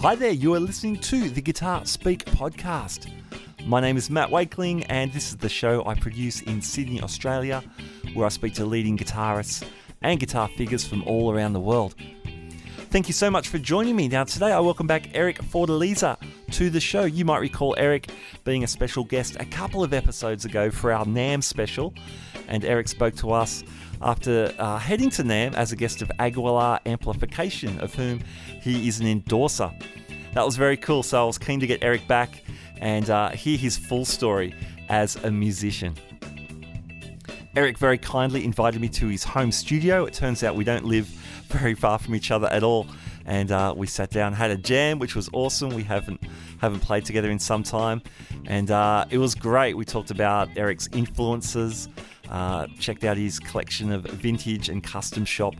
Hi 0.00 0.14
there, 0.14 0.30
you 0.30 0.54
are 0.54 0.60
listening 0.60 0.94
to 1.00 1.28
the 1.28 1.42
Guitar 1.42 1.84
Speak 1.84 2.24
podcast. 2.24 3.10
My 3.66 3.80
name 3.80 3.96
is 3.96 4.08
Matt 4.08 4.30
Wakeling, 4.30 4.84
and 4.88 5.12
this 5.12 5.30
is 5.30 5.38
the 5.38 5.48
show 5.48 5.84
I 5.86 5.96
produce 5.96 6.40
in 6.42 6.62
Sydney, 6.62 7.02
Australia, 7.02 7.64
where 8.14 8.24
I 8.24 8.28
speak 8.28 8.54
to 8.54 8.64
leading 8.64 8.96
guitarists 8.96 9.66
and 10.00 10.20
guitar 10.20 10.48
figures 10.56 10.86
from 10.86 11.02
all 11.02 11.32
around 11.34 11.52
the 11.52 11.60
world. 11.60 11.96
Thank 12.90 13.08
you 13.08 13.12
so 13.12 13.28
much 13.28 13.48
for 13.48 13.58
joining 13.58 13.96
me. 13.96 14.06
Now, 14.06 14.22
today 14.22 14.52
I 14.52 14.60
welcome 14.60 14.86
back 14.86 15.10
Eric 15.14 15.38
Fortaleza 15.38 16.16
to 16.52 16.70
the 16.70 16.80
show. 16.80 17.04
You 17.04 17.24
might 17.24 17.40
recall 17.40 17.74
Eric 17.78 18.10
being 18.44 18.64
a 18.64 18.66
special 18.66 19.04
guest 19.04 19.36
a 19.40 19.44
couple 19.44 19.84
of 19.84 19.92
episodes 19.92 20.44
ago 20.44 20.70
for 20.70 20.92
our 20.92 21.04
NAMM 21.04 21.42
special, 21.42 21.94
and 22.48 22.64
Eric 22.64 22.88
spoke 22.88 23.14
to 23.16 23.32
us 23.32 23.64
after 24.00 24.54
uh, 24.58 24.78
heading 24.78 25.10
to 25.10 25.22
NAMM 25.22 25.54
as 25.54 25.72
a 25.72 25.76
guest 25.76 26.02
of 26.02 26.10
Aguilar 26.18 26.80
Amplification, 26.86 27.78
of 27.80 27.94
whom 27.94 28.20
he 28.60 28.88
is 28.88 29.00
an 29.00 29.06
endorser. 29.06 29.70
That 30.34 30.44
was 30.44 30.56
very 30.56 30.76
cool, 30.76 31.02
so 31.02 31.22
I 31.22 31.26
was 31.26 31.38
keen 31.38 31.60
to 31.60 31.66
get 31.66 31.82
Eric 31.82 32.06
back 32.06 32.42
and 32.80 33.08
uh, 33.10 33.30
hear 33.30 33.58
his 33.58 33.76
full 33.76 34.04
story 34.04 34.54
as 34.88 35.16
a 35.24 35.30
musician. 35.30 35.94
Eric 37.56 37.78
very 37.78 37.98
kindly 37.98 38.44
invited 38.44 38.80
me 38.80 38.88
to 38.90 39.08
his 39.08 39.24
home 39.24 39.50
studio. 39.50 40.04
It 40.04 40.14
turns 40.14 40.44
out 40.44 40.54
we 40.54 40.64
don't 40.64 40.84
live 40.84 41.06
very 41.48 41.74
far 41.74 41.98
from 41.98 42.14
each 42.14 42.30
other 42.30 42.46
at 42.48 42.62
all, 42.62 42.86
and 43.28 43.52
uh, 43.52 43.74
we 43.76 43.86
sat 43.86 44.10
down, 44.10 44.32
had 44.32 44.50
a 44.50 44.56
jam, 44.56 44.98
which 44.98 45.14
was 45.14 45.28
awesome. 45.34 45.68
We 45.68 45.82
haven't 45.82 46.20
haven't 46.60 46.80
played 46.80 47.04
together 47.04 47.30
in 47.30 47.38
some 47.38 47.62
time, 47.62 48.02
and 48.46 48.70
uh, 48.70 49.04
it 49.10 49.18
was 49.18 49.34
great. 49.34 49.76
We 49.76 49.84
talked 49.84 50.10
about 50.10 50.48
Eric's 50.56 50.88
influences, 50.92 51.90
uh, 52.30 52.66
checked 52.80 53.04
out 53.04 53.18
his 53.18 53.38
collection 53.38 53.92
of 53.92 54.04
vintage 54.04 54.70
and 54.70 54.82
custom 54.82 55.26
shop 55.26 55.54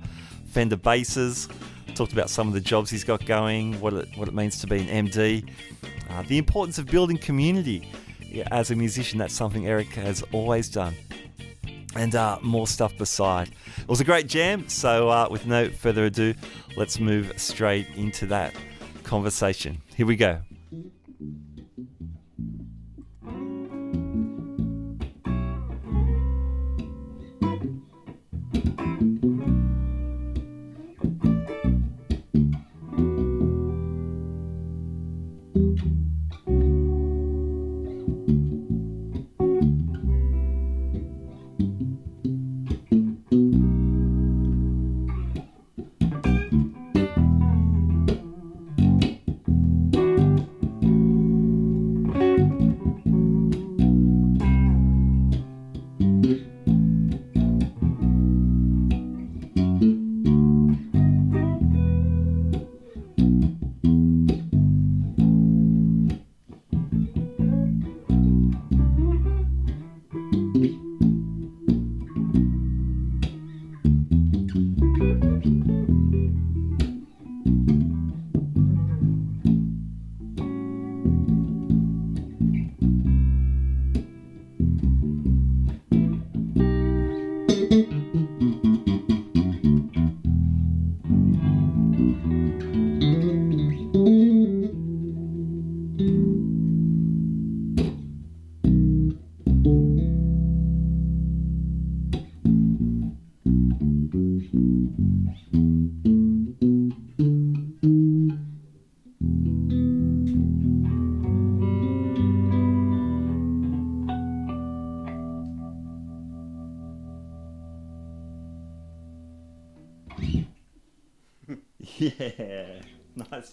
Fender 0.47 0.79
basses, 0.79 1.47
talked 1.95 2.15
about 2.15 2.31
some 2.31 2.49
of 2.49 2.55
the 2.55 2.61
jobs 2.61 2.89
he's 2.91 3.05
got 3.05 3.25
going, 3.27 3.79
what 3.81 3.93
it 3.93 4.09
what 4.17 4.29
it 4.29 4.35
means 4.35 4.59
to 4.61 4.67
be 4.67 4.79
an 4.79 5.07
MD, 5.07 5.47
uh, 6.09 6.23
the 6.23 6.39
importance 6.39 6.79
of 6.79 6.87
building 6.87 7.19
community. 7.19 7.93
As 8.51 8.71
a 8.71 8.77
musician, 8.77 9.19
that's 9.19 9.35
something 9.35 9.67
Eric 9.67 9.89
has 9.89 10.23
always 10.33 10.71
done 10.71 10.95
and 11.95 12.15
uh, 12.15 12.39
more 12.43 12.67
stuff 12.67 12.97
beside. 12.97 13.49
It 13.79 13.89
was 13.89 14.01
a 14.01 14.05
great 14.05 14.27
jam, 14.27 14.69
so 14.69 15.09
uh, 15.09 15.29
with 15.31 15.47
no 15.47 15.69
further 15.69 16.05
ado, 16.05 16.35
let's 16.77 17.01
move 17.01 17.33
straight 17.37 17.87
into 17.97 18.27
that 18.27 18.55
conversation. 19.05 19.81
Here 19.97 20.07
we 20.07 20.17
go. 20.17 20.41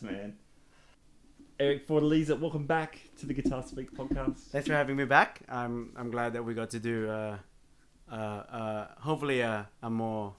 Man. 0.01 0.35
Eric 1.59 1.87
Fortaleza, 1.87 2.37
welcome 2.39 2.65
back 2.65 2.99
to 3.19 3.25
the 3.25 3.33
Guitar 3.33 3.63
Speak 3.63 3.93
podcast. 3.93 4.37
Thanks 4.51 4.67
for 4.67 4.73
having 4.73 4.95
me 4.97 5.05
back. 5.05 5.41
I'm 5.47 5.91
I'm 5.95 6.11
glad 6.11 6.33
that 6.33 6.43
we 6.43 6.53
got 6.53 6.69
to 6.71 6.79
do 6.79 7.09
uh, 7.09 7.37
uh, 8.11 8.15
uh, 8.15 8.87
hopefully 8.99 9.39
a, 9.41 9.67
a 9.81 9.89
more 9.89 10.33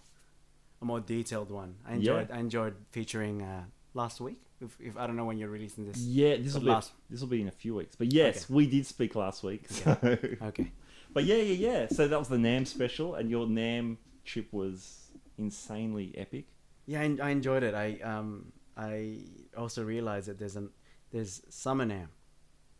a 0.83 0.85
more 0.85 1.01
detailed 1.01 1.51
one. 1.51 1.77
I 1.89 1.95
enjoyed 1.95 2.31
I 2.31 2.39
enjoyed 2.39 2.75
featuring 2.91 3.43
uh, 3.43 3.65
last 3.95 4.21
week. 4.21 4.39
If, 4.61 4.77
if 4.81 4.97
I 4.97 5.07
don't 5.07 5.17
know 5.17 5.25
when 5.25 5.39
you're 5.39 5.51
releasing 5.51 5.87
this. 5.87 5.99
Yeah, 5.99 6.37
this 6.37 6.55
will 6.55 6.61
be 6.63 6.67
last. 6.69 6.93
this 7.11 7.21
will 7.21 7.29
be 7.29 7.41
in 7.41 7.49
a 7.49 7.53
few 7.53 7.75
weeks. 7.75 7.95
But 7.97 8.13
yes, 8.13 8.45
Okay. 8.45 8.55
we 8.55 8.67
did 8.67 8.87
speak 8.87 9.15
last 9.15 9.43
week. 9.43 9.65
So. 9.69 9.97
Okay. 10.43 10.73
but 11.13 11.25
yeah, 11.25 11.37
yeah, 11.37 11.71
yeah. 11.71 11.87
So 11.89 12.09
that 12.09 12.19
was 12.19 12.29
the 12.29 12.37
NAMM 12.39 12.67
special, 12.67 13.15
and 13.15 13.31
your 13.31 13.47
NAMM 13.47 13.97
trip 14.25 14.53
was 14.53 15.09
insanely 15.39 16.15
epic. 16.17 16.47
Yeah, 16.87 17.01
I, 17.01 17.17
I 17.23 17.31
enjoyed 17.31 17.63
it. 17.63 17.75
I 17.75 17.99
um 18.03 18.53
I 18.77 19.21
also 19.57 19.83
realized 19.85 20.29
that 20.29 20.39
there's 20.39 20.57
an 20.57 20.71
there's 21.13 21.43
Summer 21.49 21.87
NAMM 21.87 22.09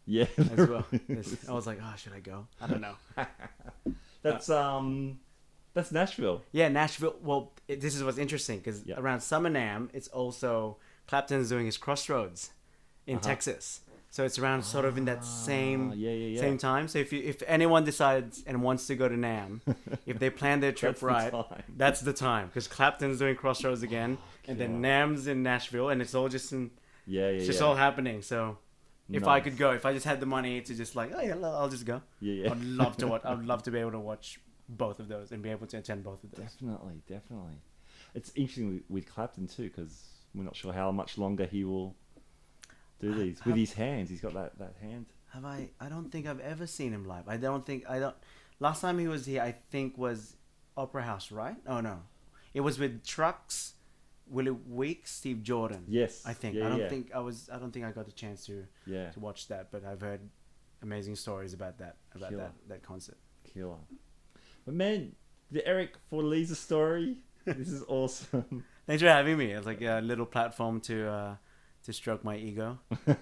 Yeah, 0.05 0.27
as 0.39 0.69
well. 0.69 0.85
There's- 1.09 1.37
I 1.49 1.53
was 1.53 1.67
like, 1.67 1.79
oh, 1.83 1.95
should 1.97 2.13
I 2.13 2.21
go? 2.21 2.47
I 2.61 2.67
don't 2.67 2.81
know. 2.81 2.95
that's 4.23 4.51
um, 4.51 5.21
that's 5.75 5.93
Nashville. 5.93 6.43
Yeah, 6.53 6.69
Nashville. 6.69 7.17
Well, 7.23 7.53
it, 7.69 7.81
this 7.81 7.95
is 7.95 8.03
what's 8.05 8.19
interesting 8.19 8.59
because 8.59 8.85
Yeah. 8.85 8.97
around 8.99 9.21
Summer 9.21 9.51
NAMM, 9.51 9.91
it's 9.93 10.09
also 10.09 10.77
Clapton's 11.07 11.49
doing 11.49 11.67
his 11.67 11.77
Crossroads 11.77 12.51
in 13.07 13.17
Uh-huh. 13.17 13.29
Texas. 13.29 13.81
So 14.11 14.25
it's 14.25 14.39
around 14.39 14.63
sort 14.65 14.87
of 14.87 14.97
in 14.97 15.05
that 15.07 15.25
same 15.25 15.91
Ah, 15.91 15.95
yeah, 15.95 16.11
yeah, 16.11 16.27
yeah. 16.29 16.41
same 16.41 16.57
time. 16.57 16.89
So 16.89 16.99
if 16.99 17.13
you 17.13 17.21
if 17.23 17.43
anyone 17.47 17.85
decides 17.85 18.43
and 18.47 18.63
wants 18.63 18.87
to 18.87 18.95
go 18.97 19.09
to 19.09 19.15
NAMM, 19.15 19.61
if 20.07 20.19
they 20.19 20.31
plan 20.31 20.61
their 20.61 20.73
trip 20.81 20.93
That's 20.95 21.03
right, 21.03 21.31
time. 21.31 21.63
that's 21.77 22.01
the 22.01 22.15
time 22.15 22.47
because 22.47 22.67
Clapton's 22.67 23.19
doing 23.19 23.37
Crossroads 23.37 23.83
again, 23.83 24.17
and 24.49 24.59
then 24.59 24.81
NAMM's 24.83 25.27
in 25.27 25.43
Nashville, 25.43 25.89
and 25.91 26.01
it's 26.03 26.15
all 26.15 26.29
just 26.29 26.53
in 26.53 26.71
Yeah, 27.07 27.23
yeah, 27.23 27.27
it's 27.37 27.47
just 27.47 27.61
yeah. 27.61 27.67
all 27.67 27.75
happening. 27.75 28.23
So 28.23 28.59
if 29.11 29.27
I 29.27 29.41
could 29.41 29.57
go, 29.57 29.73
if 29.73 29.87
I 29.87 29.93
just 29.93 30.07
had 30.07 30.21
the 30.21 30.27
money 30.27 30.61
to 30.61 30.75
just 30.75 30.97
like, 30.97 31.13
oh 31.15 31.21
yeah, 31.21 31.35
I'll 31.43 31.69
just 31.69 31.85
go. 31.87 32.03
yeah, 32.21 32.45
yeah. 32.45 32.51
I'd 32.53 32.63
love 32.63 32.97
to 32.99 33.07
watch. 33.07 33.23
I'd 33.25 33.45
love 33.45 33.63
to 33.65 33.71
be 33.71 33.79
able 33.79 33.93
to 33.93 34.01
watch 34.01 34.41
both 34.69 34.99
of 34.99 35.09
those 35.09 35.31
and 35.33 35.43
be 35.43 35.51
able 35.51 35.67
to 35.69 35.79
attend 35.79 36.03
both 36.05 36.23
of 36.25 36.31
those. 36.33 36.45
Definitely, 36.53 37.03
definitely. 37.09 37.55
It's 38.15 38.33
interesting 38.35 38.69
with, 38.75 38.83
with 38.89 39.07
Clapton 39.15 39.47
too, 39.47 39.65
because 39.65 40.05
we're 40.35 40.43
not 40.45 40.57
sure 40.57 40.73
how 40.73 40.91
much 40.91 41.19
longer 41.19 41.47
he 41.47 41.65
will 41.65 41.95
do 43.01 43.15
these 43.15 43.39
have- 43.39 43.47
with 43.47 43.57
his 43.57 43.73
hands. 43.75 44.11
He's 44.11 44.21
got 44.21 44.35
that, 44.35 44.59
that 44.59 44.75
hand. 44.81 45.07
Have 45.33 45.45
I? 45.45 45.69
I 45.81 45.89
don't 45.89 46.11
think 46.11 46.27
I've 46.27 46.41
ever 46.41 46.67
seen 46.67 46.93
him 46.93 47.05
live. 47.07 47.29
I 47.29 47.37
don't 47.37 47.65
think 47.67 47.89
I 47.89 47.99
don't. 47.99 48.17
Last 48.59 48.81
time 48.81 48.99
he 48.99 49.07
was 49.07 49.27
here, 49.27 49.43
I 49.43 49.53
think 49.71 49.99
was 49.99 50.35
Opera 50.77 51.03
House, 51.03 51.31
right? 51.31 51.57
Oh 51.67 51.81
no, 51.81 51.99
it 52.55 52.61
was 52.61 52.79
with 52.79 53.05
Trucks, 53.05 53.75
Willie 54.29 54.51
Weeks, 54.51 55.13
Steve 55.13 55.43
Jordan. 55.43 55.85
Yes, 55.89 56.23
I 56.27 56.33
think. 56.33 56.55
Yeah, 56.57 56.67
I 56.67 56.69
don't 56.71 56.81
yeah. 56.81 56.89
think 56.89 57.11
I 57.15 57.21
was. 57.21 57.49
I 57.53 57.59
don't 57.59 57.71
think 57.73 57.85
I 57.85 57.93
got 57.93 58.07
the 58.07 58.13
chance 58.13 58.47
to 58.47 58.65
Yeah, 58.87 59.11
to 59.11 59.21
watch 59.21 59.49
that, 59.49 59.71
but 59.71 59.85
I've 59.85 60.01
heard 60.01 60.21
amazing 60.83 61.17
stories 61.17 61.55
about 61.55 61.79
that 61.79 61.97
about 62.15 62.31
Killer. 62.31 62.43
that 62.43 62.69
that 62.69 62.83
concert. 62.83 63.17
killer. 63.45 63.77
But 64.65 64.75
man, 64.75 65.15
the 65.51 65.67
Eric 65.67 65.97
Fortaleza 66.11 66.57
story. 66.57 67.19
this 67.45 67.69
is 67.69 67.85
awesome. 67.89 68.65
Thanks 68.87 69.03
for 69.03 69.09
having 69.09 69.39
me. 69.39 69.53
It's 69.53 69.67
like 69.67 69.81
a 69.83 70.01
little 70.01 70.27
platform 70.27 70.81
to 70.83 71.09
uh, 71.09 71.37
to 71.87 71.93
stroke 71.93 72.23
my 72.25 72.37
ego. 72.37 72.79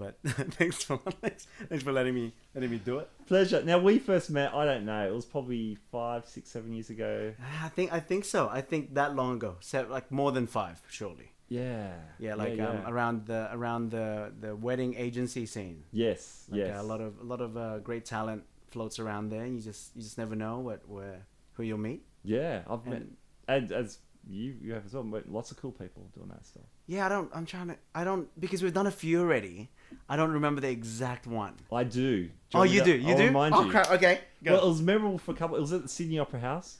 But 0.00 0.16
thanks 0.56 0.82
for 0.82 0.96
thanks, 1.20 1.46
thanks 1.68 1.84
for 1.84 1.92
letting 1.92 2.14
me 2.14 2.32
letting 2.54 2.70
me 2.70 2.78
do 2.78 3.00
it. 3.00 3.10
Pleasure. 3.26 3.62
Now 3.62 3.78
we 3.78 3.98
first 3.98 4.30
met. 4.30 4.54
I 4.54 4.64
don't 4.64 4.86
know. 4.86 5.06
It 5.06 5.14
was 5.14 5.26
probably 5.26 5.76
five, 5.92 6.24
six, 6.26 6.48
seven 6.50 6.72
years 6.72 6.88
ago. 6.88 7.34
I 7.62 7.68
think 7.68 7.92
I 7.92 8.00
think 8.00 8.24
so. 8.24 8.48
I 8.48 8.62
think 8.62 8.94
that 8.94 9.14
long 9.14 9.34
ago, 9.36 9.56
so 9.60 9.86
like 9.90 10.10
more 10.10 10.32
than 10.32 10.46
five, 10.46 10.80
surely. 10.88 11.32
Yeah. 11.50 11.92
Yeah, 12.18 12.34
like 12.36 12.56
yeah, 12.56 12.68
Um, 12.70 12.86
around 12.86 13.26
the 13.26 13.50
around 13.52 13.90
the 13.90 14.32
the 14.40 14.56
wedding 14.56 14.94
agency 14.94 15.44
scene. 15.44 15.84
yes, 15.92 16.46
Like 16.48 16.60
yes. 16.60 16.78
uh, 16.78 16.82
a 16.82 16.86
lot 16.92 17.02
of 17.02 17.18
a 17.20 17.24
lot 17.24 17.42
of 17.42 17.56
uh, 17.58 17.78
great 17.80 18.06
talent 18.06 18.44
floats 18.70 18.98
around 18.98 19.28
there. 19.28 19.44
You 19.44 19.60
just 19.60 19.94
you 19.94 20.00
just 20.00 20.16
never 20.16 20.34
know 20.34 20.60
what 20.60 20.88
where 20.88 21.26
who 21.54 21.62
you'll 21.62 21.76
meet. 21.90 22.06
yeah, 22.24 22.62
I've 22.70 22.86
met 22.86 23.02
And 23.02 23.16
and 23.48 23.72
as 23.72 23.98
you 24.26 24.54
you 24.62 24.72
have 24.72 24.86
as 24.86 24.94
well. 24.94 25.02
Met 25.04 25.30
lots 25.30 25.50
of 25.50 25.58
cool 25.58 25.72
people 25.72 26.08
doing 26.14 26.28
that 26.28 26.46
stuff. 26.46 26.64
Yeah, 26.90 27.06
I 27.06 27.08
don't. 27.08 27.30
I'm 27.32 27.46
trying 27.46 27.68
to. 27.68 27.76
I 27.94 28.02
don't 28.02 28.28
because 28.40 28.64
we've 28.64 28.72
done 28.74 28.88
a 28.88 28.90
few 28.90 29.20
already. 29.20 29.68
I 30.08 30.16
don't 30.16 30.32
remember 30.32 30.60
the 30.60 30.70
exact 30.70 31.24
one. 31.24 31.54
I 31.72 31.84
do. 31.84 32.24
do 32.24 32.30
oh, 32.54 32.64
you 32.64 32.80
to- 32.80 32.84
do. 32.84 32.96
You 32.96 33.12
I'll 33.12 33.16
do. 33.16 33.24
Remind 33.26 33.54
oh 33.54 33.64
you. 33.64 33.70
crap. 33.70 33.92
Okay. 33.92 34.18
Go. 34.42 34.54
Well, 34.54 34.64
it 34.64 34.68
was 34.68 34.82
memorable 34.82 35.18
for 35.18 35.30
a 35.30 35.34
couple. 35.34 35.56
It 35.56 35.60
was 35.60 35.72
at 35.72 35.82
the 35.82 35.88
Sydney 35.88 36.18
Opera 36.18 36.40
House. 36.40 36.78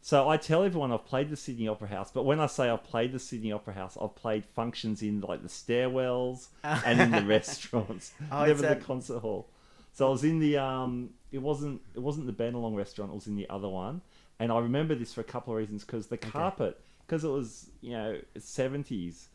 So 0.00 0.26
I 0.26 0.38
tell 0.38 0.64
everyone 0.64 0.90
I've 0.90 1.04
played 1.04 1.28
the 1.28 1.36
Sydney 1.36 1.68
Opera 1.68 1.88
House, 1.88 2.10
but 2.10 2.22
when 2.24 2.40
I 2.40 2.46
say 2.46 2.70
I've 2.70 2.82
played 2.82 3.12
the 3.12 3.18
Sydney 3.18 3.52
Opera 3.52 3.74
House, 3.74 3.98
I've 4.00 4.14
played 4.14 4.46
functions 4.46 5.02
in 5.02 5.20
like 5.20 5.42
the 5.42 5.50
stairwells 5.50 6.46
and 6.64 6.98
in 6.98 7.10
the 7.10 7.20
restaurants, 7.26 8.12
Oh, 8.32 8.46
never 8.46 8.62
the 8.62 8.72
a- 8.72 8.76
concert 8.76 9.18
hall. 9.18 9.48
So 9.92 10.06
I 10.06 10.10
was 10.10 10.24
in 10.24 10.38
the 10.38 10.56
um, 10.56 11.10
it 11.30 11.42
wasn't 11.42 11.82
it 11.94 12.00
wasn't 12.00 12.26
the 12.26 12.32
Bennelong 12.32 12.74
restaurant, 12.74 13.12
it 13.12 13.14
was 13.16 13.26
in 13.26 13.36
the 13.36 13.50
other 13.50 13.68
one, 13.68 14.00
and 14.38 14.50
I 14.50 14.60
remember 14.60 14.94
this 14.94 15.12
for 15.12 15.20
a 15.20 15.24
couple 15.24 15.52
of 15.52 15.58
reasons 15.58 15.84
because 15.84 16.06
the 16.06 16.16
carpet, 16.16 16.80
because 17.10 17.24
it 17.24 17.28
was 17.28 17.68
you 17.80 17.90
know 17.92 18.16
seventies, 18.38 19.28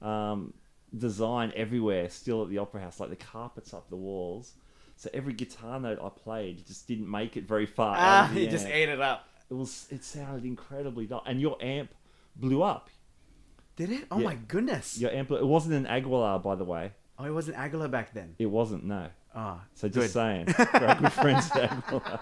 um, 0.00 0.54
design 0.96 1.52
everywhere 1.54 2.08
still 2.08 2.42
at 2.42 2.48
the 2.48 2.56
Opera 2.58 2.80
House, 2.80 2.98
like 3.00 3.10
the 3.10 3.16
carpets 3.16 3.74
up 3.74 3.90
the 3.90 3.96
walls. 3.96 4.54
So 4.96 5.10
every 5.12 5.34
guitar 5.34 5.78
note 5.78 5.98
I 6.02 6.08
played 6.08 6.66
just 6.66 6.88
didn't 6.88 7.08
make 7.10 7.36
it 7.36 7.44
very 7.46 7.66
far. 7.66 7.94
ah, 7.98 8.32
you 8.32 8.48
just 8.48 8.66
ate 8.66 8.88
it 8.88 9.00
up. 9.00 9.28
It 9.50 9.54
was 9.54 9.86
it 9.90 10.02
sounded 10.04 10.44
incredibly 10.44 11.06
dull, 11.06 11.22
and 11.26 11.38
your 11.40 11.56
amp 11.60 11.90
blew 12.34 12.62
up. 12.62 12.88
Did 13.76 13.90
it? 13.92 14.06
Oh 14.10 14.18
Yeah. 14.18 14.24
my 14.24 14.34
goodness. 14.34 14.98
Your 14.98 15.10
amp. 15.12 15.30
It 15.30 15.44
wasn't 15.46 15.74
an 15.74 15.86
Aguilar, 15.86 16.38
by 16.40 16.54
the 16.56 16.64
way. 16.64 16.92
Oh, 17.18 17.24
it 17.24 17.30
wasn't 17.30 17.58
Aguilar 17.58 17.88
back 17.88 18.14
then. 18.14 18.34
It 18.38 18.46
wasn't. 18.46 18.84
No. 18.84 19.08
Ah, 19.40 19.60
So 19.74 19.88
just 19.88 19.94
good. 20.06 20.10
saying, 20.10 20.46
we're 20.58 20.86
our 20.88 20.96
good 20.96 21.12
friends 21.12 21.48
at 21.52 21.70
Aguilar. 21.70 22.20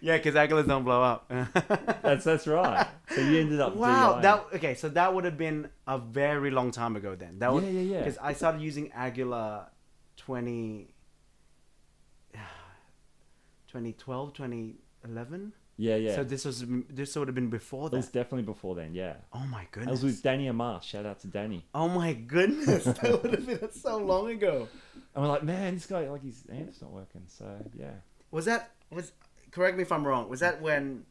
Yeah, 0.00 0.18
because 0.18 0.36
Aguilars 0.36 0.68
don't 0.68 0.84
blow 0.84 1.02
up. 1.02 1.28
That's 2.02 2.22
that's 2.22 2.46
right. 2.46 2.86
So 3.12 3.20
you 3.20 3.40
ended 3.40 3.60
up. 3.60 3.74
wow. 3.74 4.12
DIing. 4.12 4.22
That 4.22 4.44
okay. 4.54 4.74
So 4.74 4.88
that 4.90 5.12
would 5.12 5.24
have 5.24 5.36
been 5.36 5.68
a 5.88 5.98
very 5.98 6.52
long 6.52 6.70
time 6.70 6.94
ago 6.94 7.16
then. 7.16 7.40
That 7.40 7.52
would 7.52 7.64
Yeah, 7.64 7.70
yeah, 7.70 7.80
yeah. 7.80 7.98
Because 8.04 8.18
I 8.22 8.34
started 8.34 8.60
using 8.60 8.92
Aguilar 8.92 9.66
20, 10.18 10.94
2012, 13.68 14.32
2011. 14.34 15.52
Yeah, 15.76 15.96
yeah. 15.96 16.14
So 16.14 16.22
this 16.22 16.44
was 16.44 16.64
this 16.90 17.16
would 17.16 17.26
have 17.28 17.34
been 17.34 17.50
before 17.50 17.90
that. 17.90 17.96
it 17.96 17.98
was 17.98 18.08
definitely 18.08 18.44
before 18.44 18.74
then. 18.76 18.94
Yeah. 18.94 19.14
Oh 19.32 19.44
my 19.50 19.62
I 19.62 19.66
goodness. 19.72 19.90
was 19.90 20.04
with 20.04 20.22
Danny 20.22 20.46
Amar. 20.46 20.82
Shout 20.82 21.06
out 21.06 21.18
to 21.20 21.26
Danny. 21.26 21.64
oh 21.74 21.88
my 21.88 22.12
goodness. 22.12 22.84
that 23.02 23.22
would 23.22 23.32
have 23.32 23.46
been 23.46 23.72
so 23.72 23.96
long 23.98 24.30
ago. 24.30 24.68
And 25.14 25.24
we're 25.24 25.30
like, 25.30 25.42
man, 25.42 25.74
this 25.74 25.86
guy 25.86 26.08
like 26.08 26.22
his 26.22 26.44
amp's 26.50 26.80
not 26.80 26.90
working. 26.90 27.22
So 27.26 27.44
yeah. 27.78 27.92
Was 28.30 28.46
that 28.46 28.70
was 28.90 29.12
correct 29.50 29.76
me 29.76 29.82
if 29.82 29.92
I'm 29.92 30.06
wrong. 30.06 30.28
Was 30.28 30.40
that 30.40 30.60
when 30.62 31.04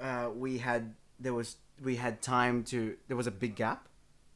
uh, 0.00 0.30
we 0.34 0.58
had 0.58 0.94
there 1.18 1.34
was 1.34 1.56
we 1.82 1.96
had 1.96 2.20
time 2.22 2.64
to 2.64 2.96
there 3.08 3.16
was 3.16 3.26
a 3.26 3.32
big 3.32 3.56
gap? 3.56 3.88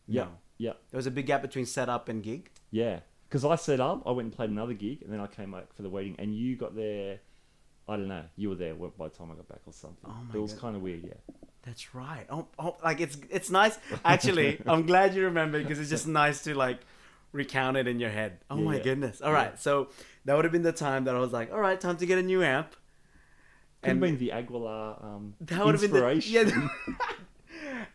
Yeah. 0.06 0.24
No. 0.24 0.28
Yeah. 0.58 0.72
There 0.90 0.98
was 0.98 1.06
a 1.06 1.10
big 1.10 1.26
gap 1.26 1.42
between 1.42 1.66
setup 1.66 2.08
and 2.08 2.22
gig. 2.22 2.50
Yeah. 2.70 3.00
Because 3.28 3.44
I 3.44 3.56
set 3.56 3.80
up, 3.80 4.02
I 4.04 4.10
went 4.10 4.26
and 4.26 4.34
played 4.34 4.50
another 4.50 4.74
gig, 4.74 5.00
and 5.02 5.10
then 5.10 5.18
I 5.18 5.26
came 5.26 5.52
back 5.52 5.72
for 5.74 5.80
the 5.80 5.88
wedding, 5.88 6.16
and 6.18 6.36
you 6.36 6.54
got 6.54 6.76
there. 6.76 7.20
I 7.88 7.96
don't 7.96 8.08
know. 8.08 8.24
You 8.36 8.50
were 8.50 8.54
there 8.54 8.74
by 8.74 9.08
the 9.08 9.14
time 9.14 9.30
I 9.30 9.34
got 9.34 9.48
back 9.48 9.60
or 9.66 9.72
something. 9.72 9.98
Oh 10.04 10.16
my 10.28 10.34
it 10.34 10.38
was 10.38 10.52
kind 10.52 10.76
of 10.76 10.82
weird, 10.82 11.02
yeah. 11.02 11.34
That's 11.62 11.94
right. 11.94 12.26
Oh, 12.28 12.46
oh 12.58 12.76
like 12.84 13.00
it's 13.00 13.16
it's 13.30 13.50
nice. 13.50 13.78
Actually, 14.04 14.60
I'm 14.66 14.86
glad 14.86 15.14
you 15.14 15.24
remember 15.24 15.60
because 15.60 15.78
it's 15.78 15.90
just 15.90 16.06
nice 16.06 16.42
to 16.44 16.54
like 16.54 16.80
recount 17.32 17.76
it 17.76 17.88
in 17.88 17.98
your 17.98 18.10
head. 18.10 18.38
Oh 18.50 18.56
Yeah, 18.58 18.64
my 18.64 18.76
yeah. 18.76 18.82
goodness. 18.82 19.20
All 19.20 19.32
right. 19.32 19.58
So 19.58 19.88
that 20.24 20.34
would 20.36 20.44
have 20.44 20.52
been 20.52 20.62
the 20.62 20.72
time 20.72 21.04
that 21.04 21.14
I 21.14 21.18
was 21.18 21.32
like, 21.32 21.52
all 21.52 21.60
right, 21.60 21.80
time 21.80 21.96
to 21.96 22.06
get 22.06 22.18
a 22.18 22.22
new 22.22 22.42
amp. 22.42 22.76
Could 23.82 23.88
have 23.90 24.00
been 24.00 24.18
the 24.18 24.30
Aguilar 24.32 24.96
um, 25.02 25.34
that 25.40 25.64
would 25.64 25.74
have 25.74 25.80
been 25.80 25.90
the 25.90 26.08
inspiration. 26.10 26.70
yeah. 26.88 27.02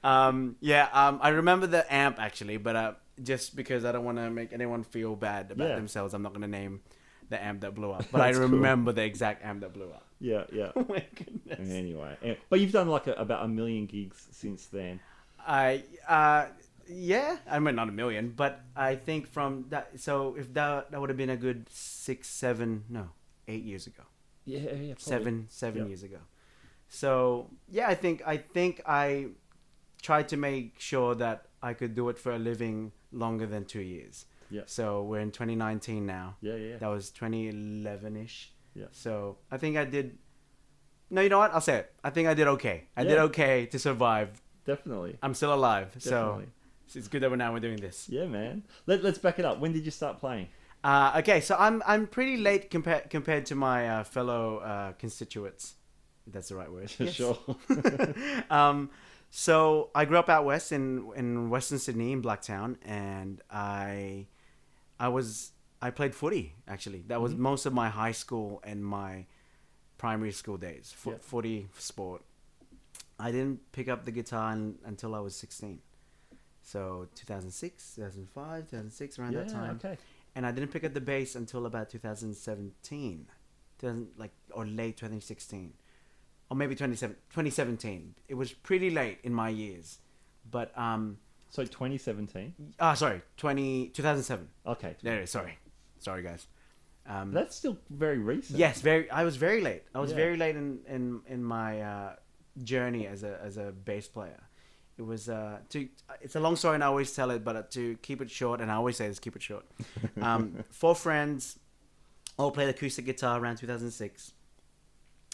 um, 0.27 0.55
yeah. 0.59 0.89
Um, 0.91 1.19
I 1.21 1.29
remember 1.29 1.67
the 1.67 1.91
amp 1.93 2.19
actually, 2.19 2.57
but 2.57 2.75
uh, 2.75 2.93
just 3.23 3.55
because 3.55 3.85
I 3.85 3.91
don't 3.91 4.03
want 4.05 4.17
to 4.17 4.29
make 4.29 4.53
anyone 4.53 4.83
feel 4.83 5.15
bad 5.15 5.51
about 5.51 5.69
Yeah. 5.69 5.75
themselves, 5.75 6.13
I'm 6.13 6.21
not 6.21 6.33
gonna 6.33 6.47
name 6.47 6.81
the 7.29 7.41
amp 7.43 7.61
that 7.61 7.73
blew 7.75 7.91
up. 7.91 8.05
But 8.11 8.21
I 8.21 8.27
That's 8.27 8.39
cool. 8.39 8.47
remember 8.49 8.91
the 8.91 9.03
exact 9.03 9.43
amp 9.45 9.61
that 9.61 9.73
blew 9.73 9.89
up. 9.91 10.03
yeah, 10.19 10.43
yeah. 10.51 10.71
Oh 10.75 10.85
my 10.89 11.03
goodness. 11.15 11.69
Anyway, 11.69 12.17
eh, 12.23 12.35
but 12.49 12.59
you've 12.59 12.71
done 12.71 12.89
like 12.89 13.07
a, 13.07 13.13
about 13.13 13.45
a 13.45 13.47
million 13.47 13.85
gigs 13.85 14.27
since 14.31 14.65
then. 14.67 14.99
I 15.45 15.83
uh 16.07 16.47
yeah, 16.89 17.37
I 17.49 17.59
mean 17.59 17.75
not 17.75 17.89
a 17.89 17.91
million, 17.91 18.33
but 18.35 18.61
I 18.75 18.95
think 18.95 19.27
from 19.27 19.65
that. 19.69 19.99
So 19.99 20.35
if 20.37 20.53
that 20.53 20.91
that 20.91 20.99
would 20.99 21.09
have 21.09 21.17
been 21.17 21.29
a 21.29 21.37
good 21.37 21.67
six, 21.69 22.27
seven, 22.27 22.83
no, 22.89 23.09
eight 23.47 23.63
years 23.63 23.87
ago, 23.87 24.03
Yeah, 24.45 24.59
yeah. 24.59 24.67
Probably. 24.73 24.95
seven, 24.97 25.45
seven 25.49 25.87
years 25.87 26.03
ago. 26.03 26.19
So 26.89 27.49
yeah, 27.69 27.87
I 27.87 27.95
think 27.95 28.21
I 28.25 28.37
think 28.37 28.81
I 28.85 29.27
tried 30.01 30.29
to 30.29 30.37
make 30.37 30.79
sure 30.79 31.15
that 31.15 31.47
I 31.61 31.73
could 31.73 31.95
do 31.95 32.09
it 32.09 32.17
for 32.17 32.31
a 32.31 32.39
living 32.39 32.91
longer 33.11 33.45
than 33.45 33.65
two 33.65 33.81
years. 33.81 34.25
Yeah. 34.49 34.61
So 34.65 35.03
we're 35.03 35.19
in 35.19 35.31
2019 35.31 36.05
now. 36.05 36.37
Yeah, 36.41 36.55
yeah. 36.55 36.77
That 36.77 36.87
was 36.87 37.09
2011 37.11 38.15
ish. 38.15 38.53
Yeah. 38.73 38.85
So 38.91 39.37
I 39.51 39.57
think 39.57 39.75
I 39.75 39.83
did. 39.85 40.17
No, 41.09 41.21
you 41.21 41.29
know 41.29 41.39
what? 41.39 41.53
I'll 41.53 41.61
say 41.61 41.77
it. 41.77 41.93
I 42.03 42.09
think 42.09 42.27
I 42.27 42.33
did 42.33 42.47
okay. 42.47 42.85
I 42.95 43.03
did 43.03 43.17
okay 43.17 43.65
to 43.67 43.79
survive. 43.79 44.41
Definitely. 44.65 45.17
I'm 45.21 45.33
still 45.33 45.53
alive. 45.53 45.95
So 45.99 46.43
It's 46.95 47.07
good 47.07 47.21
that 47.23 47.29
we're 47.29 47.35
now 47.35 47.53
we're 47.53 47.59
doing 47.59 47.77
this. 47.77 48.07
Yeah, 48.09 48.25
man. 48.25 48.63
Let, 48.85 49.03
let's 49.03 49.17
back 49.17 49.39
it 49.39 49.45
up. 49.45 49.59
When 49.59 49.73
did 49.73 49.83
you 49.85 49.91
start 49.91 50.19
playing? 50.19 50.47
Uh, 50.83 51.13
okay, 51.17 51.41
so 51.41 51.55
I'm 51.59 51.81
I'm 51.85 52.07
pretty 52.07 52.37
late 52.37 52.69
compared 52.69 53.09
compared 53.09 53.45
to 53.47 53.55
my 53.55 53.89
uh, 53.89 54.03
fellow 54.03 54.57
uh, 54.59 54.91
constituents. 54.93 55.75
If 56.25 56.33
that's 56.33 56.49
the 56.49 56.55
right 56.55 56.71
word. 56.71 56.91
Yes. 56.99 57.13
sure. 57.19 57.37
um, 58.49 58.89
so 59.29 59.89
I 59.95 60.05
grew 60.05 60.17
up 60.17 60.29
out 60.29 60.45
west 60.45 60.71
in 60.71 61.09
in 61.15 61.49
Western 61.49 61.79
Sydney 61.79 62.11
in 62.11 62.21
Blacktown, 62.21 62.77
and 62.85 63.41
I 63.49 64.27
I 64.99 65.07
was 65.09 65.51
I 65.81 65.89
played 65.89 66.15
footy 66.15 66.53
actually. 66.67 67.03
That 67.07 67.21
was 67.21 67.33
Mhm. 67.33 67.39
most 67.39 67.65
of 67.65 67.73
my 67.73 67.89
high 67.89 68.11
school 68.13 68.61
and 68.63 68.83
my 68.85 69.25
primary 69.97 70.31
school 70.31 70.57
days. 70.57 70.93
Fo- 70.95 71.11
Yeah. 71.11 71.17
Footy 71.21 71.67
sport. 71.77 72.21
I 73.19 73.31
didn't 73.31 73.71
pick 73.71 73.87
up 73.89 74.05
the 74.05 74.11
guitar 74.11 74.51
un- 74.51 74.77
until 74.85 75.15
I 75.15 75.19
was 75.19 75.35
16. 75.35 75.79
So 76.67 77.07
2006, 77.15 77.95
2005, 77.95 78.63
2006 78.69 79.19
around 79.19 79.31
yeah, 79.31 79.39
that 79.39 79.49
time 79.49 79.75
okay. 79.77 79.97
and 80.35 80.45
I 80.45 80.51
didn't 80.51 80.69
pick 80.71 80.83
up 80.83 80.93
the 80.93 80.99
bass 80.99 81.33
until 81.35 81.65
about 81.65 81.89
2017, 81.89 83.25
2000, 83.79 84.07
like 84.17 84.31
or 84.51 84.65
late 84.65 84.97
2016, 84.97 85.71
or 86.51 86.57
maybe 86.57 86.75
27, 86.75 87.15
2017. 87.29 88.15
It 88.27 88.33
was 88.33 88.51
pretty 88.51 88.89
late 88.89 89.19
in 89.23 89.33
my 89.33 89.47
years, 89.47 89.99
but 90.51 90.77
um, 90.77 91.19
So 91.51 91.63
2017. 91.63 92.53
ah, 92.81 92.95
sorry, 92.95 93.21
20 93.37 93.87
2007. 93.89 94.49
Okay. 94.65 94.97
There 95.01 95.19
it 95.21 95.23
is. 95.23 95.29
Sorry, 95.31 95.57
sorry 95.99 96.21
guys. 96.21 96.47
Um, 97.07 97.31
That's 97.31 97.55
still 97.55 97.77
very 97.89 98.17
recent. 98.17 98.59
yes, 98.59 98.81
very. 98.81 99.09
I 99.09 99.23
was 99.23 99.37
very 99.37 99.61
late. 99.61 99.83
I 99.95 100.01
was 100.01 100.09
Yeah. 100.11 100.17
very 100.17 100.35
late 100.35 100.57
in 100.57 100.79
in 100.85 101.21
in 101.27 101.41
my 101.45 101.79
uh, 101.81 102.15
journey 102.61 103.07
as 103.07 103.23
a 103.23 103.39
as 103.41 103.55
a 103.55 103.71
bass 103.71 104.09
player. 104.09 104.43
It 104.97 105.05
was 105.05 105.29
uh, 105.29 105.59
to. 105.69 105.87
It's 106.21 106.35
a 106.35 106.39
long 106.39 106.55
story, 106.55 106.75
and 106.75 106.83
I 106.83 106.87
always 106.87 107.13
tell 107.13 107.29
it, 107.31 107.43
but 107.43 107.55
uh, 107.55 107.63
to 107.71 107.97
keep 108.01 108.21
it 108.21 108.31
short, 108.31 108.61
and 108.61 108.71
I 108.71 108.75
always 108.75 108.97
say 108.97 109.07
this: 109.07 109.19
keep 109.19 109.35
it 109.35 109.41
short. 109.41 109.65
Um, 110.21 110.63
four 110.71 110.95
friends 110.95 111.59
all 112.37 112.51
played 112.51 112.69
acoustic 112.69 113.05
guitar 113.05 113.39
around 113.39 113.57
2006. 113.57 114.33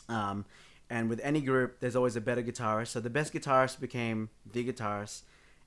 Um, 0.09 0.45
and 0.89 1.09
with 1.09 1.19
any 1.23 1.41
group, 1.41 1.79
there's 1.79 1.95
always 1.95 2.15
a 2.15 2.21
better 2.21 2.43
guitarist. 2.43 2.87
So 2.87 2.99
the 2.99 3.09
best 3.09 3.33
guitarist 3.33 3.79
became 3.79 4.29
the 4.51 4.65
guitarist, 4.65 5.21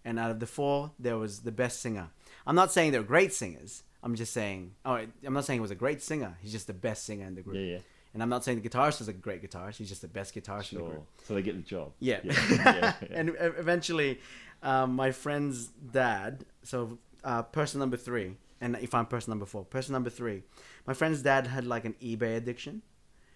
and 0.04 0.18
out 0.18 0.30
of 0.30 0.40
the 0.40 0.46
four, 0.46 0.92
there 0.98 1.16
was 1.16 1.40
the 1.40 1.52
best 1.52 1.80
singer. 1.80 2.08
I'm 2.46 2.54
not 2.54 2.72
saying 2.72 2.92
they're 2.92 3.02
great 3.02 3.32
singers. 3.32 3.82
I'm 4.02 4.14
just 4.14 4.32
saying. 4.32 4.74
Oh, 4.84 4.94
I'm 4.94 5.32
not 5.32 5.44
saying 5.44 5.58
he 5.58 5.62
was 5.62 5.70
a 5.70 5.76
great 5.76 6.02
singer. 6.02 6.36
He's 6.40 6.52
just 6.52 6.66
the 6.66 6.74
best 6.74 7.04
singer 7.04 7.26
in 7.26 7.34
the 7.34 7.42
group. 7.42 7.56
Yeah, 7.56 7.62
yeah. 7.62 7.78
And 8.16 8.22
I'm 8.22 8.30
not 8.30 8.44
saying 8.44 8.62
the 8.62 8.66
guitarist 8.66 9.02
is 9.02 9.08
a 9.08 9.12
great 9.12 9.42
guitarist. 9.42 9.76
He's 9.76 9.90
just 9.90 10.00
the 10.00 10.08
best 10.08 10.34
guitarist 10.34 10.72
in 10.72 10.78
the 10.78 10.84
Sure. 10.84 10.88
group. 10.90 11.06
So 11.24 11.34
they 11.34 11.42
get 11.42 11.54
the 11.56 11.62
job. 11.62 11.92
Yeah. 12.00 12.20
Yeah, 12.24 12.32
yeah, 12.50 12.94
and 13.10 13.36
eventually, 13.38 14.20
um, 14.62 14.96
my 14.96 15.10
friend's 15.12 15.66
dad, 15.92 16.46
so 16.62 16.96
uh, 17.24 17.42
person 17.42 17.78
number 17.78 17.98
three, 17.98 18.36
and 18.62 18.74
if 18.80 18.94
I'm 18.94 19.04
person 19.04 19.32
number 19.32 19.44
four, 19.44 19.66
person 19.66 19.92
number 19.92 20.08
three, 20.08 20.44
my 20.86 20.94
friend's 20.94 21.20
dad 21.20 21.46
had 21.46 21.66
like 21.66 21.84
an 21.84 21.94
eBay 22.02 22.36
addiction. 22.38 22.80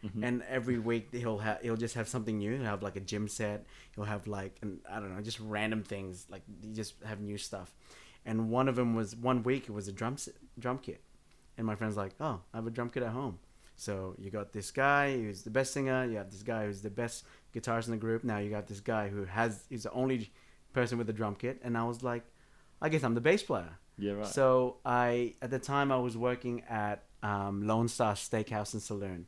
Mhm. 0.02 0.24
And 0.26 0.42
every 0.48 0.78
week 0.78 1.08
he'll 1.12 1.36
have 1.40 1.60
he'll 1.60 1.76
just 1.76 1.94
have 1.94 2.08
something 2.08 2.38
new. 2.38 2.52
He'll 2.56 2.64
have 2.64 2.82
like 2.82 2.96
a 2.96 3.00
gym 3.00 3.28
set. 3.28 3.66
He'll 3.94 4.06
have 4.06 4.26
like 4.26 4.56
an, 4.62 4.78
I 4.90 4.98
don't 4.98 5.14
know, 5.14 5.20
just 5.20 5.38
random 5.40 5.82
things. 5.82 6.24
Like 6.30 6.40
he 6.62 6.72
just 6.72 6.94
have 7.04 7.20
new 7.20 7.36
stuff. 7.36 7.74
And 8.24 8.48
one 8.48 8.66
of 8.66 8.76
them 8.76 8.94
was 8.94 9.14
one 9.14 9.42
week 9.42 9.64
it 9.68 9.72
was 9.72 9.88
a 9.88 9.92
drum 9.92 10.16
drum 10.58 10.78
kit. 10.78 11.02
And 11.58 11.66
my 11.66 11.74
friend's 11.74 11.98
like, 11.98 12.12
"Oh, 12.18 12.40
I 12.54 12.56
have 12.56 12.66
a 12.66 12.70
drum 12.70 12.88
kit 12.88 13.02
at 13.02 13.10
home." 13.12 13.38
So 13.80 14.14
you 14.18 14.30
got 14.30 14.52
this 14.52 14.70
guy 14.70 15.16
who's 15.16 15.42
the 15.42 15.48
best 15.50 15.72
singer. 15.72 16.04
You 16.04 16.18
have 16.18 16.30
this 16.30 16.42
guy 16.42 16.66
who's 16.66 16.82
the 16.82 16.90
best 16.90 17.24
guitarist 17.54 17.86
in 17.86 17.92
the 17.92 17.96
group. 17.96 18.24
Now 18.24 18.36
you 18.36 18.50
got 18.50 18.66
this 18.66 18.80
guy 18.80 19.08
who 19.08 19.24
has 19.24 19.64
he's 19.70 19.84
the 19.84 19.92
only 19.92 20.30
person 20.74 20.98
with 20.98 21.06
the 21.06 21.14
drum 21.14 21.34
kit, 21.34 21.60
and 21.64 21.78
I 21.78 21.84
was 21.84 22.02
like, 22.02 22.24
I 22.82 22.90
guess 22.90 23.02
I'm 23.04 23.14
the 23.14 23.22
bass 23.22 23.42
player. 23.42 23.78
Yeah, 23.98 24.12
right. 24.12 24.26
So 24.26 24.76
I, 24.84 25.34
at 25.40 25.50
the 25.50 25.58
time, 25.58 25.90
I 25.92 25.96
was 25.96 26.14
working 26.14 26.62
at 26.68 27.04
um, 27.22 27.66
Lone 27.66 27.88
Star 27.88 28.12
Steakhouse 28.14 28.74
and 28.74 28.82
Saloon, 28.82 29.26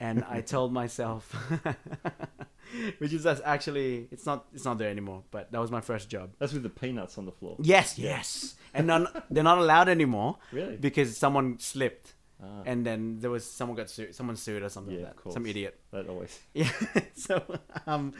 and 0.00 0.24
I 0.28 0.40
told 0.54 0.72
myself, 0.72 1.32
which 2.98 3.12
is 3.12 3.22
that's 3.22 3.40
actually 3.44 4.08
it's 4.10 4.26
not 4.26 4.46
it's 4.52 4.64
not 4.64 4.78
there 4.78 4.90
anymore, 4.90 5.22
but 5.30 5.52
that 5.52 5.60
was 5.60 5.70
my 5.70 5.80
first 5.80 6.08
job. 6.10 6.30
That's 6.40 6.52
with 6.52 6.64
the 6.64 6.68
peanuts 6.68 7.16
on 7.16 7.26
the 7.26 7.32
floor. 7.32 7.56
Yes, 7.60 7.96
yes, 7.96 8.56
and 8.74 8.88
they're 9.30 9.44
not 9.44 9.58
allowed 9.58 9.88
anymore 9.88 10.38
Really? 10.52 10.76
because 10.76 11.16
someone 11.16 11.58
slipped, 11.60 12.14
Ah, 12.42 12.62
and 12.66 12.86
then 12.86 13.18
there 13.18 13.30
was 13.30 13.44
someone 13.44 13.76
got 13.76 13.90
sued, 13.90 14.14
someone 14.14 14.36
sued 14.36 14.62
or 14.62 14.68
something 14.68 14.94
Yeah, 14.94 15.06
like 15.06 15.24
that, 15.24 15.32
some 15.32 15.44
idiot. 15.46 15.78
that 15.90 16.08
always. 16.08 16.38
Yeah. 16.54 16.70
so, 17.14 17.42
um, 17.86 18.12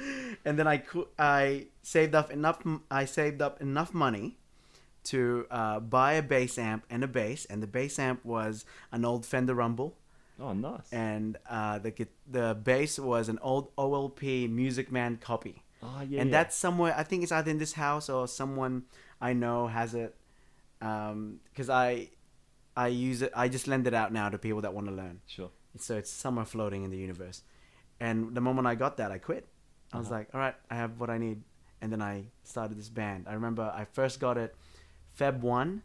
and 0.44 0.58
then 0.58 0.66
I 0.66 0.82
I 1.18 1.66
saved 1.82 2.14
up 2.14 2.30
enough. 2.32 2.62
I 2.90 3.04
saved 3.04 3.40
up 3.42 3.60
enough 3.60 3.94
money 3.94 4.36
to 5.04 5.46
uh, 5.50 5.78
buy 5.80 6.14
a 6.14 6.22
bass 6.22 6.58
amp 6.58 6.84
and 6.90 7.04
a 7.04 7.06
bass, 7.08 7.44
and 7.46 7.62
the 7.62 7.66
bass 7.68 7.98
amp 7.98 8.24
was 8.24 8.64
an 8.90 9.04
old 9.04 9.24
Fender 9.24 9.54
Rumble, 9.54 9.94
Oh, 10.40 10.52
nice. 10.52 10.92
and 10.92 11.36
uh, 11.48 11.78
the 11.78 11.92
the 12.28 12.58
bass 12.60 12.98
was 12.98 13.28
an 13.28 13.38
old 13.40 13.74
OLP 13.76 14.50
Music 14.50 14.90
Man 14.90 15.16
copy. 15.16 15.62
oh, 15.80 16.02
yeah. 16.02 16.20
and 16.20 16.30
yeah. 16.30 16.38
that's 16.42 16.56
somewhere 16.56 16.92
I 16.98 17.04
think 17.04 17.22
it's 17.22 17.30
either 17.30 17.50
in 17.52 17.58
this 17.58 17.74
house 17.74 18.10
or 18.10 18.26
someone 18.26 18.82
I 19.20 19.32
know 19.32 19.68
has 19.68 19.94
it. 19.94 20.16
Because 20.80 21.70
I 21.70 22.10
I 22.84 22.88
use 23.10 23.20
it. 23.26 23.32
I 23.44 23.48
just 23.56 23.66
lend 23.72 23.86
it 23.90 23.94
out 24.00 24.10
now 24.12 24.26
to 24.34 24.38
people 24.46 24.62
that 24.62 24.72
want 24.78 24.86
to 24.92 24.94
learn 25.02 25.16
sure. 25.26 25.50
so 25.86 25.96
it's 26.00 26.10
somewhere 26.24 26.44
floating 26.54 26.82
in 26.84 26.90
the 26.90 26.96
universe. 27.08 27.38
And 28.00 28.34
the 28.36 28.40
moment 28.48 28.66
I 28.72 28.74
got 28.84 28.96
that, 29.00 29.10
I 29.16 29.18
quit. 29.28 29.44
I 29.92 29.98
was 29.98 30.06
Uh-huh. 30.06 30.16
like, 30.18 30.28
all 30.34 30.40
right, 30.46 30.54
I 30.70 30.74
have 30.82 30.92
what 31.00 31.10
I 31.10 31.18
need. 31.26 31.38
And 31.80 31.88
then 31.92 32.02
I 32.02 32.14
started 32.44 32.76
this 32.78 32.88
band. 33.00 33.20
I 33.30 33.34
remember 33.40 33.64
I 33.82 33.84
first 33.98 34.20
got 34.26 34.36
it 34.44 34.54
Feb 35.18 35.40
1 35.40 35.82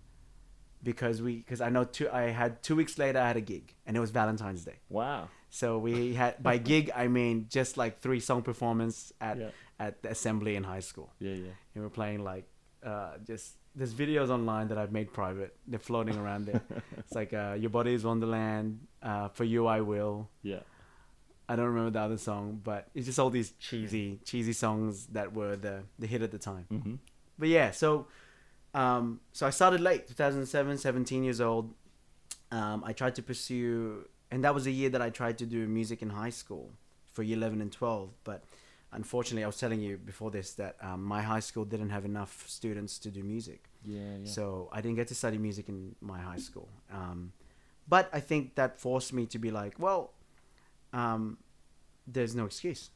because 0.84 1.22
we 1.22 1.38
because 1.38 1.62
I 1.62 1.70
know 1.76 1.84
two 1.86 2.10
I 2.10 2.24
had 2.42 2.62
2 2.64 2.76
weeks 2.76 2.98
later 2.98 3.20
I 3.20 3.28
had 3.28 3.38
a 3.38 3.42
gig 3.54 3.74
and 3.86 3.96
it 3.98 4.00
was 4.00 4.12
Valentine's 4.12 4.64
Day. 4.66 4.80
Wow. 4.90 5.30
So 5.50 5.78
we 5.88 6.14
had 6.22 6.42
by 6.44 6.58
gig 6.72 6.92
I 7.04 7.08
mean 7.08 7.46
just 7.50 7.78
like 7.78 7.94
three 8.02 8.20
song 8.20 8.42
performance 8.42 9.14
at 9.22 9.38
Yeah. 9.38 9.52
at 9.86 10.02
the 10.04 10.10
assembly 10.12 10.56
in 10.56 10.64
high 10.64 10.82
school. 10.90 11.10
Yeah, 11.20 11.36
yeah. 11.48 11.56
And 11.74 11.84
we're 11.84 11.90
playing 12.02 12.24
like 12.24 12.46
uh, 12.84 13.14
just 13.26 13.56
there's 13.76 13.94
videos 13.94 14.30
online 14.30 14.68
that 14.68 14.78
I've 14.78 14.92
made 14.92 15.12
private. 15.14 15.56
They're 15.68 15.80
floating 15.80 16.18
around 16.18 16.46
there. 16.46 16.62
it's 16.98 17.14
like 17.14 17.34
uh, 17.34 17.56
your 17.60 17.70
body 17.70 17.94
is 17.94 18.04
wonderland. 18.04 18.80
Uh, 19.02 19.30
for 19.30 19.44
you 19.44 19.68
I 19.68 19.82
will. 19.82 20.30
Yeah. 20.42 20.60
I 21.50 21.56
don't 21.56 21.66
remember 21.66 21.92
the 21.92 22.00
other 22.00 22.18
song, 22.18 22.62
but 22.64 22.88
it's 22.96 23.06
just 23.06 23.20
all 23.20 23.30
these 23.30 23.52
cheesy, 23.60 24.20
cheesy 24.24 24.54
songs 24.54 25.08
that 25.08 25.34
were 25.34 25.56
the 25.56 25.84
the 26.00 26.08
hit 26.08 26.22
at 26.22 26.32
the 26.32 26.38
time. 26.38 26.66
Mm-hmm. 26.72 26.96
But 27.38 27.50
yeah, 27.50 27.72
so 27.72 28.08
um, 28.74 29.20
so 29.34 29.46
I 29.46 29.50
started 29.50 29.82
late, 29.82 30.08
2007, 30.08 30.78
17 30.78 31.24
years 31.24 31.42
old. 31.42 31.74
Um, 32.52 32.84
I 32.86 32.94
tried 32.94 33.16
to 33.16 33.24
pursue, 33.24 34.08
and 34.32 34.44
that 34.44 34.54
was 34.54 34.68
a 34.68 34.72
year 34.72 34.90
that 34.90 35.02
I 35.02 35.10
tried 35.10 35.38
to 35.40 35.46
do 35.46 35.68
music 35.68 36.02
in 36.02 36.10
high 36.10 36.30
school 36.30 36.72
for 37.12 37.24
year 37.24 37.38
11 37.38 37.62
and 37.62 37.72
12. 37.72 38.10
But 38.24 38.44
unfortunately, 38.94 39.44
I 39.44 39.48
was 39.48 39.58
telling 39.58 39.82
you 39.82 39.98
before 39.98 40.32
this 40.32 40.54
that 40.54 40.76
um, 40.82 41.04
my 41.04 41.22
high 41.22 41.40
school 41.40 41.66
didn't 41.66 41.90
have 41.90 42.06
enough 42.06 42.46
students 42.48 42.98
to 43.00 43.10
do 43.10 43.24
music. 43.24 43.70
Yeah, 43.84 44.00
yeah. 44.22 44.30
So 44.30 44.70
I 44.72 44.82
didn't 44.82 44.96
get 44.96 45.08
to 45.10 45.16
study 45.16 45.38
music 45.38 45.70
in 45.70 45.96
my 46.02 46.20
high 46.20 46.38
school. 46.38 46.70
Um, 46.92 47.34
but 47.88 48.10
I 48.14 48.20
think 48.20 48.56
that 48.56 48.80
forced 48.80 49.14
me 49.14 49.26
to 49.28 49.40
be 49.40 49.52
like, 49.52 49.76
well, 49.78 50.14
um, 50.94 51.38
there's 52.08 52.36
no 52.36 52.46
excuse. 52.46 52.90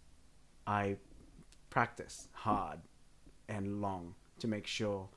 I 0.65 0.97
practiced 1.69 2.29
hard 2.31 2.79
and 3.47 3.81
long 3.81 4.15
to 4.39 4.47
make 4.47 4.67
sure 4.67 5.09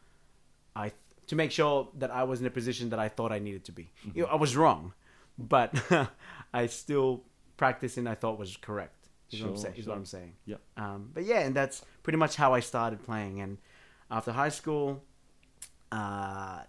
I 0.75 0.93
to 1.27 1.37
make 1.37 1.53
sure 1.53 1.89
that 1.99 2.11
I 2.11 2.25
was 2.25 2.41
in 2.41 2.47
a 2.47 2.51
position 2.51 2.91
that 2.91 2.99
I 2.99 3.09
thought 3.09 3.31
I 3.31 3.39
needed 3.39 3.65
to 3.65 3.73
be. 3.73 3.91
You 4.15 4.23
know, 4.23 4.29
I 4.29 4.35
was 4.35 4.57
wrong, 4.57 4.95
but 5.39 5.75
I 6.55 6.67
still 6.67 7.23
practiced 7.57 7.97
and 7.99 8.09
I 8.09 8.15
thought 8.15 8.39
was 8.39 8.57
correct. 8.57 9.00
Is, 9.33 9.41
what, 9.43 9.49
I'm 9.49 9.55
Sure, 9.55 9.63
saying, 9.63 9.75
is 9.77 9.87
what. 9.87 9.97
I'm 9.97 10.05
saying. 10.05 10.33
Yep. 10.47 10.61
Um, 10.77 11.11
but 11.15 11.25
yeah, 11.25 11.41
and 11.41 11.55
that's 11.55 11.85
pretty 12.03 12.19
much 12.19 12.37
how 12.37 12.53
I 12.55 12.61
started 12.61 13.03
playing. 13.05 13.41
And 13.41 13.59
after 14.11 14.33
high 14.33 14.49
school, 14.49 15.03
uh, 15.93 16.61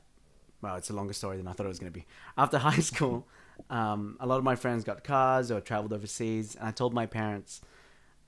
well, 0.61 0.75
it's 0.75 0.89
a 0.89 0.93
longer 0.93 1.13
story 1.13 1.37
than 1.37 1.47
I 1.47 1.53
thought 1.53 1.65
it 1.65 1.69
was 1.69 1.79
going 1.79 1.91
to 1.91 1.99
be. 1.99 2.05
After 2.37 2.57
high 2.69 2.79
school, 2.79 3.27
um, 3.69 4.17
a 4.19 4.27
lot 4.27 4.37
of 4.37 4.43
my 4.43 4.55
friends 4.55 4.83
got 4.83 5.03
cars 5.03 5.51
or 5.51 5.59
traveled 5.59 5.93
overseas, 5.93 6.55
and 6.55 6.67
I 6.67 6.71
told 6.71 6.93
my 6.93 7.05
parents, 7.05 7.61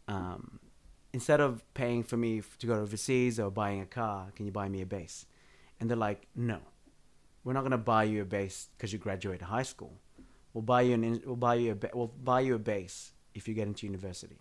um, 0.08 0.60
instead 1.14 1.40
of 1.40 1.64
paying 1.74 2.04
for 2.04 2.18
me 2.18 2.42
to 2.60 2.68
go 2.68 2.76
overseas 2.76 3.40
or 3.40 3.52
buying 3.52 3.82
a 3.82 3.86
car, 3.86 4.32
can 4.36 4.46
you 4.46 4.52
buy 4.52 4.68
me 4.68 4.82
a 4.82 4.86
bass? 4.86 5.26
And 5.80 5.90
they're 5.90 5.98
like, 5.98 6.28
no, 6.36 6.60
we're 7.44 7.54
not 7.54 7.62
going 7.62 7.72
to 7.72 7.78
buy 7.78 8.04
you 8.06 8.22
a 8.22 8.26
bass 8.26 8.70
because 8.78 8.92
you 8.94 9.00
graduated 9.00 9.44
high 9.44 9.64
school. 9.64 9.94
We'll 10.54 10.62
buy 10.62 10.82
you 10.82 10.94
an 10.94 11.04
in- 11.04 11.24
we'll 11.26 11.36
buy 11.36 11.56
you 11.56 11.72
a 11.72 11.98
we'll 11.98 12.08
buy 12.24 12.42
you 12.42 12.54
a 12.54 12.60
bass 12.60 13.13
if 13.36 13.48
you 13.48 13.54
get 13.54 13.68
into 13.68 13.86
university. 13.86 14.38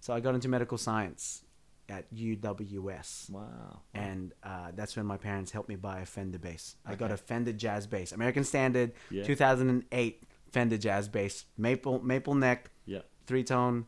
So 0.00 0.12
I 0.14 0.20
got 0.20 0.34
into 0.34 0.48
medical 0.48 0.78
science 0.78 1.42
at 1.88 2.12
UWS 2.14 3.30
Wow. 3.30 3.80
and 3.94 4.34
uh, 4.42 4.72
that's 4.74 4.94
when 4.96 5.06
my 5.06 5.16
parents 5.16 5.50
helped 5.52 5.68
me 5.68 5.76
buy 5.76 6.00
a 6.00 6.06
Fender 6.06 6.38
bass. 6.38 6.76
I 6.84 6.94
got 6.94 7.10
a 7.10 7.16
Fender 7.16 7.52
Jazz 7.52 7.86
bass, 7.86 8.12
American 8.12 8.44
Standard, 8.44 8.92
Yeah. 9.10 9.24
2008 9.24 10.22
Fender 10.52 10.76
Jazz 10.78 11.08
bass, 11.08 11.46
maple 11.56 12.00
maple 12.02 12.34
neck, 12.34 12.70
Yeah. 12.84 13.00
three 13.26 13.42
tone, 13.44 13.86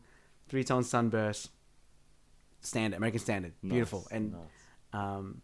three 0.49 0.63
tone 0.63 0.83
sunburst, 0.83 1.49
standard, 2.59 2.97
American 2.97 3.19
Standard, 3.19 3.53
beautiful, 3.61 4.07
and 4.11 4.33
nice. 4.33 4.41
um, 4.93 5.41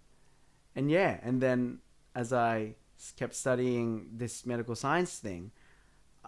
and 0.75 0.89
yeah, 0.91 1.19
and 1.23 1.41
then 1.41 1.79
as 2.15 2.33
I 2.33 2.75
kept 3.15 3.35
studying 3.35 4.09
this 4.13 4.45
medical 4.45 4.75
science 4.75 5.17
thing, 5.19 5.51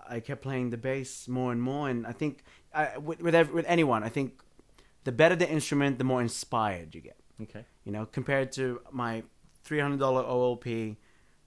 I 0.07 0.19
kept 0.19 0.41
playing 0.41 0.69
the 0.69 0.77
bass 0.77 1.27
more 1.27 1.51
and 1.51 1.61
more, 1.61 1.89
and 1.89 2.05
I 2.07 2.11
think 2.11 2.43
I, 2.73 2.97
with 2.97 3.21
with, 3.21 3.35
ev- 3.35 3.51
with 3.51 3.65
anyone, 3.67 4.03
I 4.03 4.09
think 4.09 4.41
the 5.03 5.11
better 5.11 5.35
the 5.35 5.49
instrument, 5.49 5.97
the 5.97 6.03
more 6.03 6.21
inspired 6.21 6.93
you 6.95 7.01
get 7.01 7.17
Okay. 7.41 7.63
you 7.85 7.91
know, 7.91 8.05
compared 8.05 8.51
to 8.53 8.81
my 8.91 9.23
three 9.63 9.79
hundred 9.79 9.99
dollar 9.99 10.23
OLP 10.23 10.97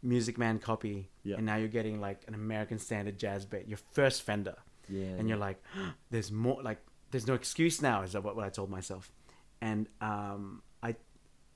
Music 0.02 0.37
Man 0.38 0.59
copy, 0.59 1.11
Yeah. 1.23 1.37
and 1.37 1.47
now 1.47 1.56
you're 1.56 1.68
getting 1.68 2.00
like 2.00 2.25
an 2.26 2.35
American 2.35 2.78
Standard 2.78 3.18
jazz 3.18 3.44
bass, 3.47 3.66
your 3.68 3.78
first 3.92 4.23
Fender, 4.23 4.56
Yeah. 4.88 5.04
and 5.18 5.28
you're 5.28 5.38
like, 5.38 5.62
there's 6.11 6.32
more, 6.32 6.61
like, 6.62 6.80
there's 7.11 7.26
no 7.26 7.35
excuse 7.35 7.80
now, 7.82 8.02
is 8.02 8.14
what, 8.14 8.35
what 8.37 8.44
I 8.44 8.49
told 8.50 8.71
myself, 8.71 9.12
and 9.61 9.87
um, 10.00 10.62
I, 10.82 10.97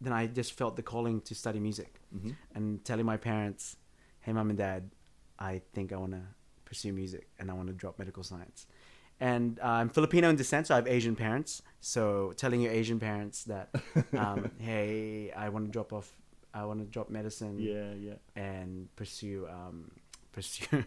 then 0.00 0.12
I 0.12 0.26
just 0.28 0.52
felt 0.52 0.76
the 0.76 0.82
calling 0.82 1.20
to 1.22 1.34
study 1.34 1.58
music, 1.58 1.98
hmm 2.12 2.30
and 2.54 2.84
telling 2.84 3.06
my 3.06 3.16
parents, 3.16 3.76
hey, 4.20 4.32
mom 4.32 4.50
and 4.50 4.58
dad, 4.58 4.90
I 5.38 5.62
think 5.74 5.92
I 5.92 5.96
want 5.96 6.12
to 6.12 6.22
pursue 6.66 6.92
music, 6.92 7.24
and 7.38 7.50
I 7.50 7.54
want 7.54 7.68
to 7.68 7.74
drop 7.74 7.98
medical 7.98 8.22
science. 8.22 8.66
And 9.18 9.58
uh, 9.60 9.80
I'm 9.80 9.88
Filipino 9.88 10.28
in 10.28 10.36
descent, 10.36 10.66
so 10.66 10.74
I 10.74 10.76
have 10.76 10.86
Asian 10.86 11.16
parents. 11.16 11.62
So 11.80 12.34
telling 12.36 12.60
your 12.60 12.72
Asian 12.72 13.00
parents 13.00 13.44
that 13.44 13.70
um, 14.24 14.50
hey, 14.58 15.32
I 15.32 15.48
want 15.48 15.64
to 15.66 15.72
drop 15.72 15.92
off, 15.94 16.08
I 16.52 16.64
want 16.66 16.80
to 16.80 16.86
drop 16.86 17.08
medicine 17.08 17.56
Yeah, 17.58 17.94
yeah. 18.08 18.18
and 18.50 18.94
pursue 18.94 19.46
um, 19.48 19.90
pursue 20.36 20.84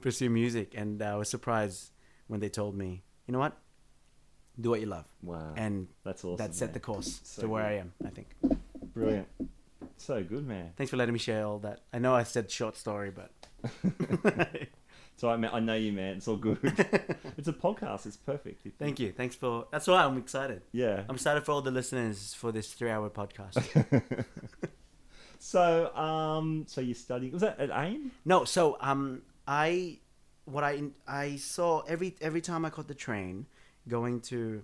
pursue 0.00 0.30
music. 0.30 0.74
And 0.76 1.02
I 1.02 1.16
was 1.16 1.28
surprised 1.28 1.90
when 2.28 2.38
they 2.38 2.48
told 2.48 2.76
me, 2.76 3.02
you 3.26 3.32
know 3.32 3.40
what, 3.40 3.56
do 4.60 4.70
what 4.70 4.80
you 4.80 4.86
love, 4.86 5.06
Wow. 5.22 5.52
and 5.56 5.88
that's 6.04 6.24
awesome. 6.24 6.36
that 6.46 6.54
set 6.54 6.68
man. 6.68 6.74
the 6.74 6.80
course 6.80 7.20
So 7.24 7.42
to 7.42 7.48
where 7.48 7.64
good. 7.64 7.68
I 7.68 7.74
am. 7.82 7.92
I 8.06 8.10
think. 8.10 8.28
Brilliant. 8.94 9.28
So 9.98 10.22
good, 10.22 10.46
man. 10.46 10.70
Thanks 10.76 10.90
for 10.90 10.96
letting 10.98 11.12
me 11.14 11.18
share 11.18 11.44
all 11.44 11.58
that. 11.60 11.80
I 11.92 11.98
know 11.98 12.14
I 12.14 12.22
said 12.22 12.48
short 12.50 12.76
story, 12.76 13.10
but 13.10 13.30
So 15.16 15.28
I, 15.28 15.34
I 15.34 15.60
know 15.60 15.74
you, 15.74 15.92
man. 15.92 16.16
It's 16.18 16.28
all 16.28 16.36
good. 16.36 16.58
it's 17.38 17.48
a 17.48 17.52
podcast. 17.52 18.04
It's 18.06 18.16
perfect. 18.18 18.66
Thank 18.78 19.00
you. 19.00 19.12
Thanks 19.12 19.34
for. 19.34 19.66
That's 19.70 19.86
why 19.86 20.04
I'm 20.04 20.18
excited. 20.18 20.62
Yeah. 20.72 21.04
I'm 21.08 21.14
excited 21.16 21.42
for 21.44 21.52
all 21.52 21.62
the 21.62 21.70
listeners 21.70 22.34
for 22.34 22.52
this 22.52 22.72
three-hour 22.74 23.10
podcast. 23.10 24.24
So, 25.38 25.94
um, 25.94 26.64
so 26.66 26.80
you're 26.80 26.94
studying? 26.94 27.32
Was 27.32 27.42
that 27.42 27.60
at 27.60 27.70
AIM? 27.70 28.10
No, 28.24 28.44
so 28.44 28.78
um, 28.80 29.22
I 29.46 29.98
what 30.46 30.64
I 30.64 30.82
I 31.06 31.36
saw 31.36 31.80
every 31.82 32.16
every 32.20 32.40
time 32.40 32.64
I 32.64 32.70
caught 32.70 32.88
the 32.88 32.94
train 32.94 33.46
going 33.86 34.20
to 34.22 34.62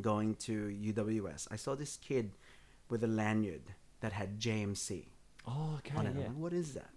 going 0.00 0.34
to 0.36 0.52
UWS, 0.94 1.48
I 1.50 1.56
saw 1.56 1.74
this 1.74 1.96
kid 1.96 2.32
with 2.90 3.02
a 3.02 3.06
lanyard 3.08 3.62
that 4.00 4.12
had 4.12 4.38
JMC 4.38 5.06
Oh, 5.48 5.76
okay. 5.78 5.96
on 5.96 6.06
it. 6.06 6.14
Yeah. 6.16 6.24
like, 6.26 6.36
what 6.36 6.52
is 6.52 6.74
that? 6.74 6.90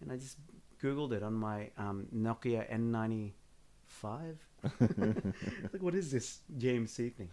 And 0.00 0.10
I 0.12 0.16
just 0.16 0.36
googled 0.82 1.12
it 1.12 1.22
on 1.22 1.34
my 1.34 1.70
um, 1.78 2.06
Nokia 2.14 2.68
N95. 2.72 3.32
like, 5.72 5.82
what 5.82 5.94
is 5.94 6.10
this 6.10 6.40
JMC 6.58 7.14
thing? 7.14 7.28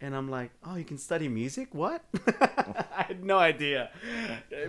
And 0.00 0.14
I'm 0.14 0.30
like, 0.30 0.52
oh, 0.64 0.76
you 0.76 0.84
can 0.84 0.96
study 0.98 1.26
music? 1.28 1.74
What? 1.74 2.04
I 2.28 3.04
had 3.08 3.24
no 3.24 3.38
idea. 3.38 3.90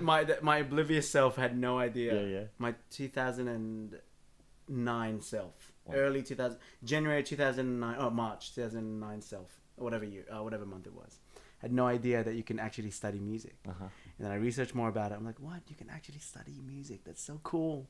My 0.01 0.25
my 0.41 0.57
oblivious 0.57 1.07
self 1.09 1.35
had 1.35 1.55
no 1.57 1.77
idea. 1.77 2.15
Yeah, 2.15 2.27
yeah. 2.27 2.43
My 2.57 2.73
2009 2.89 5.21
self, 5.21 5.71
Wow. 5.85 5.93
early 5.95 6.23
2000, 6.23 6.57
January 6.83 7.23
2009, 7.23 7.95
oh 7.99 8.09
March 8.09 8.53
2009 8.55 9.21
self, 9.21 9.59
whatever 9.75 10.05
year, 10.05 10.25
uh, 10.31 10.41
whatever 10.43 10.65
month 10.65 10.87
it 10.87 10.93
was, 10.93 11.19
had 11.59 11.71
no 11.71 11.85
idea 11.87 12.23
that 12.23 12.33
you 12.35 12.43
can 12.43 12.57
actually 12.59 12.91
study 12.91 13.19
music. 13.19 13.55
Uh-huh. 13.67 13.85
And 14.17 14.25
then 14.25 14.31
I 14.31 14.35
researched 14.35 14.73
more 14.73 14.89
about 14.89 15.11
it. 15.11 15.15
I'm 15.15 15.25
like, 15.25 15.39
what? 15.39 15.61
You 15.67 15.75
can 15.75 15.89
actually 15.91 16.19
study 16.19 16.59
music? 16.65 17.03
That's 17.05 17.21
so 17.21 17.39
cool. 17.43 17.87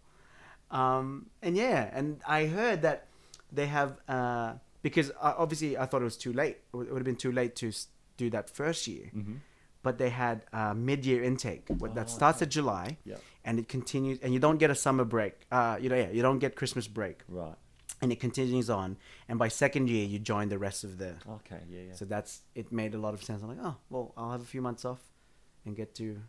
Um, 0.72 1.28
and 1.42 1.58
yeah, 1.58 1.90
and 1.94 2.22
I 2.28 2.46
heard 2.46 2.82
that 2.84 3.08
they 3.52 3.68
have 3.68 3.98
uh, 4.08 4.54
because 4.82 5.12
uh, 5.12 5.34
obviously 5.38 5.78
I 5.78 5.86
thought 5.86 6.02
it 6.02 6.06
was 6.06 6.18
too 6.18 6.34
late. 6.34 6.58
It 6.74 6.78
would 6.78 6.88
have 6.96 7.04
been 7.04 7.16
too 7.16 7.32
late 7.32 7.56
to 7.58 7.72
do 8.18 8.30
that 8.32 8.50
first 8.50 8.88
year. 8.88 9.12
Mm-hmm. 9.16 9.36
But 9.82 9.98
they 9.98 10.10
had 10.10 10.46
uh, 10.52 10.74
mid-year 10.74 11.24
intake 11.24 11.64
what 11.78 11.96
that 11.96 12.08
Oh, 12.08 12.10
starts 12.10 12.40
okay. 12.40 12.46
at 12.46 12.50
July 12.52 12.98
Yep. 13.06 13.22
and 13.46 13.60
it 13.60 13.70
continues, 13.70 14.20
and 14.20 14.34
you 14.34 14.40
don't 14.40 14.58
get 14.58 14.70
a 14.70 14.76
summer 14.76 15.06
break. 15.06 15.46
Uh, 15.50 15.78
you 15.80 15.88
know, 15.88 15.96
yeah, 15.96 16.10
you 16.12 16.22
don't 16.22 16.40
get 16.40 16.58
Christmas 16.58 16.86
break, 16.86 17.22
Right. 17.30 17.56
and 18.02 18.12
it 18.12 18.20
continues 18.20 18.70
on. 18.70 18.98
And 19.30 19.40
by 19.40 19.48
second 19.48 19.90
year, 19.90 20.06
you 20.06 20.20
join 20.20 20.50
the 20.50 20.58
rest 20.60 20.84
of 20.84 20.98
the. 20.98 21.16
Okay. 21.38 21.62
Yeah. 21.70 21.82
Yeah. 21.88 21.94
So 21.94 22.04
that's 22.04 22.42
it. 22.56 22.74
Made 22.74 22.94
a 22.94 22.98
lot 22.98 23.14
of 23.14 23.24
sense. 23.24 23.42
I'm 23.42 23.48
like, 23.48 23.64
oh, 23.64 23.78
well, 23.90 24.14
I'll 24.18 24.32
have 24.32 24.42
a 24.42 24.46
few 24.46 24.62
months 24.62 24.84
off, 24.84 25.00
and 25.66 25.78
get 25.78 25.96
to 25.96 26.20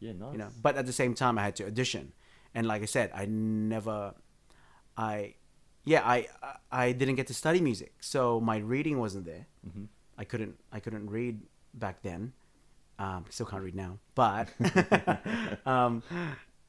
yeah. 0.00 0.12
Nice. 0.12 0.32
you 0.32 0.38
know 0.38 0.48
but 0.62 0.76
at 0.76 0.84
the 0.84 0.92
same 0.92 1.14
time 1.14 1.38
i 1.38 1.42
had 1.44 1.56
to 1.56 1.64
audition 1.66 2.12
and 2.54 2.66
like 2.66 2.82
i 2.82 2.86
said 2.86 3.10
i 3.14 3.26
never 3.26 4.14
i 4.96 5.34
yeah 5.84 6.02
i 6.04 6.26
i 6.70 6.92
didn't 6.92 7.16
get 7.16 7.26
to 7.26 7.34
study 7.34 7.60
music. 7.60 7.92
So 8.00 8.40
my 8.40 8.58
reading 8.58 8.98
wasn't 8.98 9.26
there. 9.26 9.46
Mm-hmm. 9.66 9.84
i 10.18 10.24
couldn't 10.24 10.56
i 10.72 10.80
couldn't 10.80 11.10
read 11.10 11.40
back 11.74 12.02
then. 12.02 12.32
Um 12.98 13.24
still 13.28 13.46
can't 13.46 13.62
read 13.62 13.74
now 13.74 13.98
but 14.14 14.48
um 15.66 16.02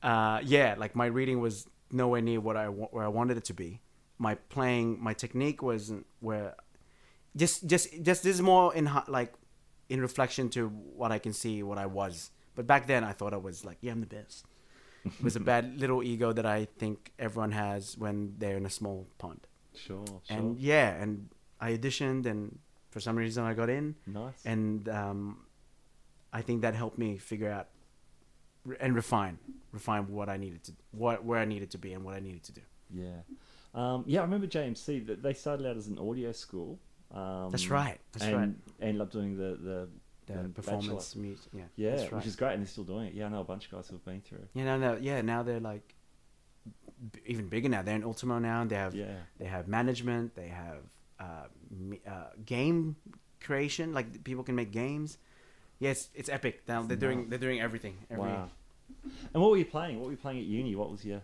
uh 0.04 0.40
yeah 0.44 0.76
like 0.78 0.96
my 0.96 1.06
reading 1.06 1.40
was 1.40 1.68
nowhere 1.92 2.22
near 2.22 2.40
what 2.42 2.58
i 2.58 2.68
wa- 2.68 2.88
where 2.92 3.06
i 3.06 3.08
wanted 3.08 3.38
it 3.38 3.46
to 3.46 3.54
be. 3.54 3.82
My 4.18 4.36
playing 4.36 4.98
my 5.02 5.14
technique 5.14 5.62
wasn't 5.62 6.06
where 6.20 6.56
just 7.36 7.68
just 7.68 7.92
just 8.02 8.24
this 8.24 8.36
is 8.36 8.42
more 8.42 8.74
in 8.74 8.90
like 9.08 9.34
in 9.88 10.02
reflection 10.02 10.50
to 10.50 10.68
what 10.70 11.12
i 11.12 11.20
can 11.20 11.34
see 11.34 11.62
what 11.64 11.78
i 11.78 11.86
was. 11.86 12.32
But 12.56 12.66
back 12.66 12.88
then 12.88 13.04
i 13.04 13.12
thought 13.12 13.34
i 13.34 13.38
was 13.38 13.64
like 13.64 13.78
yeah 13.82 13.92
i'm 13.92 14.00
the 14.00 14.08
best 14.08 14.46
it 15.06 15.24
was 15.24 15.36
a 15.36 15.40
bad 15.40 15.80
little 15.80 16.02
ego 16.04 16.34
that 16.34 16.46
i 16.46 16.66
think 16.80 17.12
everyone 17.20 17.52
has 17.52 17.98
when 17.98 18.34
they're 18.38 18.58
in 18.58 18.66
a 18.66 18.70
small 18.70 19.08
pond 19.18 19.42
Sure. 19.76 20.06
Sure. 20.08 20.22
and 20.30 20.58
yeah 20.60 20.90
and 21.02 21.30
i 21.60 21.72
auditioned 21.78 22.26
and 22.26 22.58
for 22.92 23.00
some 23.00 23.16
reason 23.16 23.44
i 23.44 23.54
got 23.54 23.70
in 23.70 23.96
nice. 24.08 24.42
and 24.46 24.88
um, 24.90 25.20
i 26.34 26.42
think 26.42 26.62
that 26.62 26.74
helped 26.76 26.98
me 26.98 27.18
figure 27.18 27.52
out 27.52 27.68
and 28.80 28.96
refine 28.96 29.38
refine 29.72 30.08
what 30.08 30.28
i 30.30 30.38
needed 30.38 30.64
to 30.64 30.72
what 30.92 31.24
where 31.24 31.40
i 31.40 31.46
needed 31.46 31.70
to 31.72 31.78
be 31.78 31.94
and 31.94 32.04
what 32.04 32.16
i 32.16 32.20
needed 32.20 32.44
to 32.44 32.52
do 32.54 32.62
Yeah. 32.90 33.22
Um, 33.74 34.06
yeah, 34.08 34.22
I 34.22 34.24
remember 34.24 34.48
JMC 34.48 35.06
that 35.08 35.22
they 35.22 35.34
started 35.34 35.68
out 35.68 35.76
as 35.76 35.88
an 35.88 35.98
audio 36.00 36.32
school. 36.32 36.80
Um, 37.12 37.50
that's 37.52 37.70
right 37.70 38.00
that's 38.14 38.24
and 38.26 38.34
right 38.36 38.44
And 38.44 38.62
ended 38.82 39.02
up 39.02 39.12
doing 39.12 39.36
the 39.36 39.58
the, 39.70 39.90
the 40.28 40.34
the 40.34 40.50
performance 40.50 41.10
bachelor. 41.14 41.22
music 41.22 41.52
yeah 41.54 41.64
Yeah, 41.76 41.96
that's 41.96 42.12
which 42.12 42.26
is 42.26 42.36
great, 42.36 42.54
and 42.54 42.62
they're 42.64 42.68
still 42.68 42.84
doing 42.84 43.08
it. 43.08 43.14
Yeah, 43.14 43.26
I 43.28 43.30
know 43.30 43.42
a 43.42 43.44
bunch 43.44 43.66
of 43.66 43.72
guys 43.72 43.88
who've 43.88 44.04
been 44.06 44.22
through. 44.22 44.48
yeah 44.54 44.64
no 44.66 44.78
no 44.78 44.98
yeah 45.02 45.22
now 45.22 45.44
they're 45.44 45.60
like 45.60 45.94
b- 47.14 47.20
even 47.26 47.48
bigger 47.48 47.70
now 47.70 47.82
they're 47.82 47.96
in 47.96 48.04
ultimo 48.04 48.40
now 48.40 48.64
they 48.66 48.76
have 48.76 48.96
Yeah. 48.96 49.16
they 49.40 49.46
have 49.46 49.68
management 49.68 50.36
they 50.36 50.48
have 50.48 50.80
uh, 51.20 51.48
me- 51.72 52.02
uh, 52.08 52.30
game 52.46 52.96
creation 53.42 53.94
like 53.94 54.24
people 54.24 54.44
can 54.44 54.56
make 54.56 54.72
games 54.72 55.18
yeah 55.80 55.92
it's, 55.92 56.10
it's 56.16 56.30
epic 56.30 56.64
now 56.68 56.82
they're 56.82 56.98
doing 56.98 57.30
they're 57.30 57.40
doing 57.40 57.62
everything 57.62 57.96
every 58.10 58.24
Wow. 58.30 58.50
And 59.34 59.42
what 59.42 59.52
were 59.52 59.58
you 59.58 59.66
playing? 59.66 59.98
What 60.00 60.06
were 60.06 60.12
you 60.12 60.18
playing 60.18 60.40
at 60.40 60.46
uni? 60.46 60.76
What 60.76 60.90
was 60.92 61.04
your 61.06 61.22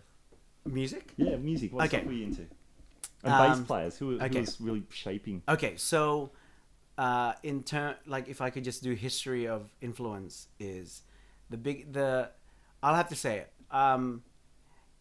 music 0.64 1.12
yeah 1.16 1.36
music? 1.36 1.72
What 1.72 1.86
Okay. 1.92 2.04
were 2.04 2.12
you 2.12 2.24
into? 2.26 2.42
And 3.24 3.32
bass 3.40 3.56
Um, 3.58 3.66
players. 3.66 3.96
Who, 3.98 4.18
who 4.18 4.24
okay. 4.24 4.40
was 4.40 4.60
really 4.60 4.82
shaping? 4.90 5.42
Okay, 5.48 5.76
so 5.76 6.30
uh, 6.98 7.32
in 7.42 7.62
turn, 7.62 7.94
like 8.06 8.28
if 8.28 8.40
I 8.40 8.50
could 8.50 8.64
just 8.64 8.82
do 8.82 8.92
history 8.92 9.46
of 9.46 9.70
influence, 9.80 10.48
is 10.58 11.02
the 11.50 11.56
big 11.56 11.92
the 11.92 12.30
I'll 12.82 12.94
have 12.94 13.08
to 13.10 13.16
say 13.16 13.38
it. 13.38 13.52
Um, 13.70 14.22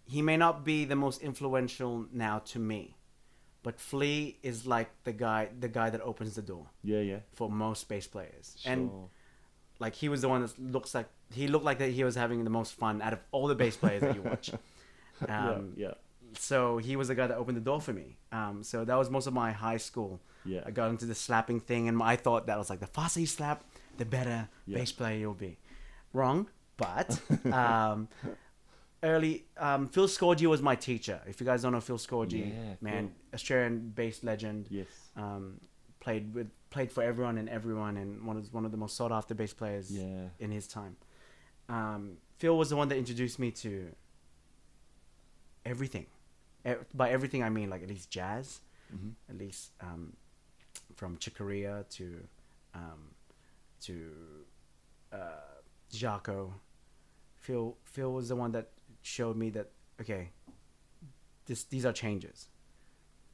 he 0.07 0.21
may 0.21 0.37
not 0.37 0.63
be 0.65 0.85
the 0.85 0.95
most 0.95 1.21
influential 1.21 2.05
now 2.11 2.39
to 2.39 2.59
me, 2.59 2.95
but 3.63 3.79
Flea 3.79 4.37
is 4.43 4.65
like 4.65 4.89
the 5.03 5.11
guy 5.13 5.49
the 5.59 5.67
guy 5.69 5.89
that 5.89 6.01
opens 6.01 6.35
the 6.35 6.41
door 6.41 6.67
Yeah, 6.83 6.99
yeah. 6.99 7.19
for 7.33 7.49
most 7.49 7.87
bass 7.89 8.07
players, 8.07 8.55
Sure. 8.59 8.71
and 8.71 8.91
like 9.79 9.95
he 9.95 10.09
was 10.09 10.21
the 10.21 10.29
one 10.29 10.41
that 10.41 10.57
looks 10.59 10.93
like 10.93 11.07
he 11.33 11.47
looked 11.47 11.65
like 11.65 11.79
that 11.79 11.89
he 11.91 12.03
was 12.03 12.15
having 12.15 12.43
the 12.43 12.49
most 12.49 12.73
fun 12.73 13.01
out 13.01 13.13
of 13.13 13.19
all 13.31 13.47
the 13.47 13.55
bass 13.55 13.75
players 13.77 14.01
that 14.01 14.15
you 14.15 14.21
watch. 14.21 14.51
Um, 15.29 15.73
yeah, 15.77 15.93
So 16.33 16.79
he 16.79 16.95
was 16.95 17.09
the 17.09 17.13
guy 17.13 17.27
that 17.27 17.37
opened 17.37 17.55
the 17.55 17.61
door 17.61 17.79
for 17.79 17.93
me. 17.93 18.17
Um, 18.31 18.63
so 18.63 18.83
that 18.83 18.95
was 18.95 19.11
most 19.11 19.27
of 19.27 19.33
my 19.35 19.51
high 19.51 19.77
school. 19.77 20.19
Yeah, 20.45 20.61
I 20.65 20.71
got 20.71 20.89
into 20.89 21.05
the 21.05 21.15
slapping 21.15 21.59
thing, 21.59 21.87
and 21.87 22.01
I 22.01 22.15
thought 22.15 22.47
that 22.47 22.57
was 22.57 22.69
like 22.69 22.79
the 22.79 22.87
faster 22.87 23.19
you 23.19 23.27
slap, 23.27 23.63
the 23.97 24.05
better 24.05 24.49
Yeah. 24.65 24.77
bass 24.79 24.91
player 24.91 25.17
you'll 25.17 25.33
be. 25.33 25.57
Wrong, 26.13 26.47
but 26.77 27.19
um, 27.53 28.07
early 29.03 29.45
um, 29.57 29.87
Phil 29.87 30.07
Scorgie 30.07 30.47
was 30.47 30.61
my 30.61 30.75
teacher. 30.75 31.21
If 31.27 31.39
you 31.39 31.45
guys 31.45 31.61
don't 31.61 31.71
know 31.71 31.81
Phil 31.81 31.97
Scorgie, 31.97 32.49
Yeah, 32.49 32.73
man, 32.81 33.07
cool. 33.07 33.15
Australian 33.35 33.89
bass 33.89 34.23
legend. 34.23 34.67
Yes. 34.69 34.87
Um, 35.15 35.59
played 35.99 36.33
with 36.33 36.49
played 36.71 36.91
for 36.91 37.03
everyone 37.03 37.37
and 37.37 37.47
everyone, 37.49 37.97
and 37.97 38.25
one 38.25 38.37
of 38.37 38.51
one 38.53 38.65
of 38.65 38.71
the 38.71 38.77
most 38.77 38.95
sought 38.97 39.11
after 39.11 39.33
bass 39.35 39.53
players 39.53 39.91
Yeah. 39.91 40.25
in 40.39 40.51
his 40.51 40.67
time. 40.67 40.95
Um, 41.69 42.17
Phil 42.39 42.57
was 42.57 42.69
the 42.69 42.75
one 42.75 42.87
that 42.89 42.97
introduced 42.97 43.37
me 43.39 43.51
to 43.51 43.91
everything. 45.65 46.07
E- 46.67 46.73
By 46.93 47.09
everything, 47.11 47.43
I 47.43 47.49
mean 47.49 47.69
like 47.69 47.83
at 47.83 47.89
least 47.89 48.09
jazz, 48.09 48.61
hmm 48.89 49.09
at 49.29 49.37
least 49.37 49.71
um, 49.81 50.13
from 51.01 51.17
Chick 51.17 51.33
Corea 51.33 51.83
to 51.89 52.19
um, 52.75 53.09
to 53.81 54.11
uh, 55.11 55.57
Jaco. 55.91 56.51
Phil 57.39 57.75
Phil 57.85 58.13
was 58.13 58.29
the 58.29 58.35
one 58.35 58.51
that 58.51 58.69
showed 59.01 59.35
me 59.35 59.49
that 59.49 59.71
okay, 59.99 60.29
this 61.47 61.63
these 61.63 61.87
are 61.87 61.91
changes. 61.91 62.49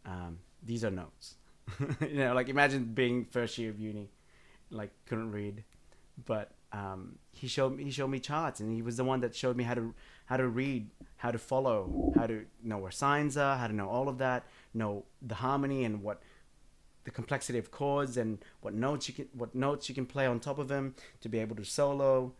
Um, 0.06 0.40
these 0.64 0.86
are 0.86 0.90
notes. 0.90 1.36
you 2.00 2.20
know, 2.20 2.34
like 2.34 2.48
imagine 2.48 2.86
being 2.86 3.26
first 3.26 3.58
year 3.58 3.70
of 3.70 3.78
uni, 3.78 4.12
like 4.70 4.92
couldn't 5.06 5.34
read, 5.34 5.66
but 6.26 6.52
um, 6.72 7.20
he 7.34 7.50
showed 7.50 7.76
me 7.76 7.84
he 7.84 7.92
showed 7.92 8.08
me 8.08 8.22
charts, 8.22 8.62
and 8.62 8.74
he 8.74 8.82
was 8.82 8.96
the 8.96 9.04
one 9.04 9.20
that 9.20 9.36
showed 9.36 9.58
me 9.58 9.66
how 9.66 9.74
to 9.74 9.94
how 10.28 10.38
to 10.38 10.48
read, 10.48 10.90
how 11.18 11.32
to 11.32 11.38
follow, 11.38 12.14
how 12.16 12.28
to 12.28 12.46
know 12.64 12.78
where 12.78 12.92
signs 12.92 13.36
are, 13.36 13.58
how 13.58 13.68
to 13.68 13.76
know 13.76 13.90
all 13.90 14.08
of 14.08 14.20
that, 14.20 14.46
know 14.74 15.04
the 15.22 15.36
harmony 15.36 15.84
and 15.84 16.02
what 16.02 16.22
the 17.08 17.12
complexity 17.12 17.58
of 17.58 17.72
chords 17.72 18.18
and 18.18 18.38
what 18.60 18.74
notes 18.74 19.08
you 19.08 19.14
can 19.18 19.28
what 19.32 19.56
notes 19.56 19.88
you 19.88 19.96
can 19.96 20.06
play 20.06 20.26
on 20.28 20.40
top 20.42 20.60
of 20.60 20.68
them 20.68 20.94
to 21.22 21.30
be 21.30 21.40
able 21.40 21.56
to 21.56 21.64
solo. 21.64 22.34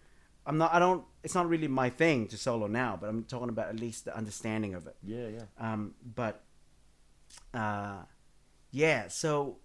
I'm 0.46 0.58
not 0.58 0.74
I 0.74 0.80
don't 0.80 1.06
it's 1.24 1.34
not 1.40 1.48
really 1.48 1.70
my 1.70 1.90
thing 1.90 2.28
to 2.28 2.38
solo 2.38 2.68
now, 2.68 2.98
but 3.00 3.08
I'm 3.10 3.24
talking 3.24 3.48
about 3.50 3.70
at 3.70 3.80
least 3.80 4.04
the 4.06 4.16
understanding 4.22 4.76
of 4.76 4.86
it. 4.86 4.98
Yeah, 5.04 5.28
yeah. 5.38 5.44
Um, 5.58 5.94
but 6.22 6.44
uh, 7.54 8.00
yeah, 8.72 9.08
so 9.08 9.58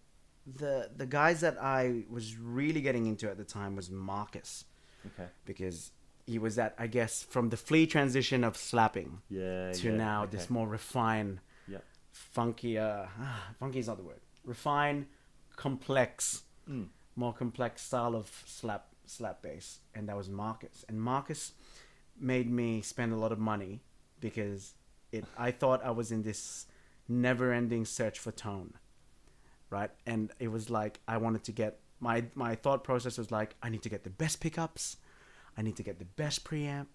the 0.46 0.90
the 0.96 1.06
guys 1.06 1.40
that 1.40 1.56
I 1.60 2.04
was 2.08 2.36
really 2.38 2.80
getting 2.80 3.06
into 3.06 3.28
at 3.28 3.36
the 3.38 3.44
time 3.44 3.74
was 3.76 3.90
Marcus 3.90 4.64
Okay. 5.06 5.28
because 5.44 5.90
he 6.26 6.38
was 6.38 6.54
that 6.54 6.74
I 6.78 6.86
guess 6.86 7.24
from 7.24 7.48
the 7.50 7.56
flea 7.56 7.86
transition 7.88 8.44
of 8.44 8.56
slapping 8.56 9.20
Yeah. 9.28 9.72
to 9.72 9.88
yeah, 9.90 9.96
now 9.96 10.22
okay. 10.24 10.36
this 10.36 10.48
more 10.48 10.68
refined, 10.68 11.40
Yeah. 11.66 11.78
funky. 12.12 12.78
Uh, 12.78 13.06
funky 13.58 13.80
is 13.80 13.88
not 13.88 13.96
the 13.96 14.04
word. 14.04 14.20
Refined, 14.44 15.06
complex, 15.56 16.42
Mm. 16.68 16.88
more 17.16 17.32
complex 17.32 17.82
style 17.82 18.14
of 18.14 18.42
slap 18.46 18.88
slap 19.04 19.42
bass, 19.42 19.80
and 19.94 20.08
that 20.08 20.16
was 20.16 20.28
Marcus. 20.28 20.84
And 20.88 21.00
Marcus 21.00 21.52
made 22.16 22.48
me 22.50 22.80
spend 22.82 23.12
a 23.12 23.16
lot 23.16 23.32
of 23.32 23.38
money 23.38 23.82
because 24.20 24.74
it. 25.10 25.24
I 25.36 25.50
thought 25.50 25.84
I 25.84 25.90
was 25.90 26.10
in 26.12 26.22
this 26.22 26.66
never-ending 27.08 27.84
search 27.84 28.18
for 28.18 28.30
tone, 28.32 28.74
right? 29.70 29.90
And 30.06 30.32
it 30.38 30.48
was 30.48 30.70
like 30.70 31.00
I 31.08 31.16
wanted 31.18 31.42
to 31.44 31.52
get 31.52 31.80
my 32.00 32.24
my 32.34 32.54
thought 32.54 32.84
process 32.84 33.18
was 33.18 33.30
like 33.30 33.56
I 33.62 33.68
need 33.68 33.82
to 33.82 33.88
get 33.88 34.04
the 34.04 34.10
best 34.10 34.40
pickups, 34.40 34.96
I 35.56 35.62
need 35.62 35.76
to 35.76 35.82
get 35.82 35.98
the 35.98 36.04
best 36.04 36.44
preamp, 36.44 36.86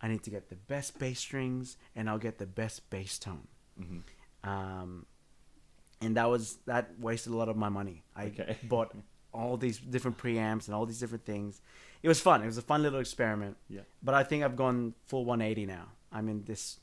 I 0.00 0.08
need 0.08 0.22
to 0.22 0.30
get 0.30 0.48
the 0.48 0.56
best 0.56 0.98
bass 0.98 1.18
strings, 1.20 1.76
and 1.94 2.08
I'll 2.08 2.18
get 2.18 2.38
the 2.38 2.46
best 2.46 2.88
bass 2.90 3.18
tone. 3.18 3.48
Mhm. 3.78 4.02
Um, 4.48 5.06
and 6.00 6.16
that 6.16 6.28
was 6.30 6.58
that 6.66 6.92
wasted 6.98 7.32
a 7.32 7.36
lot 7.36 7.48
of 7.48 7.56
my 7.56 7.68
money. 7.68 8.02
I 8.16 8.26
Okay. 8.26 8.56
bought 8.64 8.94
all 9.32 9.56
these 9.56 9.78
different 9.78 10.18
preamps 10.18 10.66
and 10.66 10.74
all 10.74 10.86
these 10.86 10.98
different 10.98 11.24
things. 11.24 11.60
It 12.02 12.08
was 12.08 12.20
fun. 12.20 12.42
It 12.42 12.46
was 12.46 12.58
a 12.58 12.62
fun 12.62 12.82
little 12.82 12.98
experiment. 13.00 13.56
Yeah. 13.68 13.82
But 14.02 14.14
I 14.14 14.24
think 14.24 14.42
I've 14.42 14.56
gone 14.56 14.94
full 15.06 15.24
180 15.24 15.66
now. 15.66 15.86
I'm 16.10 16.28
in 16.28 16.44
this. 16.44 16.80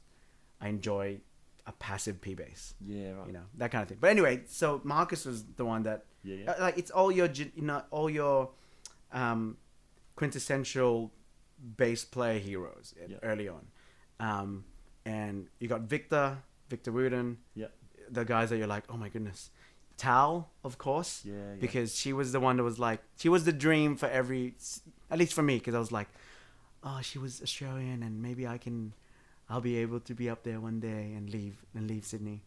I 0.62 0.69
enjoy 0.69 1.19
a 1.65 1.71
passive 1.73 2.21
P 2.21 2.34
bass. 2.36 2.73
Yeah. 2.86 3.12
Right. 3.12 3.27
You 3.27 3.34
know 3.34 3.43
that 3.56 3.71
kind 3.71 3.82
of 3.82 3.89
thing. 3.89 3.97
But 3.99 4.12
anyway, 4.12 4.43
so 4.47 4.80
Marcus 4.84 5.25
was 5.25 5.43
the 5.43 5.65
one 5.65 5.84
that 5.84 6.06
Yeah. 6.23 6.36
Yeah. 6.36 6.51
uh, 6.51 6.62
like 6.62 6.77
it's 6.77 6.91
all 6.91 7.12
your 7.12 7.27
you 7.27 7.51
know 7.58 7.82
all 7.91 8.10
your 8.10 8.51
um, 9.12 9.58
quintessential 10.15 11.12
bass 11.77 12.06
player 12.06 12.39
heroes 12.39 12.93
uh, 13.01 13.08
Yeah. 13.10 13.17
early 13.23 13.47
on, 13.49 13.67
um, 14.19 14.63
and 15.06 15.47
you 15.60 15.67
got 15.67 15.82
Victor, 15.82 16.38
Victor 16.69 16.91
Wooten, 16.91 17.38
Yeah. 17.56 17.67
The 18.09 18.23
guys 18.25 18.49
that 18.49 18.57
you're 18.57 18.67
like, 18.67 18.83
oh 18.89 18.97
my 18.97 19.09
goodness, 19.09 19.49
Tal, 19.97 20.49
of 20.63 20.77
course, 20.77 21.21
Yeah, 21.25 21.33
yeah. 21.33 21.39
because 21.59 21.95
she 21.95 22.13
was 22.13 22.31
the 22.31 22.39
one 22.39 22.57
that 22.57 22.63
was 22.63 22.77
like, 22.79 23.01
she 23.17 23.29
was 23.29 23.45
the 23.45 23.53
dream 23.53 23.95
for 23.95 24.07
every, 24.07 24.55
at 25.09 25.17
least 25.19 25.33
for 25.33 25.41
me, 25.43 25.57
because 25.57 25.73
I 25.75 25.79
was 25.79 25.91
like, 25.91 26.07
oh, 26.83 26.99
she 27.01 27.17
was 27.19 27.41
Australian, 27.41 28.03
and 28.03 28.21
maybe 28.21 28.45
I 28.47 28.57
can, 28.57 28.93
I'll 29.49 29.61
be 29.61 29.77
able 29.77 29.99
to 30.01 30.13
be 30.13 30.29
up 30.29 30.43
there 30.43 30.59
one 30.59 30.79
day 30.79 31.13
and 31.15 31.29
leave 31.29 31.63
and 31.73 31.87
leave 31.89 32.05
Sydney, 32.05 32.43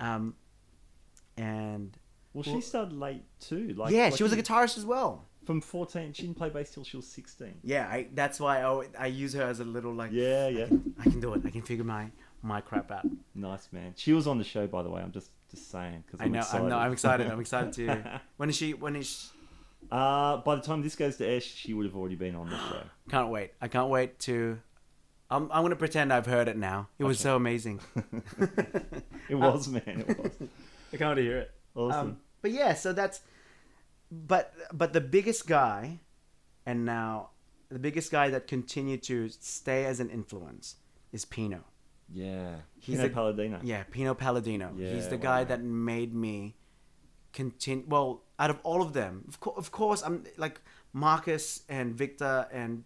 um, 0.00 0.34
and 1.36 1.96
well, 2.34 2.42
she 2.44 2.60
started 2.60 2.92
late 2.98 3.22
too. 3.40 3.74
Like 3.76 3.92
yeah, 3.92 4.04
like 4.04 4.16
she 4.16 4.22
was 4.22 4.32
a 4.32 4.36
guitarist 4.36 4.76
as 4.78 4.84
well. 4.84 5.26
from 5.44 5.60
fourteen. 5.60 6.12
She 6.12 6.22
didn't 6.22 6.36
play 6.36 6.48
bass 6.50 6.70
till 6.72 6.84
she 6.84 6.96
was 6.96 7.06
sixteen. 7.06 7.54
Yeah, 7.62 7.86
I, 7.88 8.08
that's 8.14 8.40
why 8.40 8.62
I, 8.62 8.86
I 8.98 9.06
use 9.06 9.32
her 9.34 9.42
as 9.42 9.60
a 9.60 9.64
little 9.64 9.92
like, 9.92 10.10
Yeah, 10.12 10.44
I 10.46 10.48
yeah. 10.48 10.66
can, 10.66 10.94
I 10.98 11.04
can 11.04 11.20
do 11.20 11.32
it. 11.34 11.42
I 11.44 11.50
can 11.50 11.62
figure 11.62 11.84
my 11.84 12.10
my 12.42 12.60
crap 12.60 12.90
out. 12.90 13.06
Nice 13.34 13.68
man. 13.72 13.94
She 13.96 14.12
was 14.12 14.26
on 14.26 14.38
the 14.38 14.44
show, 14.44 14.66
by 14.66 14.82
the 14.82 14.90
way. 14.90 15.00
I'm 15.02 15.12
just 15.12 15.30
just 15.50 15.70
saying 15.70 16.04
because 16.06 16.20
I 16.24 16.28
know. 16.28 16.42
I'm, 16.52 16.68
no, 16.68 16.78
I'm 16.78 16.92
excited. 16.92 17.26
I'm 17.30 17.40
excited 17.40 17.72
to. 17.74 18.20
When 18.36 18.48
is 18.48 18.56
she? 18.56 18.74
When 18.74 18.96
is? 18.96 19.08
She, 19.08 19.28
Uh, 19.90 20.36
by 20.38 20.54
the 20.56 20.62
time 20.62 20.80
this 20.82 20.94
goes 20.96 21.16
to 21.16 21.26
air, 21.26 21.40
she 21.40 21.74
would 21.74 21.84
have 21.86 21.96
already 21.96 22.14
been 22.14 22.34
on 22.36 22.48
the 22.48 22.56
show. 22.56 22.82
can't 23.10 23.28
wait. 23.30 23.52
I 23.60 23.68
can't 23.68 23.88
wait 23.90 24.18
to. 24.20 24.58
I'm. 25.30 25.44
I'm 25.52 25.62
gonna 25.62 25.76
pretend 25.76 26.12
I've 26.12 26.26
heard 26.26 26.48
it 26.48 26.56
now. 26.56 26.88
It 26.98 27.04
was 27.04 27.16
Okay. 27.18 27.22
so 27.24 27.36
amazing. 27.36 27.80
It 29.28 29.36
was, 29.36 29.68
man. 29.68 29.82
It 30.08 30.18
was. 30.18 30.32
I 30.92 30.96
can't 30.96 31.18
hear 31.18 31.38
it. 31.38 31.50
Awesome. 31.74 31.98
Um, 32.08 32.16
but 32.42 32.50
yeah, 32.50 32.74
so 32.74 32.92
that's. 32.92 33.20
But 34.10 34.52
but 34.72 34.92
the 34.92 35.00
biggest 35.00 35.46
guy, 35.46 36.00
and 36.66 36.84
now 36.84 37.30
the 37.70 37.78
biggest 37.78 38.10
guy 38.10 38.28
that 38.28 38.46
continued 38.46 39.02
to 39.04 39.30
stay 39.30 39.86
as 39.86 40.00
an 40.00 40.10
influence 40.10 40.76
is 41.12 41.24
Pino. 41.24 41.64
Yeah. 42.12 42.56
he's 42.78 42.96
Pino 42.96 43.06
a- 43.06 43.10
Palladino. 43.10 43.60
Yeah, 43.62 43.82
Pino 43.90 44.14
Palladino. 44.14 44.72
He's 44.76 45.04
Yeah, 45.04 45.08
the 45.08 45.16
wow. 45.16 45.22
guy 45.22 45.44
that 45.44 45.62
made 45.62 46.14
me 46.14 46.56
continue. 47.32 47.84
Well, 47.88 48.22
out 48.38 48.50
of 48.50 48.58
all 48.62 48.82
of 48.82 48.92
them, 48.92 49.24
of, 49.28 49.40
co- 49.40 49.52
of 49.56 49.70
course, 49.70 50.02
I'm 50.02 50.24
like 50.36 50.60
Marcus 50.92 51.62
and 51.68 51.94
Victor 51.94 52.46
and 52.52 52.84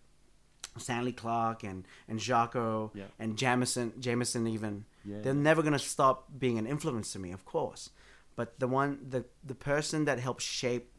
Stanley 0.79 1.13
Clarke 1.13 1.65
and 1.65 1.85
and 2.09 2.19
Jaco 2.21 2.91
Yeah. 2.95 3.05
and 3.19 3.37
Jamerson, 3.37 3.93
Jamerson 4.01 4.49
even. 4.49 4.85
Yeah. 5.05 5.21
They're 5.23 5.35
never 5.35 5.63
gonna 5.63 5.79
stop 5.79 6.29
being 6.39 6.59
an 6.59 6.67
influence 6.67 7.13
to 7.13 7.19
me, 7.19 7.33
of 7.33 7.45
course. 7.45 7.91
But 8.37 8.59
the 8.61 8.69
one, 8.69 8.99
the 9.09 9.25
the 9.43 9.55
person 9.55 10.05
that 10.05 10.19
helped 10.21 10.43
shape 10.43 10.93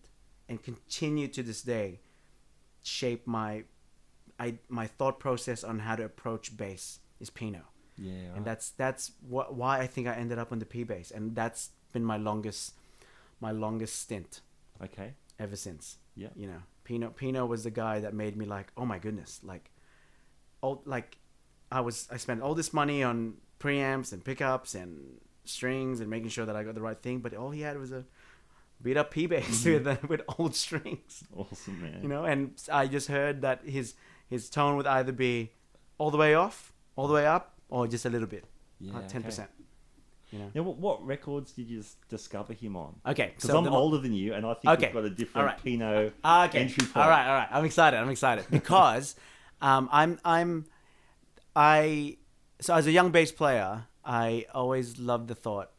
and 0.50 0.62
continue 0.63 1.28
to 1.28 1.44
this 1.44 1.62
day, 1.62 2.00
shape 2.82 3.28
my, 3.28 3.63
I 4.40 4.58
my 4.70 4.88
thought 4.88 5.20
process 5.20 5.63
on 5.63 5.80
how 5.80 5.96
to 5.96 6.04
approach 6.04 6.56
bass 6.58 7.00
is 7.20 7.30
Pino 7.30 7.62
Yeah. 7.98 8.36
and 8.36 8.46
that's 8.46 8.72
that's 8.72 9.12
what 9.28 9.56
why 9.56 9.80
I 9.80 9.88
think 9.88 10.08
I 10.08 10.14
ended 10.14 10.38
up 10.38 10.52
on 10.52 10.60
the 10.60 10.66
P 10.66 10.84
bass, 10.84 11.12
and 11.12 11.36
that's 11.36 11.70
been 11.94 12.04
my 12.04 12.18
longest 12.18 12.74
my 13.40 13.52
longest 13.52 14.00
stint 14.00 14.42
okay. 14.84 15.14
ever 15.40 15.56
since. 15.56 15.98
Yeah. 16.16 16.30
You 16.36 16.48
know, 16.48 16.62
Pino 16.84 17.10
Pino 17.10 17.46
was 17.46 17.64
the 17.64 17.72
guy 17.72 18.00
that 18.00 18.14
made 18.14 18.36
me 18.36 18.46
like, 18.46 18.72
oh 18.78 18.86
my 18.86 19.00
goodness, 19.00 19.40
like, 19.44 19.72
all 20.62 20.82
like, 20.86 21.18
I 21.72 21.82
was 21.82 22.08
I 22.12 22.18
spent 22.18 22.42
all 22.42 22.56
this 22.56 22.74
money 22.74 23.04
on 23.04 23.36
preamps 23.60 24.14
and 24.14 24.24
pickups 24.24 24.76
and 24.76 25.20
strings 25.46 26.00
and 26.00 26.10
making 26.10 26.30
sure 26.30 26.46
that 26.46 26.56
I 26.56 26.64
got 26.64 26.76
the 26.76 26.82
right 26.82 27.00
thing, 27.00 27.20
but 27.20 27.34
all 27.34 27.52
he 27.52 27.62
had 27.62 27.80
was 27.80 27.92
a 27.92 28.06
beat 28.82 28.98
up 28.98 29.12
P 29.12 29.26
bass 29.26 29.64
mm-hmm. 29.64 29.74
with 29.74 29.88
uh, 29.88 30.08
with 30.08 30.22
old 30.38 30.56
strings 30.56 31.24
Awesome, 31.36 31.82
man. 31.82 32.00
you 32.02 32.10
know 32.10 32.26
and 32.26 32.52
i 32.72 32.86
just 32.88 33.08
heard 33.08 33.42
that 33.42 33.62
his 33.66 33.96
his 34.30 34.50
tone 34.50 34.78
would 34.78 34.88
either 34.88 35.12
be 35.12 35.52
all 35.98 36.12
the 36.12 36.18
way 36.18 36.34
off 36.34 36.74
all 36.96 37.08
the 37.08 37.14
way 37.14 37.26
up 37.26 37.57
or 37.69 37.88
just 37.88 38.06
a 38.06 38.10
little 38.10 38.27
bit 38.27 38.45
Yeah. 38.80 38.93
like 38.93 39.08
10% 39.10 39.25
okay. 39.27 39.45
you 40.32 40.39
know 40.39 40.51
Now, 40.56 40.63
what, 40.63 40.77
what 40.77 41.06
records 41.06 41.51
did 41.53 41.67
you 41.69 41.84
discover 42.10 42.53
him 42.53 42.75
on? 42.75 42.95
okay 43.06 43.32
Because 43.36 43.49
so 43.49 43.58
I'm 43.58 43.67
older 43.67 43.97
than 43.97 44.13
you, 44.13 44.34
and 44.34 44.45
I 44.45 44.53
think 44.53 44.73
Okay. 44.73 44.88
we've 44.88 44.93
got 44.93 45.06
a 45.06 45.10
different 45.10 45.47
Alright. 45.47 45.63
Pino 45.63 46.12
Ah, 46.23 46.45
okay 46.47 46.60
entry 46.62 46.86
point. 46.86 46.97
all 46.97 47.10
right 47.10 47.27
all 47.27 47.36
right 47.36 47.49
i'm 47.51 47.65
excited 47.65 47.97
i'm 47.99 48.10
excited 48.10 48.45
because 48.51 49.15
um 49.62 49.89
i'm 49.91 50.19
i'm 50.25 50.65
i 51.56 52.17
so 52.60 52.73
as 52.75 52.88
a 52.88 52.91
young 52.91 53.12
bass 53.12 53.32
player 53.32 53.86
i 54.06 54.45
always 54.53 54.97
loved 54.99 55.27
the 55.27 55.36
thought 55.36 55.71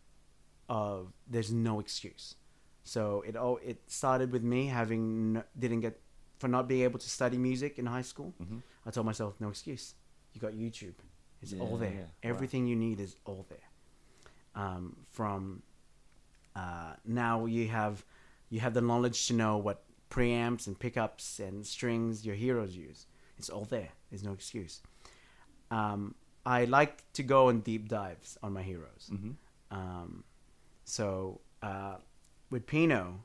of 0.68 1.12
there's 1.26 1.52
no 1.52 1.80
excuse 1.80 2.34
so 2.84 3.22
it 3.26 3.36
all 3.36 3.58
it 3.64 3.78
started 3.86 4.32
with 4.32 4.42
me 4.42 4.66
having 4.66 5.32
no, 5.34 5.42
didn't 5.58 5.80
get 5.80 6.00
for 6.38 6.48
not 6.48 6.68
being 6.68 6.82
able 6.82 6.98
to 6.98 7.08
study 7.08 7.36
music 7.38 7.78
in 7.78 7.86
high 7.86 8.02
school 8.12 8.34
Mhm. 8.40 8.62
I 8.86 8.90
told 8.90 9.04
myself, 9.04 9.34
no 9.38 9.48
excuse. 9.50 9.94
You 10.32 10.40
got 10.40 10.52
YouTube. 10.52 10.94
It's 11.42 11.54
all 11.54 11.76
there. 11.76 11.92
yeah. 11.92 12.28
Everything 12.30 12.66
you 12.66 12.76
need 12.76 13.00
is 13.00 13.16
all 13.24 13.46
there. 13.48 13.58
Um, 14.54 14.96
from 15.10 15.62
uh, 16.56 16.94
now 17.04 17.46
you 17.46 17.68
have 17.68 18.04
you 18.50 18.60
have 18.60 18.74
the 18.74 18.80
knowledge 18.80 19.26
to 19.28 19.34
know 19.34 19.56
what 19.56 19.84
preamps 20.10 20.66
and 20.66 20.78
pickups 20.78 21.38
and 21.38 21.64
strings 21.66 22.24
your 22.26 22.34
heroes 22.34 22.74
use. 22.76 23.06
It's 23.38 23.50
all 23.50 23.64
there. 23.66 23.90
There's 24.10 24.24
no 24.24 24.32
excuse. 24.32 24.80
Um, 25.70 26.14
I 26.46 26.64
like 26.64 27.04
to 27.12 27.22
go 27.22 27.48
on 27.48 27.60
deep 27.60 27.88
dives 27.88 28.38
on 28.42 28.52
my 28.54 28.62
heroes. 28.62 29.10
Mhm. 29.12 29.34
Um, 29.70 30.24
so 30.84 31.40
uh, 31.62 31.96
with 32.50 32.66
Pino, 32.66 33.22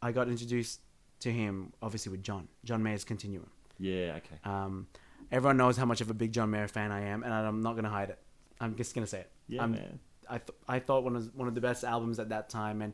I 0.00 0.12
got 0.12 0.28
introduced 0.28 0.80
to 1.20 1.30
him 1.32 1.72
obviously 1.82 2.12
with 2.12 2.22
John. 2.22 2.48
John 2.64 2.82
Mayer's 2.82 3.04
Continuum. 3.04 3.50
Yeah. 3.78 4.18
Okay. 4.18 4.38
Um, 4.44 4.86
everyone 5.32 5.56
knows 5.56 5.76
how 5.76 5.84
much 5.84 6.00
of 6.00 6.10
a 6.10 6.14
big 6.14 6.32
John 6.32 6.50
Mayer 6.50 6.68
fan 6.68 6.90
I 6.92 7.02
am, 7.06 7.22
and 7.22 7.32
I'm 7.32 7.60
not 7.62 7.76
gonna 7.76 7.88
hide 7.90 8.10
it. 8.10 8.18
I'm 8.60 8.76
just 8.76 8.94
gonna 8.94 9.06
say 9.06 9.20
it. 9.20 9.30
Yeah, 9.48 9.60
I'm- 9.62 9.72
man. 9.72 10.00
I 10.28 10.38
th- 10.38 10.56
I 10.68 10.78
thought 10.78 11.02
one 11.02 11.16
of 11.16 11.34
one 11.34 11.48
of 11.48 11.54
the 11.56 11.60
best 11.60 11.82
albums 11.82 12.18
at 12.20 12.28
that 12.28 12.48
time, 12.48 12.82
and 12.82 12.92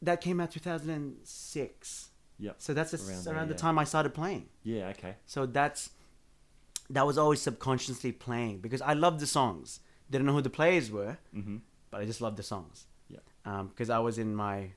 that 0.00 0.20
came 0.22 0.40
out 0.40 0.50
2006. 0.50 2.10
Yep. 2.38 2.54
So 2.58 2.72
that's 2.72 2.92
the, 2.92 2.98
Around 2.98 3.26
around, 3.26 3.34
there, 3.36 3.44
the 3.46 3.52
yeah. 3.54 3.56
time 3.56 3.78
I 3.78 3.84
started 3.84 4.14
playing. 4.14 4.48
Yeah. 4.62 4.88
Okay. 4.88 5.16
So 5.26 5.44
that's 5.46 5.90
that 6.90 7.04
was 7.06 7.18
always 7.18 7.42
subconsciously 7.42 8.12
playing 8.12 8.60
because 8.60 8.80
I 8.80 8.94
loved 8.94 9.20
the 9.20 9.26
songs. 9.26 9.80
Didn't 10.10 10.26
know 10.26 10.32
who 10.32 10.40
the 10.40 10.50
players 10.50 10.90
were, 10.90 11.18
Mm-hmm. 11.34 11.56
but 11.90 12.00
I 12.00 12.04
just 12.06 12.20
loved 12.20 12.36
the 12.38 12.42
songs. 12.42 12.86
Yeah. 13.08 13.18
Because 13.64 13.90
I 13.90 13.98
was 13.98 14.18
in 14.18 14.34
my 14.34 14.70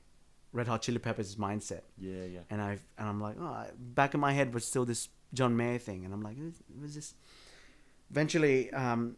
Red 0.52 0.66
Hot 0.68 0.82
Chili 0.82 0.98
Peppers 0.98 1.36
mindset, 1.36 1.82
Yeah. 1.96 2.24
Yeah. 2.24 2.40
and 2.50 2.60
I 2.60 2.78
and 2.98 3.08
I'm 3.08 3.20
like, 3.20 3.36
oh, 3.40 3.64
back 3.78 4.12
in 4.14 4.20
my 4.20 4.32
head 4.32 4.52
was 4.52 4.64
still 4.66 4.84
this 4.84 5.08
John 5.34 5.56
Mayer 5.56 5.78
thing, 5.78 6.04
and 6.04 6.12
I'm 6.12 6.22
like, 6.22 6.36
it 6.38 6.80
was 6.80 6.94
this. 6.94 7.14
Eventually, 8.10 8.70
um, 8.72 9.16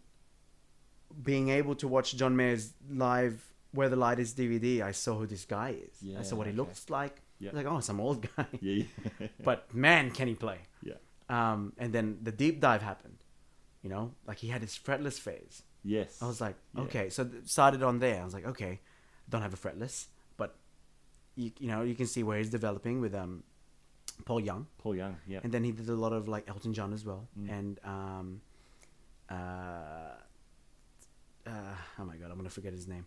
being 1.22 1.48
able 1.50 1.74
to 1.77 1.88
watch 1.88 2.16
John 2.16 2.37
Mayer's 2.37 2.72
live 2.90 3.44
Where 3.72 3.88
the 3.88 3.96
Light 3.96 4.18
Is 4.18 4.35
DVD, 4.35 4.83
I 4.83 4.92
saw 4.92 5.18
who 5.18 5.27
this 5.27 5.44
guy 5.44 5.77
is. 5.88 6.16
I 6.18 6.22
saw 6.22 6.37
what 6.37 6.46
he 6.46 6.53
okay. 6.53 6.57
looks 6.59 6.88
like. 6.90 7.20
Yeah. 7.40 7.50
Like, 7.53 7.66
oh, 7.66 7.81
some 7.81 8.00
old 8.00 8.27
guy. 8.37 8.46
Yeah. 8.61 8.85
yeah. 9.20 9.27
but 9.44 9.74
man, 9.74 10.11
can 10.11 10.29
he 10.29 10.35
play? 10.35 10.59
yeah. 10.83 10.94
Um, 11.29 11.72
and 11.79 11.92
then 11.92 12.18
the 12.22 12.33
deep 12.33 12.61
dive 12.61 12.83
happened. 12.83 13.18
You 13.83 13.90
know, 13.90 14.12
like 14.27 14.38
he 14.38 14.48
had 14.48 14.62
his 14.62 14.79
fretless 14.79 15.18
phase. 15.18 15.62
Yes. 15.83 16.22
I 16.22 16.27
was 16.27 16.40
like, 16.40 16.57
Yeah. 16.74 16.83
okay. 16.83 17.11
So 17.11 17.24
th- 17.24 17.46
started 17.46 17.83
on 17.83 17.98
there. 17.98 18.20
I 18.20 18.24
was 18.24 18.33
like, 18.33 18.46
okay, 18.46 18.81
don't 19.29 19.42
have 19.42 19.53
a 19.53 19.57
fretless, 19.57 20.07
but 20.37 20.57
you, 21.35 21.50
you 21.59 21.68
know, 21.68 21.83
you 21.83 21.94
can 21.94 22.07
see 22.07 22.22
where 22.22 22.38
he's 22.38 22.48
developing 22.50 23.00
with 23.00 23.14
um, 23.14 23.42
Paul 24.24 24.40
Young, 24.40 24.66
Paul 24.79 24.96
Young. 24.96 25.16
Yeah. 25.27 25.40
and 25.42 25.53
then 25.53 25.64
he 25.64 25.72
did 25.72 25.88
a 25.88 25.94
lot 25.94 26.12
of 26.12 26.29
like 26.29 26.48
Elton 26.48 26.72
John 26.74 26.92
as 26.92 27.05
well, 27.05 27.29
Mm. 27.38 27.50
and 27.59 27.81
um, 27.85 28.40
uh, 29.31 29.35
uh, 31.46 31.50
oh 31.98 32.05
my 32.05 32.16
god, 32.16 32.31
I'm 32.31 32.37
gonna 32.37 32.50
forget 32.50 32.72
his 32.72 32.87
name, 32.88 33.07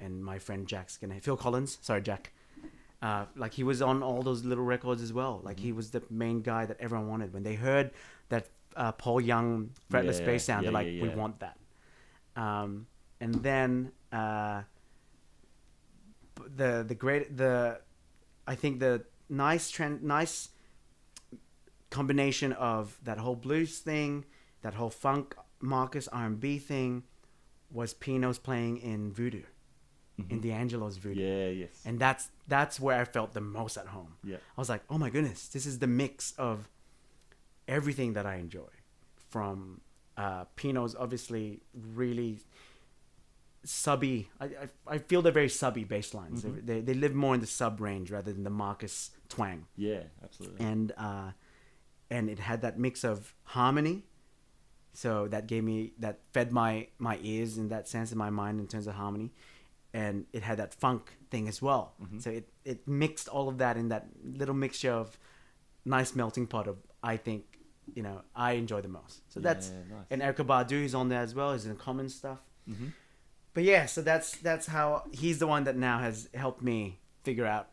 and 0.00 0.24
my 0.24 0.38
friend 0.38 0.66
Jack's 0.66 0.96
gonna 0.96 1.20
Phil 1.20 1.36
Collins. 1.36 1.78
Sorry, 1.82 2.00
Jack. 2.02 2.32
Uh, 3.00 3.24
like 3.34 3.52
he 3.54 3.64
was 3.64 3.82
on 3.82 4.00
all 4.02 4.22
those 4.22 4.44
little 4.44 4.62
records 4.64 5.02
as 5.02 5.12
well. 5.12 5.40
Like 5.42 5.56
Mm-hmm. 5.56 5.64
he 5.64 5.72
was 5.72 5.90
the 5.90 6.02
main 6.08 6.40
guy 6.42 6.66
that 6.66 6.76
everyone 6.80 7.08
wanted. 7.08 7.32
When 7.32 7.42
they 7.42 7.54
heard 7.56 7.90
that 8.28 8.46
uh, 8.76 8.92
Paul 8.92 9.20
Young 9.20 9.70
fretless 9.90 10.20
Yeah, 10.20 10.26
bass 10.26 10.44
sound, 10.44 10.62
yeah, 10.64 10.70
they're 10.70 10.72
like, 10.84 10.92
yeah, 10.94 11.02
"We 11.02 11.08
want 11.08 11.40
that." 11.40 11.58
Um, 12.36 12.86
and 13.20 13.34
then 13.42 13.90
uh, 14.12 14.62
the 16.56 16.84
the 16.86 16.94
great 16.94 17.36
the 17.36 17.80
I 18.46 18.54
think 18.54 18.78
the 18.80 19.04
nice 19.32 19.70
trend 19.70 20.02
nice 20.02 20.48
combination 21.90 22.52
of 22.52 22.98
that 23.04 23.18
whole 23.18 23.36
blues 23.36 23.78
thing, 23.78 24.24
that 24.62 24.74
whole 24.74 24.90
funk 24.90 25.34
Marcus 25.60 26.08
R 26.08 26.26
and 26.26 26.40
B 26.40 26.58
thing, 26.58 27.02
was 27.70 27.94
Pino's 27.94 28.38
playing 28.38 28.78
in 28.78 29.12
Voodoo, 29.12 29.42
in 30.18 30.40
Mhm. 30.40 30.42
D'Angelo's 30.42 30.96
Voodoo, 30.98 31.20
Yeah. 31.22 31.48
Yes. 31.48 31.82
and 31.84 31.98
that's 31.98 32.28
that's 32.48 32.78
where 32.80 33.00
I 33.00 33.04
felt 33.04 33.32
the 33.32 33.40
most 33.40 33.76
at 33.76 33.86
home. 33.88 34.16
yeah. 34.24 34.36
I 34.36 34.60
was 34.60 34.68
like, 34.68 34.82
oh 34.90 34.98
my 34.98 35.10
goodness, 35.10 35.48
this 35.48 35.64
is 35.66 35.78
the 35.78 35.86
mix 35.86 36.32
of 36.38 36.68
everything 37.68 38.12
that 38.14 38.26
I 38.26 38.36
enjoy. 38.36 38.68
From 39.30 39.80
uh, 40.16 40.44
Pino's 40.56 40.94
obviously 40.94 41.62
really 41.72 42.40
subby. 43.64 44.28
I, 44.40 44.44
I, 44.46 44.68
I 44.86 44.98
feel 44.98 45.22
they're 45.22 45.32
very 45.32 45.48
subby 45.48 45.84
bass 45.84 46.12
lines. 46.12 46.42
Mhm. 46.44 46.66
They, 46.66 46.80
they 46.80 46.94
live 46.94 47.14
more 47.14 47.34
in 47.34 47.40
the 47.40 47.46
sub 47.46 47.80
range 47.80 48.10
rather 48.10 48.32
than 48.32 48.44
the 48.44 48.50
Marcus 48.50 49.10
twang. 49.34 49.66
Yeah. 49.76 50.02
Absolutely. 50.26 50.64
And 50.72 50.92
uh, 50.96 51.30
and 52.10 52.28
it 52.34 52.38
had 52.38 52.58
that 52.62 52.78
mix 52.78 53.04
of 53.04 53.34
harmony. 53.56 53.96
So 54.94 55.10
that 55.28 55.44
gave 55.52 55.62
me 55.64 55.92
that 56.04 56.16
fed 56.34 56.52
my 56.52 56.88
my 56.98 57.16
ears 57.22 57.56
in 57.60 57.68
that 57.68 57.88
sense 57.88 58.12
in 58.12 58.18
my 58.18 58.30
mind 58.30 58.60
in 58.60 58.66
terms 58.66 58.86
of 58.86 58.94
harmony, 58.94 59.30
and 59.94 60.14
it 60.32 60.42
had 60.42 60.56
that 60.58 60.74
funk 60.74 61.02
thing 61.30 61.48
as 61.48 61.62
well. 61.62 61.84
Mm-hmm. 62.02 62.18
So 62.24 62.30
it 62.30 62.46
it 62.72 62.86
mixed 62.86 63.28
all 63.28 63.48
of 63.48 63.56
that 63.58 63.76
in 63.76 63.88
that 63.88 64.04
little 64.40 64.54
mixture 64.54 64.92
of 64.92 65.18
nice 65.84 66.14
melting 66.14 66.46
pot 66.46 66.66
of 66.68 66.76
I 67.02 67.16
think 67.16 67.42
you 67.94 68.02
know 68.02 68.20
I 68.36 68.52
enjoy 68.62 68.80
the 68.82 68.88
most. 69.00 69.22
So 69.32 69.40
that's 69.40 69.70
Yeah, 69.70 69.96
nice. 69.96 70.06
and 70.10 70.20
Erykah 70.22 70.46
Badu 70.46 70.84
is 70.84 70.94
on 70.94 71.08
there 71.08 71.22
as 71.22 71.34
well. 71.34 71.52
He's 71.54 71.64
in 71.66 71.74
common 71.76 72.08
stuff. 72.10 72.40
Mm-hmm. 72.68 72.88
But 73.54 73.64
yeah, 73.64 73.86
so 73.86 74.02
that's 74.02 74.36
that's 74.48 74.66
how 74.66 75.04
he's 75.12 75.38
the 75.38 75.46
one 75.46 75.64
that 75.64 75.76
now 75.76 75.98
has 76.00 76.28
helped 76.34 76.62
me 76.62 77.00
figure 77.24 77.46
out 77.46 77.68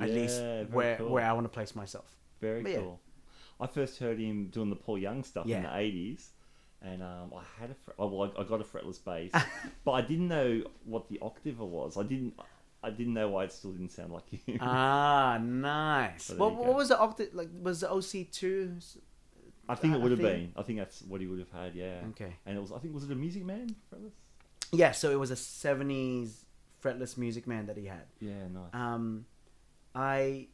at 0.00 0.10
least 0.10 0.42
where 0.70 0.96
cool. 0.96 1.08
where 1.10 1.24
I 1.24 1.32
want 1.32 1.44
to 1.44 1.48
place 1.50 1.74
myself. 1.74 2.16
Very 2.40 2.62
But 2.62 2.72
yeah. 2.72 2.78
cool. 2.78 3.00
I 3.60 3.66
first 3.66 3.98
heard 3.98 4.18
him 4.18 4.48
doing 4.48 4.70
the 4.70 4.76
Paul 4.76 4.98
Young 4.98 5.22
stuff 5.24 5.46
in 5.46 5.62
the 5.62 5.76
eighties, 5.76 6.30
and 6.82 7.02
um, 7.02 7.32
I 7.34 7.42
had 7.60 7.70
a 7.70 7.74
fre- 7.74 7.92
oh, 7.98 8.08
well, 8.08 8.32
I, 8.36 8.40
I 8.40 8.44
got 8.44 8.60
a 8.60 8.64
fretless 8.64 9.02
bass, 9.02 9.30
but 9.84 9.92
I 9.92 10.00
didn't 10.02 10.28
know 10.28 10.62
what 10.84 11.08
the 11.08 11.18
octave 11.22 11.60
was. 11.60 11.96
I 11.96 12.02
didn't. 12.02 12.34
I 12.82 12.90
didn't 12.90 13.14
know 13.14 13.30
why 13.30 13.44
it 13.44 13.52
still 13.52 13.70
didn't 13.72 13.92
sound 13.92 14.12
like 14.12 14.24
you. 14.46 14.58
ah, 14.60 15.38
nice. 15.40 16.28
What, 16.30 16.54
what 16.54 16.74
was 16.74 16.88
the 16.88 16.98
octave 16.98 17.32
like? 17.32 17.48
Was 17.62 17.80
the 17.80 17.90
OC 17.90 18.30
two? 18.30 18.76
I 19.68 19.74
think 19.76 19.94
it 19.94 20.00
would 20.00 20.10
have 20.10 20.20
been. 20.20 20.52
I 20.56 20.62
think 20.62 20.78
that's 20.80 21.00
what 21.02 21.20
he 21.22 21.26
would 21.26 21.38
have 21.38 21.50
had. 21.50 21.74
Yeah. 21.74 22.00
Okay. 22.10 22.36
And 22.44 22.56
it 22.58 22.60
was. 22.60 22.72
I 22.72 22.78
think 22.78 22.92
was 22.92 23.04
it 23.04 23.10
a 23.10 23.14
Music 23.14 23.44
Man 23.44 23.74
fretless? 23.92 24.12
Yeah, 24.72 24.90
so 24.92 25.10
it 25.10 25.18
was 25.18 25.30
a 25.30 25.36
seventies 25.36 26.44
fretless 26.82 27.16
Music 27.16 27.46
Man 27.46 27.66
that 27.66 27.76
he 27.78 27.86
had. 27.86 28.02
Yeah. 28.20 28.48
Nice. 28.52 28.74
Um, 28.74 29.24
I 29.94 30.48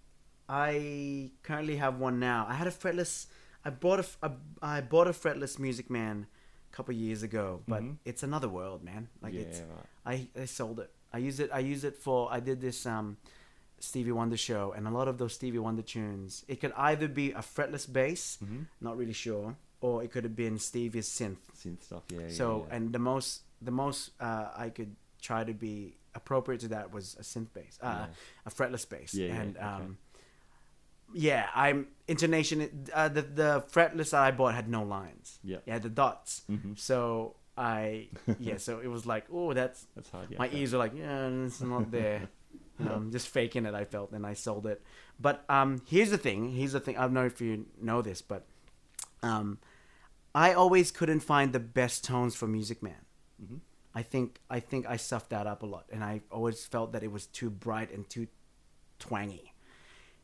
I 0.48 1.30
currently 1.42 1.76
have 1.76 1.98
one 1.98 2.18
now. 2.18 2.46
I 2.48 2.54
had 2.54 2.66
a 2.66 2.70
fretless. 2.72 3.26
I 3.64 3.70
bought 3.70 4.00
a 4.00 4.06
a- 4.26 4.36
I 4.62 4.80
bought 4.80 5.06
a 5.06 5.12
fretless 5.12 5.58
Music 5.58 5.88
Man 5.90 6.26
a 6.72 6.76
couple 6.76 6.94
years 6.94 7.22
ago, 7.22 7.62
but 7.68 7.82
Mhm. 7.82 7.96
it's 8.04 8.22
another 8.22 8.48
world, 8.48 8.82
man. 8.82 9.08
Like 9.22 9.34
yeah. 9.34 9.40
it's 9.42 9.60
Right. 9.60 10.28
I 10.36 10.42
I 10.42 10.44
sold 10.46 10.80
it. 10.80 10.90
I 11.12 11.18
use 11.18 11.40
it. 11.40 11.50
I 11.52 11.58
use 11.60 11.84
it 11.84 11.96
for. 11.96 12.32
I 12.32 12.40
did 12.40 12.60
this 12.60 12.86
um, 12.86 13.16
Stevie 13.78 14.12
Wonder 14.12 14.36
show, 14.36 14.72
and 14.72 14.86
a 14.86 14.90
lot 14.90 15.08
of 15.08 15.18
those 15.18 15.34
Stevie 15.34 15.58
Wonder 15.58 15.82
tunes. 15.82 16.44
It 16.48 16.60
could 16.60 16.72
either 16.76 17.08
be 17.08 17.32
a 17.32 17.40
fretless 17.42 17.86
bass, 17.90 18.38
Mm-hmm. 18.42 18.62
not 18.80 18.96
really 18.96 19.12
sure, 19.14 19.56
or 19.80 20.02
it 20.04 20.10
could 20.12 20.24
have 20.24 20.36
been 20.36 20.58
Stevie's 20.58 21.08
synth. 21.08 21.38
Synth 21.56 21.82
stuff. 21.82 22.02
Yeah. 22.08 22.28
So, 22.30 22.66
yeah, 22.68 22.76
and 22.76 22.92
the 22.92 22.98
most 22.98 23.42
the 23.62 23.70
most 23.72 24.10
uh, 24.20 24.50
I 24.56 24.70
could 24.70 24.96
try 25.20 25.44
to 25.44 25.52
be 25.52 25.96
appropriate 26.14 26.60
to 26.62 26.68
that 26.68 26.92
was 26.92 27.16
a 27.18 27.22
synth 27.22 27.52
bass, 27.52 27.78
uh, 27.82 28.06
Yeah. 28.08 28.14
a 28.46 28.50
fretless 28.50 28.88
bass, 28.88 29.14
Yeah, 29.14 29.26
yeah, 29.28 29.40
and 29.40 29.56
okay. 29.56 29.66
um, 29.66 29.98
yeah, 31.12 31.48
I'm 31.54 31.88
intonation. 32.06 32.86
Uh, 32.94 33.08
the 33.08 33.22
the 33.22 33.64
fretless 33.72 34.10
that 34.10 34.20
I 34.22 34.30
bought 34.30 34.54
had 34.54 34.68
no 34.68 34.82
lines. 34.84 35.38
Yeah. 35.42 35.58
it 35.66 35.72
had 35.72 35.82
the 35.82 35.88
dots. 35.90 36.42
Mhm. 36.50 36.78
So 36.78 37.36
I 37.56 38.08
yeah, 38.38 38.58
so 38.58 38.78
it 38.80 38.86
was 38.88 39.06
like, 39.06 39.26
oh, 39.32 39.52
that's 39.52 39.86
That's 39.96 40.10
hard. 40.10 40.30
Yeah. 40.30 40.38
my 40.38 40.48
ears 40.50 40.72
were 40.72 40.78
like, 40.78 40.94
yeah, 40.94 41.26
it's 41.46 41.60
not 41.60 41.90
there. 41.98 42.28
you 42.78 42.84
know, 42.86 42.92
I'm 42.94 43.10
just 43.10 43.28
faking 43.28 43.66
it. 43.66 43.74
I 43.74 43.84
felt, 43.84 44.12
and 44.12 44.24
I 44.24 44.34
sold 44.34 44.66
it. 44.66 44.80
But 45.18 45.44
um, 45.50 45.82
here's 45.86 46.10
the 46.10 46.16
thing. 46.18 46.50
Here's 46.52 46.72
the 46.72 46.80
thing. 46.80 46.96
I 46.96 47.02
don't 47.02 47.12
know 47.12 47.26
if 47.26 47.40
you 47.40 47.66
know 47.80 48.00
this, 48.02 48.22
but 48.22 48.46
um, 49.22 49.58
I 50.34 50.54
always 50.54 50.90
couldn't 50.90 51.20
find 51.20 51.52
the 51.52 51.60
best 51.60 52.04
tones 52.04 52.34
for 52.36 52.46
Music 52.46 52.82
Man. 52.82 53.04
Mhm. 53.42 53.60
I 53.94 54.02
think 54.02 54.40
I 54.48 54.60
think 54.60 54.86
I 54.88 54.96
stuffed 54.96 55.30
that 55.30 55.46
up 55.46 55.62
a 55.62 55.66
lot, 55.66 55.84
and 55.90 56.02
I 56.04 56.20
always 56.30 56.64
felt 56.64 56.92
that 56.92 57.02
it 57.02 57.10
was 57.10 57.26
too 57.26 57.50
bright 57.50 57.90
and 57.92 58.08
too 58.08 58.28
twangy. 58.98 59.52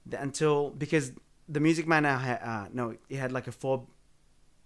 The- 0.06 0.20
Until 0.22 0.70
because 0.70 1.12
the 1.48 1.60
Music 1.60 1.86
Man 1.86 2.04
now 2.04 2.18
had 2.18 2.40
uh, 2.42 2.68
no, 2.72 2.96
it 3.08 3.16
had 3.16 3.32
like 3.32 3.46
a 3.48 3.52
four 3.52 3.86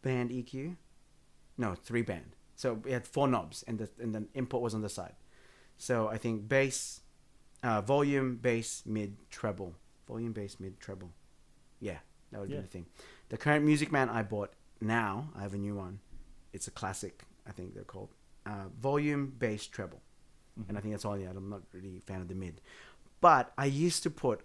band 0.02 0.30
EQ, 0.30 0.76
no 1.56 1.74
three 1.74 2.02
band. 2.02 2.36
So 2.56 2.82
it 2.84 2.92
had 2.92 3.06
four 3.06 3.26
knobs, 3.26 3.62
and 3.66 3.78
the 3.78 3.88
and 3.98 4.14
the 4.14 4.26
input 4.34 4.60
was 4.60 4.74
on 4.74 4.82
the 4.82 4.88
side. 4.90 5.14
So 5.78 6.08
I 6.08 6.18
think 6.18 6.46
bass, 6.46 7.00
uh, 7.62 7.80
volume, 7.80 8.36
bass, 8.36 8.82
mid, 8.84 9.16
treble, 9.30 9.74
volume, 10.06 10.32
bass, 10.32 10.60
mid, 10.60 10.78
treble. 10.78 11.10
Yeah, 11.80 11.98
that 12.32 12.40
would 12.40 12.50
Yeah. 12.50 12.56
be 12.56 12.62
the 12.62 12.68
thing. 12.68 12.86
The 13.30 13.38
current 13.38 13.64
Music 13.64 13.90
Man 13.90 14.10
I 14.10 14.22
bought 14.22 14.52
now, 14.82 15.30
I 15.34 15.40
have 15.40 15.54
a 15.54 15.58
new 15.58 15.74
one. 15.74 16.00
It's 16.52 16.68
a 16.68 16.70
classic, 16.70 17.22
I 17.46 17.52
think 17.52 17.72
they're 17.74 17.84
called. 17.84 18.10
Uh, 18.50 18.66
volume, 18.80 19.22
bass, 19.38 19.62
treble, 19.76 20.00
and 20.68 20.76
I 20.76 20.80
think 20.80 20.92
that's 20.94 21.04
all. 21.04 21.16
Yeah, 21.16 21.30
I'm 21.30 21.50
not 21.56 21.62
really 21.72 21.98
a 21.98 22.00
fan 22.10 22.20
of 22.20 22.28
the 22.28 22.34
mid, 22.34 22.60
but 23.20 23.44
I 23.56 23.66
used 23.66 24.02
to 24.06 24.10
put 24.10 24.38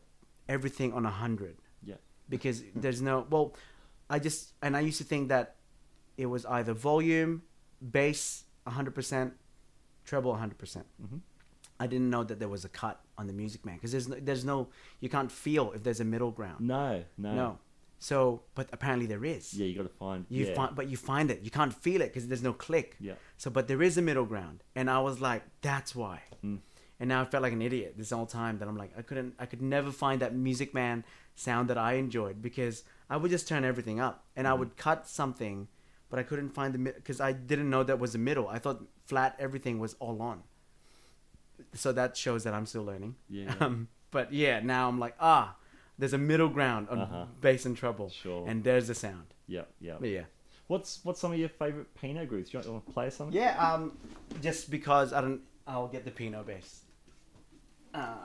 everything 0.48 0.94
on 0.94 1.04
a 1.06 1.10
hundred 1.24 1.56
Yeah. 1.84 1.96
because 2.30 2.58
there's 2.84 3.02
no 3.02 3.26
well 3.32 3.48
i 4.16 4.20
just 4.20 4.54
and 4.62 4.78
i 4.78 4.82
used 4.90 5.00
to 5.04 5.08
think 5.14 5.30
that 5.30 5.56
it 6.24 6.28
was 6.28 6.46
either 6.58 6.74
volume 6.92 7.42
bass 7.98 8.44
100% 8.68 9.32
treble 10.10 10.32
100% 10.34 10.84
Mhm. 11.04 11.20
i 11.80 11.88
didn't 11.88 12.12
know 12.12 12.24
that 12.30 12.38
there 12.42 12.48
was 12.58 12.64
a 12.64 12.70
cut 12.70 12.98
on 13.18 13.26
the 13.26 13.34
music 13.34 13.66
man 13.66 13.76
because 13.78 13.92
there's 13.92 14.08
no, 14.08 14.18
there's 14.28 14.46
no 14.46 14.68
you 15.00 15.10
can't 15.10 15.32
feel 15.32 15.72
if 15.76 15.82
there's 15.86 16.00
a 16.00 16.10
middle 16.14 16.30
ground 16.40 16.60
No. 16.76 17.04
No. 17.18 17.34
no 17.42 17.50
so 18.08 18.16
but 18.58 18.68
apparently 18.78 19.08
there 19.14 19.24
is 19.36 19.44
Yeah. 19.60 19.68
You 19.70 19.76
got 19.82 19.88
to 19.92 19.98
find. 20.06 20.22
you 20.38 20.46
yeah. 20.46 20.54
find 20.60 20.72
but 20.80 20.86
you 20.92 20.98
find 21.12 21.28
it 21.34 21.40
you 21.48 21.52
can't 21.60 21.74
feel 21.86 22.02
it 22.06 22.10
because 22.12 22.26
there's 22.30 22.46
no 22.52 22.54
click 22.68 22.90
Yeah. 23.10 23.18
so 23.44 23.48
but 23.58 23.64
there 23.70 23.82
is 23.88 23.94
a 24.02 24.04
middle 24.10 24.28
ground 24.34 24.58
and 24.78 24.86
i 24.98 25.00
was 25.08 25.16
like 25.30 25.44
that's 25.70 25.92
why 26.02 26.18
Mm. 26.44 26.60
and 27.00 27.08
now 27.14 27.20
I 27.24 27.26
felt 27.32 27.42
like 27.48 27.56
an 27.60 27.64
idiot 27.70 27.92
this 28.02 28.12
whole 28.16 28.30
time 28.42 28.56
that 28.60 28.68
I'm 28.70 28.80
like 28.84 28.92
I 29.02 29.04
couldn't 29.10 29.32
I 29.44 29.46
could 29.52 29.64
never 29.76 29.92
find 30.04 30.18
that 30.24 30.32
Music 30.50 30.70
Man 30.80 30.98
sound 31.48 31.66
that 31.72 31.80
I 31.90 31.92
enjoyed 32.06 32.38
because 32.48 32.76
I 33.14 33.16
would 33.20 33.32
just 33.36 33.48
turn 33.52 33.64
everything 33.72 33.98
up 34.08 34.16
and 34.36 34.44
I 34.48 34.52
Mm-hmm. 34.52 34.60
would 34.62 34.74
cut 34.88 35.00
something 35.22 35.58
but 36.10 36.18
I 36.22 36.24
couldn't 36.30 36.52
find 36.60 36.70
the 36.76 36.80
because 37.02 37.20
I 37.30 37.32
didn't 37.52 37.70
know 37.74 37.82
that 37.90 38.00
was 38.06 38.12
the 38.18 38.24
middle 38.30 38.48
I 38.58 38.60
thought 38.64 38.80
flat 39.12 39.32
everything 39.46 39.76
was 39.86 39.94
all 40.06 40.18
on 40.32 40.38
so 41.74 41.92
that 42.00 42.16
shows 42.26 42.44
that 42.46 42.54
I'm 42.54 42.66
still 42.66 42.86
learning 42.92 43.16
Yeah. 43.30 43.54
um, 43.66 43.88
but 44.12 44.26
yeah 44.44 44.60
now 44.76 44.88
I'm 44.90 45.00
like 45.06 45.16
ah 45.20 45.48
there's 45.98 46.14
a 46.14 46.18
middle 46.18 46.50
ground 46.50 46.90
on 46.90 47.00
Uh-huh. 47.00 47.26
bass 47.42 47.66
and 47.66 47.76
treble 47.78 48.10
Sure. 48.10 48.48
and 48.48 48.64
there's 48.64 48.88
the 48.88 48.96
sound 48.96 49.34
Yeah. 49.48 49.64
Yeah. 49.80 49.98
but 50.00 50.10
yeah 50.10 50.26
What's 50.68 51.00
what's 51.06 51.20
some 51.20 51.32
of 51.32 51.38
your 51.38 51.50
favorite 51.50 51.94
Pino 51.94 52.26
groups? 52.26 52.50
Do 52.50 52.58
you 52.58 52.72
want 52.72 52.88
to 52.88 52.92
play 52.92 53.12
something? 53.12 53.38
Yeah, 53.40 53.54
um, 53.74 53.96
just 54.42 54.72
because 54.72 55.14
I 55.14 55.22
don't, 55.22 55.42
I'll 55.68 55.88
get 55.88 56.06
the 56.06 56.10
Pino 56.12 56.42
bass. 56.44 56.82
Uh, 57.94 58.16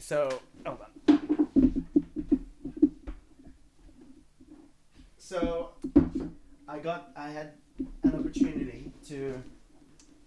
so, 0.00 0.40
hold 0.66 0.78
on. 1.06 1.84
So, 5.18 5.70
I 6.68 6.78
got, 6.80 7.10
I 7.16 7.28
had 7.30 7.52
an 8.02 8.14
opportunity 8.16 8.90
to, 9.08 9.40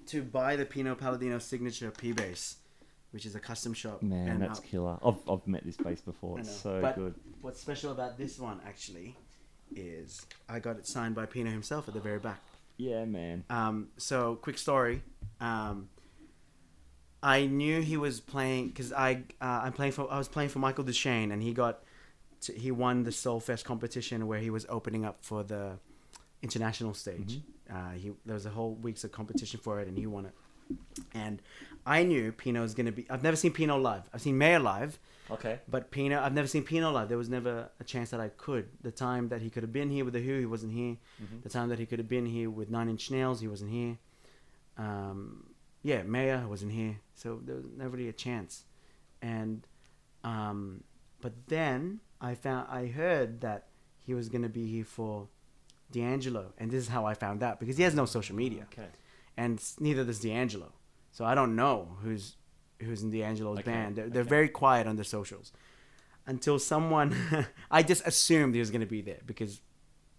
to 0.08 0.24
buy 0.24 0.56
the 0.56 0.66
Pino 0.66 0.96
Palladino 0.96 1.40
signature 1.40 1.92
P 1.92 2.14
bass, 2.14 2.58
which 3.16 3.26
is 3.26 3.34
a 3.34 3.40
custom 3.40 3.74
shop. 3.74 4.04
Man, 4.04 4.28
and 4.28 4.42
that's 4.42 4.60
killer. 4.60 4.98
I've, 5.02 5.16
I've 5.30 5.48
met 5.48 5.64
this 5.64 5.78
bass 5.78 6.02
before. 6.02 6.38
It's 6.38 6.54
so 6.54 6.82
but- 6.82 6.96
good. 6.96 7.16
What's 7.40 7.62
special 7.62 7.94
about 7.94 8.18
this 8.18 8.38
one 8.38 8.60
actually 8.68 9.16
is 9.74 10.26
I 10.50 10.60
got 10.60 10.76
it 10.76 10.86
signed 10.86 11.16
by 11.16 11.26
Pino 11.26 11.50
himself 11.50 11.88
at 11.88 11.94
the 11.94 12.02
very 12.02 12.20
back. 12.20 12.42
Yeah, 12.76 13.06
man. 13.06 13.46
Um, 13.50 13.88
so 13.96 14.36
quick 14.36 14.58
story. 14.58 15.02
Um, 15.40 15.88
I 17.24 17.46
knew 17.46 17.80
he 17.82 17.96
was 17.96 18.20
playing 18.20 18.68
because 18.68 18.92
I 18.92 19.24
uh, 19.40 19.62
I'm 19.64 19.72
playing 19.72 19.94
for 19.94 20.12
I 20.12 20.18
was 20.18 20.28
playing 20.28 20.50
for 20.50 20.60
Michael 20.60 20.84
Duchesne 20.84 21.32
and 21.32 21.42
he 21.42 21.54
got 21.54 21.84
to, 22.42 22.52
he 22.52 22.72
won 22.72 23.04
the 23.04 23.12
Soulfest 23.12 23.64
competition 23.64 24.28
where 24.28 24.40
he 24.40 24.50
was 24.50 24.66
opening 24.68 25.06
up 25.06 25.20
for 25.22 25.42
the 25.42 25.80
international 26.42 26.94
stage. 26.94 27.40
Uh, 27.74 27.92
he 27.92 28.12
there 28.26 28.34
was 28.34 28.46
a 28.46 28.50
whole 28.50 28.76
weeks 28.76 29.06
of 29.06 29.14
competition 29.14 29.62
for 29.64 29.80
it 29.80 29.88
and 29.88 29.98
he 29.98 30.06
won 30.06 30.26
it. 30.26 30.34
And 31.14 31.42
I 31.86 32.04
knew 32.04 32.32
Pino 32.32 32.62
was 32.62 32.74
gonna 32.74 32.92
be. 32.92 33.06
I've 33.10 33.22
never 33.24 33.36
seen 33.38 33.52
Pino 33.52 33.78
live. 33.78 34.10
I've 34.14 34.22
seen 34.22 34.38
Mayer 34.38 34.60
live, 34.60 34.98
Okay. 35.30 35.60
but 35.68 35.92
Pino, 35.92 36.20
I've 36.22 36.34
never 36.34 36.48
seen 36.48 36.64
Pino 36.64 36.92
live. 36.92 37.10
There 37.10 37.18
was 37.18 37.30
never 37.30 37.70
a 37.80 37.84
chance 37.84 38.10
that 38.10 38.20
I 38.20 38.30
could. 38.30 38.70
The 38.82 38.92
time 38.92 39.30
that 39.30 39.42
he 39.42 39.50
could 39.52 39.62
have 39.64 39.72
been 39.74 39.90
here 39.90 40.04
with 40.04 40.14
the 40.16 40.22
Who, 40.22 40.40
he 40.40 40.46
wasn't 40.46 40.74
here. 40.74 40.98
Mhm. 41.22 41.44
The 41.44 41.50
time 41.50 41.70
that 41.70 41.78
he 41.80 41.86
could 41.86 42.00
have 42.00 42.08
been 42.10 42.26
here 42.26 42.50
with 42.50 42.70
Nine 42.72 42.90
Inch 42.90 43.12
Nails, 43.12 43.40
he 43.42 43.48
wasn't 43.48 43.72
here. 43.72 43.98
Um, 44.78 45.54
yeah, 45.84 46.04
Mayer 46.04 46.48
wasn't 46.48 46.72
here, 46.72 47.00
so 47.14 47.40
there 47.44 47.56
was 47.58 47.66
never 47.78 47.92
really 47.96 48.10
a 48.10 48.14
chance. 48.14 48.66
And, 49.22 49.66
um, 50.24 50.84
but 51.22 51.34
then 51.48 52.00
I 52.20 52.36
found 52.36 52.68
I 52.70 52.88
heard 52.88 53.42
that 53.42 53.68
he 54.02 54.14
was 54.14 54.30
gonna 54.30 54.50
be 54.50 54.66
here 54.68 54.86
for 54.86 55.28
D'Angelo, 55.92 56.54
and 56.58 56.72
this 56.72 56.84
is 56.84 56.90
how 56.90 57.06
I 57.06 57.14
found 57.14 57.44
out 57.44 57.60
because 57.60 57.78
he 57.78 57.84
has 57.84 57.94
no 57.96 58.06
social 58.06 58.36
media, 58.36 58.64
Okay. 58.72 58.90
and 59.38 59.62
neither 59.80 60.04
does 60.04 60.20
D'Angelo. 60.20 60.74
So 61.16 61.24
I 61.24 61.34
don't 61.34 61.56
know 61.56 61.88
who's 62.04 62.36
who's 62.82 63.02
in 63.02 63.10
D'Angelo's 63.10 63.60
Okay, 63.60 63.72
band. 63.72 63.96
They're, 63.96 64.10
they're 64.10 64.24
okay. 64.24 64.30
very 64.38 64.50
quiet 64.50 64.86
on 64.86 64.98
their 64.98 65.06
socials 65.06 65.54
until 66.28 66.60
someone. 66.60 67.16
I 67.72 67.84
just 67.84 68.06
assumed 68.06 68.54
he 68.54 68.60
was 68.60 68.70
gonna 68.70 68.86
be 68.86 69.00
there 69.00 69.22
because 69.26 69.62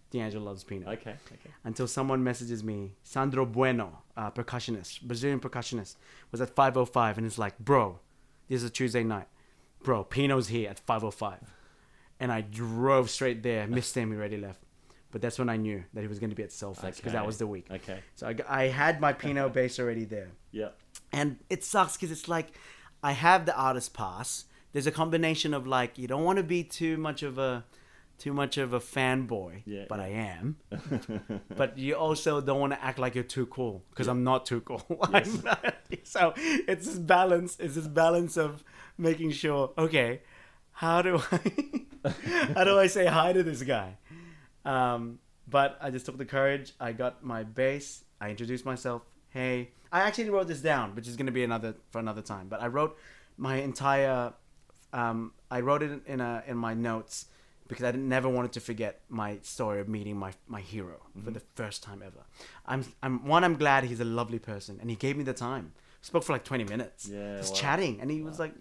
D'Angelo 0.09 0.43
loves 0.43 0.63
Pino. 0.63 0.89
Okay. 0.89 1.11
Okay. 1.11 1.51
Until 1.63 1.85
someone 1.85 2.23
messages 2.23 2.63
me, 2.63 2.93
Sandro 3.03 3.45
Bueno, 3.45 4.01
uh, 4.15 4.31
percussionist, 4.31 5.03
Brazilian 5.03 5.39
percussionist, 5.39 5.97
was 6.31 6.41
at 6.41 6.55
5:05, 6.55 7.17
and 7.17 7.27
it's 7.27 7.37
like, 7.37 7.59
bro, 7.59 7.99
this 8.49 8.63
is 8.63 8.67
a 8.67 8.71
Tuesday 8.71 9.03
night, 9.03 9.27
bro. 9.83 10.03
Pino's 10.03 10.47
here 10.47 10.67
at 10.67 10.83
5:05, 10.83 11.43
and 12.19 12.31
I 12.31 12.41
drove 12.41 13.11
straight 13.11 13.43
there. 13.43 13.67
Missed 13.77 13.95
him, 13.95 14.09
he 14.09 14.17
already 14.17 14.37
left. 14.37 14.63
But 15.11 15.21
that's 15.21 15.39
when 15.39 15.49
I 15.49 15.57
knew 15.57 15.83
that 15.93 16.01
he 16.01 16.07
was 16.07 16.19
going 16.19 16.31
to 16.31 16.35
be 16.35 16.43
at 16.43 16.49
Soulfest 16.49 16.97
because 16.97 17.13
that 17.13 17.25
was 17.25 17.37
the 17.37 17.47
week. 17.47 17.67
Okay. 17.71 17.99
So 18.15 18.33
I 18.47 18.63
had 18.65 18.99
my 18.99 19.13
Pino 19.13 19.47
bass 19.57 19.79
already 19.79 20.03
there. 20.03 20.31
Yeah. 20.51 20.69
And 21.11 21.37
it 21.49 21.63
sucks 21.63 21.95
because 21.95 22.11
it's 22.11 22.27
like 22.27 22.47
I 23.03 23.11
have 23.13 23.45
the 23.45 23.55
artist 23.55 23.93
pass. 23.93 24.45
There's 24.73 24.87
a 24.87 24.91
combination 24.91 25.53
of 25.53 25.65
like 25.65 25.97
you 25.97 26.07
don't 26.07 26.23
want 26.23 26.37
to 26.37 26.43
be 26.43 26.63
too 26.63 26.97
much 26.97 27.23
of 27.23 27.37
a 27.37 27.65
too 28.19 28.33
much 28.33 28.57
of 28.57 28.73
a 28.73 28.79
fanboy, 28.79 29.61
Yeah. 29.65 29.85
but 29.87 29.99
I 29.99 30.07
am. 30.07 30.57
but 31.55 31.77
you 31.77 31.93
also 31.95 32.41
don't 32.41 32.59
want 32.59 32.73
to 32.73 32.83
act 32.83 32.97
like 32.97 33.13
you're 33.13 33.23
too 33.23 33.45
cool 33.45 33.83
because 33.91 34.07
I'm 34.07 34.23
not 34.23 34.45
too 34.47 34.61
cool. 34.61 34.83
I'm 35.13 35.41
not. 35.43 35.75
So 36.03 36.33
it's 36.35 36.85
this 36.87 36.95
balance. 36.97 37.57
It's 37.59 37.75
this 37.75 37.87
balance 37.87 38.35
of 38.37 38.63
making 38.97 39.31
sure. 39.31 39.71
Okay, 39.77 40.21
how 40.71 41.01
do 41.03 41.21
I 41.31 42.09
how 42.55 42.63
do 42.63 42.77
I 42.79 42.87
say 42.87 43.05
hi 43.05 43.33
to 43.33 43.43
this 43.43 43.61
guy? 43.63 43.97
Um, 44.65 45.19
but 45.47 45.77
I 45.79 45.91
just 45.91 46.05
took 46.05 46.17
the 46.17 46.25
courage. 46.25 46.73
I 46.79 46.91
got 46.91 47.23
my 47.23 47.43
bass. 47.43 48.03
I 48.19 48.29
introduced 48.31 48.65
myself. 48.65 49.03
Hey, 49.29 49.71
I 49.91 50.01
actually 50.01 50.29
wrote 50.29 50.47
this 50.47 50.61
down, 50.61 50.95
which 50.95 51.07
is 51.07 51.15
going 51.15 51.25
to 51.27 51.31
be 51.31 51.43
another 51.43 51.75
for 51.91 51.99
another 51.99 52.21
time. 52.21 52.47
But 52.49 52.61
I 52.61 52.67
wrote 52.67 52.97
my 53.37 53.55
entire. 53.57 54.33
Um, 54.93 55.33
I 55.51 55.61
wrote 55.61 55.83
it 55.83 56.01
in 56.05 56.21
a 56.21 56.43
in 56.47 56.57
my 56.57 56.73
notes 56.73 57.25
because 57.67 57.83
I 57.83 57.91
never 57.91 58.29
wanted 58.29 58.53
to 58.53 58.59
forget 58.61 59.01
my 59.09 59.39
story 59.41 59.81
of 59.81 59.89
meeting 59.89 60.15
my, 60.17 60.31
my 60.47 60.61
hero 60.61 61.01
for 61.23 61.31
the 61.31 61.41
first 61.55 61.83
time 61.83 62.01
ever. 62.05 62.23
I'm 62.65 62.85
I'm 63.03 63.25
one. 63.25 63.43
I'm 63.43 63.55
glad 63.55 63.83
he's 63.83 63.99
a 63.99 64.05
lovely 64.05 64.39
person, 64.39 64.77
and 64.81 64.89
he 64.89 64.95
gave 64.95 65.17
me 65.17 65.23
the 65.23 65.33
time. 65.33 65.73
Spoke 66.01 66.23
for 66.23 66.31
like 66.33 66.45
twenty 66.45 66.63
minutes, 66.63 67.07
Yeah, 67.09 67.37
just 67.37 67.53
wow. 67.55 67.59
chatting, 67.61 67.99
and 68.01 68.09
he 68.11 68.21
was 68.21 68.39
like. 68.39 68.53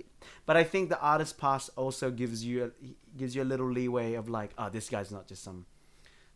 But 0.47 0.57
I 0.57 0.65
think 0.65 0.89
the 0.89 0.99
artist 1.01 1.39
pass 1.39 1.69
also 1.77 2.11
gives 2.11 2.45
you 2.45 2.65
a, 2.65 2.71
gives 3.17 3.37
you 3.37 3.43
a 3.43 3.49
little 3.53 3.71
leeway 3.71 4.15
of 4.15 4.29
like, 4.29 4.51
oh, 4.59 4.69
this 4.69 4.89
guy's 4.89 5.12
not 5.12 5.29
just 5.29 5.43
some 5.45 5.67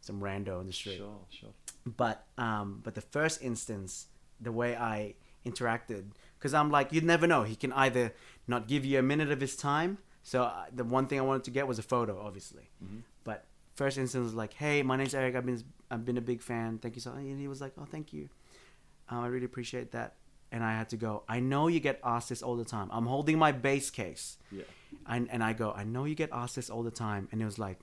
some 0.00 0.20
rando 0.20 0.60
in 0.60 0.66
the 0.66 0.72
street 0.72 0.96
Sure, 0.98 1.18
sure. 1.28 1.50
but 1.84 2.24
um 2.38 2.80
but 2.84 2.94
the 2.94 3.00
first 3.00 3.42
instance 3.42 4.06
the 4.40 4.52
way 4.52 4.76
i 4.76 5.14
interacted. 5.46 6.04
Because 6.38 6.54
i'm 6.54 6.70
like 6.70 6.92
you'd 6.92 7.04
never 7.04 7.26
know. 7.26 7.42
He 7.44 7.56
can 7.56 7.72
either 7.72 8.14
not 8.46 8.68
give 8.68 8.84
you 8.84 8.98
a 8.98 9.02
minute 9.02 9.30
of 9.30 9.40
his 9.40 9.56
time. 9.56 9.98
So 10.22 10.42
uh, 10.44 10.66
the 10.72 10.84
one 10.84 11.06
thing 11.06 11.18
i 11.18 11.22
wanted 11.22 11.44
to 11.44 11.50
get 11.50 11.66
was 11.66 11.78
a 11.78 11.82
photo 11.82 12.20
obviously. 12.20 12.70
But 13.24 13.44
first 13.74 13.98
instance 13.98 14.24
was 14.24 14.34
like 14.34 14.54
hey 14.54 14.82
my 14.82 14.96
name's 14.96 15.14
eric. 15.14 15.34
I've 15.36 15.46
been 15.46 15.62
i've 15.90 16.04
been 16.04 16.18
a 16.18 16.22
big 16.32 16.42
fan. 16.42 16.78
Thank 16.78 16.94
you 16.96 17.00
so 17.00 17.12
and 17.12 17.38
he 17.38 17.48
was 17.48 17.60
like 17.60 17.72
oh 17.78 17.84
thank 17.84 18.12
you. 18.12 18.28
Um, 19.08 19.20
i 19.24 19.26
really 19.26 19.46
appreciate 19.46 19.92
that. 19.92 20.14
And 20.52 20.64
i 20.64 20.72
had 20.72 20.88
to 20.90 20.96
go 20.96 21.22
i 21.28 21.40
know 21.40 21.68
you 21.68 21.80
get 21.80 22.00
asked 22.04 22.28
this 22.28 22.42
all 22.42 22.56
the 22.56 22.64
time. 22.64 22.88
I'm 22.92 23.06
holding 23.06 23.38
my 23.38 23.52
bass 23.52 23.90
case. 23.90 24.36
Yeah. 24.50 24.64
and, 25.06 25.30
and 25.30 25.42
i 25.42 25.52
go 25.52 25.72
i 25.72 25.84
know 25.84 26.04
you 26.04 26.14
get 26.14 26.30
asked 26.32 26.56
this 26.56 26.70
all 26.70 26.82
the 26.82 26.90
time. 26.90 27.28
And 27.32 27.40
it 27.40 27.44
was 27.44 27.58
like 27.58 27.78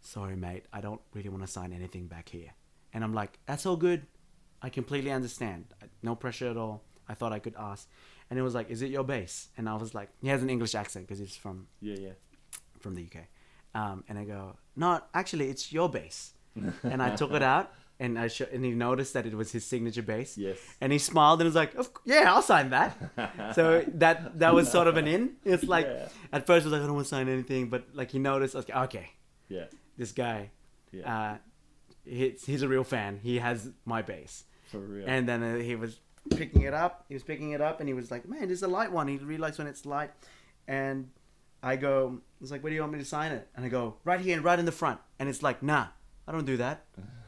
sorry 0.00 0.36
mate. 0.36 0.64
I 0.72 0.80
don't 0.80 1.00
really 1.14 1.30
want 1.30 1.42
to 1.46 1.50
sign 1.50 1.72
anything 1.72 2.06
back 2.08 2.28
here. 2.28 2.50
And 2.92 3.02
i'm 3.04 3.14
like 3.14 3.38
that's 3.46 3.64
all 3.66 3.76
good 3.76 4.06
i 4.66 4.68
completely 4.78 5.12
understand 5.20 5.60
no 6.08 6.14
pressure 6.24 6.48
at 6.54 6.58
all 6.64 6.76
i 7.12 7.14
thought 7.18 7.32
i 7.38 7.40
could 7.44 7.56
ask 7.70 7.82
and 8.28 8.38
it 8.40 8.42
was 8.48 8.54
like 8.58 8.68
is 8.74 8.80
it 8.86 8.90
your 8.96 9.04
bass 9.14 9.34
and 9.56 9.68
i 9.72 9.74
was 9.84 9.90
like 9.98 10.08
he 10.24 10.28
has 10.34 10.42
an 10.46 10.50
english 10.56 10.74
accent 10.82 11.02
because 11.06 11.18
he's 11.24 11.36
from 11.44 11.56
Yeah, 11.88 11.96
yeah. 12.06 12.14
from 12.82 12.92
the 12.98 13.02
uk 13.08 13.16
um, 13.80 13.96
and 14.08 14.16
i 14.22 14.24
go 14.24 14.40
no 14.76 14.88
actually 15.22 15.46
it's 15.52 15.72
your 15.72 15.88
bass. 15.96 16.32
and 16.92 17.00
i 17.02 17.10
took 17.20 17.32
it 17.40 17.42
out 17.54 17.66
and 18.04 18.18
i 18.24 18.26
sh- 18.34 18.50
and 18.54 18.64
he 18.64 18.70
noticed 18.88 19.12
that 19.16 19.24
it 19.30 19.34
was 19.40 19.48
his 19.56 19.64
signature 19.72 20.02
bass. 20.12 20.30
Yes. 20.46 20.58
and 20.80 20.92
he 20.92 20.98
smiled 20.98 21.40
and 21.40 21.46
was 21.52 21.54
like 21.62 21.72
yeah 22.04 22.24
i'll 22.32 22.42
sign 22.54 22.70
that 22.70 22.90
so 23.58 23.64
that 24.02 24.38
that 24.42 24.52
was 24.58 24.66
sort 24.76 24.86
of 24.90 24.96
an 25.02 25.06
in 25.16 25.22
it's 25.44 25.64
like 25.76 25.86
Yeah. 25.86 26.08
at 26.36 26.46
first 26.46 26.62
I 26.64 26.66
was 26.66 26.72
like 26.74 26.82
i 26.82 26.86
don't 26.86 26.94
want 27.00 27.06
to 27.10 27.14
sign 27.16 27.28
anything 27.38 27.68
but 27.74 27.82
like 28.00 28.10
he 28.16 28.18
noticed 28.30 28.54
I 28.54 28.58
was 28.60 28.68
like 28.68 28.80
okay 28.88 29.08
Yeah. 29.48 29.66
this 30.00 30.12
guy 30.24 30.38
Yeah. 30.92 31.06
uh, 31.14 31.34
he's, 32.04 32.44
he's 32.50 32.62
a 32.62 32.68
real 32.74 32.84
fan. 32.84 33.12
He 33.28 33.34
has 33.46 33.58
my 33.84 34.00
bass. 34.12 34.32
For 34.74 34.80
real. 34.94 35.04
And 35.06 35.28
then 35.28 35.42
uh, 35.42 35.56
he 35.56 35.74
was 35.76 36.00
picking 36.30 36.62
it 36.62 36.74
up. 36.74 37.04
He 37.08 37.14
was 37.14 37.22
picking 37.22 37.50
it 37.52 37.60
up, 37.60 37.80
and 37.80 37.88
he 37.88 37.94
was 37.94 38.10
like, 38.10 38.28
"Man, 38.28 38.42
this 38.48 38.58
is 38.58 38.62
a 38.62 38.68
light 38.68 38.90
one." 38.92 39.08
He 39.08 39.16
realized 39.16 39.58
when 39.58 39.66
it's 39.66 39.84
light, 39.86 40.10
and 40.68 41.10
I 41.62 41.76
go, 41.76 42.20
"He's 42.40 42.50
like, 42.52 42.62
where 42.62 42.70
do 42.70 42.74
you 42.74 42.80
want 42.82 42.92
me 42.92 42.98
to 42.98 43.04
sign 43.04 43.32
it?" 43.32 43.48
And 43.56 43.64
I 43.64 43.68
go, 43.68 43.96
"Right 44.04 44.20
here, 44.20 44.34
and 44.36 44.44
right 44.44 44.58
in 44.58 44.64
the 44.64 44.72
front." 44.72 45.00
And 45.18 45.28
it's 45.28 45.42
like, 45.42 45.62
"Nah, 45.62 45.86
I 46.26 46.32
don't 46.32 46.46
do 46.46 46.56
that. 46.58 46.84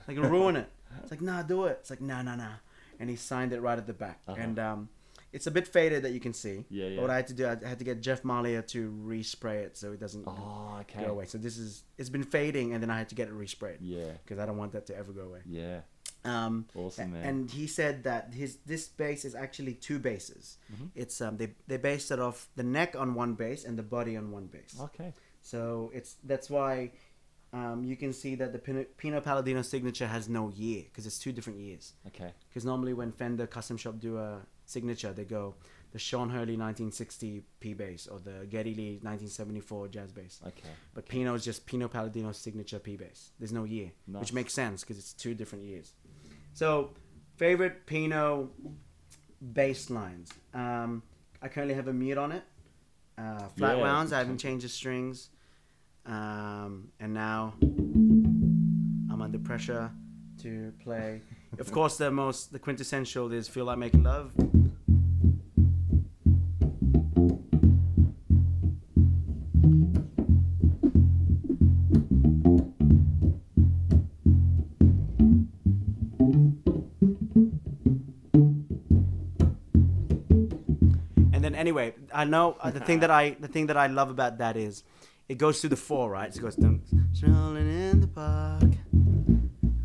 Like, 0.09 0.17
it'll 0.17 0.31
ruin 0.31 0.57
it." 0.57 0.69
It's 1.03 1.11
like, 1.11 1.21
"Nah, 1.23 1.43
do 1.43 1.65
it." 1.65 1.79
It's 1.81 1.91
like, 1.91 2.01
"Nah, 2.01 2.23
nah, 2.23 2.37
nah." 2.37 2.55
And 3.01 3.11
he 3.11 3.17
signed 3.17 3.53
it 3.53 3.61
right 3.61 3.79
at 3.79 3.87
the 3.87 3.93
back, 3.93 4.21
Uh-huh. 4.27 4.41
and 4.41 4.59
um, 4.59 4.89
it's 5.33 5.47
a 5.47 5.51
bit 5.51 5.69
faded 5.69 6.03
that 6.05 6.13
you 6.13 6.21
can 6.21 6.33
see. 6.33 6.65
Yeah, 6.71 6.85
But 6.87 6.93
yeah. 6.95 7.01
what 7.03 7.11
I 7.11 7.17
had 7.17 7.27
to 7.27 7.35
do, 7.35 7.47
I 7.47 7.57
had 7.69 7.79
to 7.79 7.85
get 7.85 8.01
Jeff 8.01 8.23
Marlier 8.23 8.67
to 8.69 8.91
respray 9.05 9.57
it 9.67 9.77
so 9.77 9.93
it 9.93 10.01
doesn't 10.01 10.25
oh, 10.27 10.79
okay. 10.83 11.05
go 11.05 11.11
away. 11.11 11.27
So 11.27 11.37
this 11.37 11.59
is 11.59 11.85
it's 11.99 12.09
been 12.09 12.23
fading, 12.25 12.73
and 12.73 12.83
then 12.83 12.91
I 12.91 12.97
had 12.97 13.11
to 13.11 13.15
get 13.15 13.29
it 13.29 13.35
resprayed 13.35 13.79
Yeah. 13.83 14.13
because 14.25 14.39
I 14.39 14.47
don't 14.47 14.57
want 14.57 14.73
that 14.73 14.87
to 14.87 14.97
ever 14.97 15.13
go 15.13 15.23
away. 15.23 15.41
Yeah. 15.45 15.81
Um, 16.27 16.67
Awesome, 16.75 17.13
man. 17.13 17.23
And 17.25 17.51
he 17.51 17.67
said 17.67 18.05
that 18.05 18.35
his 18.35 18.59
this 18.67 18.89
bass 18.89 19.25
is 19.25 19.35
actually 19.35 19.75
two 19.75 19.99
basses. 19.99 20.59
Mm-hmm. 20.73 20.87
It's 20.95 21.21
um 21.21 21.37
they 21.37 21.51
they 21.67 21.77
based 21.77 22.11
it 22.11 22.19
off 22.21 22.49
the 22.57 22.63
neck 22.65 22.95
on 22.99 23.15
one 23.15 23.35
bass 23.35 23.65
and 23.65 23.79
the 23.79 23.83
body 23.83 24.17
on 24.17 24.31
one 24.31 24.47
bass. 24.47 24.77
Okay. 24.81 25.13
So 25.43 25.91
it's 25.95 26.17
that's 26.25 26.51
why 26.51 26.91
um, 27.53 27.85
you 27.85 27.97
can 27.97 28.13
see 28.13 28.35
that 28.35 28.53
the 28.53 28.59
Pino, 28.59 28.85
Pino 28.97 29.21
Palladino 29.21 29.63
signature 29.63 30.07
has 30.07 30.29
no 30.29 30.51
year 30.51 30.83
because 30.85 31.07
it's 31.07 31.19
two 31.19 31.33
different 31.33 31.61
years. 31.61 31.93
Okay. 32.09 32.33
Because 32.49 32.65
normally 32.65 32.93
when 32.93 33.13
Fender 33.13 33.47
Custom 33.47 33.77
Shop 33.77 33.99
do 33.99 34.19
a 34.19 34.41
signature, 34.67 35.13
they 35.13 35.25
go 35.25 35.55
the 35.93 35.99
Sean 35.99 36.29
Hurley 36.29 36.57
1960 36.57 37.43
P 37.61 37.73
bass 37.73 38.07
or 38.09 38.19
the 38.19 38.47
Geddy 38.51 38.75
Lee 38.75 38.91
1974 39.03 39.89
jazz 39.89 40.13
bass. 40.13 40.41
Okay. 40.47 40.69
But 40.95 41.09
Pino 41.09 41.35
is 41.35 41.45
just 41.45 41.65
Pino 41.65 41.89
Palladino's 41.89 42.37
signature 42.37 42.79
P 42.79 42.97
bass. 42.97 43.31
There's 43.39 43.53
no 43.53 43.65
year, 43.65 43.93
Nice. 44.07 44.21
which 44.21 44.33
makes 44.33 44.53
sense 44.53 44.83
because 44.83 44.99
it's 44.99 45.13
two 45.13 45.35
different 45.35 45.65
years. 45.65 45.93
So, 46.57 46.95
favorite 47.37 47.85
Pino 47.85 48.49
bass 49.53 49.91
lines. 49.91 50.31
Um, 50.55 51.03
I 51.43 51.49
currently 51.49 51.75
have 51.75 51.87
a 51.87 51.93
mute 51.93 52.17
on 52.17 52.33
it. 52.33 52.45
Uh, 53.19 53.49
flat 53.59 53.77
Yeah, 53.77 53.83
wounds. 53.83 54.11
I 54.15 54.19
haven't 54.21 54.39
changed 54.39 54.65
the 54.65 54.71
strings. 54.71 55.29
Um, 56.07 56.89
and 56.99 57.13
now 57.13 57.53
I'm 57.61 59.21
under 59.21 59.39
pressure 59.39 59.91
to 60.39 60.73
play. 60.83 61.21
of 61.59 61.71
course, 61.73 61.99
the 61.99 62.11
most 62.11 62.53
the 62.53 62.59
quintessential 62.59 63.31
is 63.33 63.49
"Feel 63.49 63.67
Like 63.67 63.77
Making 63.77 64.05
Love." 64.05 64.33
Anyway, 81.77 81.97
I 82.13 82.25
know 82.25 82.57
uh, 82.61 82.71
the 82.71 82.81
thing 82.81 83.01
that 83.01 83.11
I 83.11 83.37
the 83.39 83.49
thing 83.49 83.67
that 83.67 83.77
I 83.77 83.87
love 83.87 84.11
about 84.11 84.39
that 84.39 84.57
is 84.57 84.83
it 85.29 85.39
goes 85.39 85.61
through 85.61 85.71
the 85.71 85.77
four, 85.77 86.11
right? 86.11 86.33
So 86.33 86.41
it 86.41 86.43
goes 86.43 86.57
dum, 86.57 86.83
strolling 87.13 87.69
in 87.69 88.01
the 88.01 88.07
park, 88.07 88.63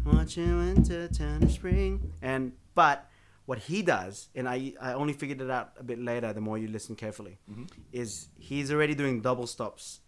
watching 0.06 0.58
winter 0.58 1.08
turn 1.08 1.42
to 1.42 1.50
spring, 1.50 2.14
and 2.22 2.54
but 2.76 3.10
what 3.46 3.60
he 3.60 3.82
does, 3.82 4.30
and 4.36 4.48
I 4.48 4.74
I 4.82 4.94
only 4.94 5.14
figured 5.14 5.42
it 5.42 5.50
out 5.50 5.72
a 5.78 5.84
bit 5.84 6.00
later. 6.00 6.34
The 6.34 6.42
more 6.42 6.58
you 6.58 6.68
listen 6.68 6.96
carefully, 6.96 7.38
is 7.92 8.30
he's 8.38 8.72
already 8.72 8.96
doing 8.96 9.22
double 9.22 9.48
stops 9.48 10.00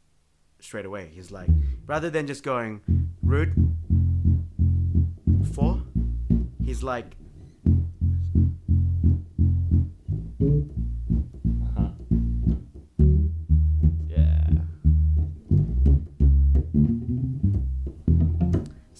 straight 0.59 0.85
away. 0.85 1.09
He's 1.13 1.31
like 1.31 1.49
rather 1.85 2.09
than 2.09 2.27
just 2.27 2.43
going 2.43 2.81
root 3.21 3.49
four, 5.53 5.81
he's 6.63 6.83
like 6.83 7.17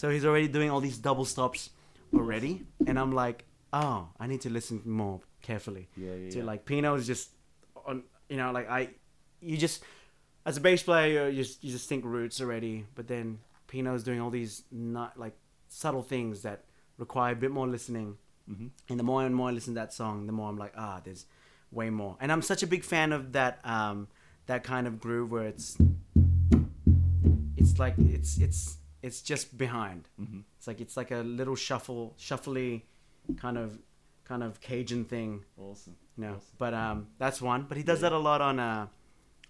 So 0.03 0.09
he's 0.09 0.25
already 0.25 0.49
doing 0.49 0.69
all 0.69 0.81
these 0.81 0.97
double 0.97 1.23
stops 1.23 1.69
already, 2.13 2.63
and 2.85 2.99
I'm 2.99 3.13
like, 3.13 3.45
oh, 3.71 4.09
I 4.19 4.27
need 4.27 4.41
to 4.41 4.49
listen 4.49 4.81
more 4.83 5.21
carefully. 5.41 5.87
Yeah, 5.95 6.13
yeah, 6.15 6.29
To 6.31 6.37
yeah. 6.39 6.43
like 6.43 6.65
Pino's 6.65 7.07
just 7.07 7.29
on, 7.85 8.03
you 8.27 8.35
know, 8.35 8.51
like 8.51 8.69
I, 8.69 8.89
you 9.39 9.55
just 9.55 9.81
as 10.45 10.57
a 10.57 10.59
bass 10.59 10.83
player, 10.83 11.29
you 11.29 11.41
just 11.41 11.63
you 11.63 11.71
just 11.71 11.87
think 11.87 12.03
roots 12.03 12.41
already, 12.41 12.85
but 12.95 13.07
then 13.07 13.39
Pino's 13.67 14.03
doing 14.03 14.19
all 14.19 14.29
these 14.29 14.63
not 14.73 15.17
like 15.17 15.37
subtle 15.69 16.03
things 16.03 16.41
that 16.41 16.65
require 16.97 17.31
a 17.31 17.37
bit 17.37 17.51
more 17.51 17.65
listening. 17.69 18.17
Mm-hmm. 18.51 18.67
And 18.89 18.99
the 18.99 19.03
more 19.03 19.25
and 19.25 19.33
more 19.33 19.47
I 19.47 19.51
listen 19.53 19.73
to 19.75 19.79
that 19.79 19.93
song, 19.93 20.27
the 20.27 20.33
more 20.33 20.49
I'm 20.49 20.57
like, 20.57 20.73
ah, 20.75 20.99
there's 21.01 21.27
way 21.71 21.89
more. 21.89 22.17
And 22.19 22.29
I'm 22.29 22.41
such 22.41 22.61
a 22.61 22.67
big 22.67 22.83
fan 22.83 23.13
of 23.13 23.31
that 23.31 23.61
um, 23.63 24.09
that 24.47 24.65
kind 24.65 24.85
of 24.85 24.99
groove 24.99 25.31
where 25.31 25.45
it's 25.45 25.77
it's 27.55 27.79
like 27.79 27.93
it's 27.99 28.37
it's 28.37 28.79
it's 29.03 29.21
just 29.21 29.57
behind. 29.57 30.09
Mhm. 30.19 30.43
It's 30.57 30.65
like 30.67 30.81
it's 30.81 30.97
like 30.97 31.11
a 31.11 31.21
little 31.39 31.55
shuffle, 31.55 32.15
shuffly 32.17 32.81
kind 33.37 33.57
of 33.57 33.77
kind 34.25 34.41
of 34.43 34.59
Cajun 34.61 35.03
thing, 35.05 35.43
Awesome. 35.57 35.95
you 36.17 36.23
know. 36.23 36.35
Awesome. 36.35 36.55
But 36.57 36.73
um, 36.73 37.07
that's 37.19 37.41
one. 37.41 37.65
But 37.69 37.77
he 37.77 37.83
does 37.83 37.99
Yeah. 38.01 38.09
that 38.09 38.15
a 38.15 38.19
lot 38.29 38.41
on 38.41 38.59
uh, 38.59 38.87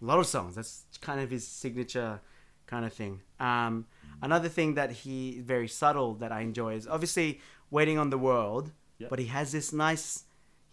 a 0.02 0.06
lot 0.06 0.20
of 0.20 0.26
songs. 0.28 0.56
That's 0.56 0.86
kind 1.02 1.20
of 1.22 1.30
his 1.30 1.48
signature 1.48 2.20
kind 2.66 2.84
of 2.86 2.92
thing. 2.94 3.22
Um, 3.40 3.86
another 4.22 4.50
thing 4.50 4.74
that 4.76 4.92
he 4.92 5.40
very 5.40 5.68
subtle 5.68 6.16
that 6.16 6.32
I 6.32 6.42
enjoy 6.42 6.74
is 6.76 6.88
obviously 6.88 7.40
waiting 7.70 7.98
on 8.00 8.10
the 8.10 8.18
world. 8.18 8.72
Yeah. 8.98 9.08
But 9.10 9.20
he 9.20 9.28
has 9.28 9.52
this 9.52 9.72
nice. 9.72 10.26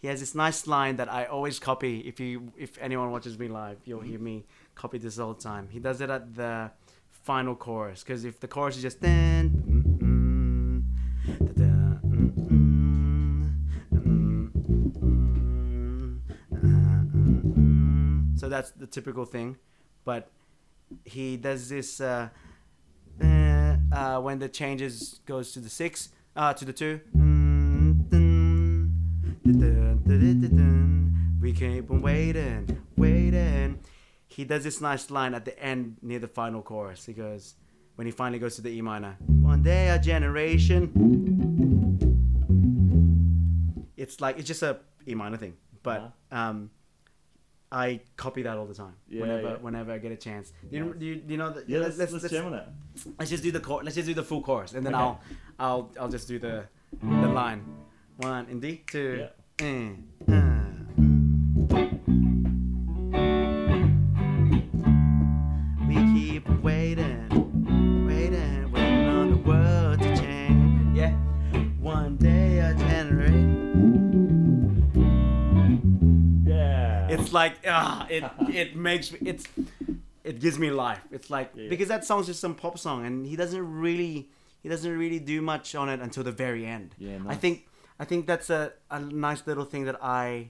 he 0.03 0.07
has 0.07 0.19
this 0.19 0.33
nice 0.33 0.65
line 0.65 0.95
that 0.95 1.09
I 1.19 1.25
always 1.25 1.59
copy. 1.59 1.99
If 2.11 2.19
you 2.19 2.51
if 2.57 2.71
anyone 2.79 3.11
watches 3.11 3.37
me 3.37 3.47
live, 3.47 3.77
you'll 3.85 4.01
hear 4.11 4.19
me 4.19 4.45
copy 4.73 4.97
this 4.97 5.19
all 5.19 5.33
the 5.35 5.41
time. 5.51 5.67
He 5.69 5.79
does 5.79 6.01
it 6.01 6.09
at 6.09 6.33
the 6.33 6.71
final 7.23 7.55
chorus 7.55 8.03
because 8.03 8.25
if 8.25 8.39
the 8.39 8.47
chorus 8.47 8.77
is 8.77 8.81
just 8.81 9.01
mm. 9.01 9.51
so 18.41 18.49
that's 18.49 18.71
the 18.71 18.87
typical 18.87 19.23
thing, 19.23 19.55
but 20.03 20.31
he 21.05 21.37
does 21.37 21.69
this 21.69 22.01
uh, 22.01 22.29
uh, 23.23 23.75
uh, 23.93 24.19
when 24.19 24.39
the 24.39 24.49
changes 24.49 25.19
goes 25.27 25.51
to 25.51 25.59
the 25.59 25.69
six 25.69 26.09
uh, 26.35 26.51
to 26.53 26.65
the 26.65 26.73
two. 26.73 26.99
We 31.39 31.53
keep 31.53 31.91
on 31.91 32.01
waiting, 32.01 32.81
waiting. 32.97 33.79
He 34.31 34.45
does 34.45 34.63
this 34.63 34.79
nice 34.79 35.11
line 35.11 35.33
at 35.33 35.43
the 35.43 35.57
end 35.61 35.97
near 36.01 36.19
the 36.19 36.27
final 36.27 36.61
chorus. 36.61 37.05
He 37.05 37.11
goes, 37.11 37.55
when 37.95 38.07
he 38.07 38.11
finally 38.11 38.39
goes 38.39 38.55
to 38.55 38.61
the 38.61 38.69
E 38.69 38.81
minor, 38.81 39.17
one 39.27 39.61
day 39.61 39.89
a 39.89 39.99
generation. 39.99 40.81
It's 43.97 44.21
like 44.21 44.37
it's 44.39 44.47
just 44.47 44.63
a 44.63 44.79
E 45.05 45.15
minor 45.15 45.35
thing, 45.35 45.55
but 45.83 46.13
um, 46.31 46.71
I 47.71 47.99
copy 48.15 48.41
that 48.43 48.57
all 48.57 48.65
the 48.65 48.73
time. 48.73 48.93
Yeah, 49.09 49.21
whenever 49.21 49.47
yeah. 49.49 49.55
whenever 49.55 49.91
I 49.91 49.97
get 49.97 50.13
a 50.13 50.17
chance. 50.17 50.53
You, 50.69 50.85
Nice. 50.85 51.01
you, 51.01 51.21
you 51.27 51.37
know 51.37 51.49
that? 51.51 51.69
Yeah, 51.69 51.79
let's, 51.79 51.97
let's, 51.97 52.29
jam 52.29 52.47
on 52.47 52.53
it. 52.53 52.67
Let's 53.19 53.29
just 53.31 53.43
do 53.43 53.51
the 53.51 53.59
chor- 53.59 53.83
Let's 53.83 53.95
just 53.95 54.07
do 54.07 54.13
the 54.13 54.23
full 54.23 54.41
chorus, 54.41 54.73
and 54.73 54.85
then 54.85 54.95
Okay. 54.95 55.03
I'll, 55.03 55.21
I'll, 55.59 55.91
I'll 55.99 56.09
just 56.09 56.27
do 56.29 56.39
the, 56.39 56.63
the 57.03 57.27
line. 57.27 57.65
One 58.17 58.47
in 58.47 58.61
D, 58.61 58.83
two. 58.87 59.27
eh, 59.59 59.63
uh, 59.63 59.65
mm. 60.31 60.50
It's 77.31 77.33
like 77.33 77.53
ah, 77.65 78.05
it 78.09 78.23
it 78.61 78.75
makes 78.75 79.13
me 79.13 79.19
it's 79.25 79.45
it 80.25 80.39
gives 80.41 80.59
me 80.59 80.69
life. 80.69 80.99
It's 81.11 81.29
like 81.29 81.51
Yeah, 81.55 81.63
yeah. 81.63 81.69
because 81.69 81.87
that 81.87 82.03
song's 82.03 82.27
just 82.27 82.41
some 82.41 82.55
pop 82.55 82.77
song, 82.77 83.05
and 83.05 83.25
he 83.25 83.37
doesn't 83.37 83.65
really 83.79 84.27
he 84.61 84.67
doesn't 84.69 84.97
really 84.97 85.19
do 85.19 85.41
much 85.41 85.73
on 85.73 85.87
it 85.87 86.01
until 86.01 86.23
the 86.23 86.33
very 86.33 86.65
end. 86.65 86.93
Yeah, 86.97 87.19
I 87.27 87.35
think 87.35 87.67
I 87.97 88.03
think 88.05 88.27
that's 88.27 88.49
a, 88.49 88.73
a 88.89 88.99
nice 88.99 89.47
little 89.47 89.63
thing 89.63 89.85
that 89.85 90.03
I 90.03 90.49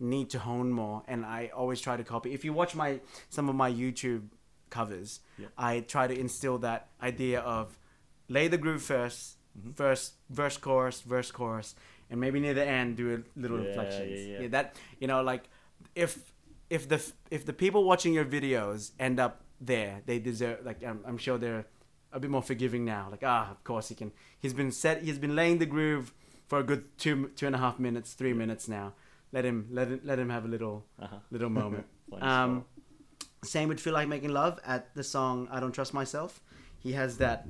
need 0.00 0.30
to 0.30 0.40
hone 0.40 0.72
more, 0.72 1.04
and 1.06 1.24
I 1.24 1.52
always 1.54 1.80
try 1.80 1.96
to 1.96 2.02
copy. 2.04 2.34
If 2.34 2.44
you 2.44 2.52
watch 2.52 2.74
my 2.74 2.98
some 3.30 3.48
of 3.48 3.54
my 3.54 3.70
YouTube 3.70 4.24
covers, 4.68 5.20
Yeah. 5.38 5.46
I 5.56 5.80
try 5.80 6.08
to 6.08 6.18
instill 6.18 6.58
that 6.58 6.88
idea 7.00 7.38
of 7.40 7.78
lay 8.28 8.48
the 8.48 8.58
groove 8.58 8.82
1st 8.82 9.34
Mm-hmm. 9.56 9.70
verse, 9.72 10.12
verse, 10.28 10.58
chorus, 10.58 11.00
verse, 11.00 11.30
chorus, 11.30 11.74
and 12.10 12.20
maybe 12.20 12.38
near 12.40 12.52
the 12.52 12.66
end 12.66 12.98
do 12.98 13.06
a 13.16 13.40
little 13.40 13.58
Yeah, 13.62 13.68
inflections. 13.68 14.26
yeah, 14.26 14.40
yeah. 14.42 14.48
that 14.48 14.76
you 15.00 15.06
know, 15.06 15.22
like 15.22 15.44
if 15.96 16.32
if 16.70 16.88
the 16.88 17.02
if 17.30 17.44
the 17.44 17.52
people 17.52 17.82
watching 17.84 18.12
your 18.14 18.24
videos 18.24 18.92
end 19.00 19.18
up 19.18 19.40
there, 19.60 20.02
they 20.06 20.18
deserve. 20.20 20.64
Like 20.64 20.84
I'm, 20.84 21.00
I'm 21.08 21.18
sure 21.18 21.38
they're 21.38 21.64
a 22.12 22.20
bit 22.20 22.30
more 22.30 22.42
forgiving 22.42 22.84
now. 22.84 23.08
Like 23.10 23.22
ah, 23.24 23.50
of 23.50 23.64
course 23.64 23.88
he 23.88 23.94
can. 23.96 24.12
He's 24.38 24.54
been 24.54 24.70
set. 24.70 25.02
He's 25.02 25.18
been 25.18 25.34
laying 25.34 25.58
the 25.58 25.66
groove 25.66 26.12
for 26.46 26.58
a 26.60 26.62
good 26.62 26.96
two 26.98 27.28
two 27.34 27.46
and 27.46 27.54
a 27.56 27.58
half 27.58 27.78
minutes, 27.80 28.12
three 28.14 28.32
minutes 28.34 28.68
now. 28.68 28.92
Let 29.32 29.44
him 29.44 29.66
let 29.72 29.88
him 29.88 30.00
let 30.04 30.18
him 30.18 30.30
have 30.30 30.44
a 30.44 30.48
little 30.48 30.84
Uh-huh. 31.00 31.16
little 31.32 31.50
moment. 31.50 31.86
Um, 32.22 32.64
same 33.42 33.66
would 33.68 33.80
feel 33.80 33.92
like 33.92 34.06
making 34.06 34.30
love 34.30 34.60
at 34.64 34.94
the 34.94 35.02
song 35.02 35.48
"I 35.50 35.58
Don't 35.58 35.72
Trust 35.72 35.92
Myself." 35.92 36.40
He 36.78 36.92
has 36.92 37.18
that. 37.18 37.46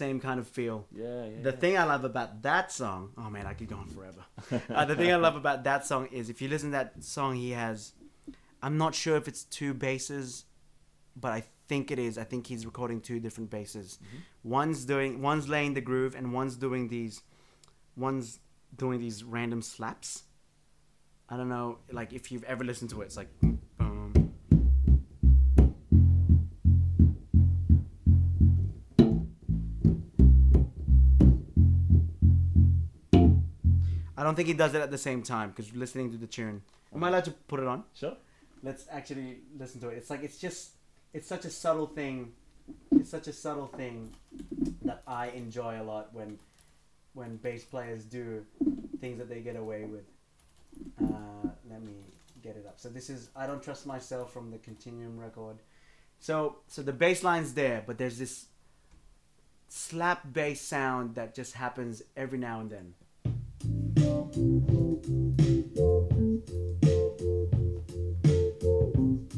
Same 0.00 0.18
kind 0.18 0.40
of 0.40 0.48
feel. 0.48 0.86
Yeah, 0.96 1.26
yeah. 1.26 1.42
The 1.42 1.52
thing 1.52 1.76
I 1.76 1.84
love 1.84 2.04
about 2.04 2.40
that 2.40 2.72
song, 2.72 3.10
oh 3.18 3.28
man, 3.28 3.46
I 3.46 3.52
could 3.52 3.68
go 3.68 3.76
on 3.76 3.86
forever. 3.86 4.24
uh, 4.74 4.86
the 4.86 4.96
thing 4.96 5.12
I 5.12 5.16
love 5.16 5.36
about 5.36 5.64
that 5.64 5.84
song 5.84 6.08
is 6.10 6.30
if 6.30 6.40
you 6.40 6.48
listen 6.48 6.70
to 6.70 6.78
that 6.78 7.04
song, 7.04 7.36
he 7.36 7.50
has, 7.50 7.92
I'm 8.62 8.78
not 8.78 8.94
sure 8.94 9.18
if 9.18 9.28
it's 9.28 9.44
two 9.44 9.74
basses, 9.74 10.46
but 11.14 11.32
I 11.32 11.44
think 11.68 11.90
it 11.90 11.98
is. 11.98 12.16
I 12.16 12.24
think 12.24 12.46
he's 12.46 12.64
recording 12.64 13.02
two 13.02 13.20
different 13.20 13.50
basses. 13.50 13.98
One's 14.42 14.86
doing, 14.86 15.20
one's 15.20 15.50
laying 15.50 15.74
the 15.74 15.82
groove, 15.82 16.14
and 16.14 16.32
one's 16.32 16.56
doing 16.56 16.88
these, 16.88 17.20
one's 17.94 18.38
doing 18.74 19.00
these 19.00 19.22
random 19.22 19.60
slaps. 19.60 20.22
I 21.28 21.36
don't 21.36 21.50
know, 21.50 21.76
like 21.92 22.14
if 22.14 22.32
you've 22.32 22.44
ever 22.44 22.64
listened 22.64 22.88
to 22.92 23.02
it, 23.02 23.04
it's 23.04 23.18
like, 23.18 23.28
boom. 23.42 23.60
Don't 34.30 34.36
think 34.36 34.46
he 34.46 34.54
does 34.54 34.74
it 34.74 34.80
at 34.80 34.92
the 34.92 34.98
same 34.98 35.24
time 35.24 35.50
because 35.50 35.74
listening 35.74 36.12
to 36.12 36.16
the 36.16 36.26
tune. 36.26 36.62
Am 36.94 37.02
I 37.02 37.08
allowed 37.08 37.24
to 37.24 37.32
put 37.32 37.58
it 37.58 37.66
on? 37.66 37.82
Sure. 37.94 38.16
Let's 38.62 38.86
actually 38.88 39.38
listen 39.58 39.80
to 39.80 39.88
it. 39.88 39.96
It's 39.96 40.08
like 40.08 40.22
it's 40.22 40.38
just 40.38 40.70
it's 41.12 41.26
such 41.26 41.44
a 41.46 41.50
subtle 41.50 41.88
thing. 41.88 42.32
It's 42.92 43.10
such 43.10 43.26
a 43.26 43.32
subtle 43.32 43.66
thing 43.66 44.14
that 44.82 45.02
I 45.04 45.30
enjoy 45.30 45.80
a 45.80 45.82
lot 45.82 46.14
when 46.14 46.38
when 47.14 47.38
bass 47.38 47.64
players 47.64 48.04
do 48.04 48.46
things 49.00 49.18
that 49.18 49.28
they 49.28 49.40
get 49.40 49.56
away 49.56 49.84
with. 49.84 50.04
Uh, 51.02 51.48
let 51.68 51.82
me 51.82 51.94
get 52.40 52.54
it 52.54 52.66
up. 52.68 52.78
So 52.78 52.88
this 52.88 53.10
is 53.10 53.30
I 53.34 53.48
don't 53.48 53.60
trust 53.60 53.84
myself 53.84 54.32
from 54.32 54.52
the 54.52 54.58
Continuum 54.58 55.18
record. 55.18 55.56
So 56.20 56.58
so 56.68 56.82
the 56.82 56.92
bass 56.92 57.24
line's 57.24 57.54
there, 57.54 57.82
but 57.84 57.98
there's 57.98 58.18
this 58.18 58.46
slap 59.66 60.32
bass 60.32 60.60
sound 60.60 61.16
that 61.16 61.34
just 61.34 61.54
happens 61.54 62.00
every 62.16 62.38
now 62.38 62.60
and 62.60 62.70
then. 62.70 62.94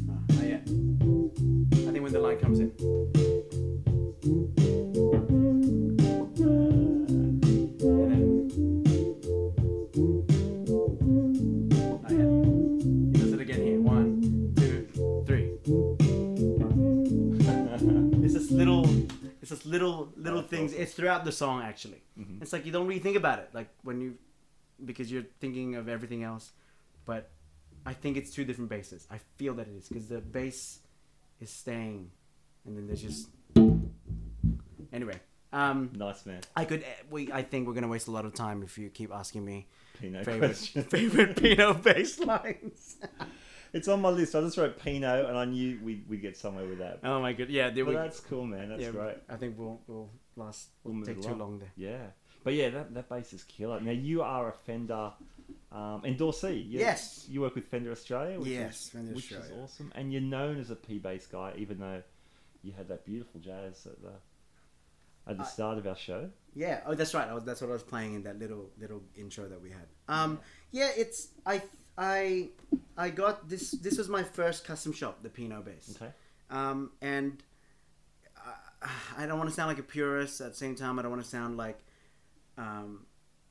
Ah, 0.09 0.43
yet. 0.43 0.61
I 0.63 1.91
think 1.91 2.03
when 2.03 2.13
the 2.13 2.19
line 2.19 2.37
comes 2.39 2.59
in. 2.59 2.71
And 7.83 8.11
then. 8.11 8.49
Not 12.01 12.11
yet. 12.11 13.15
He 13.15 13.21
again 13.41 13.61
here. 13.61 13.79
One, 13.81 14.53
two, 14.55 14.87
three. 15.25 15.57
It's 18.23 18.33
just 18.33 18.51
little, 18.51 18.85
little, 19.65 20.09
little 20.15 20.41
things. 20.41 20.71
It's 20.73 20.93
throughout 20.93 21.25
the 21.25 21.31
song 21.31 21.61
actually. 21.61 22.01
Mhm. 22.17 22.41
It's 22.41 22.53
like 22.53 22.65
you 22.65 22.71
don't 22.71 22.87
really 22.87 23.01
think 23.01 23.17
about 23.17 23.39
it, 23.39 23.49
like 23.53 23.67
when 23.83 23.99
you, 23.99 24.15
because 24.85 25.11
you're 25.11 25.25
thinking 25.39 25.75
of 25.75 25.87
everything 25.89 26.23
else. 26.23 26.51
But 27.05 27.29
I 27.85 27.93
think 27.93 28.17
it's 28.17 28.31
two 28.31 28.45
different 28.45 28.69
basses. 28.69 29.07
I 29.11 29.19
feel 29.37 29.53
that 29.55 29.67
it 29.67 29.75
is 29.75 29.87
because 29.87 30.07
the 30.07 30.19
bass 30.19 30.79
is 31.39 31.49
staying, 31.49 32.11
and 32.65 32.77
then 32.77 32.87
there's 32.87 33.01
just. 33.01 33.29
Anyway, 34.91 35.19
um, 35.51 35.91
Nice 35.95 36.25
man. 36.25 36.41
I 36.55 36.65
could. 36.65 36.83
We 37.09 37.31
I 37.31 37.43
think 37.43 37.67
we're 37.67 37.73
gonna 37.73 37.87
waste 37.87 38.07
a 38.07 38.11
lot 38.11 38.25
of 38.25 38.33
time 38.33 38.63
if 38.63 38.77
you 38.77 38.89
keep 38.89 39.13
asking 39.13 39.45
me 39.45 39.67
Pino 39.99 40.23
favorite 40.23 40.47
question. 40.47 40.83
favorite 40.89 41.35
Pino 41.35 41.73
bass 41.73 42.19
lines. 42.19 42.97
It's 43.73 43.87
on 43.87 44.01
my 44.01 44.09
list. 44.09 44.35
I 44.35 44.41
just 44.41 44.55
wrote 44.55 44.77
Pino, 44.77 45.25
and 45.25 45.35
I 45.35 45.45
knew 45.45 45.79
we'd, 45.81 46.07
we'd 46.07 46.21
get 46.21 46.37
somewhere 46.37 46.63
with 46.67 46.77
that. 46.77 46.99
oh 47.03 47.19
my 47.19 47.33
god, 47.33 47.49
yeah, 47.49 47.73
we. 47.73 47.91
that's 47.91 48.19
cool, 48.19 48.45
man. 48.45 48.69
That's 48.69 48.83
yeah, 48.83 48.91
great. 48.91 49.17
I 49.27 49.35
think 49.35 49.57
we'll 49.57 49.81
we'll 49.87 50.11
last. 50.35 50.67
We'll 50.83 50.93
We'll 50.93 51.03
take 51.05 51.19
too 51.19 51.33
long 51.33 51.57
there. 51.57 51.71
Yeah, 51.75 52.05
but 52.43 52.53
yeah, 52.53 52.69
that 52.69 52.93
that 52.93 53.09
bass 53.09 53.33
is 53.33 53.43
killer. 53.43 53.79
Now 53.79 53.91
you 53.91 54.21
are 54.21 54.49
a 54.49 54.53
Fender 54.53 55.11
um, 55.71 56.01
endorsee. 56.03 56.69
You, 56.69 56.79
Yes. 56.79 57.25
you 57.29 57.41
work 57.41 57.55
with 57.55 57.65
Fender 57.67 57.91
Australia. 57.91 58.39
Which 58.39 58.49
Yes, 58.49 58.81
is, 58.83 58.89
Fender 58.89 59.13
which 59.13 59.31
is 59.31 59.51
awesome. 59.61 59.91
And 59.95 60.11
you're 60.13 60.21
known 60.21 60.59
as 60.59 60.69
a 60.69 60.75
P 60.75 60.99
bass 60.99 61.25
guy, 61.27 61.53
even 61.57 61.79
though 61.79 62.01
you 62.63 62.71
had 62.73 62.87
that 62.89 63.05
beautiful 63.05 63.39
jazz 63.41 63.85
at 63.85 64.01
the 64.01 64.11
at 65.31 65.37
the 65.37 65.43
I- 65.43 65.47
start 65.47 65.77
of 65.77 65.87
our 65.87 65.95
show. 65.97 66.29
Yeah. 66.55 66.81
Oh, 66.85 66.93
that's 66.93 67.13
right. 67.15 67.27
I 67.27 67.33
was, 67.33 67.43
that's 67.43 67.61
what 67.61 67.69
I 67.69 67.73
was 67.73 67.81
playing 67.83 68.13
in 68.13 68.23
that 68.23 68.37
little 68.37 68.69
little 68.79 69.01
intro 69.15 69.47
that 69.49 69.61
we 69.61 69.69
had. 69.71 69.87
Um. 70.07 70.39
Yeah. 70.71 70.91
It's 70.95 71.29
I 71.45 71.61
I 71.97 72.49
I 72.97 73.09
got 73.09 73.49
this. 73.49 73.71
This 73.71 73.97
was 73.97 74.07
my 74.09 74.21
first 74.23 74.63
custom 74.65 74.93
shop, 74.93 75.23
the 75.23 75.29
Pino 75.29 75.61
bass. 75.61 75.95
Okay. 75.99 76.11
Um. 76.51 76.91
And 77.01 77.41
I, 78.37 78.53
I 79.23 79.25
don't 79.25 79.37
want 79.37 79.49
to 79.49 79.55
sound 79.55 79.69
like 79.69 79.79
a 79.79 79.83
purist. 79.83 80.41
At 80.41 80.51
the 80.51 80.57
same 80.57 80.75
time, 80.75 80.99
I 80.99 81.01
don't 81.01 81.11
want 81.11 81.23
to 81.23 81.29
sound 81.29 81.57
like 81.57 81.79
um, 82.57 83.05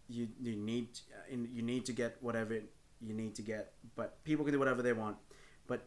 you 0.09 0.29
you 0.41 0.57
need 0.57 0.89
you 1.31 1.63
need 1.63 1.87
to 1.87 1.93
get 1.93 2.17
whatever 2.21 2.55
you 2.55 3.15
need 3.15 3.35
to 3.37 3.43
get. 3.43 3.73
But 3.97 4.23
people 4.25 4.45
can 4.45 4.53
do 4.53 4.59
whatever 4.59 4.83
they 4.83 4.93
want. 4.93 5.17
But 5.67 5.83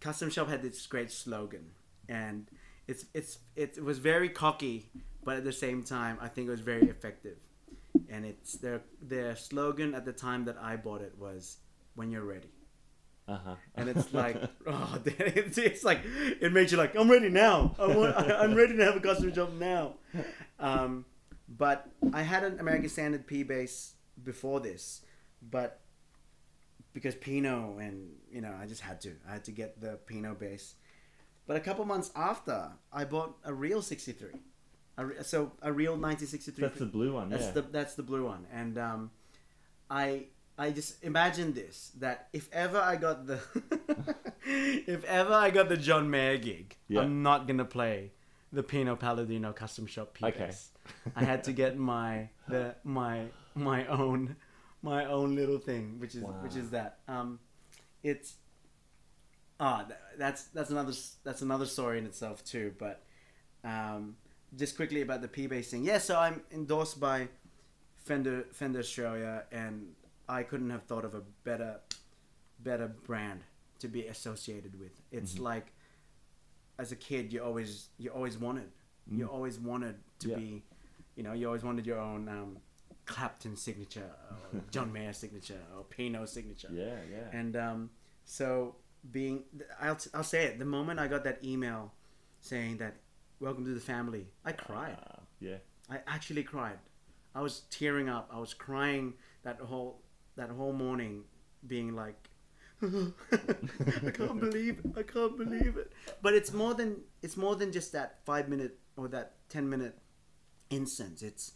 Custom 0.00 0.30
Shop 0.30 0.48
had 0.48 0.62
this 0.62 0.86
great 0.86 1.10
slogan, 1.10 1.70
and 2.08 2.46
it's 2.86 3.06
it's 3.14 3.38
it 3.54 3.82
was 3.82 3.98
very 3.98 4.28
cocky, 4.28 4.90
but 5.24 5.36
at 5.36 5.44
the 5.44 5.52
same 5.52 5.82
time, 5.82 6.18
I 6.20 6.28
think 6.28 6.48
it 6.48 6.50
was 6.50 6.60
very 6.60 6.88
effective. 6.88 7.38
And 8.08 8.24
it's 8.24 8.54
their 8.54 8.82
their 9.02 9.36
slogan 9.36 9.94
at 9.94 10.04
the 10.04 10.12
time 10.12 10.44
that 10.44 10.56
I 10.60 10.76
bought 10.76 11.00
it 11.00 11.14
was 11.18 11.58
"When 11.94 12.10
you're 12.10 12.24
ready." 12.24 12.50
Uh-huh. 13.28 13.56
and 13.74 13.88
it's 13.88 14.14
like 14.22 14.40
oh 14.68 14.98
it's, 15.04 15.58
it's 15.58 15.82
like 15.82 15.98
it 16.40 16.52
makes 16.52 16.70
you 16.70 16.78
like 16.78 16.94
i'm 16.94 17.10
ready 17.10 17.28
now 17.28 17.74
I 17.76 17.88
want, 17.88 18.16
I, 18.16 18.44
am 18.44 18.54
ready 18.54 18.76
to 18.76 18.84
have 18.84 18.94
a 18.94 19.00
custom 19.00 19.34
shop 19.34 19.52
now 19.54 19.94
um, 20.60 21.04
but 21.48 21.88
i 22.12 22.22
had 22.22 22.44
an 22.44 22.58
american 22.58 22.88
standard 22.88 23.26
p 23.26 23.42
bass 23.42 23.94
before 24.22 24.60
this 24.60 25.02
but 25.50 25.80
because 26.92 27.14
Pino 27.14 27.76
and 27.78 28.12
you 28.32 28.40
know 28.40 28.54
i 28.60 28.66
just 28.66 28.80
had 28.80 29.00
to 29.02 29.12
i 29.28 29.34
had 29.34 29.44
to 29.44 29.52
get 29.52 29.80
the 29.80 29.98
Pino 30.06 30.34
bass 30.34 30.74
but 31.46 31.56
a 31.56 31.60
couple 31.60 31.84
months 31.84 32.10
after 32.16 32.70
i 32.92 33.04
bought 33.04 33.36
a 33.44 33.52
real 33.52 33.82
63 33.82 34.30
a, 34.98 35.22
so 35.22 35.52
a 35.62 35.72
real 35.72 35.92
1963 35.92 36.62
that's 36.62 36.78
the 36.78 36.86
blue 36.86 37.12
one 37.12 37.28
that's 37.28 37.44
yeah. 37.46 37.50
the 37.52 37.62
that's 37.62 37.94
the 37.94 38.02
blue 38.02 38.24
one 38.24 38.46
and 38.52 38.78
um, 38.78 39.10
i 39.90 40.24
I 40.58 40.70
just 40.70 41.04
imagine 41.04 41.52
this 41.52 41.92
that 41.98 42.28
if 42.32 42.48
ever 42.52 42.78
I 42.78 42.96
got 42.96 43.26
the 43.26 43.40
if 44.46 45.04
ever 45.04 45.34
I 45.34 45.50
got 45.50 45.68
the 45.68 45.76
John 45.76 46.08
Mayer 46.08 46.38
gig, 46.38 46.76
Yeah. 46.88 47.00
I'm 47.02 47.22
not 47.22 47.46
gonna 47.46 47.66
play 47.66 48.12
the 48.52 48.62
Pino 48.62 48.96
Palladino 48.96 49.52
custom 49.52 49.86
shop 49.86 50.14
P 50.14 50.24
Okay. 50.24 50.46
bass. 50.46 50.70
I 51.14 51.24
had 51.24 51.44
to 51.44 51.52
get 51.52 51.76
my 51.78 52.28
the 52.48 52.74
my 52.84 53.26
my 53.54 53.86
own 53.86 54.36
my 54.82 55.04
own 55.06 55.34
little 55.34 55.58
thing, 55.58 55.98
which 55.98 56.14
is 56.14 56.22
which 56.42 56.56
is 56.56 56.70
that. 56.70 56.98
Um, 57.08 57.38
it's 58.02 58.36
ah 59.58 59.84
th- 59.84 59.98
that's 60.18 60.44
that's 60.44 60.70
another 60.70 60.92
that's 61.24 61.42
another 61.42 61.66
story 61.66 61.98
in 61.98 62.06
itself 62.06 62.44
too. 62.44 62.74
But 62.78 63.02
um, 63.64 64.16
just 64.56 64.76
quickly 64.76 65.02
about 65.02 65.22
the 65.22 65.28
P 65.28 65.46
bass 65.46 65.70
thing. 65.70 65.84
Yeah, 65.84 65.98
so 65.98 66.18
I'm 66.18 66.42
endorsed 66.52 67.00
by 67.00 67.28
Fender 67.96 68.44
Fender 68.52 68.80
Australia, 68.80 69.44
and 69.52 69.94
I 70.28 70.42
couldn't 70.42 70.70
have 70.70 70.82
thought 70.84 71.04
of 71.04 71.14
a 71.14 71.22
better 71.44 71.80
better 72.60 72.88
brand 72.88 73.40
to 73.80 73.88
be 73.88 74.06
associated 74.06 74.78
with. 74.78 74.92
It's 75.10 75.34
Mhm. 75.34 75.40
like 75.40 75.66
as 76.78 76.92
a 76.92 76.96
kid, 76.96 77.32
you 77.32 77.42
always 77.42 77.88
you 77.98 78.10
always 78.10 78.36
wanted 78.38 78.70
you 79.10 79.26
Mm. 79.26 79.32
always 79.32 79.58
wanted 79.58 79.96
to 80.18 80.28
Yeah. 80.30 80.36
be, 80.36 80.64
you 81.16 81.22
know, 81.22 81.32
you 81.32 81.46
always 81.46 81.62
wanted 81.64 81.86
your 81.86 81.98
own 81.98 82.28
um, 82.28 82.58
Clapton 83.06 83.56
signature, 83.56 84.10
or 84.52 84.60
John 84.70 84.92
Mayer 84.92 85.12
signature, 85.12 85.60
or 85.76 85.84
Pino 85.84 86.24
signature. 86.26 86.68
yeah 86.72 86.96
yeah 87.10 87.28
And 87.38 87.56
um, 87.56 87.90
so 88.24 88.76
being, 89.10 89.44
I'll, 89.80 89.98
I'll 90.14 90.22
say 90.24 90.44
it. 90.44 90.58
The 90.58 90.64
moment 90.64 91.00
I 91.00 91.08
got 91.08 91.24
that 91.24 91.42
email 91.44 91.92
saying 92.40 92.78
that, 92.78 92.94
"Welcome 93.40 93.64
to 93.64 93.74
the 93.74 93.80
family," 93.80 94.26
I 94.44 94.52
cried. 94.52 94.96
Ah, 95.00 95.20
yeah 95.40 95.56
I 95.88 96.00
actually 96.06 96.42
cried. 96.42 96.78
I 97.34 97.40
was 97.42 97.60
tearing 97.70 98.08
up. 98.08 98.28
I 98.32 98.38
was 98.38 98.54
crying 98.54 99.14
that 99.44 99.60
whole 99.60 100.02
that 100.36 100.50
whole 100.50 100.72
morning, 100.72 101.24
being 101.66 101.94
like, 101.94 102.28
I 102.82 104.10
can't 104.12 104.40
believe 104.40 104.80
it. 104.84 104.92
I 104.96 105.02
can't 105.02 105.36
believe 105.36 105.76
it. 105.76 105.92
But 106.22 106.34
it's 106.34 106.52
more 106.52 106.74
than 106.74 106.96
it's 107.22 107.36
more 107.36 107.54
than 107.56 107.72
just 107.72 107.92
that 107.92 108.18
five 108.24 108.48
minute 108.48 108.78
or 108.96 109.08
that 109.08 109.34
ten 109.48 109.68
minute 109.68 109.98
instance. 110.70 111.22
It's 111.22 111.52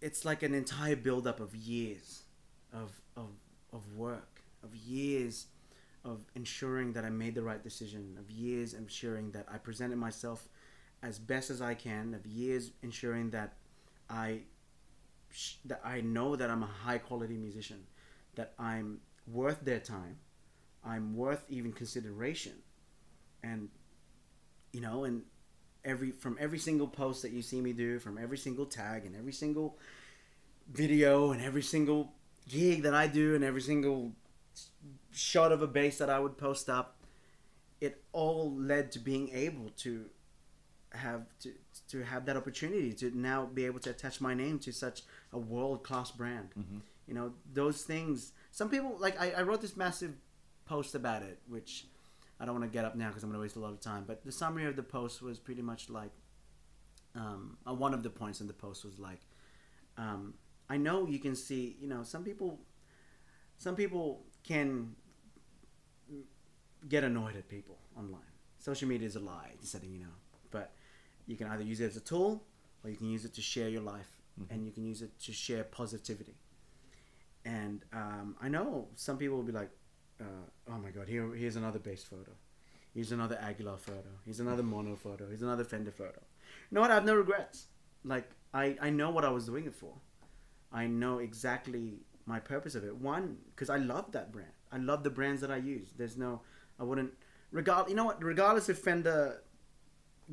it's 0.00 0.24
like 0.24 0.42
an 0.42 0.54
entire 0.54 0.96
build 0.96 1.26
up 1.26 1.40
of 1.40 1.54
years 1.54 2.24
of 2.72 3.00
of 3.16 3.28
of 3.72 3.92
work, 3.96 4.42
of 4.62 4.74
years 4.74 5.46
of 6.04 6.20
ensuring 6.34 6.92
that 6.92 7.04
I 7.04 7.10
made 7.10 7.34
the 7.34 7.42
right 7.42 7.62
decision, 7.62 8.16
of 8.18 8.30
years 8.30 8.74
ensuring 8.74 9.32
that 9.32 9.46
I 9.50 9.58
presented 9.58 9.96
myself 9.96 10.48
as 11.02 11.18
best 11.18 11.50
as 11.50 11.60
I 11.62 11.74
can, 11.74 12.14
of 12.14 12.26
years 12.26 12.72
ensuring 12.82 13.30
that 13.30 13.54
I 14.08 14.42
that 15.64 15.80
I 15.84 16.00
know 16.00 16.36
that 16.36 16.50
I'm 16.50 16.62
a 16.62 16.66
high 16.84 16.98
quality 16.98 17.36
musician, 17.36 17.84
that 18.36 18.52
I'm 18.58 19.00
worth 19.26 19.60
their 19.62 19.80
time, 19.80 20.18
I'm 20.84 21.16
worth 21.16 21.44
even 21.48 21.72
consideration, 21.72 22.54
and 23.42 23.68
you 24.72 24.80
know, 24.80 25.04
and 25.04 25.22
every 25.84 26.10
from 26.12 26.36
every 26.40 26.58
single 26.58 26.88
post 26.88 27.22
that 27.22 27.32
you 27.32 27.42
see 27.42 27.60
me 27.60 27.72
do, 27.72 27.98
from 27.98 28.18
every 28.18 28.38
single 28.38 28.66
tag 28.66 29.04
and 29.06 29.14
every 29.16 29.32
single 29.32 29.78
video 30.72 31.32
and 31.32 31.42
every 31.42 31.62
single 31.62 32.12
gig 32.48 32.82
that 32.82 32.94
I 32.94 33.06
do 33.06 33.34
and 33.34 33.44
every 33.44 33.60
single 33.60 34.12
shot 35.12 35.52
of 35.52 35.62
a 35.62 35.66
bass 35.66 35.98
that 35.98 36.10
I 36.10 36.18
would 36.18 36.36
post 36.38 36.68
up, 36.68 36.96
it 37.80 38.02
all 38.12 38.54
led 38.56 38.92
to 38.92 38.98
being 38.98 39.30
able 39.30 39.70
to 39.78 40.06
have 40.92 41.22
to 41.40 41.52
to 41.88 42.02
have 42.04 42.24
that 42.26 42.36
opportunity 42.36 42.92
to 42.92 43.16
now 43.18 43.46
be 43.46 43.66
able 43.66 43.80
to 43.80 43.90
attach 43.90 44.20
my 44.20 44.32
name 44.34 44.58
to 44.60 44.72
such 44.72 45.02
a 45.32 45.38
world 45.38 45.82
class 45.82 46.10
brand. 46.10 46.50
Mhm. 46.56 46.80
You 47.06 47.14
know, 47.14 47.34
those 47.52 47.82
things. 47.82 48.32
Some 48.52 48.70
people 48.70 48.96
like 48.98 49.20
I, 49.20 49.32
I 49.32 49.42
wrote 49.42 49.60
this 49.60 49.76
massive 49.76 50.14
post 50.66 50.94
about 50.94 51.22
it, 51.22 51.38
which 51.48 51.86
I 52.40 52.44
don't 52.44 52.54
want 52.58 52.70
to 52.70 52.74
get 52.76 52.84
up 52.84 52.96
now 52.96 53.08
because 53.08 53.22
I'm 53.22 53.30
going 53.30 53.38
to 53.38 53.42
waste 53.42 53.56
a 53.56 53.60
lot 53.60 53.72
of 53.72 53.80
time. 53.80 54.04
But 54.06 54.24
the 54.24 54.32
summary 54.32 54.66
of 54.66 54.76
the 54.76 54.82
post 54.82 55.22
was 55.22 55.38
pretty 55.38 55.62
much 55.62 55.88
like, 55.88 56.10
um, 57.14 57.58
uh, 57.68 57.72
one 57.74 57.94
of 57.94 58.02
the 58.02 58.10
points 58.10 58.40
in 58.40 58.46
the 58.46 58.52
post 58.52 58.84
was 58.84 58.98
like, 58.98 59.20
um, 59.96 60.34
I 60.68 60.76
know 60.76 61.06
you 61.06 61.18
can 61.18 61.36
see, 61.36 61.76
you 61.80 61.86
know, 61.88 62.02
some 62.02 62.24
people, 62.24 62.60
some 63.58 63.76
people 63.76 64.24
can 64.42 64.96
get 66.88 67.04
annoyed 67.04 67.36
at 67.36 67.48
people 67.48 67.78
online. 67.96 68.20
Social 68.58 68.88
media 68.88 69.06
is 69.06 69.16
a 69.16 69.20
lie, 69.20 69.50
it's 69.54 69.70
setting 69.70 69.92
you 69.92 70.00
know, 70.00 70.14
but 70.50 70.72
you 71.26 71.36
can 71.36 71.46
either 71.48 71.62
use 71.62 71.80
it 71.80 71.86
as 71.86 71.96
a 71.96 72.00
tool 72.00 72.42
or 72.82 72.90
you 72.90 72.96
can 72.96 73.08
use 73.08 73.24
it 73.24 73.34
to 73.34 73.42
share 73.42 73.68
your 73.68 73.82
life 73.82 74.20
Mhm. 74.40 74.50
and 74.50 74.66
you 74.66 74.72
can 74.72 74.84
use 74.84 75.00
it 75.02 75.18
to 75.20 75.32
share 75.32 75.64
positivity. 75.64 76.36
And 77.44 77.84
um, 77.92 78.36
I 78.40 78.48
know 78.48 78.88
some 78.96 79.18
people 79.18 79.36
will 79.36 79.44
be 79.44 79.52
like, 79.52 79.70
uh, 80.20 80.24
"Oh 80.68 80.78
my 80.78 80.90
God, 80.90 81.08
here, 81.08 81.34
here's 81.34 81.56
another 81.56 81.78
bass 81.78 82.04
photo. 82.04 82.32
Here's 82.92 83.12
another 83.12 83.36
Aguilar 83.40 83.78
photo. 83.78 84.10
Here's 84.24 84.40
another 84.40 84.62
mono 84.62 84.94
photo. 84.96 85.26
Here's 85.28 85.42
another 85.42 85.64
Fender 85.64 85.90
photo." 85.90 86.20
You 86.70 86.74
know 86.76 86.80
what? 86.80 86.90
I 86.90 86.94
have 86.94 87.04
no 87.04 87.14
regrets. 87.14 87.66
Like 88.04 88.30
I, 88.52 88.76
I 88.80 88.90
know 88.90 89.10
what 89.10 89.24
I 89.24 89.30
was 89.30 89.46
doing 89.46 89.66
it 89.66 89.74
for. 89.74 89.94
I 90.72 90.86
know 90.86 91.18
exactly 91.18 92.00
my 92.26 92.40
purpose 92.40 92.74
of 92.74 92.84
it. 92.84 92.96
One, 92.96 93.38
because 93.54 93.70
I 93.70 93.76
love 93.76 94.12
that 94.12 94.32
brand. 94.32 94.50
I 94.72 94.78
love 94.78 95.04
the 95.04 95.10
brands 95.10 95.40
that 95.40 95.50
I 95.50 95.56
use. 95.56 95.88
There's 95.96 96.16
no, 96.16 96.40
I 96.78 96.84
wouldn't 96.84 97.12
regard. 97.52 97.88
You 97.88 97.94
know 97.96 98.04
what? 98.04 98.22
Regardless 98.22 98.68
if 98.68 98.78
Fender 98.78 99.42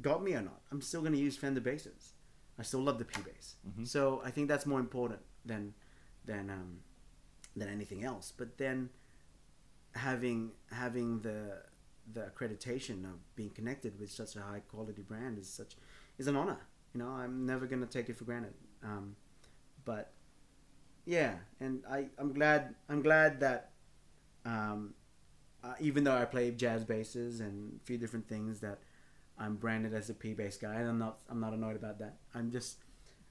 got 0.02 0.24
me 0.24 0.34
or 0.34 0.42
not, 0.42 0.62
I'm 0.72 0.82
still 0.82 1.02
gonna 1.02 1.18
use 1.18 1.38
Fender 1.38 1.62
basses. 1.62 2.14
I 2.60 2.64
still 2.64 2.82
love 2.82 3.00
the 3.00 3.06
P 3.06 3.22
bass. 3.22 3.56
Mhm. 3.68 3.88
So 3.88 4.22
I 4.24 4.32
think 4.32 4.48
that's 4.48 4.66
more 4.66 4.80
important 4.80 5.20
than 5.46 5.74
than 6.26 6.50
um, 6.50 6.80
than 7.56 7.70
anything 7.70 8.04
else. 8.04 8.32
But 8.36 8.58
then 8.58 8.90
having 9.94 10.52
having 10.72 11.22
the 11.22 11.62
the 12.14 12.22
accreditation 12.22 13.06
of 13.06 13.36
being 13.36 13.50
connected 13.52 14.00
with 14.00 14.12
such 14.12 14.36
a 14.36 14.42
high 14.42 14.60
quality 14.60 15.02
brand 15.02 15.38
is 15.38 15.48
such 15.50 15.76
is 16.18 16.28
an 16.28 16.36
honor. 16.36 16.58
You 16.94 17.00
know, 17.00 17.10
I'm 17.10 17.46
never 17.46 17.66
gonna 17.68 17.86
take 17.86 18.10
it 18.10 18.18
for 18.18 18.26
granted. 18.26 18.54
Um, 18.84 19.16
but 19.86 20.12
yeah, 21.06 21.36
and 21.60 21.84
I 21.90 22.08
I'm 22.18 22.34
glad 22.34 22.76
I'm 22.90 23.02
glad 23.02 23.40
that 23.42 23.72
um, 24.46 24.94
uh, 25.64 25.74
even 25.80 26.04
though 26.04 26.16
I 26.16 26.26
play 26.26 26.52
jazz 26.52 26.84
basses 26.84 27.40
and 27.40 27.80
a 27.82 27.86
few 27.86 27.98
different 27.98 28.28
things 28.28 28.60
that 28.62 28.80
I'm 29.38 29.56
branded 29.56 29.94
as 29.94 30.10
a 30.10 30.14
P 30.14 30.34
bass 30.34 30.58
guy, 30.58 30.76
and 30.76 30.90
I'm 30.90 30.98
not 31.00 31.20
I'm 31.30 31.40
not 31.40 31.54
annoyed 31.54 31.76
about 31.76 32.00
that. 32.00 32.18
I'm 32.34 32.52
just 32.52 32.78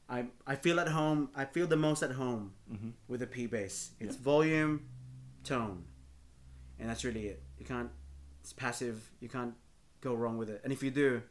I 0.08 0.26
I 0.46 0.54
feel 0.56 0.80
at 0.80 0.88
home. 0.88 1.30
I 1.34 1.44
feel 1.44 1.66
the 1.66 1.76
most 1.76 2.02
at 2.02 2.12
home 2.12 2.52
Mhm. 2.72 2.92
with 3.08 3.22
a 3.22 3.26
P 3.26 3.46
bass. 3.46 3.90
It's 4.00 4.16
Yeah. 4.16 4.22
volume, 4.22 4.88
tone, 5.44 5.84
and 6.80 6.88
that's 6.88 7.04
really 7.04 7.26
it. 7.26 7.42
You 7.58 7.66
can't. 7.66 7.90
It's 8.42 8.52
passive. 8.52 9.10
You 9.20 9.28
can't 9.28 9.54
go 10.00 10.14
wrong 10.14 10.38
with 10.38 10.48
it. 10.48 10.60
And 10.64 10.72
if 10.72 10.82
you 10.82 10.90
do, 10.90 11.22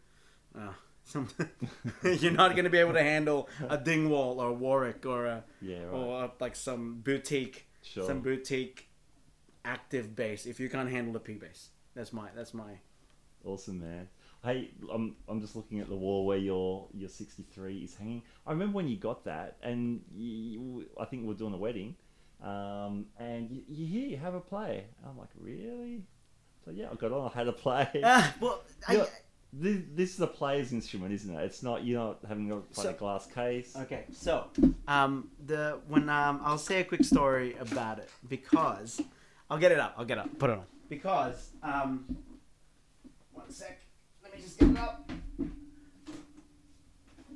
uh, 0.55 0.73
some, 1.03 1.27
you're 2.03 2.31
not 2.31 2.55
gonna 2.55 2.69
be 2.69 2.77
able 2.77 2.93
to 2.93 3.03
handle 3.03 3.49
a 3.67 3.77
Dingwall 3.87 4.39
or 4.39 4.49
a 4.49 4.53
Warwick 4.53 5.05
or 5.05 5.25
a 5.25 5.43
yeah 5.61 5.83
right 5.83 5.93
or 5.93 6.23
a, 6.25 6.31
like 6.39 6.55
some 6.55 7.01
boutique 7.03 7.67
sure 7.81 8.05
some 8.05 8.21
boutique 8.21 8.89
active 9.65 10.15
bass. 10.15 10.45
If 10.45 10.59
you 10.59 10.69
can't 10.69 10.89
handle 10.89 11.13
the 11.13 11.19
P 11.19 11.33
bass, 11.33 11.69
that's 11.95 12.13
my 12.13 12.29
that's 12.35 12.53
my 12.53 12.79
Awesome, 13.43 13.79
man. 13.79 14.07
Hey, 14.43 14.71
I'm, 14.91 15.15
I'm 15.27 15.41
just 15.41 15.55
looking 15.55 15.79
at 15.79 15.89
the 15.89 15.95
wall 15.95 16.25
where 16.25 16.37
your 16.37 16.87
your 16.93 17.09
63 17.09 17.77
is 17.79 17.95
hanging. 17.95 18.23
I 18.45 18.51
remember 18.51 18.75
when 18.75 18.87
you 18.87 18.97
got 18.97 19.25
that, 19.25 19.57
and 19.61 20.01
you, 20.15 20.85
I 20.99 21.05
think 21.05 21.25
we 21.25 21.33
are 21.33 21.37
doing 21.37 21.53
a 21.53 21.57
wedding, 21.57 21.95
um, 22.43 23.05
and 23.17 23.49
you, 23.51 23.63
you 23.67 23.85
here 23.87 24.07
you 24.09 24.17
have 24.17 24.33
a 24.33 24.39
play. 24.39 24.85
And 25.01 25.09
I'm 25.09 25.17
like, 25.17 25.29
really? 25.39 26.03
So 26.65 26.71
yeah, 26.71 26.87
I 26.91 26.95
got 26.95 27.11
on. 27.11 27.31
I 27.33 27.37
had 27.37 27.47
a 27.47 27.51
play. 27.53 27.87
Ah, 28.03 28.33
well, 28.39 28.61
I, 28.87 28.95
Yeah. 28.97 29.05
this, 29.53 29.81
this 29.95 30.13
is 30.13 30.19
a 30.21 30.27
player's 30.27 30.71
instrument, 30.73 31.11
isn't 31.13 31.35
it? 31.35 31.43
It's 31.43 31.63
not 31.63 31.83
you're 31.83 31.99
not 31.99 32.19
having 32.27 32.51
a 32.51 32.57
play 32.57 32.83
So- 32.83 32.89
a 32.91 32.93
glass 32.93 33.25
case. 33.27 33.75
Okay, 33.75 34.05
so 34.11 34.45
um, 34.87 35.29
the 35.45 35.79
when 35.87 36.07
um, 36.09 36.41
I'll 36.43 36.57
say 36.57 36.81
a 36.81 36.83
quick 36.83 37.03
story 37.03 37.55
about 37.59 37.99
it 37.99 38.09
because 38.27 39.01
I'll 39.49 39.57
get 39.57 39.71
it 39.71 39.79
up. 39.79 39.95
I'll 39.97 40.05
get 40.05 40.17
it 40.17 40.21
up. 40.25 40.37
Put 40.39 40.49
it 40.51 40.57
on. 40.59 40.65
because 40.89 41.49
um, 41.63 42.05
one 43.33 43.49
sec. 43.51 43.79
Let 44.23 44.35
me 44.35 44.41
just 44.41 44.59
get 44.59 44.69
it 44.69 44.77
up. 44.77 45.09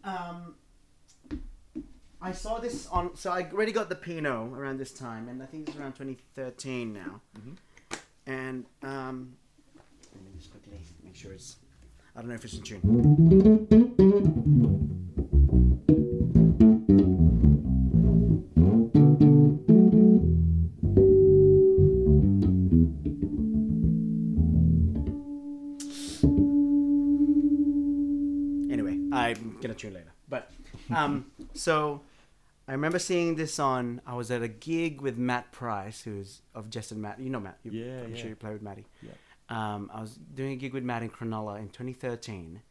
Um, 0.04 0.56
I 2.24 2.32
saw 2.32 2.58
this 2.60 2.88
on. 2.88 3.16
So 3.16 3.32
I 3.32 3.46
already 3.52 3.74
got 3.74 3.90
the 3.90 3.96
Pino 3.96 4.54
around 4.56 4.80
this 4.80 4.92
time, 4.94 5.28
and 5.28 5.44
I 5.44 5.46
think 5.46 5.68
it's 5.68 5.78
around 5.78 5.94
2013 5.96 6.94
now. 6.94 7.20
Mhm. 7.38 7.58
And 8.26 8.66
um, 8.82 9.36
let 10.14 10.24
me 10.24 10.32
just 10.38 10.50
quickly 10.52 10.80
make 11.04 11.16
sure 11.16 11.34
it's. 11.34 11.58
I 12.16 12.22
don't 12.22 12.30
know 12.30 12.36
if 12.36 12.46
it's 12.46 12.54
in 12.54 12.62
tune. 12.62 12.82
Anyway, 28.72 28.98
I'm 29.12 29.58
gonna 29.62 29.74
tune 29.74 29.94
later. 29.94 30.12
But 30.30 30.50
um, 30.96 31.26
so 31.54 32.02
I 32.74 32.76
remember 32.76 32.98
seeing 32.98 33.36
this 33.36 33.60
on. 33.60 34.02
I 34.04 34.16
was 34.16 34.32
at 34.32 34.42
a 34.42 34.48
gig 34.48 35.00
with 35.00 35.16
Matt 35.16 35.52
Price, 35.52 36.02
who's 36.02 36.42
of 36.56 36.72
Justin 36.72 37.02
Matt. 37.02 37.20
You 37.20 37.30
know 37.30 37.40
Matt. 37.40 37.60
You, 37.62 37.70
Yeah, 37.70 38.02
I'm 38.02 38.16
yeah. 38.16 38.18
sure 38.20 38.30
you 38.30 38.36
play 38.36 38.52
with 38.52 38.64
Matty. 38.64 38.88
Yeah. 39.04 39.12
Um, 39.48 39.92
I 39.94 40.02
was 40.02 40.16
doing 40.16 40.54
a 40.54 40.56
gig 40.56 40.74
with 40.74 40.84
Matt 40.84 41.04
in 41.04 41.12
Cronulla 41.12 41.60
in 41.60 41.70
2013, 41.70 42.64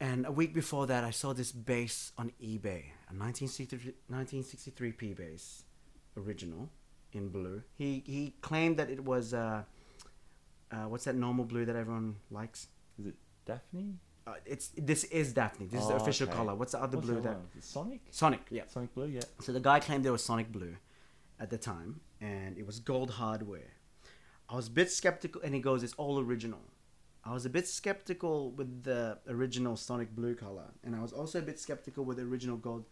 and 0.00 0.26
a 0.26 0.30
week 0.30 0.52
before 0.52 0.86
that, 0.88 1.02
I 1.02 1.12
saw 1.12 1.32
this 1.32 1.50
bass 1.50 2.12
on 2.18 2.32
eBay, 2.42 2.92
a 3.08 3.16
1963, 3.16 3.94
1963p 4.12 5.16
bass, 5.16 5.64
original, 6.18 6.68
in 7.14 7.30
blue. 7.30 7.62
He 7.78 8.02
he 8.04 8.34
claimed 8.42 8.76
that 8.76 8.90
it 8.90 9.02
was 9.02 9.32
uh, 9.32 9.62
uh, 10.70 10.76
what's 10.88 11.04
that 11.04 11.14
normal 11.14 11.46
blue 11.46 11.64
that 11.64 11.74
everyone 11.74 12.16
likes? 12.30 12.68
Is 12.98 13.06
it 13.06 13.14
Daphne? 13.46 13.94
Uh, 14.30 14.34
it's 14.46 14.68
this 14.76 15.04
is 15.04 15.32
Daphne. 15.32 15.66
This 15.66 15.82
is 15.82 15.88
the 15.88 15.94
Oh, 15.94 15.96
official 15.96 16.28
okay. 16.28 16.36
color. 16.36 16.54
What's 16.54 16.72
the 16.72 16.82
other 16.82 16.96
What's 16.96 17.08
blue 17.08 17.20
that 17.20 17.36
one? 17.36 17.48
Sonic? 17.60 18.00
Sonic? 18.10 18.42
Yeah. 18.50 18.62
Sonic 18.68 18.94
Blue, 18.94 19.06
yeah. 19.06 19.22
So 19.40 19.52
the 19.52 19.60
guy 19.60 19.80
claimed 19.80 20.06
it 20.06 20.10
was 20.10 20.24
Sonic 20.24 20.52
Blue 20.52 20.76
at 21.38 21.50
the 21.50 21.58
time, 21.58 22.00
and 22.20 22.56
it 22.58 22.66
was 22.66 22.78
gold 22.78 23.10
hardware. 23.12 23.72
I 24.48 24.54
was 24.56 24.68
a 24.68 24.70
bit 24.70 24.90
skeptical, 24.90 25.40
and 25.42 25.54
he 25.54 25.60
goes, 25.60 25.82
"It's 25.82 25.94
all 25.94 26.18
original." 26.20 26.60
I 27.24 27.32
was 27.34 27.44
a 27.44 27.50
bit 27.50 27.66
skeptical 27.68 28.50
with 28.52 28.84
the 28.84 29.18
original 29.28 29.76
Sonic 29.76 30.14
Blue 30.14 30.34
color, 30.34 30.68
and 30.84 30.94
I 30.96 31.00
was 31.02 31.12
also 31.12 31.38
a 31.38 31.42
bit 31.42 31.58
skeptical 31.60 32.04
with 32.04 32.16
the 32.16 32.24
original 32.24 32.56
gold, 32.56 32.84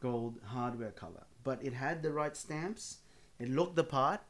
gold 0.00 0.40
hardware 0.44 0.90
color. 0.90 1.24
But 1.42 1.64
it 1.64 1.72
had 1.72 2.02
the 2.02 2.12
right 2.12 2.36
stamps. 2.36 2.98
It 3.38 3.48
looked 3.48 3.76
the 3.76 3.84
part, 3.84 4.20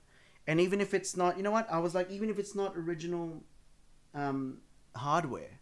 and 0.46 0.60
even 0.60 0.80
if 0.80 0.94
it's 0.94 1.16
not, 1.16 1.36
you 1.36 1.42
know 1.42 1.50
what? 1.50 1.66
I 1.70 1.78
was 1.78 1.94
like, 1.94 2.10
even 2.10 2.28
if 2.30 2.38
it's 2.38 2.54
not 2.54 2.76
original 2.76 3.42
um, 4.14 4.58
hardware, 4.94 5.58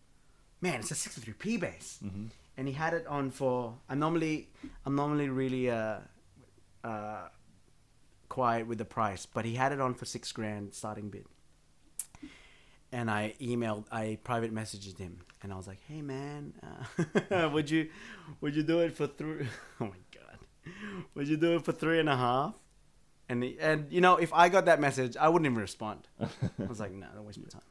man, 0.61 0.81
it's 0.81 0.91
a 0.91 0.95
63p 0.95 1.59
bass 1.61 1.99
Mm-hmm. 2.05 2.27
and 2.57 2.69
he 2.69 2.75
had 2.75 2.95
it 2.95 3.07
on 3.07 3.31
for. 3.31 3.75
I'm 3.89 3.99
normally 3.99 4.49
I'm 4.87 4.95
normally 4.95 5.29
really 5.29 5.71
uh, 5.71 5.99
uh, 6.85 7.29
quiet 8.29 8.67
with 8.67 8.79
the 8.79 8.85
price, 8.85 9.27
but 9.27 9.45
he 9.45 9.55
had 9.55 9.73
it 9.73 9.81
on 9.81 9.95
for 9.95 10.05
six 10.05 10.33
grand 10.33 10.75
starting 10.75 11.09
bid. 11.11 11.27
And 12.93 13.09
I 13.09 13.35
emailed, 13.41 13.85
I 13.93 14.19
private 14.25 14.53
messaged 14.53 14.99
him, 14.99 15.21
and 15.43 15.53
I 15.53 15.57
was 15.57 15.69
like, 15.69 15.79
"Hey 15.87 16.03
man, 16.03 16.55
uh, 17.31 17.49
would 17.53 17.71
you 17.71 17.89
would 18.41 18.57
you 18.57 18.65
do 18.65 18.81
it 18.81 18.97
for 18.97 19.07
three? 19.07 19.47
Oh 19.81 19.85
my 19.87 20.01
god, 20.13 20.39
would 21.15 21.29
you 21.29 21.37
do 21.37 21.55
it 21.55 21.65
for 21.65 21.71
three 21.73 22.01
and 22.01 22.09
a 22.09 22.17
half?" 22.17 22.55
And 23.29 23.45
he, 23.45 23.57
and 23.61 23.87
you 23.93 24.01
know, 24.01 24.17
if 24.17 24.33
I 24.35 24.49
got 24.49 24.65
that 24.65 24.81
message, 24.81 25.17
I 25.17 25.29
wouldn't 25.29 25.47
even 25.47 25.61
respond. 25.61 26.09
I 26.21 26.27
was 26.67 26.81
like, 26.81 26.91
"No, 26.93 27.07
don't 27.15 27.25
waste 27.25 27.39
my 27.39 27.47
time." 27.49 27.63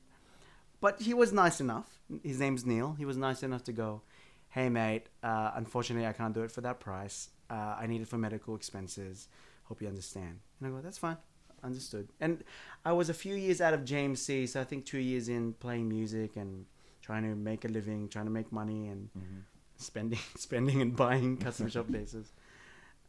But 0.82 1.02
he 1.02 1.14
was 1.14 1.34
nice 1.34 1.60
enough. 1.60 2.00
His 2.24 2.40
name's 2.40 2.66
Neil. 2.66 2.94
He 2.98 3.06
was 3.06 3.18
nice 3.18 3.44
enough 3.44 3.64
to 3.66 3.74
go, 3.74 4.02
"Hey 4.50 4.70
mate, 4.70 5.08
uh, 5.24 5.52
unfortunately 5.56 6.08
I 6.08 6.14
can't 6.14 6.34
do 6.34 6.42
it 6.44 6.52
for 6.52 6.62
that 6.62 6.80
price. 6.80 7.30
Uh, 7.50 7.76
I 7.82 7.88
need 7.88 8.02
it 8.02 8.08
for 8.08 8.18
medical 8.18 8.56
expenses. 8.56 9.28
Hope 9.66 9.82
you 9.82 9.88
understand." 9.88 10.40
And 10.60 10.68
I 10.68 10.72
go, 10.76 10.82
"That's 10.82 10.98
fine, 10.98 11.18
understood." 11.64 12.10
And 12.20 12.44
I 12.86 12.94
was 12.94 13.10
a 13.10 13.14
few 13.14 13.36
years 13.36 13.60
out 13.62 13.74
of 13.74 13.82
JMC, 13.84 14.48
so 14.48 14.62
I 14.62 14.64
think 14.64 14.86
two 14.86 15.00
years 15.00 15.28
in 15.30 15.54
playing 15.54 15.90
music 15.90 16.36
and 16.38 16.66
trying 17.02 17.24
to 17.24 17.36
make 17.36 17.66
a 17.66 17.68
living, 17.68 18.08
trying 18.10 18.26
to 18.26 18.32
make 18.32 18.52
money, 18.52 18.88
and 18.88 19.10
Mm-hmm. 19.18 19.40
spending, 19.78 20.20
spending 20.36 20.82
and 20.82 20.96
buying 20.96 21.38
custom 21.38 21.70
shop 21.70 21.88
basses. 21.96 22.32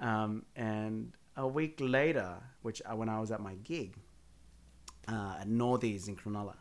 Um, 0.01 0.45
and 0.57 1.12
a 1.37 1.47
week 1.47 1.79
later, 1.81 2.37
which 2.62 2.81
I, 2.87 2.95
when 2.95 3.09
I 3.09 3.21
was 3.21 3.31
at 3.31 3.41
my 3.41 3.55
gig 3.57 3.97
uh, 5.09 5.37
at 5.41 5.49
Northies 5.49 6.09
in 6.09 6.16
Cronulla, 6.16 6.55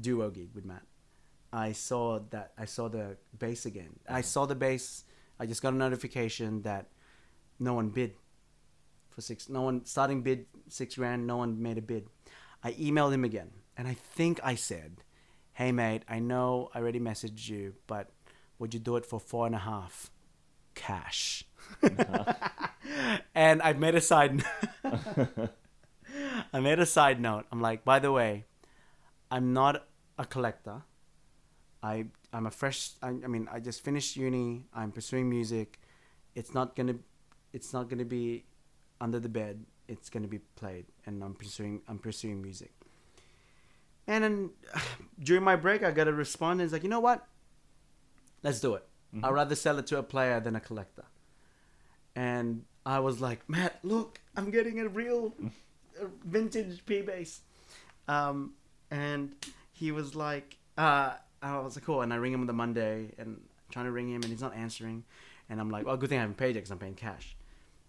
duo 0.00 0.30
gig 0.30 0.50
with 0.54 0.64
Matt, 0.64 0.82
I 1.52 1.72
saw 1.72 2.20
that 2.30 2.52
I 2.56 2.64
saw 2.64 2.88
the 2.88 3.16
bass 3.38 3.66
again. 3.66 4.00
I 4.08 4.20
mm-hmm. 4.20 4.22
saw 4.22 4.46
the 4.46 4.54
bass. 4.54 5.04
I 5.38 5.46
just 5.46 5.62
got 5.62 5.74
a 5.74 5.76
notification 5.76 6.62
that 6.62 6.88
no 7.58 7.74
one 7.74 7.90
bid 7.90 8.14
for 9.10 9.20
six. 9.20 9.48
No 9.48 9.62
one 9.62 9.84
starting 9.84 10.22
bid 10.22 10.46
six 10.68 10.94
grand. 10.94 11.26
No 11.26 11.36
one 11.36 11.62
made 11.62 11.78
a 11.78 11.82
bid. 11.82 12.08
I 12.64 12.72
emailed 12.72 13.12
him 13.12 13.24
again, 13.24 13.50
and 13.76 13.86
I 13.86 13.94
think 13.94 14.40
I 14.42 14.54
said, 14.54 15.02
"Hey 15.52 15.72
mate, 15.72 16.04
I 16.08 16.20
know 16.20 16.70
I 16.74 16.78
already 16.78 17.00
messaged 17.00 17.48
you, 17.48 17.74
but 17.86 18.10
would 18.58 18.72
you 18.72 18.80
do 18.80 18.96
it 18.96 19.04
for 19.04 19.20
four 19.20 19.46
and 19.46 19.54
a 19.54 19.58
half 19.58 20.10
cash?" 20.74 21.44
and 23.34 23.60
I 23.62 23.72
made 23.74 23.94
a 23.94 24.00
side. 24.00 24.42
I 26.52 26.60
made 26.60 26.78
a 26.78 26.86
side 26.86 27.20
note. 27.20 27.46
I'm 27.50 27.60
like, 27.60 27.84
by 27.84 27.98
the 27.98 28.12
way, 28.12 28.44
I'm 29.32 29.54
not 29.54 29.88
a 30.18 30.26
collector. 30.26 30.82
I 31.82 32.04
I'm 32.34 32.46
a 32.46 32.50
fresh. 32.50 32.90
I, 33.02 33.08
I 33.08 33.28
mean, 33.34 33.48
I 33.50 33.60
just 33.60 33.82
finished 33.82 34.14
uni. 34.14 34.66
I'm 34.74 34.92
pursuing 34.92 35.28
music. 35.30 35.80
It's 36.34 36.52
not 36.52 36.76
gonna. 36.76 36.96
It's 37.54 37.72
not 37.72 37.88
gonna 37.88 38.04
be 38.04 38.44
under 39.00 39.18
the 39.18 39.30
bed. 39.30 39.64
It's 39.88 40.10
gonna 40.10 40.28
be 40.28 40.40
played, 40.54 40.84
and 41.06 41.24
I'm 41.24 41.34
pursuing. 41.34 41.80
I'm 41.88 41.98
pursuing 41.98 42.42
music. 42.42 42.72
And 44.06 44.22
then 44.22 44.50
during 45.22 45.44
my 45.44 45.56
break, 45.56 45.82
I 45.82 45.92
got 45.92 46.08
a 46.08 46.12
response. 46.12 46.60
And 46.60 46.62
it's 46.62 46.72
like, 46.74 46.82
you 46.82 46.90
know 46.90 47.00
what? 47.00 47.26
Let's 48.42 48.60
do 48.60 48.74
it. 48.74 48.84
I'd 49.22 49.32
rather 49.32 49.54
sell 49.54 49.78
it 49.78 49.86
to 49.88 49.98
a 49.98 50.02
player 50.02 50.40
than 50.40 50.56
a 50.56 50.60
collector. 50.60 51.04
And 52.14 52.64
I 52.84 52.98
was 52.98 53.20
like, 53.20 53.48
Matt, 53.48 53.78
look, 53.82 54.20
I'm 54.36 54.50
getting 54.50 54.80
a 54.80 54.88
real 54.88 55.34
vintage 56.24 56.84
P 56.84 57.02
bass. 57.02 57.40
Um, 58.08 58.54
and 58.92 59.32
he 59.72 59.90
was 59.90 60.14
like, 60.14 60.58
uh, 60.76 61.14
I 61.42 61.58
was 61.58 61.76
like, 61.76 61.84
cool. 61.84 62.02
And 62.02 62.12
I 62.12 62.16
ring 62.16 62.32
him 62.32 62.42
on 62.42 62.46
the 62.46 62.52
Monday 62.52 63.08
and 63.18 63.40
trying 63.70 63.86
to 63.86 63.90
ring 63.90 64.08
him, 64.08 64.22
and 64.22 64.26
he's 64.26 64.42
not 64.42 64.54
answering. 64.54 65.04
And 65.48 65.60
I'm 65.60 65.70
like, 65.70 65.86
well, 65.86 65.96
good 65.96 66.10
thing 66.10 66.18
I 66.18 66.20
haven't 66.20 66.36
paid 66.36 66.50
it 66.50 66.54
because 66.60 66.70
I'm 66.70 66.78
paying 66.78 66.94
cash. 66.94 67.34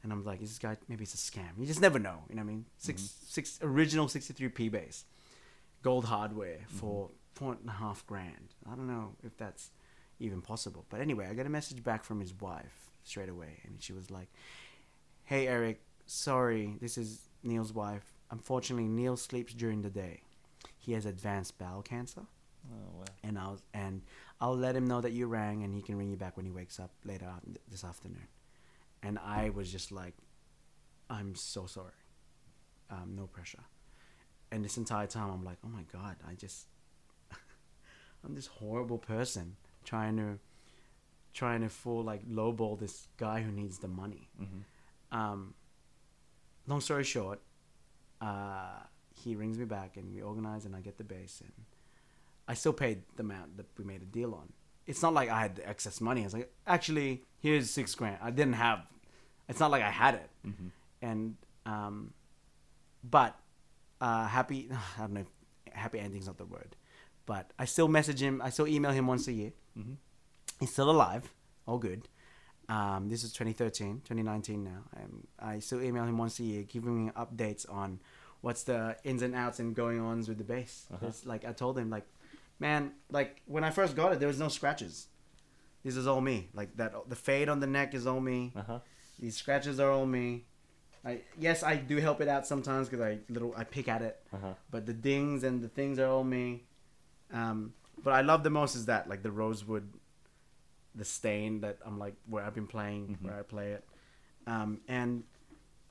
And 0.02 0.12
I'm 0.12 0.24
like, 0.24 0.42
is 0.42 0.50
this 0.50 0.60
guy 0.60 0.78
maybe 0.88 1.04
it's 1.04 1.14
a 1.14 1.18
scam? 1.18 1.50
You 1.58 1.66
just 1.66 1.82
never 1.82 2.00
know. 2.00 2.24
You 2.30 2.36
know 2.36 2.42
what 2.42 2.50
I 2.50 2.54
mean? 2.54 2.66
6 2.78 3.14
six 3.28 3.60
original 3.62 4.08
63p 4.08 4.72
bass, 4.72 5.06
gold 5.82 6.06
hardware 6.06 6.60
for 6.68 7.10
four 7.36 7.54
and 7.54 7.70
a 7.70 7.74
half 7.74 8.06
grand. 8.08 8.54
I 8.66 8.76
don't 8.76 8.88
know 8.88 9.14
if 9.24 9.38
that's 9.38 9.72
even 10.20 10.42
possible. 10.42 10.86
But 10.90 11.02
anyway, 11.02 11.28
I 11.30 11.34
got 11.34 11.46
a 11.46 11.50
message 11.50 11.84
back 11.84 12.04
from 12.04 12.20
his 12.20 12.34
wife 12.40 12.92
straight 13.04 13.30
away, 13.30 13.60
and 13.66 13.82
she 13.82 13.94
was 13.94 14.10
like, 14.10 14.28
"Hey 15.26 15.48
Eric, 15.48 15.82
sorry, 16.06 16.76
this 16.82 16.98
is 16.98 17.22
Neil's 17.44 17.74
wife. 17.74 18.14
Unfortunately, 18.32 18.88
Neil 18.88 19.18
sleeps 19.18 19.54
during 19.54 19.82
the 19.82 19.90
day. 19.90 20.22
He 20.84 20.94
has 20.94 21.06
advanced 21.06 21.58
bowel 21.58 21.82
cancer." 21.82 22.22
Oh, 22.72 23.00
wow. 23.00 23.06
and 23.24 23.38
I'll 23.38 23.60
and 23.74 24.02
I'll 24.40 24.56
let 24.56 24.76
him 24.76 24.88
know 24.88 25.02
that 25.02 25.12
you 25.12 25.28
rang, 25.28 25.64
and 25.64 25.74
he 25.74 25.82
can 25.82 25.98
ring 25.98 26.10
you 26.10 26.18
back 26.18 26.38
when 26.38 26.46
he 26.46 26.52
wakes 26.52 26.80
up 26.80 26.92
later 27.04 27.26
on 27.26 27.58
this 27.70 27.84
afternoon. 27.84 28.28
And 29.02 29.20
I 29.20 29.50
was 29.50 29.70
just 29.72 29.92
like, 29.92 30.14
I'm 31.10 31.36
so 31.36 31.66
sorry. 31.66 31.92
Um, 32.90 33.16
no 33.18 33.28
pressure. 33.28 33.64
And 34.52 34.64
this 34.64 34.78
entire 34.78 35.08
time, 35.08 35.30
I'm 35.30 35.44
like, 35.44 35.58
oh 35.66 35.68
my 35.68 35.84
god, 35.92 36.16
I 36.28 36.36
just, 36.36 36.68
I'm 38.24 38.34
this 38.34 38.48
horrible 38.48 38.98
person 38.98 39.58
trying 39.84 40.16
to, 40.18 40.40
trying 41.34 41.62
to 41.62 41.70
fool 41.70 42.04
like 42.04 42.26
lowball 42.28 42.80
this 42.80 43.08
guy 43.18 43.42
who 43.42 43.52
needs 43.52 43.80
the 43.80 43.88
money. 43.90 44.30
Mm-hmm. 44.42 45.18
Um, 45.18 45.54
long 46.68 46.80
story 46.80 47.04
short, 47.04 47.42
uh, 48.22 48.84
he 49.24 49.36
rings 49.36 49.58
me 49.58 49.66
back 49.66 49.98
and 49.98 50.14
we 50.14 50.22
organize 50.22 50.66
and 50.66 50.76
I 50.76 50.82
get 50.82 50.98
the 50.98 51.04
bass 51.04 51.42
and 51.42 51.52
I 52.48 52.54
still 52.54 52.74
paid 52.74 53.04
the 53.16 53.24
amount 53.24 53.58
that 53.58 53.68
we 53.78 53.84
made 53.86 54.02
a 54.02 54.06
deal 54.06 54.34
on. 54.34 54.52
It's 54.86 55.02
not 55.02 55.14
like 55.14 55.30
I 55.30 55.40
had 55.42 55.56
the 55.56 55.68
excess 55.68 56.02
money. 56.02 56.22
I 56.22 56.24
was 56.26 56.34
like, 56.34 56.52
actually, 56.68 57.24
here's 57.40 57.70
six 57.70 57.96
grand. 57.96 58.18
I 58.22 58.32
didn't 58.32 58.54
have. 58.54 58.80
It's 59.48 59.60
not 59.60 59.72
like 59.72 59.82
I 59.82 59.90
had 59.92 60.16
it. 60.16 60.30
Mm-hmm. 60.46 60.68
And 61.02 61.36
um, 61.66 62.14
but 63.04 63.40
uh, 64.02 64.28
happy. 64.28 64.70
I 64.98 65.02
don't 65.02 65.14
know. 65.14 65.22
If 65.22 65.74
happy 65.74 66.00
ending's 66.00 66.28
not 66.28 66.38
the 66.38 66.46
word, 66.46 66.76
but 67.26 67.52
I 67.58 67.66
still 67.66 67.88
message 67.88 68.22
him. 68.22 68.42
I 68.44 68.50
still 68.50 68.68
email 68.68 68.92
him 68.92 69.08
once 69.08 69.28
a 69.28 69.32
year. 69.34 69.54
Mhm. 69.78 69.96
He's 70.60 70.72
still 70.72 70.90
alive. 70.90 71.34
All 71.66 71.78
good. 71.78 72.08
Um, 72.70 73.10
this 73.10 73.24
is 73.24 73.34
2013, 73.34 74.02
2019 74.06 74.64
now. 74.64 74.84
Um, 74.96 75.28
I 75.40 75.60
still 75.60 75.82
email 75.82 76.04
him 76.04 76.18
once 76.18 76.40
a 76.40 76.44
year, 76.44 76.64
giving 76.64 77.06
me 77.06 77.12
updates 77.12 77.70
on 77.72 78.00
what's 78.44 78.64
the 78.64 78.96
ins 79.06 79.22
and 79.22 79.34
outs 79.34 79.60
and 79.60 79.74
going 79.74 80.00
ons 80.02 80.28
with 80.28 80.38
the 80.38 80.44
bass. 80.44 80.86
Uh-huh. 80.94 81.08
It's 81.08 81.26
like 81.26 81.46
I 81.46 81.54
told 81.54 81.78
him, 81.78 81.90
like, 81.90 82.06
man, 82.60 82.92
like 83.10 83.42
when 83.46 83.64
I 83.64 83.70
first 83.72 83.96
got 83.96 84.12
it, 84.12 84.20
there 84.20 84.28
was 84.28 84.38
no 84.40 84.50
scratches. 84.50 85.08
This 85.84 85.96
is 85.96 86.08
all 86.08 86.22
me. 86.22 86.50
Like 86.54 86.76
that, 86.78 86.94
the 87.10 87.16
fade 87.16 87.48
on 87.50 87.60
the 87.62 87.68
neck 87.68 87.94
is 87.94 88.06
all 88.06 88.20
me. 88.20 88.52
Uh 88.56 88.62
huh. 88.68 88.80
These 89.20 89.38
scratches 89.38 89.80
are 89.80 89.92
all 89.92 90.06
me. 90.06 90.44
I 91.06 91.22
yes, 91.40 91.64
I 91.64 91.76
do 91.78 91.98
help 91.98 92.20
it 92.22 92.28
out 92.28 92.46
sometimes 92.46 92.90
because 92.90 93.04
I 93.06 93.20
little 93.30 93.54
I 93.58 93.64
pick 93.64 93.88
at 93.88 94.02
it, 94.02 94.16
Uh 94.34 94.38
huh. 94.42 94.54
but 94.72 94.86
the 94.86 94.94
dings 94.94 95.44
and 95.44 95.62
the 95.62 95.70
things 95.70 95.98
are 96.00 96.08
all 96.08 96.24
me. 96.24 96.64
Um, 97.34 97.74
but 98.04 98.14
I 98.14 98.22
love 98.22 98.44
the 98.44 98.50
most 98.50 98.76
is 98.76 98.86
that 98.88 99.08
like 99.10 99.24
the 99.24 99.32
rosewood, 99.32 99.88
the 100.96 101.06
stain 101.06 101.62
that 101.62 101.78
I'm 101.86 101.98
like 101.98 102.16
where 102.30 102.44
I've 102.46 102.54
been 102.56 102.68
playing, 102.68 103.04
Mhm. 103.18 103.26
where 103.26 103.40
I 103.40 103.44
play 103.44 103.72
it, 103.72 103.84
um, 104.48 104.82
and 104.88 105.24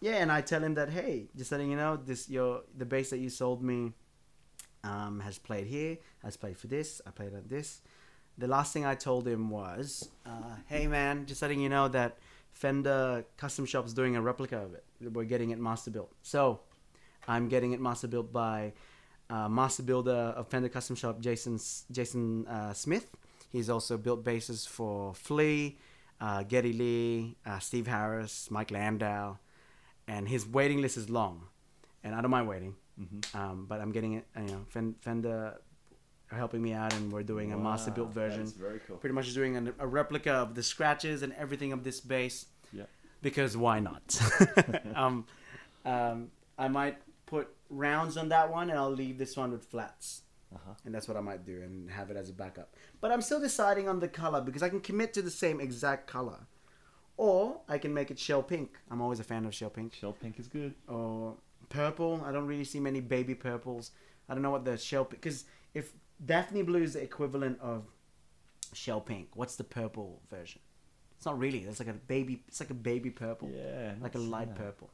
yeah, 0.03 0.17
and 0.17 0.33
I 0.33 0.41
tell 0.41 0.63
him 0.63 0.75
that 0.75 0.91
hey, 0.91 1.29
just 1.37 1.53
letting 1.53 1.71
you 1.71 1.77
know 1.77 1.97
this 1.97 2.29
your 2.29 2.63
the 2.77 2.85
bass 2.85 3.11
that 3.11 3.19
you 3.19 3.31
sold 3.31 3.63
me, 3.63 3.93
um, 4.83 5.21
has 5.21 5.39
played 5.39 5.69
here, 5.69 5.99
has 6.25 6.37
played 6.37 6.59
for 6.59 6.67
this, 6.67 7.01
I 7.07 7.11
played 7.11 7.33
on 7.35 7.45
this. 7.47 7.81
The 8.37 8.49
last 8.49 8.73
thing 8.73 8.85
I 8.85 8.97
told 8.97 9.29
him 9.29 9.49
was, 9.49 10.09
uh, 10.27 10.57
hey 10.67 10.89
man, 10.89 11.27
just 11.27 11.41
letting 11.41 11.61
you 11.61 11.69
know 11.69 11.87
that 11.89 12.19
Fender 12.51 13.25
Custom 13.37 13.65
Shop's 13.65 13.93
doing 13.93 14.17
a 14.17 14.21
replica 14.23 14.59
of 14.59 14.75
it. 14.75 14.85
We're 15.01 15.25
getting 15.25 15.51
it 15.51 15.61
master 15.61 15.93
built. 15.93 16.13
So 16.23 16.61
I'm 17.29 17.49
getting 17.49 17.71
it 17.73 17.81
master 17.81 18.09
built 18.09 18.33
by 18.33 18.73
uh, 19.31 19.49
master 19.49 19.85
builder 19.85 20.35
of 20.37 20.49
Fender 20.49 20.69
Custom 20.69 20.97
Shop, 20.97 21.21
Jason 21.21 21.61
Jason 21.93 22.45
uh, 22.49 22.73
Smith. 22.73 23.07
He's 23.51 23.71
also 23.71 23.97
built 23.99 24.25
basses 24.25 24.67
for 24.67 25.15
Flea, 25.15 25.79
uh, 26.21 26.43
Geddy 26.43 26.73
Lee, 26.73 27.37
uh, 27.47 27.61
Steve 27.61 27.87
Harris, 27.87 28.51
Mike 28.51 28.73
Landau, 28.73 29.39
and 30.09 30.29
his 30.29 30.47
waiting 30.47 30.81
list 30.83 30.97
is 30.97 31.09
long. 31.11 31.43
And 32.05 32.15
I 32.15 32.21
don't 32.21 32.31
mind 32.31 32.49
waiting, 32.49 32.75
Mm-hmm. 33.01 33.37
um, 33.39 33.67
but 33.69 33.81
I'm 33.81 33.91
getting 33.93 34.15
it. 34.15 34.27
You 34.37 34.43
know, 34.49 34.65
Fen- 34.69 34.97
Fender 35.01 35.59
are 36.31 36.37
helping 36.37 36.61
me 36.63 36.73
out, 36.75 36.93
and 36.95 37.11
we're 37.13 37.23
doing 37.23 37.53
a 37.53 37.57
master 37.57 37.91
built 37.91 38.11
version 38.13 38.47
very 38.47 38.81
cool. 38.87 38.97
pretty 38.97 39.15
much 39.15 39.33
doing 39.35 39.57
an, 39.57 39.73
a 39.79 39.87
replica 39.87 40.33
of 40.33 40.55
the 40.55 40.63
scratches 40.63 41.23
and 41.23 41.33
everything 41.35 41.73
of 41.73 41.85
this 41.85 42.01
bass. 42.01 42.47
Yeah. 42.73 42.85
Because 43.23 43.57
why 43.57 43.81
not? 43.81 44.03
um, 44.95 45.27
um, 45.87 46.31
I 46.59 46.69
might 46.69 46.99
put 47.27 47.49
rounds 47.71 48.17
on 48.17 48.29
that 48.29 48.51
one, 48.51 48.69
and 48.71 48.79
I'll 48.79 48.91
leave 48.91 49.17
this 49.19 49.37
one 49.37 49.53
with 49.53 49.65
flats, 49.65 50.23
Uh 50.55 50.59
huh. 50.67 50.75
and 50.85 50.95
that's 50.95 51.09
what 51.09 51.17
I 51.17 51.21
might 51.21 51.47
do, 51.47 51.63
and 51.63 51.91
have 51.91 52.11
it 52.11 52.17
as 52.17 52.29
a 52.29 52.35
backup. 52.35 52.75
But 53.01 53.11
I'm 53.11 53.23
still 53.23 53.41
deciding 53.41 53.89
on 53.89 54.01
the 54.01 54.09
color 54.09 54.41
because 54.43 54.63
I 54.63 54.69
can 54.69 54.81
commit 54.81 55.15
to 55.15 55.23
the 55.23 55.31
same 55.31 55.61
exact 55.61 56.07
color, 56.09 56.41
or 57.17 57.61
I 57.69 57.79
can 57.79 57.93
make 57.95 58.11
it 58.11 58.19
shell 58.19 58.43
pink. 58.43 58.79
I'm 58.91 59.01
always 59.01 59.21
a 59.21 59.25
fan 59.25 59.45
of 59.47 59.55
shell 59.55 59.71
pink 59.71 59.95
Shell 59.95 60.15
pink 60.21 60.39
is 60.39 60.49
good. 60.49 60.75
or 60.89 61.37
purple. 61.69 62.23
I 62.25 62.33
don't 62.33 62.47
really 62.47 62.65
see 62.65 62.81
many 62.81 63.01
baby 63.01 63.35
purples. 63.35 63.91
I 64.29 64.35
don't 64.35 64.43
know 64.43 64.51
what 64.51 64.65
the 64.65 64.77
shell 64.77 65.05
because 65.05 65.45
if 65.75 65.93
Daphne 66.25 66.63
blue 66.63 66.83
is 66.83 66.95
the 66.95 67.03
equivalent 67.03 67.59
of 67.61 67.85
shell 68.73 69.01
pink, 69.01 69.29
what's 69.35 69.57
the 69.57 69.65
purple 69.65 70.21
version? 70.31 70.61
It's 71.17 71.27
not 71.27 71.39
really. 71.39 71.61
It's 71.61 71.79
like 71.79 71.89
a 71.89 71.93
baby. 71.95 72.43
It's 72.49 72.61
like 72.61 72.71
a 72.71 72.75
baby 72.75 73.11
purple, 73.11 73.51
Yeah. 73.55 73.95
like 74.01 74.15
a 74.15 74.19
light 74.19 74.55
purple. 74.57 74.91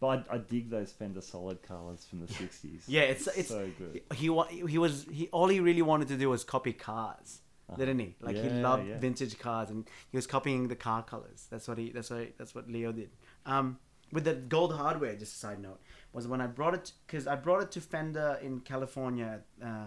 But 0.00 0.26
I, 0.30 0.36
I 0.36 0.38
dig 0.38 0.70
those 0.70 0.92
Fender 0.92 1.20
solid 1.20 1.60
colors 1.62 2.06
from 2.08 2.20
the 2.20 2.26
'60s. 2.32 2.82
Yeah, 2.86 3.02
it's 3.02 3.26
it's 3.26 3.48
so 3.48 3.68
good. 3.76 4.02
he 4.14 4.30
wa- 4.30 4.46
he 4.46 4.78
was 4.78 5.04
he 5.10 5.26
all 5.28 5.48
he 5.48 5.58
really 5.60 5.82
wanted 5.82 6.08
to 6.08 6.16
do 6.16 6.28
was 6.30 6.44
copy 6.44 6.72
cars, 6.72 7.40
didn't 7.76 7.98
he? 7.98 8.14
Like 8.20 8.36
he 8.36 8.48
Uh-huh. 8.48 8.60
Loved 8.60 8.86
yeah. 8.88 8.98
vintage 8.98 9.38
cars 9.38 9.70
and 9.70 9.88
he 10.10 10.16
was 10.16 10.26
copying 10.26 10.68
the 10.68 10.76
car 10.76 11.02
colors. 11.02 11.46
That's 11.50 11.68
what 11.68 11.78
he 11.78 11.90
that's 11.90 12.10
what 12.10 12.36
that's 12.38 12.54
what 12.54 12.68
Leo 12.70 12.92
did. 12.92 13.10
Um, 13.46 13.78
with 14.12 14.24
the 14.24 14.34
gold 14.34 14.74
hardware, 14.74 15.14
just 15.16 15.34
a 15.34 15.38
side 15.38 15.60
note, 15.60 15.80
was 16.12 16.26
when 16.26 16.40
I 16.40 16.46
brought 16.46 16.74
it 16.74 16.92
because 17.06 17.26
I 17.26 17.36
brought 17.36 17.62
it 17.62 17.70
to 17.72 17.80
Fender 17.80 18.38
in 18.42 18.60
California. 18.60 19.40
Uh, 19.62 19.86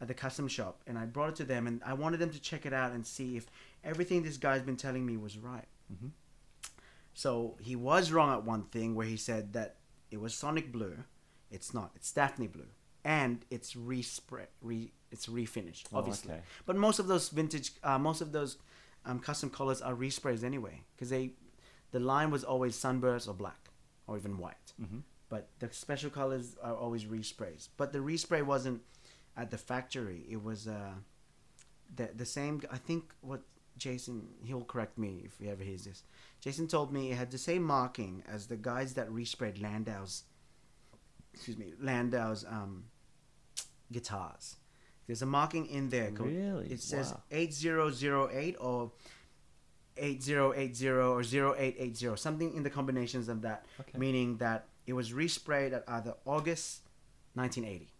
at 0.00 0.08
the 0.08 0.14
custom 0.14 0.48
shop, 0.48 0.82
and 0.88 0.98
I 0.98 1.04
brought 1.04 1.28
it 1.28 1.36
to 1.36 1.44
them, 1.44 1.68
and 1.68 1.80
I 1.86 1.92
wanted 1.92 2.18
them 2.18 2.30
to 2.30 2.40
check 2.40 2.66
it 2.66 2.72
out 2.72 2.90
and 2.90 3.06
see 3.06 3.36
if 3.36 3.46
everything 3.84 4.24
this 4.24 4.36
guy's 4.36 4.62
been 4.62 4.74
telling 4.76 5.06
me 5.06 5.16
was 5.16 5.38
right. 5.38 5.68
Mhm. 5.94 6.10
So 7.14 7.56
he 7.60 7.76
was 7.76 8.10
wrong 8.10 8.32
at 8.32 8.42
one 8.44 8.64
thing 8.64 8.96
where 8.96 9.06
he 9.06 9.16
said 9.16 9.52
that 9.52 9.76
it 10.10 10.20
was 10.20 10.34
Sonic 10.34 10.72
Blue. 10.72 11.04
It's 11.52 11.72
not. 11.72 11.92
It's 11.94 12.10
Daphne 12.10 12.48
Blue, 12.48 12.66
and 13.04 13.44
it's 13.48 13.74
respray, 13.74 14.46
re, 14.60 14.90
it's 15.12 15.26
refinished, 15.26 15.84
Oh, 15.92 15.98
obviously. 15.98 16.32
okay. 16.34 16.42
But 16.66 16.76
most 16.76 16.98
of 16.98 17.06
those 17.06 17.28
vintage, 17.28 17.72
uh, 17.84 17.98
most 17.98 18.20
of 18.20 18.32
those 18.32 18.56
um, 19.04 19.18
custom 19.20 19.50
colors 19.50 19.80
are 19.82 19.94
resprays 19.94 20.42
anyway, 20.42 20.82
because 20.94 21.10
they, 21.10 21.32
the 21.92 22.00
line 22.00 22.30
was 22.30 22.42
always 22.44 22.74
sunburst 22.74 23.28
or 23.28 23.34
black, 23.34 23.70
or 24.06 24.16
even 24.16 24.38
white. 24.38 24.72
Mm-hmm. 24.80 24.98
But 25.28 25.48
the 25.60 25.68
special 25.72 26.10
colors 26.10 26.56
are 26.62 26.74
always 26.74 27.04
resprays. 27.04 27.68
But 27.76 27.92
the 27.92 28.00
respray 28.00 28.42
wasn't 28.42 28.82
at 29.36 29.50
the 29.50 29.58
factory. 29.58 30.24
It 30.28 30.42
was 30.42 30.68
uh, 30.68 30.94
the 31.96 32.10
the 32.14 32.26
same. 32.26 32.60
I 32.70 32.76
think 32.76 33.14
what 33.22 33.40
Jason 33.78 34.28
he'll 34.44 34.64
correct 34.64 34.98
me 34.98 35.22
if 35.24 35.38
he 35.38 35.48
ever 35.48 35.64
hears 35.64 35.84
this. 35.84 36.02
Jason 36.40 36.68
told 36.68 36.92
me 36.92 37.12
it 37.12 37.16
had 37.16 37.30
the 37.30 37.38
same 37.38 37.62
marking 37.62 38.22
as 38.28 38.46
the 38.46 38.56
guys 38.56 38.92
that 38.94 39.08
resprayed 39.10 39.60
Landau's. 39.62 40.24
Excuse 41.32 41.56
me, 41.56 41.72
Landau's 41.80 42.44
um, 42.44 42.84
guitars. 43.90 44.56
There's 45.06 45.22
a 45.22 45.26
marking 45.26 45.66
in 45.66 45.88
there. 45.90 46.10
Really? 46.12 46.66
It 46.70 46.80
says 46.80 47.10
Wow. 47.12 47.22
8008 47.30 48.56
or 48.60 48.92
8080 49.96 50.88
or 50.88 51.22
0880, 51.22 52.16
something 52.16 52.54
in 52.54 52.62
the 52.62 52.70
combinations 52.70 53.28
of 53.28 53.42
that, 53.42 53.66
Okay. 53.80 53.98
meaning 53.98 54.36
that 54.38 54.68
it 54.86 54.94
was 54.94 55.12
resprayed 55.12 55.72
at 55.72 55.84
either 55.88 56.14
August 56.24 56.82
1980. 57.34 57.92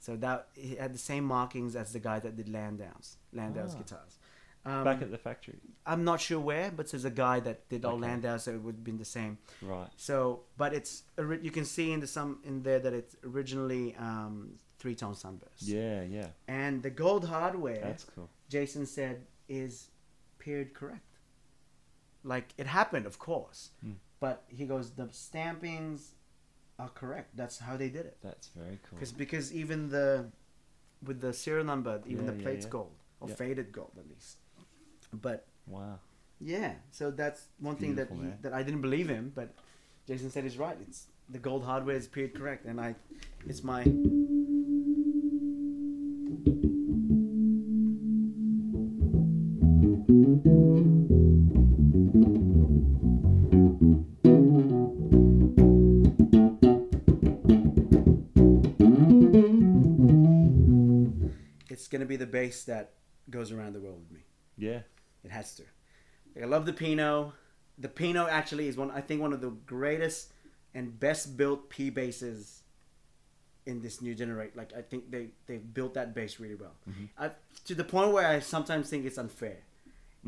So 0.00 0.16
that 0.16 0.48
it 0.56 0.78
had 0.78 0.92
the 0.92 0.98
same 0.98 1.24
markings 1.24 1.76
as 1.76 1.92
the 1.92 2.00
guy 2.00 2.18
that 2.18 2.36
did 2.36 2.48
Landau's, 2.48 3.16
Landau's 3.32 3.74
Ah. 3.74 3.78
guitars. 3.78 4.18
Um, 4.64 4.84
Back 4.84 5.02
at 5.02 5.10
the 5.10 5.18
factory. 5.18 5.58
I'm 5.86 6.04
not 6.04 6.20
sure 6.20 6.38
where, 6.40 6.70
but 6.70 6.88
there's 6.90 7.04
a 7.04 7.10
guy 7.10 7.40
that 7.40 7.68
did 7.68 7.84
all 7.84 7.94
Okay. 7.94 8.02
Landau, 8.02 8.36
so 8.36 8.52
it 8.52 8.62
would 8.62 8.76
have 8.76 8.84
been 8.84 8.98
the 8.98 9.04
same. 9.04 9.38
Right. 9.60 9.88
So, 9.96 10.44
but 10.56 10.72
it's 10.72 11.02
you 11.18 11.50
can 11.50 11.64
see 11.64 11.90
in 11.92 11.98
the 12.00 12.06
some 12.06 12.40
in 12.44 12.62
there 12.62 12.78
that 12.78 12.92
it's 12.92 13.16
originally 13.24 13.94
um, 13.96 14.58
three 14.82 14.96
tone 15.02 15.14
sunburst. 15.14 15.62
Yeah. 15.62 16.02
Yeah. 16.02 16.28
And 16.48 16.82
the 16.82 16.90
gold 16.90 17.24
hardware, 17.34 17.80
That's 17.88 18.04
cool. 18.14 18.28
Jason 18.48 18.84
said, 18.86 19.16
is 19.48 19.72
period 20.38 20.74
correct. 20.74 21.10
Like 22.24 22.48
it 22.62 22.66
happened, 22.66 23.06
of 23.12 23.16
course, 23.28 23.60
Hmm. 23.82 23.92
but 24.24 24.36
he 24.58 24.64
goes 24.72 24.90
the 25.00 25.06
stampings 25.26 26.00
are 26.82 26.88
correct. 27.00 27.28
That's 27.40 27.58
how 27.66 27.76
they 27.82 27.88
did 27.98 28.06
it. 28.12 28.16
That's 28.28 28.48
very 28.62 28.78
cool. 28.84 28.96
Because 28.98 29.12
because 29.24 29.46
even 29.62 29.88
the 29.96 30.08
with 31.08 31.20
the 31.20 31.32
serial 31.32 31.64
number, 31.72 31.94
even 32.06 32.24
Yeah, 32.24 32.32
the 32.32 32.38
plate's 32.44 32.66
yeah. 32.66 32.76
gold 32.76 32.94
or 33.20 33.28
Yeah. 33.28 33.34
faded 33.42 33.68
gold 33.78 33.92
at 34.02 34.06
least. 34.08 34.38
But 35.26 35.40
Wow. 35.66 35.98
yeah, 36.40 36.72
so 36.98 37.10
that's 37.10 37.40
one 37.68 37.76
thing 37.76 37.94
that 38.00 38.08
he, 38.10 38.26
that 38.44 38.52
I 38.52 38.62
didn't 38.66 38.82
believe 38.88 39.08
him, 39.16 39.32
but 39.34 39.48
Jason 40.08 40.30
said 40.30 40.44
is 40.44 40.56
right. 40.58 40.78
It's 40.86 41.00
the 41.28 41.38
gold 41.48 41.62
hardware 41.70 41.96
is 42.02 42.06
period 42.08 42.34
correct, 42.40 42.62
and 42.66 42.80
I, 42.80 42.94
it's 43.50 43.62
my. 43.72 43.82
It's 50.32 50.40
gonna 61.88 62.06
be 62.06 62.16
the 62.16 62.26
bass 62.26 62.64
that 62.64 62.92
goes 63.28 63.52
around 63.52 63.74
the 63.74 63.80
world 63.80 64.00
with 64.00 64.10
me. 64.10 64.20
Yeah. 64.56 64.80
It 65.22 65.30
has 65.30 65.54
to. 65.56 65.64
Like, 66.34 66.44
I 66.44 66.46
love 66.46 66.64
the 66.64 66.72
Pino. 66.72 67.34
The 67.76 67.88
Pino 67.88 68.26
actually 68.26 68.68
is 68.68 68.78
one. 68.78 68.90
I 68.90 69.02
think 69.02 69.20
one 69.20 69.34
of 69.34 69.42
the 69.42 69.50
greatest 69.66 70.32
and 70.74 70.98
best 70.98 71.36
built 71.36 71.68
P 71.68 71.90
basses 71.90 72.62
in 73.66 73.82
this 73.82 74.00
new 74.00 74.14
generation. 74.14 74.54
Like 74.56 74.72
I 74.76 74.80
think 74.80 75.10
they 75.10 75.28
they 75.46 75.58
built 75.58 75.92
that 75.94 76.14
bass 76.14 76.40
really 76.40 76.54
well. 76.54 76.74
Mm-hmm. 76.88 77.04
I, 77.18 77.32
to 77.66 77.74
the 77.74 77.84
point 77.84 78.12
where 78.12 78.26
I 78.26 78.40
sometimes 78.40 78.88
think 78.88 79.04
it's 79.04 79.18
unfair. 79.18 79.58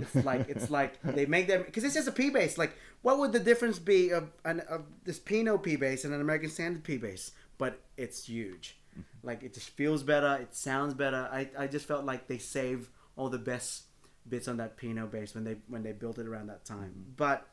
It's 0.01 0.25
like 0.25 0.49
it's 0.49 0.71
like 0.71 1.01
they 1.05 1.27
make 1.27 1.47
them 1.47 1.63
because 1.65 1.85
it's 1.85 1.95
just 1.95 2.09
a 2.09 2.13
P 2.13 2.31
bass. 2.31 2.59
Like 2.59 2.77
what 3.03 3.19
would 3.19 3.33
the 3.33 3.41
difference 3.41 3.79
be 3.79 4.11
of, 4.11 4.31
an, 4.45 4.61
of 4.61 4.87
this 5.05 5.19
Pino 5.19 5.59
P 5.59 5.77
bass 5.77 6.05
and 6.05 6.15
an 6.15 6.21
American 6.21 6.51
Standard 6.51 6.85
P 6.85 6.97
bass? 6.97 7.33
But 7.59 7.81
it's 7.97 8.27
huge. 8.27 8.77
Like 9.23 9.43
it 9.43 9.55
just 9.55 9.71
feels 9.71 10.03
better. 10.03 10.37
It 10.41 10.55
sounds 10.55 10.95
better. 10.95 11.29
I, 11.33 11.49
I 11.59 11.67
just 11.67 11.87
felt 11.87 12.05
like 12.05 12.29
they 12.29 12.39
saved 12.39 12.89
all 13.17 13.29
the 13.29 13.39
best 13.39 13.85
bits 14.29 14.49
on 14.49 14.57
that 14.57 14.77
Pino 14.77 15.07
bass 15.07 15.35
when 15.35 15.45
they 15.45 15.57
when 15.69 15.83
they 15.83 15.93
built 15.93 16.19
it 16.19 16.27
around 16.27 16.49
that 16.49 16.65
time. 16.65 17.07
But 17.17 17.47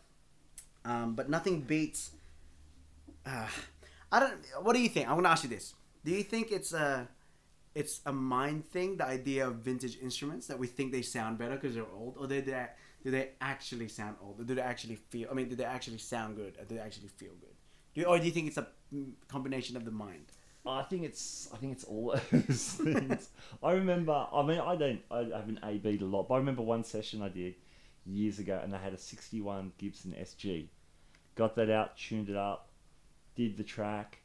um, 0.85 1.15
but 1.15 1.29
nothing 1.29 1.61
beats. 1.61 2.11
Uh, 3.25 3.47
I 4.11 4.19
don't. 4.19 4.39
What 4.61 4.73
do 4.73 4.81
you 4.81 4.89
think? 4.89 5.07
I 5.07 5.13
want 5.13 5.25
to 5.25 5.29
ask 5.29 5.43
you 5.43 5.49
this. 5.49 5.73
Do 6.03 6.11
you 6.11 6.23
think 6.23 6.51
it's 6.51 6.73
a 6.73 7.07
it's 7.73 8.01
a 8.05 8.11
mind 8.11 8.69
thing, 8.69 8.97
the 8.97 9.05
idea 9.05 9.47
of 9.47 9.55
vintage 9.55 9.97
instruments 10.01 10.47
that 10.47 10.59
we 10.59 10.67
think 10.67 10.91
they 10.91 11.01
sound 11.01 11.37
better 11.37 11.55
because 11.55 11.75
they're 11.75 11.85
old, 11.93 12.17
or 12.17 12.27
do 12.27 12.41
they 12.41 12.67
do 13.03 13.11
they 13.11 13.29
actually 13.39 13.87
sound 13.87 14.17
old, 14.21 14.39
or 14.39 14.43
do 14.43 14.55
they 14.55 14.61
actually 14.61 14.95
feel? 14.95 15.29
I 15.31 15.33
mean, 15.33 15.49
do 15.49 15.55
they 15.55 15.63
actually 15.63 15.97
sound 15.97 16.35
good, 16.35 16.57
or 16.59 16.65
do 16.65 16.75
they 16.75 16.81
actually 16.81 17.07
feel 17.07 17.31
good? 17.39 17.55
Do 17.93 18.03
or 18.03 18.19
do 18.19 18.25
you 18.25 18.31
think 18.31 18.47
it's 18.47 18.57
a 18.57 18.67
mm, 18.93 19.11
combination 19.27 19.75
of 19.77 19.85
the 19.85 19.91
mind? 19.91 20.25
I 20.65 20.83
think 20.83 21.03
it's 21.03 21.49
I 21.53 21.57
think 21.57 21.73
it's 21.73 21.83
all 21.83 22.15
those 22.31 22.73
things. 22.73 23.29
I 23.63 23.71
remember. 23.71 24.27
I 24.31 24.43
mean, 24.43 24.59
I 24.59 24.75
don't. 24.75 25.01
I 25.09 25.19
haven't 25.35 25.59
A 25.63 25.77
B'd 25.77 26.01
a 26.01 26.05
lot, 26.05 26.27
but 26.27 26.35
I 26.35 26.37
remember 26.37 26.61
one 26.61 26.83
session 26.83 27.21
I 27.21 27.29
did 27.29 27.55
years 28.05 28.39
ago, 28.39 28.59
and 28.61 28.75
I 28.75 28.79
had 28.79 28.93
a 28.93 28.97
'61 28.97 29.71
Gibson 29.77 30.15
SG. 30.19 30.67
Got 31.35 31.55
that 31.55 31.69
out, 31.69 31.97
tuned 31.97 32.29
it 32.29 32.35
up, 32.35 32.69
did 33.35 33.57
the 33.57 33.63
track. 33.63 34.20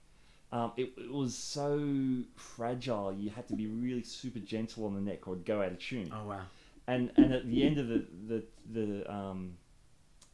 Um, 0.52 0.72
it, 0.76 0.92
it 0.96 1.12
was 1.12 1.36
so 1.36 2.22
fragile. 2.36 3.12
You 3.12 3.30
had 3.30 3.48
to 3.48 3.54
be 3.54 3.66
really 3.66 4.02
super 4.02 4.38
gentle 4.38 4.86
on 4.86 4.94
the 4.94 5.00
neck, 5.00 5.26
or 5.26 5.34
it'd 5.34 5.44
go 5.44 5.60
out 5.60 5.72
of 5.72 5.78
tune. 5.78 6.12
Oh 6.14 6.28
wow! 6.28 6.42
And 6.86 7.10
and 7.16 7.32
at 7.32 7.48
the 7.48 7.64
end 7.64 7.78
of 7.78 7.88
the 7.88 8.04
the 8.28 8.44
the 8.72 9.12
um, 9.12 9.56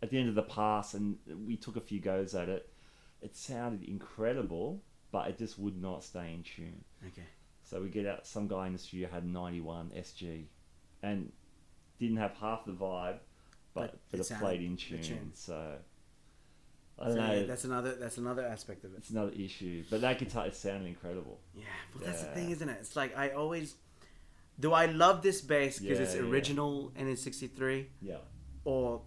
at 0.03 0.11
the 0.11 0.19
end 0.19 0.29
of 0.29 0.35
the 0.35 0.43
pass, 0.43 0.95
and 0.95 1.19
we 1.47 1.57
took 1.57 1.77
a 1.77 1.81
few 1.81 2.01
goes 2.01 2.35
at 2.35 2.49
it. 2.49 2.69
It 3.23 3.37
sounded 3.37 3.85
incredible 3.89 4.83
but 5.13 5.29
it 5.29 5.39
just 5.39 5.59
would 5.59 5.81
not 5.81 6.03
stay 6.03 6.33
in 6.33 6.43
tune. 6.43 6.83
Okay. 7.07 7.29
So 7.63 7.81
we 7.81 7.89
get 7.91 8.07
out. 8.07 8.27
Some 8.27 8.49
guy 8.49 8.67
in 8.67 8.73
the 8.73 8.79
studio 8.79 9.09
had 9.13 9.25
91 9.25 9.93
SG, 9.97 10.47
and 11.03 11.31
didn't 12.01 12.17
have 12.17 12.33
half 12.41 12.65
the 12.65 12.73
vibe, 12.73 13.19
but 13.75 13.99
but, 14.11 14.21
it, 14.21 14.31
it 14.31 14.39
played 14.41 14.63
in 14.63 14.77
tune. 14.77 15.03
tune. 15.03 15.31
So 15.35 15.75
I 16.99 17.07
don't 17.07 17.15
so, 17.15 17.21
know. 17.21 17.33
Yeah, 17.33 17.43
that's 17.47 17.65
another 17.65 17.95
that's 17.95 18.19
another 18.19 18.45
aspect 18.45 18.85
of 18.85 18.93
it. 18.93 18.99
It's 18.99 19.11
another 19.11 19.33
issue, 19.33 19.85
but 19.91 20.01
that 20.03 20.19
guitar 20.19 20.47
it 20.47 20.55
sounded 20.55 20.87
incredible. 20.87 21.41
Yeah, 21.55 21.65
but 21.93 22.03
yeah. 22.03 22.09
that's 22.09 22.23
the 22.23 22.31
thing, 22.31 22.51
isn't 22.51 22.69
it? 22.69 22.79
It's 22.81 22.97
like 22.97 23.17
I 23.17 23.31
always 23.31 23.75
do. 24.61 24.73
I 24.73 24.87
love 24.87 25.23
this 25.23 25.41
bass 25.41 25.79
because 25.79 25.99
yeah, 25.99 26.05
it's 26.05 26.15
original 26.15 26.93
and 26.97 27.09
it's 27.09 27.23
63. 27.23 27.89
Yeah. 28.01 28.17
Or 28.65 29.03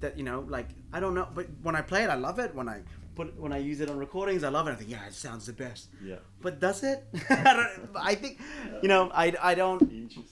that 0.00 0.16
you 0.16 0.24
know, 0.24 0.44
like 0.48 0.68
I 0.92 1.00
don't 1.00 1.14
know, 1.14 1.28
but 1.34 1.46
when 1.62 1.74
I 1.74 1.82
play 1.82 2.04
it, 2.04 2.10
I 2.10 2.14
love 2.14 2.38
it. 2.38 2.54
When 2.54 2.68
I 2.68 2.82
put 3.18 3.38
when 3.38 3.52
I 3.52 3.58
use 3.58 3.80
it 3.80 3.90
on 3.90 3.98
recordings, 3.98 4.44
I 4.44 4.48
love 4.48 4.68
it. 4.68 4.72
I 4.72 4.74
think, 4.76 4.90
yeah, 4.90 5.06
it 5.06 5.14
sounds 5.14 5.46
the 5.46 5.52
best. 5.52 5.88
Yeah. 6.02 6.16
But 6.40 6.60
does 6.60 6.84
it? 6.84 7.04
I, 7.30 7.66
I 7.96 8.14
think, 8.14 8.40
you 8.82 8.88
know, 8.88 9.10
I, 9.12 9.34
I 9.42 9.54
don't. 9.54 9.82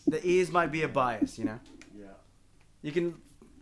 The 0.07 0.21
ears 0.23 0.51
might 0.53 0.71
be 0.71 0.83
a 0.83 0.89
bias, 0.89 1.39
you 1.39 1.47
know. 1.47 1.59
Yeah. 1.99 2.15
You 2.83 2.93
can, 2.93 3.15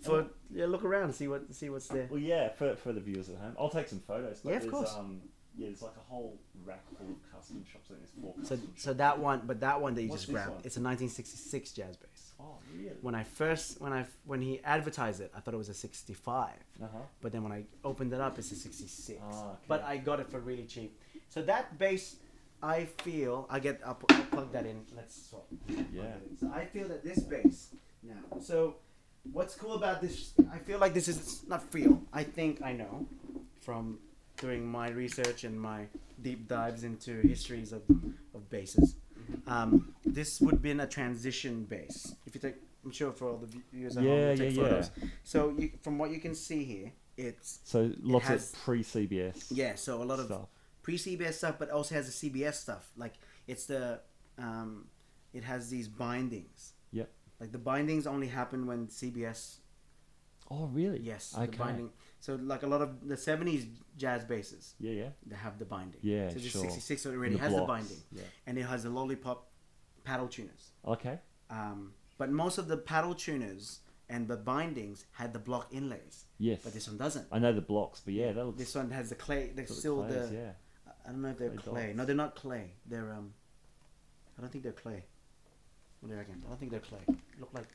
for 0.04 0.26
yeah, 0.52 0.66
look 0.66 0.84
around 0.84 1.04
and 1.04 1.14
see 1.14 1.28
what 1.28 1.54
see 1.54 1.70
what's 1.70 1.88
there. 1.88 2.08
Well, 2.10 2.20
yeah, 2.20 2.50
for, 2.50 2.76
for 2.76 2.92
the 2.92 3.00
viewers 3.00 3.28
at 3.28 3.36
home, 3.36 3.56
I'll 3.58 3.68
take 3.68 3.88
some 3.88 4.00
photos. 4.00 4.40
Yeah, 4.44 4.56
of 4.56 4.70
course. 4.70 4.94
Um, 4.96 5.20
yeah, 5.56 5.68
there's 5.68 5.82
like 5.82 5.96
a 5.96 6.12
whole 6.12 6.38
rack 6.64 6.82
full 6.98 7.06
of 7.10 7.32
custom 7.32 7.64
shops. 7.70 7.88
I 7.90 7.94
think 7.94 8.00
there's 8.00 8.48
four. 8.50 8.56
So 8.56 8.58
so 8.76 8.92
that 8.94 9.18
one, 9.18 9.42
but 9.46 9.60
that 9.60 9.80
one 9.80 9.94
that 9.94 10.02
you 10.02 10.08
What's 10.08 10.22
just 10.22 10.32
grabbed, 10.32 10.50
one? 10.50 10.60
it's 10.64 10.76
a 10.76 10.80
1966 10.80 11.72
jazz 11.72 11.96
bass. 11.96 12.32
Oh, 12.40 12.56
really? 12.76 12.96
When 13.00 13.14
I 13.14 13.22
first 13.22 13.80
when 13.80 13.92
I 13.92 14.06
when 14.24 14.40
he 14.40 14.60
advertised 14.64 15.20
it, 15.20 15.32
I 15.36 15.40
thought 15.40 15.54
it 15.54 15.58
was 15.58 15.68
a 15.68 15.74
65. 15.74 16.50
Uh-huh. 16.82 16.98
But 17.20 17.32
then 17.32 17.42
when 17.42 17.52
I 17.52 17.64
opened 17.84 18.12
it 18.12 18.20
up, 18.20 18.38
it's 18.38 18.50
a 18.50 18.56
66. 18.56 19.20
Ah, 19.22 19.26
okay. 19.28 19.58
But 19.68 19.84
I 19.84 19.96
got 19.98 20.18
it 20.20 20.28
for 20.28 20.40
really 20.40 20.64
cheap. 20.64 20.98
So 21.28 21.42
that 21.42 21.78
bass, 21.78 22.16
I 22.62 22.86
feel 22.86 23.46
I 23.48 23.60
get 23.60 23.80
I'll, 23.86 23.98
I'll 24.10 24.24
plug 24.24 24.52
that 24.52 24.66
in. 24.66 24.82
Let's 24.96 25.28
swap. 25.28 25.46
Yeah. 25.68 26.14
So 26.40 26.50
I 26.52 26.64
feel 26.64 26.88
that 26.88 27.04
this 27.04 27.20
bass 27.20 27.68
now. 28.02 28.40
So 28.40 28.76
what's 29.32 29.54
cool 29.54 29.74
about 29.74 30.00
this? 30.00 30.32
I 30.52 30.58
feel 30.58 30.78
like 30.78 30.94
this 30.94 31.08
is 31.08 31.42
not 31.48 31.62
feel. 31.72 32.02
I 32.12 32.22
think 32.22 32.62
I 32.62 32.72
know 32.72 33.06
from 33.60 33.98
doing 34.36 34.66
my 34.66 34.90
research 34.90 35.44
and 35.44 35.60
my 35.60 35.86
deep 36.22 36.48
dives 36.48 36.84
into 36.84 37.20
histories 37.20 37.72
of, 37.72 37.82
of 38.34 38.48
basses. 38.50 38.96
Mm-hmm. 39.30 39.50
Um, 39.50 39.94
this 40.04 40.40
would 40.40 40.60
be 40.60 40.70
in 40.70 40.80
a 40.80 40.86
transition 40.86 41.64
bass. 41.64 42.14
If 42.26 42.34
you 42.34 42.40
take, 42.40 42.56
I'm 42.84 42.90
sure 42.90 43.12
for 43.12 43.28
all 43.28 43.36
the 43.38 43.48
viewers 43.72 43.96
at 43.96 44.04
yeah, 44.04 44.10
home, 44.10 44.36
take 44.36 44.56
yeah, 44.56 44.62
photos. 44.62 44.90
Yeah. 44.96 45.08
So 45.22 45.54
you, 45.58 45.70
from 45.82 45.98
what 45.98 46.10
you 46.10 46.20
can 46.20 46.34
see 46.34 46.64
here, 46.64 46.92
it's 47.16 47.60
so 47.64 47.90
lots 48.02 48.26
has, 48.26 48.52
of 48.52 48.58
pre 48.60 48.82
CBS. 48.82 49.46
Yeah, 49.50 49.76
so 49.76 50.02
a 50.02 50.04
lot 50.04 50.18
stuff. 50.18 50.30
of 50.30 50.46
pre 50.82 50.98
CBS 50.98 51.34
stuff, 51.34 51.56
but 51.58 51.70
also 51.70 51.94
has 51.94 52.12
the 52.12 52.30
CBS 52.30 52.54
stuff. 52.54 52.90
Like 52.96 53.14
it's 53.46 53.66
the, 53.66 54.00
um, 54.38 54.86
it 55.32 55.44
has 55.44 55.70
these 55.70 55.88
bindings. 55.88 56.73
Like 57.40 57.52
the 57.52 57.58
bindings 57.58 58.06
only 58.06 58.28
happen 58.28 58.66
when 58.66 58.86
CBS. 58.88 59.56
Oh 60.50 60.66
really? 60.66 61.00
Yes. 61.00 61.34
Okay. 61.36 61.46
The 61.46 61.56
binding. 61.56 61.90
So 62.20 62.38
like 62.42 62.62
a 62.62 62.66
lot 62.66 62.80
of 62.80 63.06
the 63.06 63.16
'70s 63.16 63.66
jazz 63.96 64.24
basses. 64.24 64.74
Yeah, 64.78 64.92
yeah. 64.92 65.08
They 65.26 65.36
have 65.36 65.58
the 65.58 65.64
binding. 65.64 66.00
Yeah, 66.02 66.30
so 66.30 66.38
sure. 66.38 66.62
'66 66.62 67.06
already 67.06 67.34
the 67.34 67.40
has 67.40 67.52
blocks. 67.52 67.62
the 67.62 67.66
binding. 67.66 68.02
Yeah. 68.12 68.22
And 68.46 68.58
it 68.58 68.62
has 68.62 68.84
the 68.84 68.90
lollipop 68.90 69.50
paddle 70.04 70.28
tuners. 70.28 70.70
Okay. 70.86 71.18
Um, 71.50 71.92
but 72.18 72.30
most 72.30 72.58
of 72.58 72.68
the 72.68 72.76
paddle 72.76 73.14
tuners 73.14 73.80
and 74.08 74.28
the 74.28 74.36
bindings 74.36 75.06
had 75.12 75.32
the 75.32 75.38
block 75.38 75.68
inlays. 75.72 76.24
Yes. 76.38 76.60
But 76.62 76.74
this 76.74 76.86
one 76.88 76.96
doesn't. 76.96 77.26
I 77.32 77.38
know 77.38 77.52
the 77.52 77.60
blocks, 77.60 78.00
but 78.00 78.14
yeah, 78.14 78.32
that 78.32 78.44
looks. 78.44 78.58
This 78.58 78.74
one 78.74 78.90
has 78.90 79.08
the 79.08 79.14
clay. 79.14 79.52
They're 79.54 79.66
still 79.66 80.02
the. 80.02 80.14
Clays, 80.14 80.32
yeah. 80.32 80.52
I 81.06 81.10
don't 81.10 81.22
know 81.22 81.28
if 81.30 81.38
they're 81.38 81.50
clay. 81.50 81.72
clay. 81.72 81.92
No, 81.94 82.04
they're 82.04 82.14
not 82.14 82.34
clay. 82.34 82.72
They're 82.86 83.12
um. 83.12 83.34
I 84.38 84.40
don't 84.40 84.50
think 84.50 84.64
they're 84.64 84.72
clay. 84.72 85.04
What 86.04 86.10
do 86.10 86.16
you 86.16 86.18
reckon? 86.18 86.42
I 86.44 86.48
don't 86.50 86.60
think 86.60 86.70
they're 86.70 86.80
clay. 86.80 86.98
Look 87.40 87.48
like. 87.54 87.66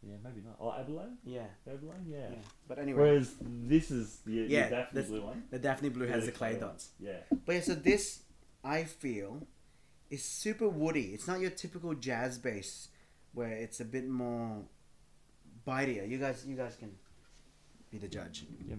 Yeah, 0.00 0.14
maybe 0.22 0.42
not. 0.46 0.54
Oh, 0.60 0.72
abalone. 0.72 1.16
Yeah. 1.24 1.46
Abalone. 1.66 2.04
Yeah. 2.08 2.28
yeah. 2.30 2.36
But 2.68 2.78
anyway. 2.78 3.02
Whereas 3.02 3.34
this 3.40 3.90
is 3.90 4.20
the, 4.24 4.46
yeah, 4.48 4.68
the 4.68 4.76
Daphne 4.76 5.02
blue 5.02 5.22
one. 5.22 5.42
The 5.50 5.58
Daphne 5.58 5.88
blue 5.88 6.06
has 6.06 6.24
the 6.24 6.30
clay, 6.30 6.50
clay 6.50 6.60
dots. 6.60 6.90
Yeah. 7.00 7.16
But 7.44 7.56
yeah, 7.56 7.60
so 7.62 7.74
this 7.74 8.22
I 8.62 8.84
feel 8.84 9.42
is 10.08 10.22
super 10.24 10.68
woody. 10.68 11.14
It's 11.14 11.26
not 11.26 11.40
your 11.40 11.50
typical 11.50 11.94
jazz 11.94 12.38
bass 12.38 12.90
where 13.34 13.50
it's 13.50 13.80
a 13.80 13.84
bit 13.84 14.08
more 14.08 14.62
bitier. 15.66 16.08
You 16.08 16.18
guys, 16.18 16.44
you 16.46 16.54
guys 16.54 16.76
can 16.76 16.92
be 17.90 17.98
the 17.98 18.06
judge. 18.06 18.44
Yeah, 18.68 18.76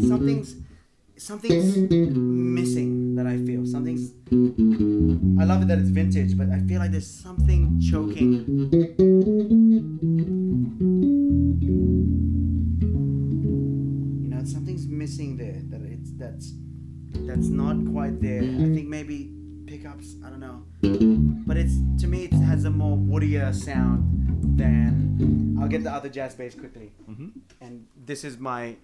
something's 0.00 0.56
something's 1.16 1.76
missing 2.16 3.14
that 3.14 3.26
I 3.26 3.36
feel. 3.38 3.64
Something's. 3.66 4.12
I 5.40 5.44
love 5.44 5.62
it 5.62 5.68
that 5.68 5.78
it's 5.78 5.90
vintage, 5.90 6.36
but 6.36 6.48
I 6.50 6.58
feel 6.60 6.80
like 6.80 6.90
there's 6.90 7.10
something 7.10 7.80
choking. 7.80 8.44
You 14.22 14.28
know, 14.28 14.44
something's 14.44 14.86
missing 14.86 15.36
there. 15.36 15.60
That 15.70 15.82
it's 15.82 16.12
that's 16.16 16.52
that's 17.26 17.48
not 17.48 17.76
quite 17.92 18.20
there. 18.20 18.42
I 18.42 18.74
think 18.74 18.88
maybe 18.88 19.32
pickups. 19.66 20.16
I 20.24 20.30
don't 20.30 20.40
know, 20.40 20.64
but 21.46 21.56
it's 21.56 21.76
to 22.00 22.08
me 22.08 22.24
it 22.24 22.32
has 22.32 22.64
a 22.64 22.70
more 22.70 22.96
woodier 22.96 23.54
sound 23.54 24.58
than. 24.58 25.58
I'll 25.60 25.68
get 25.68 25.84
the 25.84 25.92
other 25.92 26.08
jazz 26.08 26.34
bass 26.34 26.56
quickly, 26.56 26.90
mm-hmm. 27.08 27.28
and 27.60 27.86
this 28.04 28.24
is 28.24 28.38
my 28.38 28.76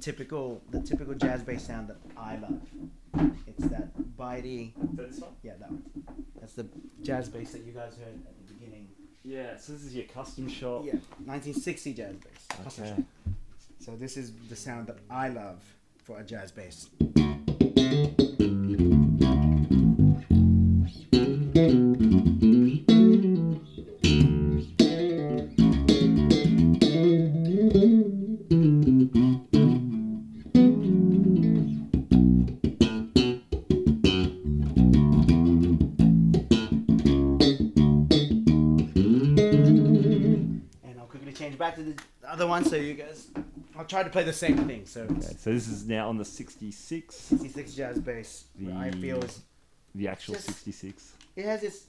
typical 0.00 0.62
the 0.70 0.80
typical 0.80 1.14
jazz 1.14 1.42
bass 1.42 1.66
sound 1.66 1.88
that 1.88 1.98
I 2.16 2.36
love. 2.36 2.60
It's 3.46 3.66
that 3.68 3.88
bitey. 4.16 4.72
This 4.94 5.20
one? 5.20 5.30
Yeah, 5.42 5.52
that 5.60 5.70
one. 5.70 5.82
That's 6.40 6.54
the 6.54 6.66
jazz 7.02 7.28
bass 7.28 7.52
that 7.52 7.62
you 7.62 7.72
guys 7.72 7.92
heard 7.98 8.14
at 8.14 8.46
the 8.46 8.54
beginning. 8.54 8.88
Yeah, 9.24 9.56
so 9.56 9.72
this 9.72 9.82
is 9.82 9.94
your 9.94 10.06
custom 10.06 10.48
shop. 10.48 10.84
Yeah, 10.84 10.92
1960 11.24 11.94
jazz 11.94 12.14
bass. 12.16 12.78
Okay. 12.78 13.04
So 13.78 13.96
this 13.96 14.16
is 14.16 14.32
the 14.48 14.56
sound 14.56 14.86
that 14.88 14.98
I 15.10 15.28
love 15.28 15.62
for 16.04 16.18
a 16.20 16.24
jazz 16.24 16.50
bass. 16.52 16.88
I'll 43.92 44.04
to 44.04 44.10
play 44.10 44.24
the 44.24 44.32
same 44.32 44.56
thing. 44.66 44.86
So, 44.86 45.02
okay, 45.02 45.36
so 45.38 45.52
this 45.52 45.68
is 45.68 45.86
now 45.86 46.08
on 46.08 46.16
the 46.16 46.24
66. 46.24 47.14
66 47.14 47.74
jazz 47.74 47.98
bass. 47.98 48.44
The, 48.58 48.72
I 48.72 48.90
feel 48.90 49.22
is 49.22 49.40
the 49.94 50.08
actual 50.08 50.34
just, 50.34 50.46
66. 50.46 51.12
It 51.36 51.44
has 51.44 51.60
this. 51.60 51.86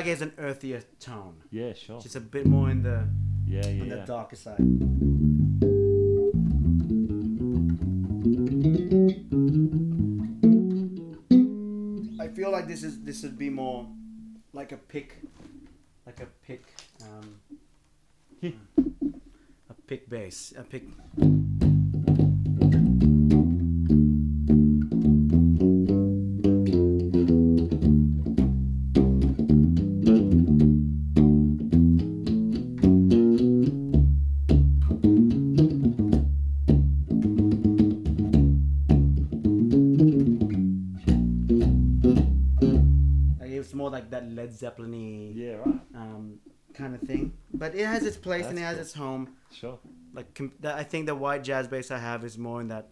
Like 0.00 0.06
it 0.06 0.18
has 0.18 0.22
an 0.22 0.32
earthier 0.38 0.82
tone. 0.98 1.34
Yeah, 1.50 1.74
sure. 1.74 2.00
Just 2.00 2.16
a 2.16 2.20
bit 2.20 2.46
more 2.46 2.70
in 2.70 2.82
the 2.82 3.06
Yeah, 3.46 3.66
on 3.66 3.76
yeah, 3.76 3.84
the 3.84 3.96
yeah. 3.96 4.04
darker 4.06 4.36
side. 4.36 4.60
I 12.18 12.28
feel 12.28 12.50
like 12.50 12.66
this 12.66 12.82
is 12.82 13.02
this 13.02 13.22
would 13.22 13.36
be 13.36 13.50
more 13.50 13.86
like 14.54 14.72
a 14.72 14.78
pick, 14.78 15.18
like 16.06 16.20
a 16.20 16.28
pick, 16.46 16.64
um, 17.02 17.36
a 18.42 19.74
pick 19.86 20.08
bass, 20.08 20.54
a 20.56 20.62
pick. 20.62 20.84
Led 44.50 44.58
Zeppelin-y 44.58 45.32
Yeah, 45.34 45.56
right. 45.64 45.80
um, 45.94 46.38
kind 46.74 46.94
of 46.94 47.00
thing. 47.02 47.32
But 47.54 47.74
it 47.74 47.86
has 47.86 48.04
its 48.04 48.16
place 48.16 48.46
and 48.46 48.58
it 48.58 48.62
That's 48.62 48.76
has 48.76 48.76
cool. 48.76 48.82
its 48.82 48.94
home. 48.94 49.36
Sure. 49.52 49.78
Like 50.12 50.34
com- 50.34 50.52
that, 50.60 50.76
I 50.76 50.82
think 50.82 51.06
the 51.06 51.14
white 51.14 51.44
jazz 51.44 51.68
bass 51.68 51.90
I 51.90 51.98
have 51.98 52.24
is 52.24 52.36
more 52.38 52.60
in 52.60 52.68
that 52.68 52.88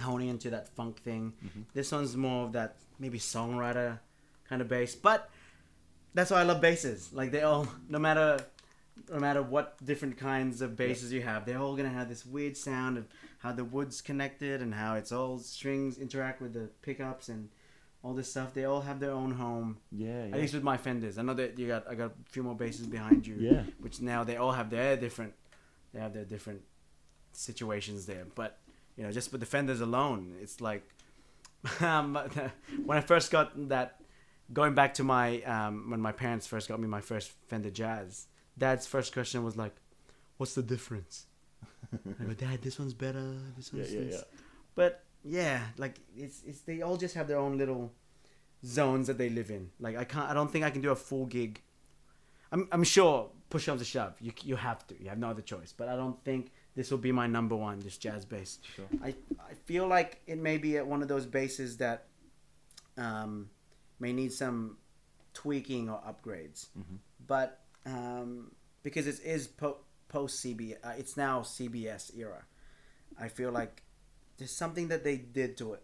honing 0.00 0.28
into 0.28 0.50
that 0.50 0.68
funk 0.68 1.00
thing. 1.02 1.34
Mhm. 1.44 1.64
This 1.74 1.92
one's 1.92 2.16
more 2.16 2.44
of 2.46 2.52
that 2.52 2.76
maybe 2.98 3.18
songwriter 3.18 4.00
kind 4.48 4.60
of 4.62 4.68
bass. 4.68 4.94
But 4.94 5.30
that's 6.14 6.30
why 6.30 6.40
I 6.40 6.42
love 6.44 6.60
basses. 6.60 7.12
Like 7.12 7.30
they 7.30 7.42
all, 7.42 7.66
no 7.88 7.98
matter 7.98 8.38
no 9.10 9.18
matter 9.18 9.42
what 9.42 9.84
different 9.84 10.16
kinds 10.16 10.62
of 10.62 10.76
basses 10.76 11.12
you 11.12 11.20
have, 11.20 11.44
they're 11.44 11.58
all 11.58 11.74
gonna 11.76 11.88
have 11.90 12.08
this 12.08 12.24
weird 12.24 12.56
sound 12.56 12.96
of 12.96 13.06
how 13.40 13.50
the 13.52 13.64
wood's 13.64 14.00
connected 14.00 14.62
and 14.62 14.72
how 14.72 14.94
it's 14.94 15.10
all 15.10 15.38
strings 15.38 15.98
interact 15.98 16.40
with 16.40 16.52
the 16.52 16.70
pickups 16.80 17.28
and 17.28 17.48
all 18.04 18.12
this 18.12 18.30
stuff. 18.30 18.52
They 18.52 18.66
all 18.66 18.82
have 18.82 19.00
their 19.00 19.12
own 19.12 19.32
home. 19.32 19.78
Yeah, 19.90 20.26
yeah. 20.26 20.34
At 20.34 20.40
least 20.40 20.52
with 20.54 20.62
my 20.62 20.76
Fenders. 20.76 21.16
I 21.18 21.22
know 21.22 21.34
that 21.34 21.58
you 21.58 21.66
got 21.66 21.88
I 21.88 21.94
got 21.94 22.10
a 22.10 22.30
few 22.30 22.42
more 22.42 22.54
basses 22.54 22.86
behind 22.86 23.26
you. 23.26 23.36
Yeah. 23.40 23.62
Which 23.80 24.00
now 24.02 24.22
they 24.22 24.36
all 24.36 24.52
have 24.52 24.68
their 24.70 24.96
different 24.96 25.32
they 25.92 26.00
have 26.00 26.12
their 26.12 26.26
different 26.26 26.60
situations 27.32 28.06
there. 28.06 28.26
But 28.34 28.58
you 28.96 29.04
know, 29.04 29.10
just 29.10 29.32
with 29.32 29.40
the 29.40 29.46
Fenders 29.46 29.80
alone, 29.80 30.34
it's 30.40 30.60
like 30.60 30.86
um, 31.80 32.14
when 32.84 32.98
I 32.98 33.00
first 33.00 33.30
got 33.32 33.68
that 33.70 34.00
going 34.52 34.74
back 34.74 34.94
to 34.94 35.04
my 35.04 35.40
um, 35.42 35.90
when 35.90 36.00
my 36.00 36.12
parents 36.12 36.46
first 36.46 36.68
got 36.68 36.78
me 36.78 36.86
my 36.86 37.00
first 37.00 37.32
Fender 37.48 37.70
Jazz, 37.70 38.26
dad's 38.58 38.86
first 38.86 39.12
question 39.14 39.42
was 39.42 39.56
like, 39.56 39.74
What's 40.36 40.54
the 40.54 40.62
difference? 40.62 41.26
I 42.20 42.24
go, 42.24 42.34
Dad, 42.34 42.60
this 42.60 42.78
one's 42.78 42.92
better, 42.92 43.34
this 43.56 43.70
Yeah, 43.72 43.80
one's 43.80 43.94
yeah, 43.94 44.00
this." 44.00 44.14
yeah. 44.14 44.38
But 44.74 45.02
yeah, 45.24 45.62
like 45.78 45.96
it's 46.16 46.42
it's 46.46 46.60
they 46.60 46.82
all 46.82 46.96
just 46.96 47.14
have 47.14 47.26
their 47.28 47.38
own 47.38 47.56
little 47.58 47.92
zones 48.64 49.06
that 49.06 49.18
they 49.18 49.30
live 49.30 49.50
in. 49.50 49.70
Like 49.80 49.96
I 49.96 50.04
can't, 50.04 50.30
I 50.30 50.34
don't 50.34 50.50
think 50.50 50.64
I 50.64 50.70
can 50.70 50.82
do 50.82 50.90
a 50.90 50.96
full 50.96 51.26
gig. 51.26 51.60
I'm 52.52 52.68
I'm 52.70 52.84
sure 52.84 53.30
push 53.50 53.66
comes 53.66 53.80
to 53.80 53.84
shove, 53.84 54.14
you 54.20 54.32
you 54.42 54.56
have 54.56 54.86
to, 54.88 55.02
you 55.02 55.08
have 55.08 55.18
no 55.18 55.30
other 55.30 55.42
choice. 55.42 55.72
But 55.72 55.88
I 55.88 55.96
don't 55.96 56.22
think 56.24 56.50
this 56.74 56.90
will 56.90 56.98
be 56.98 57.12
my 57.12 57.26
number 57.26 57.56
one. 57.56 57.80
This 57.80 57.96
jazz 57.96 58.24
bass. 58.24 58.58
Sure. 58.74 58.86
I 59.02 59.14
I 59.40 59.54
feel 59.64 59.86
like 59.86 60.20
it 60.26 60.38
may 60.38 60.58
be 60.58 60.76
at 60.76 60.86
one 60.86 61.02
of 61.02 61.08
those 61.08 61.26
basses 61.26 61.78
that 61.78 62.06
um 62.96 63.48
may 63.98 64.12
need 64.12 64.32
some 64.32 64.76
tweaking 65.32 65.88
or 65.88 66.00
upgrades. 66.00 66.66
mm-hmm. 66.78 66.96
But 67.26 67.60
um 67.86 68.52
because 68.82 69.06
it 69.06 69.20
is 69.24 69.46
po- 69.46 69.78
post 70.08 70.44
CB, 70.44 70.76
uh, 70.84 70.92
it's 70.98 71.16
now 71.16 71.40
CBS 71.40 72.16
era. 72.16 72.44
I 73.18 73.28
feel 73.28 73.50
like 73.50 73.82
there's 74.38 74.50
something 74.50 74.88
that 74.88 75.04
they 75.04 75.16
did 75.16 75.56
to 75.58 75.74
it 75.74 75.82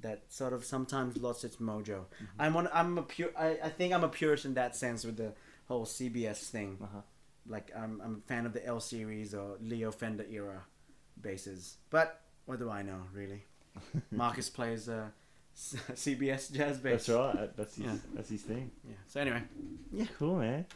that 0.00 0.22
sort 0.28 0.52
of 0.52 0.64
sometimes 0.64 1.16
lost 1.16 1.44
its 1.44 1.56
mojo. 1.56 2.04
I'm 2.38 2.54
one. 2.54 2.68
I'm 2.72 2.98
a 2.98 3.02
pure. 3.02 3.30
I, 3.36 3.58
I 3.64 3.68
think 3.68 3.92
I'm 3.92 4.04
a 4.04 4.08
purist 4.08 4.44
in 4.44 4.54
that 4.54 4.76
sense 4.76 5.04
with 5.04 5.16
the 5.16 5.32
whole 5.66 5.84
CBS 5.86 6.48
thing. 6.48 6.78
Uh-huh. 6.82 7.00
Like 7.46 7.70
I'm 7.76 8.00
I'm 8.04 8.22
a 8.24 8.28
fan 8.28 8.46
of 8.46 8.52
the 8.52 8.64
L 8.66 8.80
series 8.80 9.34
or 9.34 9.56
Leo 9.60 9.90
Fender 9.90 10.24
era 10.30 10.64
basses. 11.20 11.76
But 11.90 12.20
what 12.46 12.58
do 12.58 12.70
I 12.70 12.82
know 12.82 13.02
really? 13.12 13.44
Marcus 14.10 14.48
plays 14.50 14.88
uh, 14.88 15.08
CBS 15.56 16.52
jazz 16.52 16.78
bass. 16.78 17.06
That's 17.06 17.08
right. 17.36 17.56
That's 17.56 17.74
his, 17.76 17.84
Yeah. 17.86 17.96
that's 18.14 18.28
his 18.30 18.42
thing. 18.42 18.70
Yeah. 18.86 18.94
So 19.08 19.20
anyway, 19.20 19.42
Yeah. 19.92 20.04
Cool, 20.18 20.36
man. 20.38 20.66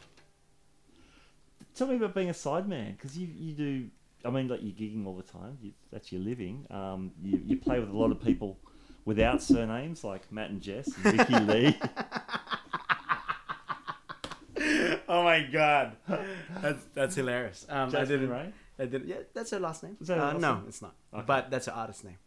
Tell 1.75 1.87
me 1.87 1.95
about 1.95 2.13
being 2.13 2.29
a 2.29 2.33
sideman, 2.33 2.95
because 2.97 3.17
you, 3.17 3.27
you 3.35 3.53
do. 3.53 3.89
I 4.25 4.29
mean, 4.29 4.47
like 4.47 4.61
you're 4.63 4.71
gigging 4.73 5.05
all 5.05 5.15
the 5.15 5.23
time. 5.23 5.57
You, 5.61 5.71
that's 5.91 6.11
your 6.11 6.21
living. 6.21 6.65
Um, 6.69 7.11
you, 7.21 7.41
you 7.45 7.57
play 7.57 7.79
with 7.79 7.89
a 7.89 7.97
lot 7.97 8.11
of 8.11 8.21
people 8.21 8.57
without 9.05 9.41
surnames, 9.41 10.03
like 10.03 10.31
Matt 10.31 10.49
and 10.49 10.61
Jess, 10.61 10.87
and 11.03 11.17
Vicky 11.17 11.39
Lee. 11.39 11.77
oh 15.07 15.23
my 15.23 15.41
god, 15.51 15.97
that's 16.61 16.83
that's 16.93 17.15
hilarious. 17.15 17.65
Um, 17.69 17.89
I 17.89 17.91
Jasmine 17.91 18.07
didn't. 18.19 18.29
Ray. 18.29 18.53
I 18.79 18.85
didn't. 18.85 19.07
Yeah, 19.07 19.15
that's 19.33 19.51
her 19.51 19.59
last 19.59 19.83
name. 19.83 19.97
Is 20.01 20.07
that 20.07 20.17
her 20.17 20.23
uh, 20.23 20.33
no, 20.33 20.55
name? 20.55 20.63
it's 20.67 20.81
not. 20.81 20.95
Okay. 21.13 21.23
But 21.25 21.49
that's 21.51 21.65
her 21.67 21.73
artist 21.73 22.03
name. 22.03 22.17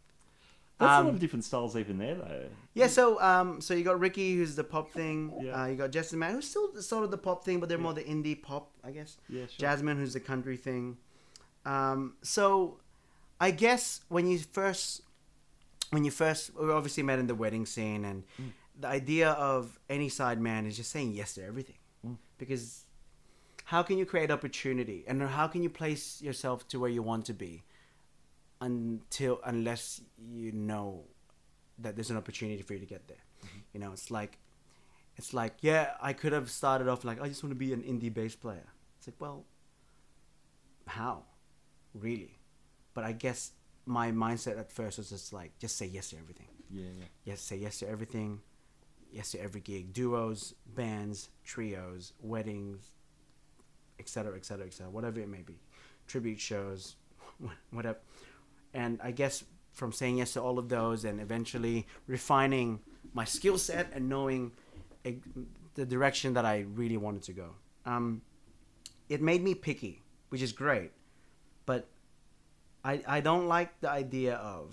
That's 0.79 0.89
a 0.91 0.93
Um, 0.99 1.05
lot 1.07 1.13
of 1.15 1.19
different 1.19 1.43
styles 1.43 1.75
even 1.75 1.97
there, 1.97 2.15
though. 2.15 2.45
Yeah, 2.75 2.87
so 2.87 3.19
um, 3.21 3.61
so 3.61 3.73
you 3.73 3.83
got 3.83 3.99
Ricky, 3.99 4.35
who's 4.35 4.55
the 4.55 4.63
pop 4.63 4.91
thing. 4.91 5.33
Yeah. 5.41 5.63
Uh, 5.63 5.65
you 5.67 5.75
got 5.75 5.91
Justin 5.91 6.19
Man, 6.19 6.33
who's 6.33 6.47
still 6.49 6.79
sort 6.81 7.03
of 7.03 7.11
the 7.11 7.17
pop 7.17 7.43
thing, 7.43 7.59
but 7.59 7.67
they're 7.69 7.77
more 7.79 7.93
the 7.93 8.03
indie 8.03 8.39
pop, 8.39 8.69
I 8.83 8.91
guess. 8.91 9.17
Yeah, 9.29 9.41
sure. 9.47 9.49
Jasmine, 9.57 9.97
who's 9.97 10.13
the 10.13 10.19
country 10.19 10.55
thing. 10.57 10.97
Um, 11.67 12.15
so, 12.21 12.79
I 13.39 13.51
guess 13.51 14.01
when 14.07 14.25
you 14.31 14.37
first, 14.39 15.01
when 15.91 16.03
you 16.05 16.11
first, 16.11 16.41
we 16.55 16.71
obviously 16.71 17.03
met 17.03 17.19
in 17.19 17.27
the 17.27 17.35
wedding 17.43 17.65
scene, 17.65 18.03
and 18.05 18.23
Mm. 18.39 18.51
the 18.83 18.87
idea 18.87 19.29
of 19.31 19.79
any 19.89 20.09
side 20.09 20.39
man 20.49 20.65
is 20.65 20.75
just 20.77 20.91
saying 20.91 21.11
yes 21.13 21.33
to 21.35 21.43
everything, 21.43 21.79
Mm. 22.05 22.17
because 22.37 22.85
how 23.65 23.83
can 23.83 23.97
you 23.97 24.05
create 24.05 24.31
opportunity, 24.31 25.03
and 25.07 25.21
how 25.21 25.47
can 25.47 25.61
you 25.61 25.69
place 25.69 26.21
yourself 26.21 26.67
to 26.69 26.79
where 26.79 26.89
you 26.97 27.03
want 27.11 27.25
to 27.25 27.33
be, 27.33 27.63
until 28.61 29.39
unless 29.43 30.01
you 30.17 30.51
know 30.51 31.03
that 31.77 31.95
there's 31.95 32.09
an 32.09 32.17
opportunity 32.17 32.61
for 32.63 32.73
you 32.73 32.79
to 32.79 32.85
get 32.95 33.07
there. 33.07 33.23
You 33.73 33.79
know, 33.81 33.91
it's 33.91 34.09
like, 34.09 34.39
it's 35.17 35.31
like, 35.33 35.53
yeah, 35.61 35.95
I 36.01 36.13
could 36.13 36.33
have 36.33 36.49
started 36.49 36.87
off 36.87 37.03
like, 37.05 37.21
I 37.21 37.27
just 37.27 37.43
want 37.43 37.51
to 37.51 37.55
be 37.67 37.71
an 37.73 37.83
indie 37.83 38.11
bass 38.11 38.35
player. 38.35 38.67
It's 38.97 39.07
like, 39.07 39.19
well, 39.19 39.45
how, 40.87 41.23
really? 41.93 42.39
But 42.93 43.03
I 43.03 43.11
guess 43.11 43.51
my 43.85 44.11
mindset 44.11 44.59
at 44.59 44.71
first 44.71 44.97
was 44.97 45.09
just 45.09 45.33
like, 45.33 45.57
just 45.59 45.77
say 45.77 45.85
yes 45.85 46.09
to 46.09 46.17
everything. 46.17 46.47
Yeah, 46.69 46.87
yeah. 46.97 47.05
Yes, 47.23 47.41
say 47.41 47.57
yes 47.57 47.79
to 47.79 47.89
everything. 47.89 48.41
Yes 49.11 49.31
to 49.31 49.41
every 49.41 49.61
gig. 49.61 49.93
Duos, 49.93 50.53
bands, 50.65 51.29
trios, 51.45 52.13
weddings, 52.21 52.91
etc., 53.99 54.35
etc., 54.35 54.65
etc. 54.65 54.91
Whatever 54.91 55.19
it 55.21 55.29
may 55.29 55.41
be, 55.41 55.59
tribute 56.07 56.39
shows, 56.39 56.95
whatever. 57.71 57.99
And 58.73 58.99
I 59.01 59.11
guess 59.11 59.43
from 59.71 59.91
saying 59.91 60.17
yes 60.17 60.33
to 60.33 60.41
all 60.41 60.59
of 60.59 60.69
those 60.69 61.05
and 61.05 61.21
eventually 61.21 61.87
refining 62.07 62.79
my 63.13 63.25
skill 63.25 63.57
set 63.57 63.91
and 63.93 64.09
knowing 64.09 64.51
the 65.75 65.85
direction 65.85 66.33
that 66.33 66.45
I 66.45 66.65
really 66.73 66.97
wanted 66.97 67.23
to 67.23 67.33
go. 67.33 67.49
Um, 67.85 68.21
it 69.07 69.21
made 69.21 69.43
me 69.43 69.53
picky, 69.53 70.01
which 70.29 70.41
is 70.41 70.51
great, 70.51 70.91
I 72.91 72.93
I 73.17 73.19
don't 73.27 73.47
like 73.55 73.71
the 73.85 73.89
idea 74.03 74.35
of 74.35 74.65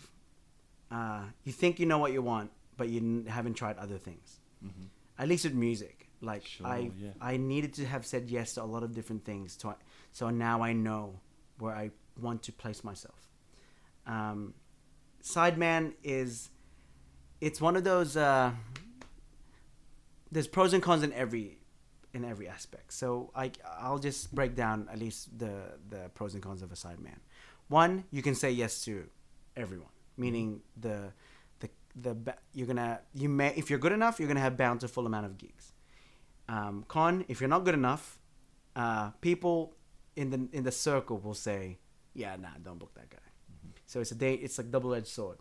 uh, 0.90 1.22
you 1.46 1.52
think 1.60 1.72
you 1.80 1.86
know 1.86 1.98
what 2.04 2.12
you 2.16 2.22
want, 2.22 2.50
but 2.78 2.86
you 2.88 3.00
haven't 3.28 3.54
tried 3.62 3.76
other 3.84 3.98
things. 4.08 4.28
Mhm. 4.64 4.88
At 5.18 5.26
least 5.28 5.44
with 5.44 5.54
music, 5.68 5.96
like 6.30 6.44
Sure, 6.46 6.66
I 6.66 6.78
yeah. 7.04 7.32
I 7.32 7.36
needed 7.52 7.72
to 7.74 7.84
have 7.94 8.04
said 8.12 8.22
yes 8.30 8.54
to 8.54 8.62
a 8.62 8.68
lot 8.74 8.82
of 8.82 8.90
different 8.98 9.22
things, 9.24 9.56
to, 9.60 9.76
so 10.12 10.30
now 10.30 10.56
I 10.62 10.72
know 10.86 11.02
where 11.58 11.74
I 11.74 11.90
want 12.26 12.42
to 12.44 12.52
place 12.52 12.80
myself. 12.90 13.20
Um, 14.06 14.54
Sideman 15.22 15.94
is 16.02 16.50
it's 17.40 17.60
one 17.60 17.76
of 17.76 17.84
those. 17.84 18.16
Uh, 18.16 18.52
there's 20.30 20.48
pros 20.48 20.72
and 20.72 20.82
cons 20.82 21.02
in 21.02 21.12
every 21.12 21.58
in 22.12 22.24
every 22.24 22.48
aspect. 22.48 22.92
So 22.92 23.30
I 23.34 23.50
I'll 23.78 23.98
just 23.98 24.34
break 24.34 24.54
down 24.54 24.88
at 24.92 24.98
least 24.98 25.36
the 25.38 25.54
the 25.88 26.10
pros 26.14 26.34
and 26.34 26.42
cons 26.42 26.62
of 26.62 26.70
a 26.72 26.74
sideman. 26.76 27.18
One, 27.75 28.05
you 28.12 28.22
can 28.22 28.37
say 28.37 28.53
yes 28.53 28.85
to 28.85 28.93
everyone, 29.57 29.95
meaning 30.16 30.61
the 30.81 31.12
the 31.59 31.68
the 32.05 32.35
you're 32.53 32.68
gonna 32.68 33.01
you 33.14 33.29
may 33.29 33.53
if 33.57 33.68
you're 33.68 33.81
good 33.81 33.91
enough, 34.01 34.20
you're 34.20 34.29
gonna 34.29 34.47
have 34.49 34.57
bountiful 34.57 35.07
amount 35.07 35.27
of 35.27 35.37
gigs. 35.39 35.72
Um, 36.49 36.85
con, 36.87 37.25
if 37.27 37.41
you're 37.41 37.55
not 37.57 37.64
good 37.64 37.75
enough, 37.75 38.20
uh, 38.77 39.11
people 39.20 39.75
in 40.14 40.31
the 40.31 40.41
in 40.53 40.62
the 40.62 40.70
circle 40.70 41.18
will 41.18 41.35
say, 41.35 41.79
yeah, 42.14 42.37
nah, 42.37 42.55
don't 42.62 42.79
book 42.79 42.95
that 42.95 43.11
guy. 43.11 43.27
So 43.87 44.01
it's 44.01 44.12
a 44.12 44.20
day. 44.27 44.35
It's 44.35 44.57
like 44.59 44.70
double 44.70 44.95
edged 44.95 45.09
sword. 45.09 45.39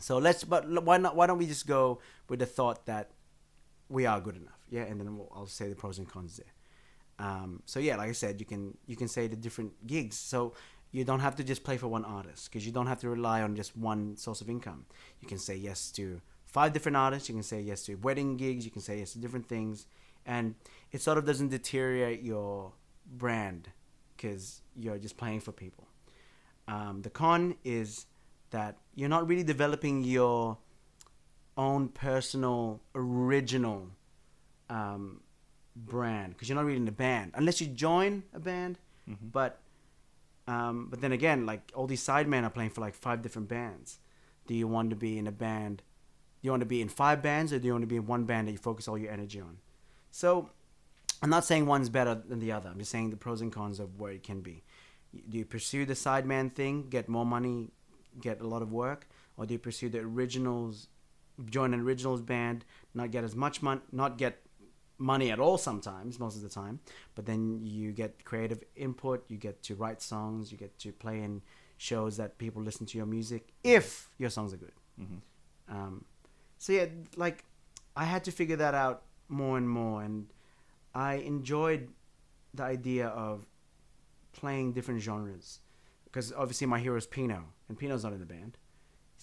So 0.00 0.18
let's 0.18 0.42
but 0.42 0.62
why 0.82 0.96
not? 0.98 1.14
Why 1.14 1.28
don't 1.28 1.38
we 1.38 1.46
just 1.46 1.68
go 1.68 2.00
with 2.28 2.40
the 2.40 2.46
thought 2.46 2.86
that 2.86 3.12
we 3.88 4.04
are 4.04 4.20
good 4.20 4.34
enough? 4.34 4.62
Yeah, 4.68 4.82
and 4.82 4.98
then 5.00 5.16
we'll, 5.16 5.30
I'll 5.32 5.46
say 5.46 5.68
the 5.68 5.76
pros 5.76 5.98
and 5.98 6.08
cons 6.08 6.38
there. 6.38 6.52
Um, 7.18 7.62
so 7.64 7.80
yeah, 7.80 7.96
like 7.96 8.10
I 8.10 8.12
said, 8.12 8.40
you 8.40 8.46
can 8.46 8.76
you 8.86 8.96
can 8.96 9.08
say 9.08 9.26
the 9.26 9.36
different 9.36 9.86
gigs. 9.86 10.16
So 10.18 10.54
you 10.96 11.04
don't 11.04 11.20
have 11.20 11.36
to 11.36 11.44
just 11.44 11.62
play 11.62 11.76
for 11.76 11.88
one 11.88 12.06
artist 12.06 12.50
because 12.50 12.64
you 12.64 12.72
don't 12.72 12.86
have 12.86 13.00
to 13.00 13.10
rely 13.10 13.42
on 13.42 13.54
just 13.54 13.76
one 13.76 14.16
source 14.16 14.40
of 14.40 14.48
income. 14.48 14.86
You 15.20 15.28
can 15.28 15.38
say 15.38 15.54
yes 15.54 15.90
to 15.92 16.22
five 16.46 16.72
different 16.72 16.96
artists. 16.96 17.28
You 17.28 17.34
can 17.34 17.42
say 17.42 17.60
yes 17.60 17.82
to 17.84 17.96
wedding 17.96 18.38
gigs. 18.38 18.64
You 18.64 18.70
can 18.70 18.80
say 18.80 18.98
yes 19.00 19.12
to 19.12 19.18
different 19.18 19.46
things, 19.46 19.86
and 20.24 20.54
it 20.92 21.02
sort 21.02 21.18
of 21.18 21.26
doesn't 21.26 21.50
deteriorate 21.50 22.22
your 22.22 22.72
brand 23.06 23.68
because 24.16 24.62
you're 24.74 24.96
just 24.96 25.18
playing 25.18 25.40
for 25.40 25.52
people. 25.52 25.86
Um, 26.66 27.02
the 27.02 27.10
con 27.10 27.56
is 27.62 28.06
that 28.50 28.78
you're 28.94 29.10
not 29.10 29.28
really 29.28 29.44
developing 29.44 30.02
your 30.02 30.56
own 31.58 31.88
personal 31.88 32.80
original 32.94 33.88
um, 34.70 35.20
brand 35.76 36.32
because 36.32 36.48
you're 36.48 36.56
not 36.56 36.64
really 36.64 36.80
in 36.80 36.88
a 36.88 36.92
band 37.06 37.32
unless 37.34 37.60
you 37.60 37.66
join 37.66 38.22
a 38.32 38.40
band. 38.40 38.78
Mm-hmm. 39.06 39.28
But 39.30 39.60
um, 40.46 40.88
but 40.90 41.00
then 41.00 41.12
again, 41.12 41.46
like 41.46 41.72
all 41.74 41.86
these 41.86 42.04
sidemen 42.04 42.44
are 42.44 42.50
playing 42.50 42.70
for 42.70 42.80
like 42.80 42.94
five 42.94 43.22
different 43.22 43.48
bands. 43.48 43.98
Do 44.46 44.54
you 44.54 44.68
want 44.68 44.90
to 44.90 44.96
be 44.96 45.18
in 45.18 45.26
a 45.26 45.32
band? 45.32 45.78
Do 45.78 46.46
you 46.46 46.50
want 46.50 46.60
to 46.60 46.66
be 46.66 46.80
in 46.80 46.88
five 46.88 47.22
bands, 47.22 47.52
or 47.52 47.58
do 47.58 47.66
you 47.66 47.72
want 47.72 47.82
to 47.82 47.88
be 47.88 47.96
in 47.96 48.06
one 48.06 48.24
band 48.24 48.46
that 48.46 48.52
you 48.52 48.58
focus 48.58 48.86
all 48.86 48.98
your 48.98 49.10
energy 49.10 49.40
on? 49.40 49.58
So, 50.10 50.50
I'm 51.22 51.30
not 51.30 51.44
saying 51.44 51.66
one's 51.66 51.88
better 51.88 52.14
than 52.14 52.38
the 52.38 52.52
other. 52.52 52.68
I'm 52.68 52.78
just 52.78 52.90
saying 52.90 53.10
the 53.10 53.16
pros 53.16 53.40
and 53.40 53.52
cons 53.52 53.80
of 53.80 53.98
where 53.98 54.12
it 54.12 54.22
can 54.22 54.40
be. 54.40 54.62
Do 55.28 55.38
you 55.38 55.44
pursue 55.44 55.84
the 55.86 55.94
sideman 55.94 56.52
thing, 56.52 56.88
get 56.88 57.08
more 57.08 57.26
money, 57.26 57.70
get 58.20 58.40
a 58.40 58.46
lot 58.46 58.62
of 58.62 58.70
work, 58.70 59.08
or 59.36 59.46
do 59.46 59.54
you 59.54 59.58
pursue 59.58 59.88
the 59.88 60.00
originals, 60.00 60.88
join 61.46 61.74
an 61.74 61.80
originals 61.80 62.22
band, 62.22 62.64
not 62.94 63.10
get 63.10 63.24
as 63.24 63.34
much 63.34 63.62
money, 63.62 63.80
not 63.92 64.18
get 64.18 64.45
money 64.98 65.30
at 65.30 65.38
all 65.38 65.58
sometimes, 65.58 66.18
most 66.18 66.36
of 66.36 66.42
the 66.42 66.48
time, 66.48 66.80
but 67.14 67.26
then 67.26 67.60
you 67.62 67.92
get 67.92 68.24
creative 68.24 68.62
input, 68.74 69.24
you 69.28 69.36
get 69.36 69.62
to 69.64 69.74
write 69.74 70.00
songs, 70.02 70.50
you 70.50 70.58
get 70.58 70.78
to 70.78 70.92
play 70.92 71.22
in 71.22 71.42
shows 71.78 72.16
that 72.16 72.38
people 72.38 72.62
listen 72.62 72.86
to 72.86 72.96
your 72.96 73.06
music 73.06 73.48
if 73.62 74.08
your 74.18 74.30
songs 74.30 74.54
are 74.54 74.56
good. 74.56 74.72
Mm-hmm. 75.00 75.76
Um, 75.76 76.04
so 76.58 76.72
yeah, 76.72 76.86
like 77.16 77.44
I 77.96 78.04
had 78.04 78.24
to 78.24 78.32
figure 78.32 78.56
that 78.56 78.74
out 78.74 79.02
more 79.28 79.58
and 79.58 79.68
more, 79.68 80.02
and 80.02 80.26
I 80.94 81.14
enjoyed 81.16 81.88
the 82.54 82.62
idea 82.62 83.08
of 83.08 83.46
playing 84.32 84.72
different 84.72 85.02
genres 85.02 85.60
because 86.04 86.32
obviously 86.32 86.66
my 86.66 86.78
hero 86.78 86.96
is 86.96 87.06
Pino, 87.06 87.44
and 87.68 87.78
Pino's 87.78 88.04
not 88.04 88.12
in 88.12 88.20
the 88.20 88.26
band 88.26 88.56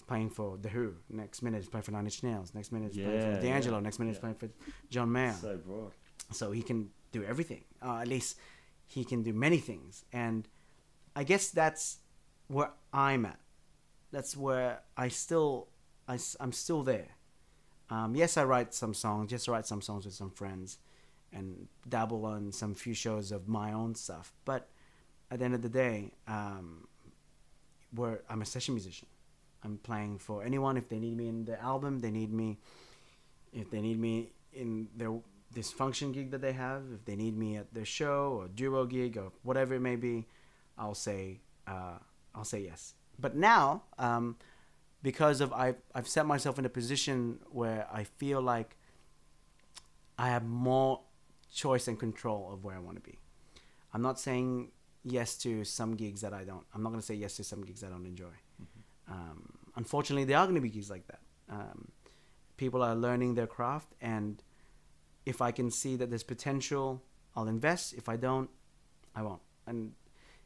playing 0.06 0.30
for 0.30 0.56
The 0.56 0.68
Who. 0.68 0.94
Next 1.10 1.42
minute 1.42 1.58
he's 1.58 1.68
playing 1.68 1.84
for 1.84 1.92
Nine 1.92 2.04
Inch 2.04 2.22
Nails. 2.22 2.54
Next 2.54 2.72
minute 2.72 2.92
he's 2.92 2.98
yeah, 2.98 3.06
playing 3.06 3.36
for 3.36 3.42
D'Angelo. 3.42 3.76
Yeah, 3.78 3.82
Next 3.82 3.98
minute 3.98 4.10
yeah. 4.10 4.14
he's 4.14 4.20
playing 4.20 4.36
for 4.36 4.48
John 4.90 5.12
Mayer. 5.12 5.34
So 5.40 5.56
broad. 5.56 5.92
So 6.32 6.52
he 6.52 6.62
can 6.62 6.90
do 7.12 7.24
everything. 7.24 7.64
Uh, 7.82 7.98
at 7.98 8.08
least 8.08 8.38
he 8.86 9.04
can 9.04 9.22
do 9.22 9.32
many 9.32 9.58
things. 9.58 10.04
And 10.12 10.48
I 11.16 11.24
guess 11.24 11.50
that's 11.50 11.98
where 12.48 12.70
I'm 12.92 13.26
at. 13.26 13.38
That's 14.12 14.36
where 14.36 14.80
I 14.96 15.08
still, 15.08 15.68
I, 16.06 16.18
I'm 16.40 16.52
still 16.52 16.82
there. 16.82 17.08
Um, 17.90 18.14
yes, 18.14 18.36
I 18.36 18.44
write 18.44 18.74
some 18.74 18.94
songs. 18.94 19.32
Yes, 19.32 19.48
I 19.48 19.52
write 19.52 19.66
some 19.66 19.82
songs 19.82 20.04
with 20.04 20.14
some 20.14 20.30
friends, 20.30 20.78
and 21.32 21.68
dabble 21.88 22.24
on 22.24 22.52
some 22.52 22.74
few 22.74 22.94
shows 22.94 23.30
of 23.32 23.48
my 23.48 23.72
own 23.72 23.94
stuff. 23.94 24.32
But 24.44 24.68
at 25.30 25.40
the 25.40 25.44
end 25.44 25.54
of 25.54 25.62
the 25.62 25.68
day, 25.68 26.12
um, 26.26 26.86
where 27.94 28.22
I'm 28.28 28.42
a 28.42 28.46
session 28.46 28.74
musician. 28.74 29.08
I'm 29.64 29.78
playing 29.78 30.18
for 30.18 30.42
anyone 30.42 30.76
if 30.76 30.88
they 30.88 30.98
need 30.98 31.16
me 31.16 31.28
in 31.28 31.44
the 31.44 31.60
album. 31.60 32.00
They 32.00 32.10
need 32.10 32.32
me 32.32 32.58
if 33.52 33.70
they 33.70 33.80
need 33.80 33.98
me 33.98 34.30
in 34.52 34.88
their 34.96 35.12
this 35.52 35.70
function 35.70 36.12
gig 36.12 36.30
that 36.32 36.40
they 36.40 36.52
have. 36.52 36.82
If 36.92 37.04
they 37.04 37.16
need 37.16 37.36
me 37.36 37.56
at 37.56 37.72
their 37.72 37.84
show 37.84 38.38
or 38.40 38.48
duo 38.48 38.84
gig 38.86 39.16
or 39.16 39.32
whatever 39.42 39.74
it 39.74 39.80
may 39.80 39.96
be, 39.96 40.26
I'll 40.76 40.94
say 40.94 41.40
uh, 41.66 41.98
I'll 42.34 42.44
say 42.44 42.60
yes. 42.60 42.94
But 43.18 43.36
now, 43.36 43.82
um, 43.98 44.36
because 45.02 45.40
of 45.40 45.52
I've 45.52 45.76
I've 45.94 46.08
set 46.08 46.26
myself 46.26 46.58
in 46.58 46.64
a 46.64 46.68
position 46.68 47.38
where 47.50 47.86
I 47.92 48.04
feel 48.04 48.42
like 48.42 48.76
I 50.18 50.28
have 50.28 50.44
more 50.44 51.00
choice 51.52 51.88
and 51.88 51.98
control 51.98 52.52
of 52.52 52.64
where 52.64 52.76
I 52.76 52.80
want 52.80 52.96
to 52.96 53.02
be. 53.02 53.18
I'm 53.92 54.02
not 54.02 54.18
saying 54.18 54.72
yes 55.04 55.36
to 55.38 55.64
some 55.64 55.94
gigs 55.94 56.20
that 56.22 56.32
I 56.32 56.44
don't. 56.44 56.64
I'm 56.74 56.82
not 56.82 56.90
going 56.90 57.00
to 57.00 57.06
say 57.06 57.14
yes 57.14 57.36
to 57.36 57.44
some 57.44 57.62
gigs 57.62 57.84
I 57.84 57.88
don't 57.88 58.06
enjoy. 58.06 58.34
Um, 59.08 59.53
unfortunately, 59.76 60.24
there 60.24 60.38
are 60.38 60.46
going 60.46 60.54
to 60.54 60.60
be 60.60 60.70
gigs 60.70 60.90
like 60.90 61.06
that. 61.06 61.20
Um, 61.50 61.88
people 62.56 62.82
are 62.82 62.94
learning 62.94 63.34
their 63.34 63.46
craft, 63.46 63.94
and 64.00 64.42
if 65.26 65.40
I 65.40 65.50
can 65.50 65.70
see 65.70 65.96
that 65.96 66.10
there's 66.10 66.22
potential, 66.22 67.02
I'll 67.36 67.48
invest. 67.48 67.94
If 67.94 68.08
I 68.08 68.16
don't, 68.16 68.50
I 69.14 69.22
won't. 69.22 69.42
And 69.66 69.92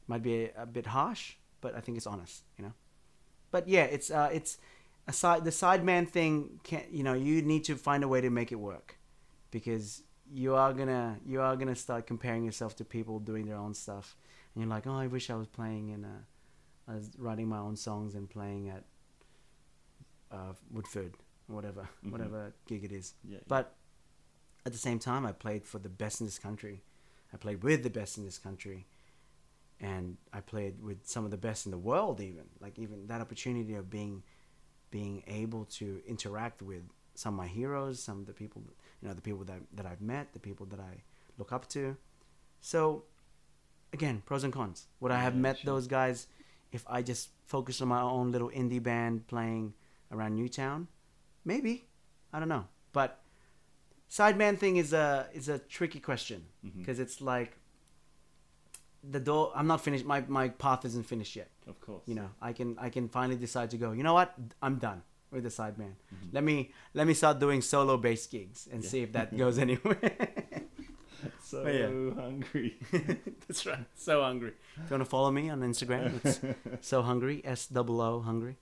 it 0.00 0.08
might 0.08 0.22
be 0.22 0.44
a, 0.44 0.62
a 0.62 0.66
bit 0.66 0.86
harsh, 0.86 1.34
but 1.60 1.74
I 1.74 1.80
think 1.80 1.96
it's 1.96 2.06
honest, 2.06 2.44
you 2.56 2.64
know. 2.64 2.72
But 3.50 3.68
yeah, 3.68 3.84
it's 3.84 4.10
uh, 4.10 4.30
it's 4.32 4.58
a 5.06 5.12
side 5.12 5.44
the 5.44 5.50
sideman 5.50 6.08
thing. 6.08 6.60
Can 6.64 6.82
you 6.90 7.02
know 7.02 7.14
you 7.14 7.42
need 7.42 7.64
to 7.64 7.76
find 7.76 8.04
a 8.04 8.08
way 8.08 8.20
to 8.20 8.30
make 8.30 8.52
it 8.52 8.56
work, 8.56 8.98
because 9.50 10.02
you 10.30 10.54
are 10.54 10.72
gonna 10.72 11.18
you 11.26 11.40
are 11.40 11.56
gonna 11.56 11.74
start 11.74 12.06
comparing 12.06 12.44
yourself 12.44 12.76
to 12.76 12.84
people 12.84 13.18
doing 13.18 13.46
their 13.46 13.56
own 13.56 13.74
stuff, 13.74 14.16
and 14.54 14.62
you're 14.62 14.70
like, 14.70 14.86
oh, 14.86 14.98
I 14.98 15.06
wish 15.06 15.30
I 15.30 15.34
was 15.34 15.46
playing 15.46 15.88
in 15.88 16.04
a 16.04 16.90
I 16.90 16.94
was 16.94 17.10
writing 17.18 17.48
my 17.48 17.58
own 17.58 17.76
songs 17.76 18.14
and 18.14 18.28
playing 18.28 18.68
at 18.68 18.84
uh, 20.30 20.52
Woodford, 20.70 21.14
whatever, 21.46 21.82
mm-hmm. 21.82 22.10
whatever 22.10 22.52
gig 22.66 22.84
it 22.84 22.92
is. 22.92 23.14
Yeah, 23.24 23.38
but 23.46 23.74
at 24.66 24.72
the 24.72 24.78
same 24.78 24.98
time, 24.98 25.26
I 25.26 25.32
played 25.32 25.64
for 25.64 25.78
the 25.78 25.88
best 25.88 26.20
in 26.20 26.26
this 26.26 26.38
country. 26.38 26.82
I 27.32 27.36
played 27.36 27.62
with 27.62 27.82
the 27.82 27.90
best 27.90 28.18
in 28.18 28.24
this 28.24 28.38
country, 28.38 28.86
and 29.80 30.16
I 30.32 30.40
played 30.40 30.82
with 30.82 31.06
some 31.06 31.24
of 31.24 31.30
the 31.30 31.36
best 31.36 31.66
in 31.66 31.72
the 31.72 31.78
world. 31.78 32.20
Even 32.20 32.44
like 32.60 32.78
even 32.78 33.06
that 33.06 33.20
opportunity 33.20 33.74
of 33.74 33.90
being 33.90 34.22
being 34.90 35.22
able 35.26 35.64
to 35.64 36.00
interact 36.06 36.62
with 36.62 36.82
some 37.14 37.34
of 37.34 37.38
my 37.38 37.46
heroes, 37.46 38.02
some 38.02 38.20
of 38.20 38.26
the 38.26 38.32
people, 38.32 38.62
you 39.02 39.08
know, 39.08 39.14
the 39.14 39.20
people 39.20 39.44
that 39.44 39.60
that 39.74 39.86
I've 39.86 40.00
met, 40.00 40.32
the 40.32 40.38
people 40.38 40.66
that 40.66 40.80
I 40.80 41.02
look 41.36 41.52
up 41.52 41.68
to. 41.70 41.96
So, 42.60 43.04
again, 43.92 44.22
pros 44.24 44.44
and 44.44 44.52
cons. 44.52 44.86
Would 45.00 45.12
I 45.12 45.20
have 45.20 45.34
met 45.34 45.58
sure. 45.58 45.66
those 45.66 45.86
guys 45.86 46.26
if 46.72 46.84
I 46.88 47.02
just 47.02 47.30
focused 47.46 47.80
on 47.80 47.88
my 47.88 48.00
own 48.00 48.32
little 48.32 48.50
indie 48.50 48.82
band 48.82 49.26
playing 49.26 49.74
around 50.12 50.36
Newtown? 50.36 50.88
Maybe. 51.44 51.86
I 52.32 52.38
don't 52.38 52.48
know. 52.48 52.66
But 52.92 53.20
sideman 54.10 54.58
thing 54.58 54.76
is 54.76 54.92
a 54.92 55.28
is 55.32 55.48
a 55.48 55.58
tricky 55.58 56.00
question 56.00 56.46
because 56.76 56.96
mm-hmm. 56.96 57.02
it's 57.02 57.20
like 57.20 57.58
the 59.08 59.20
door 59.20 59.52
I'm 59.54 59.66
not 59.66 59.80
finished 59.80 60.04
my 60.04 60.22
my 60.28 60.48
path 60.48 60.84
isn't 60.84 61.06
finished 61.06 61.36
yet. 61.36 61.50
Of 61.66 61.80
course. 61.80 62.02
You 62.06 62.14
know, 62.14 62.30
I 62.40 62.52
can 62.52 62.76
I 62.78 62.90
can 62.90 63.08
finally 63.08 63.36
decide 63.36 63.70
to 63.70 63.76
go, 63.76 63.92
you 63.92 64.02
know 64.02 64.14
what? 64.14 64.34
I'm 64.62 64.76
done 64.76 65.02
with 65.30 65.44
the 65.44 65.50
sideman. 65.50 65.94
Mm-hmm. 66.14 66.32
Let 66.32 66.44
me 66.44 66.72
let 66.94 67.06
me 67.06 67.14
start 67.14 67.38
doing 67.38 67.62
solo 67.62 67.96
bass 67.96 68.26
gigs 68.26 68.68
and 68.70 68.82
yeah. 68.82 68.88
see 68.88 69.02
if 69.02 69.12
that 69.12 69.36
goes 69.44 69.58
anywhere. 69.58 70.12
so 71.42 71.66
yeah. 71.66 72.20
hungry. 72.20 72.78
That's 73.46 73.66
right. 73.66 73.84
So 73.94 74.22
hungry. 74.22 74.54
If 74.76 74.90
you 74.90 74.94
want 74.94 75.02
to 75.02 75.10
follow 75.10 75.30
me 75.30 75.50
on 75.50 75.60
Instagram, 75.60 76.20
it's 76.24 76.40
so 76.86 77.02
hungry. 77.02 77.42
S 77.44 77.68
O 77.74 77.84
O 77.88 78.20
hungry. 78.20 78.56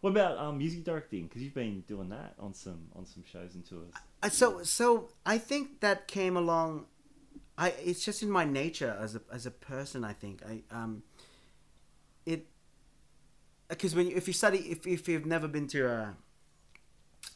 What 0.00 0.10
about 0.10 0.38
um, 0.38 0.58
music 0.58 0.84
directing? 0.84 1.24
Because 1.24 1.42
you've 1.42 1.54
been 1.54 1.82
doing 1.88 2.08
that 2.10 2.34
on 2.38 2.54
some 2.54 2.88
on 2.94 3.06
some 3.06 3.24
shows 3.30 3.54
and 3.54 3.66
tours. 3.66 3.92
I, 4.22 4.28
so 4.28 4.62
so 4.62 5.10
I 5.26 5.38
think 5.38 5.80
that 5.80 6.06
came 6.06 6.36
along. 6.36 6.86
I 7.58 7.70
it's 7.84 8.04
just 8.04 8.22
in 8.22 8.30
my 8.30 8.44
nature 8.44 8.96
as 9.00 9.16
a 9.16 9.22
as 9.32 9.46
a 9.46 9.50
person. 9.50 10.04
I 10.04 10.12
think 10.12 10.42
I 10.46 10.62
um. 10.70 11.02
It. 12.26 12.46
Because 13.68 13.94
when 13.94 14.08
you, 14.08 14.16
if 14.16 14.26
you 14.26 14.34
study 14.34 14.58
if 14.58 14.86
if 14.86 15.08
you've 15.08 15.26
never 15.26 15.48
been 15.48 15.66
to 15.68 15.86
a 15.86 16.16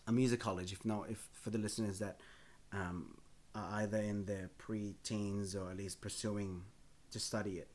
a 0.07 0.13
music 0.13 0.41
college, 0.41 0.73
if 0.73 0.85
not 0.85 1.11
if 1.11 1.29
for 1.33 1.51
the 1.51 1.59
listeners 1.59 1.99
that 1.99 2.21
um 2.73 3.17
are 3.55 3.83
either 3.83 3.99
in 3.99 4.25
their 4.25 4.51
pre-teens 4.59 5.55
or 5.55 5.71
at 5.71 5.77
least 5.77 6.01
pursuing 6.01 6.63
to 7.13 7.21
study 7.21 7.59
it, 7.59 7.69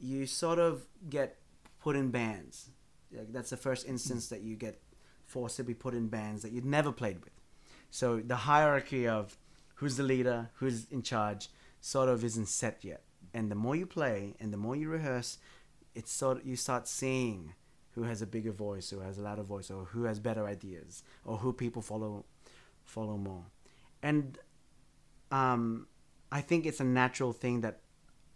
you 0.00 0.26
sort 0.26 0.58
of 0.58 0.86
get 1.08 1.36
put 1.80 1.96
in 1.96 2.10
bands. 2.10 2.70
Like 3.16 3.32
that's 3.32 3.50
the 3.50 3.56
first 3.56 3.86
instance 3.86 4.28
that 4.28 4.42
you 4.42 4.56
get 4.56 4.80
forced 5.24 5.56
to 5.56 5.64
be 5.64 5.74
put 5.74 5.94
in 5.94 6.08
bands 6.08 6.42
that 6.42 6.52
you'd 6.52 6.64
never 6.64 6.92
played 6.92 7.20
with. 7.24 7.32
So 7.90 8.20
the 8.20 8.36
hierarchy 8.36 9.06
of 9.06 9.36
who's 9.76 9.96
the 9.96 10.02
leader, 10.02 10.50
who's 10.54 10.86
in 10.90 11.02
charge, 11.02 11.48
sort 11.80 12.08
of 12.08 12.24
isn't 12.24 12.48
set 12.48 12.84
yet. 12.84 13.02
And 13.34 13.50
the 13.50 13.54
more 13.54 13.76
you 13.76 13.86
play 13.86 14.34
and 14.40 14.52
the 14.52 14.56
more 14.56 14.76
you 14.76 14.88
rehearse, 14.88 15.38
it's 15.94 16.12
sort 16.12 16.38
of, 16.38 16.46
you 16.46 16.56
start 16.56 16.88
seeing 16.88 17.54
who 17.94 18.04
has 18.04 18.22
a 18.22 18.26
bigger 18.26 18.52
voice, 18.52 18.90
who 18.90 19.00
has 19.00 19.18
a 19.18 19.22
louder 19.22 19.42
voice, 19.42 19.70
or 19.70 19.84
who 19.84 20.04
has 20.04 20.18
better 20.18 20.46
ideas, 20.46 21.02
or 21.24 21.38
who 21.38 21.52
people 21.52 21.82
follow 21.82 22.24
follow 22.84 23.16
more. 23.16 23.44
And 24.02 24.38
um, 25.30 25.86
I 26.30 26.40
think 26.40 26.66
it's 26.66 26.80
a 26.80 26.84
natural 26.84 27.32
thing 27.32 27.60
that 27.60 27.80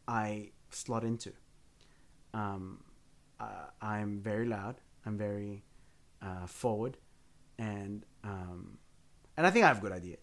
I 0.07 0.51
slot 0.70 1.05
into. 1.05 1.32
Um, 2.35 2.82
uh, 3.40 3.66
I'm 3.80 4.20
very 4.20 4.46
loud. 4.46 4.76
I'm 5.04 5.16
very 5.18 5.62
uh, 6.22 6.46
forward, 6.46 6.96
and 7.58 8.04
um, 8.24 8.78
and 9.36 9.46
I 9.46 9.50
think 9.50 9.64
I 9.64 9.68
have 9.68 9.80
good 9.80 9.92
ideas. 9.92 10.20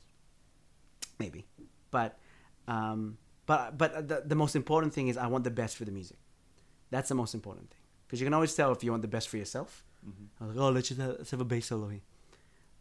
maybe, 1.20 1.46
but 1.92 2.18
um, 2.68 3.18
but 3.46 3.78
but 3.78 4.08
the, 4.08 4.24
the 4.26 4.36
most 4.36 4.56
important 4.56 4.94
thing 4.94 5.08
is 5.08 5.18
I 5.18 5.28
want 5.28 5.44
the 5.44 5.52
best 5.52 5.78
for 5.78 5.86
the 5.86 5.92
music. 5.92 6.18
That's 6.90 7.10
the 7.10 7.16
most 7.16 7.34
important 7.34 7.70
thing 7.70 7.80
because 8.06 8.20
you 8.20 8.26
can 8.26 8.34
always 8.34 8.54
tell 8.54 8.72
if 8.72 8.84
you 8.84 8.92
want 8.92 9.02
the 9.02 9.08
best 9.08 9.30
for 9.30 9.38
yourself. 9.38 9.84
Mm-hmm. 10.08 10.44
I 10.44 10.48
was 10.48 10.56
like, 10.56 10.66
oh, 10.66 10.70
let's 10.70 10.88
just 10.90 11.00
have, 11.00 11.16
let's 11.18 11.32
have 11.32 11.42
a 11.42 11.46
bass 11.46 11.68
solo 11.68 11.88
here, 11.88 12.02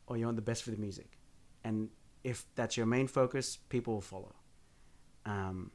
or 0.06 0.16
you 0.16 0.24
want 0.24 0.36
the 0.36 0.42
best 0.42 0.62
for 0.62 0.70
the 0.70 0.76
music, 0.76 1.18
and 1.64 1.88
if 2.24 2.46
that's 2.54 2.76
your 2.76 2.86
main 2.86 3.06
focus, 3.06 3.58
people 3.68 3.94
will 3.94 4.00
follow. 4.00 4.34
Um, 5.24 5.70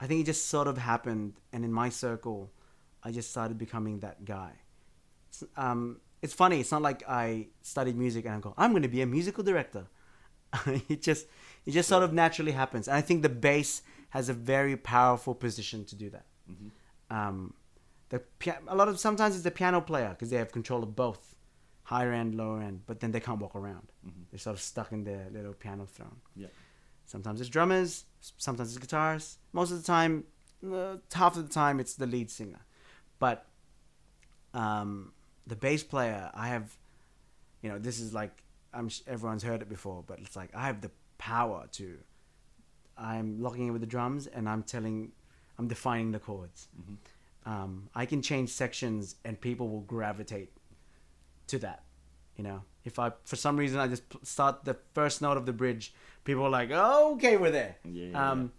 I 0.00 0.06
think 0.06 0.20
it 0.20 0.26
just 0.26 0.46
sort 0.48 0.68
of 0.68 0.78
happened, 0.78 1.34
and 1.52 1.64
in 1.64 1.72
my 1.72 1.88
circle, 1.88 2.52
I 3.04 3.12
just 3.12 3.30
started 3.30 3.58
becoming 3.58 4.00
that 4.00 4.24
guy. 4.24 4.52
It's, 5.28 5.44
um, 5.56 6.00
it's 6.22 6.32
funny. 6.32 6.60
It's 6.60 6.72
not 6.72 6.82
like 6.82 7.02
I 7.08 7.48
studied 7.62 7.96
music 7.96 8.24
and 8.24 8.34
I 8.34 8.40
go, 8.40 8.54
I'm 8.56 8.70
going 8.70 8.82
to 8.82 8.88
be 8.88 9.02
a 9.02 9.06
musical 9.06 9.44
director. 9.44 9.86
it 10.88 11.02
just 11.02 11.26
it 11.66 11.72
just 11.72 11.88
sort 11.88 12.02
of 12.02 12.12
naturally 12.12 12.52
happens, 12.52 12.88
and 12.88 12.96
I 12.96 13.00
think 13.00 13.22
the 13.22 13.28
bass 13.28 13.82
has 14.10 14.28
a 14.28 14.32
very 14.32 14.76
powerful 14.76 15.34
position 15.34 15.84
to 15.86 15.96
do 15.96 16.10
that. 16.10 16.26
Mm-hmm. 16.50 17.16
Um, 17.16 17.54
the 18.08 18.22
a 18.68 18.76
lot 18.76 18.88
of 18.88 19.00
sometimes 19.00 19.34
it's 19.34 19.44
the 19.44 19.50
piano 19.50 19.80
player 19.80 20.10
because 20.10 20.30
they 20.30 20.36
have 20.36 20.52
control 20.52 20.82
of 20.82 20.94
both 20.94 21.34
higher 21.84 22.12
end, 22.12 22.34
lower 22.34 22.60
end, 22.60 22.82
but 22.86 23.00
then 23.00 23.12
they 23.12 23.20
can't 23.20 23.40
walk 23.40 23.54
around. 23.56 23.88
Mm-hmm. 24.06 24.22
They're 24.30 24.38
sort 24.38 24.56
of 24.56 24.62
stuck 24.62 24.92
in 24.92 25.04
their 25.04 25.28
little 25.30 25.52
piano 25.52 25.86
throne. 25.86 26.20
Yeah. 26.36 26.48
Sometimes 27.06 27.40
it's 27.40 27.50
drummers, 27.50 28.04
sometimes 28.20 28.70
it's 28.70 28.78
guitars. 28.78 29.38
Most 29.52 29.70
of 29.70 29.78
the 29.78 29.86
time, 29.86 30.24
uh, 30.72 30.96
half 31.12 31.36
of 31.36 31.46
the 31.46 31.52
time, 31.52 31.80
it's 31.80 31.94
the 31.94 32.06
lead 32.06 32.30
singer. 32.30 32.60
But 33.18 33.46
um, 34.52 35.12
the 35.46 35.56
bass 35.56 35.82
player, 35.82 36.30
I 36.34 36.48
have, 36.48 36.76
you 37.62 37.70
know, 37.70 37.78
this 37.78 38.00
is 38.00 38.12
like 38.12 38.42
I'm 38.72 38.90
everyone's 39.06 39.42
heard 39.42 39.62
it 39.62 39.68
before, 39.68 40.04
but 40.06 40.18
it's 40.18 40.36
like 40.36 40.50
I 40.54 40.66
have 40.66 40.80
the 40.80 40.90
power 41.18 41.66
to. 41.72 41.98
I'm 42.96 43.40
locking 43.40 43.66
in 43.66 43.72
with 43.72 43.80
the 43.80 43.88
drums, 43.88 44.26
and 44.26 44.48
I'm 44.48 44.62
telling, 44.62 45.12
I'm 45.58 45.66
defining 45.66 46.12
the 46.12 46.20
chords. 46.20 46.68
Mm-hmm. 46.80 47.50
Um, 47.50 47.88
I 47.94 48.06
can 48.06 48.22
change 48.22 48.50
sections, 48.50 49.16
and 49.24 49.40
people 49.40 49.68
will 49.68 49.80
gravitate 49.80 50.52
to 51.48 51.58
that. 51.60 51.82
You 52.36 52.44
know, 52.44 52.62
if 52.84 52.98
I 52.98 53.12
for 53.24 53.36
some 53.36 53.56
reason 53.56 53.78
I 53.78 53.88
just 53.88 54.02
start 54.22 54.64
the 54.64 54.76
first 54.92 55.22
note 55.22 55.36
of 55.36 55.46
the 55.46 55.52
bridge, 55.52 55.94
people 56.24 56.44
are 56.44 56.50
like, 56.50 56.70
"Oh, 56.72 57.14
okay, 57.14 57.36
we're 57.36 57.50
there." 57.50 57.76
Yeah. 57.84 58.30
Um, 58.30 58.52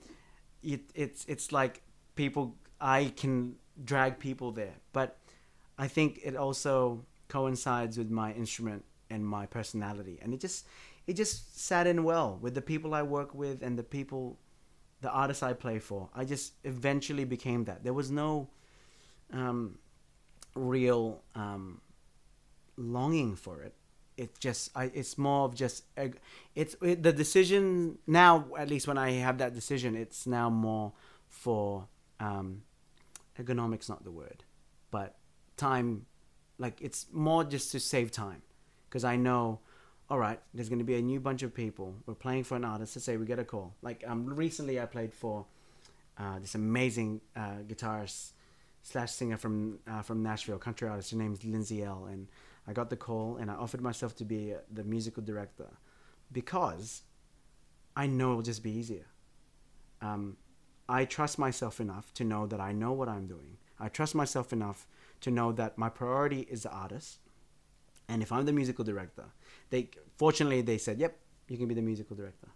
it, 0.64 0.82
it's 0.94 1.26
it's 1.27 1.52
like 1.52 1.82
people 2.15 2.56
I 2.80 3.14
can 3.15 3.56
drag 3.84 4.19
people 4.19 4.52
there, 4.52 4.76
but 4.93 5.18
I 5.77 5.88
think 5.88 6.19
it 6.23 6.35
also 6.35 7.06
coincides 7.27 7.97
with 7.97 8.10
my 8.10 8.34
instrument 8.34 8.85
and 9.10 9.26
my 9.26 9.45
personality, 9.45 10.19
and 10.22 10.34
it 10.34 10.39
just 10.39 10.65
it 11.07 11.14
just 11.14 11.60
sat 11.60 11.88
in 11.88 12.03
well 12.03 12.38
with 12.41 12.56
the 12.56 12.61
people 12.61 12.93
I 12.93 13.03
work 13.03 13.34
with 13.34 13.61
and 13.61 13.77
the 13.77 13.84
people, 13.84 14.39
the 15.02 15.10
artists 15.11 15.43
I 15.43 15.53
play 15.53 15.80
for. 15.80 16.10
I 16.15 16.26
just 16.26 16.53
eventually 16.64 17.26
became 17.26 17.65
that. 17.65 17.84
There 17.84 17.93
was 17.93 18.10
no 18.10 18.49
um, 19.31 19.77
real 20.56 21.22
um, 21.35 21.81
longing 22.77 23.35
for 23.35 23.61
it. 23.61 23.73
It's 24.18 24.39
just 24.39 24.72
I, 24.76 24.85
it's 24.93 25.18
more 25.18 25.45
of 25.45 25.56
just 25.56 25.84
it's 26.56 26.76
it, 26.81 27.03
the 27.03 27.11
decision 27.11 27.97
now. 28.07 28.45
At 28.57 28.69
least 28.69 28.88
when 28.88 28.97
I 28.97 29.11
have 29.11 29.39
that 29.39 29.53
decision, 29.53 29.95
it's 29.95 30.26
now 30.26 30.49
more 30.49 30.93
for 31.27 31.88
um, 32.19 32.61
ergonomics, 33.40 33.90
not 33.90 34.03
the 34.03 34.12
word, 34.12 34.44
but 34.91 35.18
time. 35.57 36.06
Like 36.57 36.82
it's 36.82 37.07
more 37.12 37.44
just 37.44 37.72
to 37.74 37.80
save 37.80 38.12
time, 38.12 38.41
because 38.90 39.03
I 39.03 39.18
know, 39.18 39.60
all 40.10 40.20
right, 40.20 40.40
there's 40.53 40.70
going 40.70 40.80
to 40.80 40.86
be 40.86 40.95
a 40.95 41.02
new 41.02 41.20
bunch 41.20 41.44
of 41.44 41.53
people. 41.53 41.95
We're 42.06 42.14
playing 42.14 42.45
for 42.45 42.56
an 42.56 42.64
artist. 42.64 42.95
Let's 42.95 43.06
say 43.06 43.18
we 43.18 43.26
get 43.26 43.40
a 43.40 43.44
call. 43.44 43.74
Like 43.82 44.03
um, 44.07 44.26
recently, 44.26 44.80
I 44.80 44.86
played 44.86 45.14
for 45.14 45.45
uh, 46.18 46.40
this 46.40 46.56
amazing 46.56 47.22
uh, 47.36 47.60
guitarist 47.68 48.32
slash 48.84 49.12
singer 49.12 49.38
from 49.38 49.80
uh, 49.88 50.02
from 50.02 50.24
Nashville, 50.24 50.57
country 50.57 50.88
artist. 50.88 51.12
Her 51.12 51.18
name's 51.18 51.44
Lindsay 51.44 51.84
Ell. 51.84 52.07
And 52.10 52.28
I 52.68 52.74
got 52.74 52.90
the 52.90 52.95
call 52.95 53.38
and 53.38 53.52
I 53.52 53.56
offered 53.56 53.82
myself 53.82 54.16
to 54.18 54.26
be 54.26 54.53
the 54.72 54.84
musical 54.84 55.24
director 55.24 55.68
because 56.32 57.03
I 57.95 58.07
know 58.07 58.32
it'll 58.32 58.41
just 58.41 58.64
be 58.64 58.72
easier. 58.72 59.06
Um, 60.02 60.38
I 60.88 61.06
trust 61.06 61.40
myself 61.40 61.80
enough 61.80 62.14
to 62.16 62.24
know 62.24 62.45
that 62.48 62.60
I 62.60 62.72
know 62.72 62.91
what 62.91 63.10
I'm 63.10 63.28
doing. 63.28 63.57
I 63.80 63.90
trust 63.90 64.16
myself 64.16 64.53
enough 64.53 64.88
to 65.22 65.32
know 65.32 65.52
that 65.53 65.78
my 65.78 65.90
priority 65.90 66.41
is 66.41 66.64
the 66.64 66.72
artist. 66.72 67.20
And 68.07 68.22
if 68.22 68.32
I'm 68.32 68.45
the 68.45 68.53
musical 68.53 68.86
director, 68.86 69.26
they 69.72 69.90
fortunately 70.18 70.62
they 70.62 70.78
said, 70.78 70.99
"Yep, 70.99 71.18
you 71.48 71.57
can 71.57 71.68
be 71.68 71.74
the 71.74 71.82
musical 71.82 72.16
director." 72.16 72.49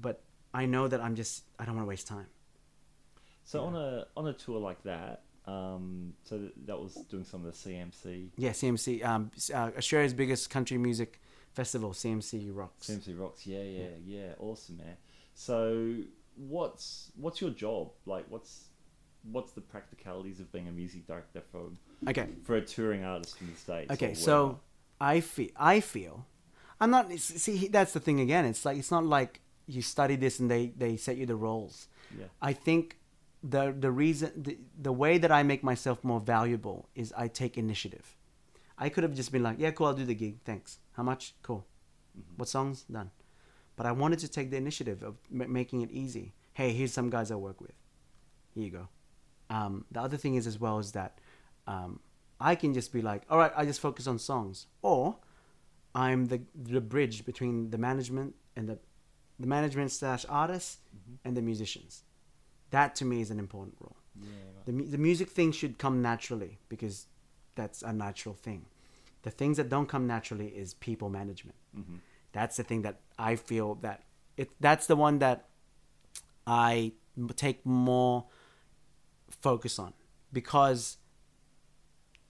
But 0.00 0.22
I 0.52 0.66
know 0.66 0.88
that 0.88 1.00
I'm 1.00 1.14
just 1.14 1.44
I 1.58 1.64
don't 1.64 1.76
want 1.76 1.86
to 1.86 1.88
waste 1.88 2.08
time. 2.08 2.26
So 3.44 3.60
yeah. 3.60 3.66
on 3.68 3.76
a 3.76 4.06
on 4.16 4.26
a 4.26 4.32
tour 4.32 4.58
like 4.58 4.82
that, 4.82 5.22
um, 5.46 6.14
so 6.24 6.48
that 6.66 6.78
was 6.78 6.94
doing 7.10 7.24
some 7.24 7.44
of 7.44 7.52
the 7.52 7.70
CMC. 7.70 8.30
Yeah, 8.36 8.50
CMC, 8.50 9.04
um, 9.04 9.30
uh, 9.52 9.70
Australia's 9.76 10.14
biggest 10.14 10.50
country 10.50 10.78
music 10.78 11.20
festival, 11.52 11.90
CMC 11.90 12.50
Rocks. 12.52 12.88
CMC 12.88 13.18
Rocks, 13.18 13.46
yeah, 13.46 13.62
yeah, 13.62 13.80
yeah, 14.04 14.18
yeah. 14.18 14.32
awesome, 14.38 14.78
man. 14.78 14.96
So, 15.34 15.96
what's 16.36 17.12
what's 17.16 17.40
your 17.40 17.50
job 17.50 17.90
like? 18.06 18.24
What's 18.28 18.68
what's 19.30 19.52
the 19.52 19.60
practicalities 19.60 20.40
of 20.40 20.50
being 20.52 20.68
a 20.68 20.72
music 20.72 21.06
director 21.06 21.42
for 21.50 21.70
okay 22.08 22.28
for 22.44 22.56
a 22.56 22.60
touring 22.60 23.04
artist 23.04 23.36
in 23.40 23.50
the 23.50 23.56
states? 23.56 23.90
Okay, 23.92 24.14
so 24.14 24.60
I 25.00 25.20
feel 25.20 25.50
I 25.56 25.80
feel 25.80 26.26
I'm 26.80 26.90
not 26.90 27.12
see 27.18 27.68
that's 27.68 27.92
the 27.92 28.00
thing 28.00 28.20
again. 28.20 28.44
It's 28.44 28.64
like 28.64 28.76
it's 28.76 28.90
not 28.90 29.04
like 29.04 29.40
you 29.66 29.82
study 29.82 30.16
this 30.16 30.38
and 30.40 30.50
they 30.50 30.72
they 30.76 30.96
set 30.96 31.16
you 31.16 31.26
the 31.26 31.36
roles. 31.36 31.88
Yeah. 32.18 32.26
I 32.40 32.52
think 32.52 32.98
the 33.42 33.74
the 33.76 33.90
reason 33.90 34.32
the, 34.36 34.58
the 34.80 34.92
way 34.92 35.18
that 35.18 35.32
I 35.32 35.42
make 35.42 35.62
myself 35.62 36.02
more 36.02 36.20
valuable 36.20 36.88
is 36.94 37.12
I 37.16 37.28
take 37.28 37.56
initiative. 37.58 38.16
I 38.78 38.88
could 38.88 39.04
have 39.04 39.14
just 39.14 39.30
been 39.30 39.42
like, 39.42 39.58
yeah, 39.58 39.70
cool, 39.70 39.86
I'll 39.86 39.94
do 39.94 40.04
the 40.04 40.14
gig. 40.14 40.40
Thanks. 40.44 40.78
How 40.92 41.02
much? 41.02 41.34
Cool. 41.42 41.64
Mm-hmm. 42.18 42.34
What 42.36 42.48
songs? 42.48 42.84
Done. 42.90 43.10
But 43.76 43.86
I 43.86 43.92
wanted 43.92 44.18
to 44.20 44.28
take 44.28 44.50
the 44.50 44.56
initiative 44.56 45.02
of 45.02 45.16
m- 45.32 45.52
making 45.52 45.82
it 45.82 45.90
easy. 45.90 46.34
Hey, 46.54 46.72
here's 46.72 46.92
some 46.92 47.10
guys 47.10 47.30
I 47.30 47.36
work 47.36 47.60
with. 47.60 47.72
Here 48.54 48.64
you 48.64 48.70
go. 48.70 48.88
Um, 49.50 49.84
the 49.90 50.00
other 50.00 50.16
thing 50.16 50.34
is 50.34 50.46
as 50.46 50.60
well 50.60 50.78
is 50.78 50.92
that 50.92 51.18
um, 51.66 52.00
I 52.40 52.54
can 52.54 52.74
just 52.74 52.92
be 52.92 53.02
like, 53.02 53.22
all 53.30 53.38
right, 53.38 53.52
I 53.56 53.64
just 53.64 53.80
focus 53.80 54.06
on 54.06 54.18
songs, 54.18 54.66
or 54.82 55.16
I'm 55.94 56.26
the 56.26 56.40
the 56.54 56.80
bridge 56.80 57.24
between 57.24 57.70
the 57.70 57.78
management 57.78 58.34
and 58.56 58.68
the 58.68 58.78
the 59.38 59.46
management 59.46 59.90
slash 59.92 60.24
artists 60.28 60.78
mm-hmm. 60.94 61.14
and 61.24 61.36
the 61.36 61.42
musicians 61.42 62.04
that 62.72 62.94
to 62.96 63.04
me 63.04 63.20
is 63.20 63.30
an 63.30 63.38
important 63.38 63.76
role. 63.80 63.96
Yeah. 64.20 64.28
The, 64.66 64.72
the 64.72 64.98
music 64.98 65.30
thing 65.30 65.52
should 65.52 65.78
come 65.78 66.02
naturally 66.02 66.58
because 66.68 67.06
that's 67.54 67.82
a 67.82 67.92
natural 67.92 68.34
thing. 68.34 68.66
The 69.22 69.30
things 69.30 69.58
that 69.58 69.68
don't 69.68 69.88
come 69.88 70.06
naturally 70.06 70.48
is 70.48 70.74
people 70.74 71.08
management. 71.08 71.56
Mm-hmm. 71.78 71.96
That's 72.32 72.56
the 72.56 72.64
thing 72.64 72.82
that 72.82 73.00
I 73.18 73.36
feel 73.36 73.76
that 73.76 74.04
it. 74.36 74.50
That's 74.60 74.86
the 74.86 74.96
one 74.96 75.18
that 75.18 75.48
I 76.46 76.92
take 77.36 77.64
more 77.64 78.26
focus 79.30 79.78
on 79.78 79.92
because 80.32 80.96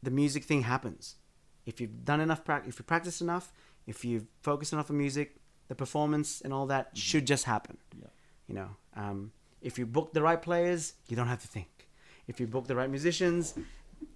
the 0.03 0.11
music 0.11 0.45
thing 0.45 0.63
happens. 0.63 1.17
If 1.65 1.81
you've 1.81 2.05
done 2.05 2.21
enough 2.21 2.45
practice, 2.45 2.75
if 2.75 2.81
you 2.81 2.85
practice 2.85 3.21
enough, 3.21 3.53
if 3.87 4.05
you've 4.05 4.27
focused 4.43 4.73
enough 4.73 4.91
on 4.91 4.99
music, 4.99 5.37
the 5.69 5.75
performance 5.75 6.41
and 6.41 6.53
all 6.53 6.67
that 6.67 6.89
mm-hmm. 6.89 6.97
should 6.99 7.27
just 7.27 7.45
happen. 7.45 7.79
Yeah. 7.97 8.09
You 8.49 8.55
know, 8.55 8.69
um, 8.97 9.33
if 9.61 9.79
you 9.79 9.87
book 9.87 10.13
the 10.13 10.23
right 10.23 10.41
players, 10.43 10.95
you 11.09 11.17
don't 11.17 11.29
have 11.29 11.41
to 11.43 11.49
think. 11.49 11.89
If 12.27 12.41
you 12.41 12.47
book 12.47 12.67
the 12.67 12.77
right 12.77 12.91
musicians, 12.91 13.55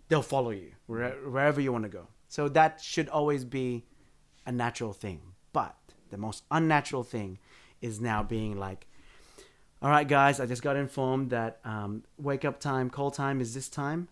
they'll 0.09 0.23
follow 0.23 0.51
you 0.51 0.73
wherever 0.87 1.61
you 1.61 1.73
want 1.73 1.85
to 1.85 1.89
go. 1.89 2.09
So 2.29 2.49
that 2.51 2.81
should 2.81 3.09
always 3.09 3.45
be 3.45 3.87
a 4.45 4.53
natural 4.53 4.93
thing. 4.93 5.21
The 6.17 6.23
most 6.23 6.45
unnatural 6.51 7.05
thing 7.05 7.39
is 7.81 8.01
now 8.01 8.23
being 8.23 8.59
like, 8.59 8.87
all 9.83 9.91
right, 9.91 10.09
guys, 10.09 10.41
I 10.41 10.47
just 10.47 10.63
got 10.63 10.77
informed 10.77 11.31
that 11.31 11.61
um, 11.65 12.05
wake 12.19 12.45
up 12.45 12.59
time, 12.59 12.89
call 12.91 13.11
time 13.11 13.41
is 13.41 13.55
this 13.55 13.69
time. 13.69 14.09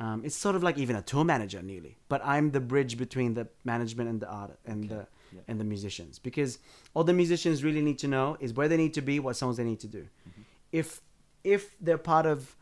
Um, 0.00 0.22
it's 0.24 0.36
sort 0.36 0.54
of 0.54 0.62
like 0.62 0.78
even 0.78 0.94
a 0.94 1.02
tour 1.02 1.24
manager 1.24 1.60
nearly, 1.60 1.98
but 2.08 2.20
I'm 2.24 2.52
the 2.52 2.60
bridge 2.60 2.96
between 2.96 3.34
the 3.34 3.48
management 3.64 4.08
and 4.08 4.20
the 4.20 4.28
art 4.28 4.56
and 4.64 4.84
okay. 4.84 4.94
the 4.94 5.06
yeah. 5.34 5.40
and 5.48 5.60
the 5.60 5.64
musicians 5.64 6.18
because 6.18 6.58
all 6.94 7.04
the 7.04 7.12
musicians 7.12 7.64
really 7.64 7.82
need 7.82 7.98
to 7.98 8.08
know 8.08 8.36
is 8.40 8.54
where 8.54 8.68
they 8.68 8.76
need 8.76 8.94
to 8.94 9.02
be, 9.02 9.18
what 9.18 9.36
songs 9.36 9.56
they 9.56 9.64
need 9.64 9.80
to 9.80 9.88
do. 9.88 10.02
Mm-hmm 10.02 10.42
if 10.72 11.00
if 11.44 11.78
they're 11.80 11.98
part 11.98 12.26
of 12.26 12.56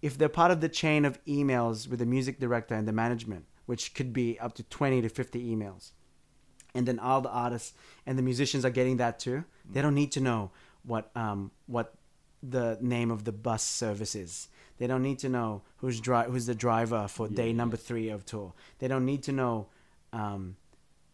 if 0.00 0.16
they're 0.16 0.28
part 0.28 0.50
of 0.50 0.60
the 0.60 0.68
chain 0.68 1.04
of 1.04 1.22
emails 1.24 1.88
with 1.88 1.98
the 1.98 2.06
music 2.06 2.38
director 2.38 2.74
and 2.74 2.86
the 2.86 2.92
management, 2.92 3.46
which 3.66 3.94
could 3.94 4.12
be 4.12 4.38
up 4.38 4.54
to 4.54 4.62
20 4.62 5.02
to 5.02 5.08
50 5.08 5.56
emails, 5.56 5.90
and 6.74 6.86
then 6.86 6.98
all 6.98 7.20
the 7.20 7.30
artists 7.30 7.72
and 8.06 8.18
the 8.18 8.22
musicians 8.22 8.64
are 8.64 8.70
getting 8.70 8.96
that 8.98 9.18
too, 9.18 9.44
they 9.70 9.82
don't 9.82 9.94
need 9.94 10.12
to 10.12 10.20
know 10.20 10.50
what 10.84 11.10
um, 11.16 11.50
what 11.66 11.94
the 12.42 12.78
name 12.80 13.10
of 13.10 13.24
the 13.24 13.32
bus 13.32 13.62
service 13.62 14.14
is. 14.14 14.48
They 14.78 14.86
don't 14.86 15.02
need 15.02 15.18
to 15.20 15.28
know 15.28 15.62
who's 15.78 16.00
dri- 16.00 16.24
who's 16.30 16.46
the 16.46 16.54
driver 16.54 17.08
for 17.08 17.26
yeah, 17.28 17.36
day 17.36 17.52
number 17.52 17.76
three 17.76 18.08
of 18.10 18.24
tour. 18.24 18.52
They 18.78 18.86
don't 18.86 19.04
need 19.04 19.24
to 19.24 19.32
know, 19.32 19.66
um, 20.12 20.56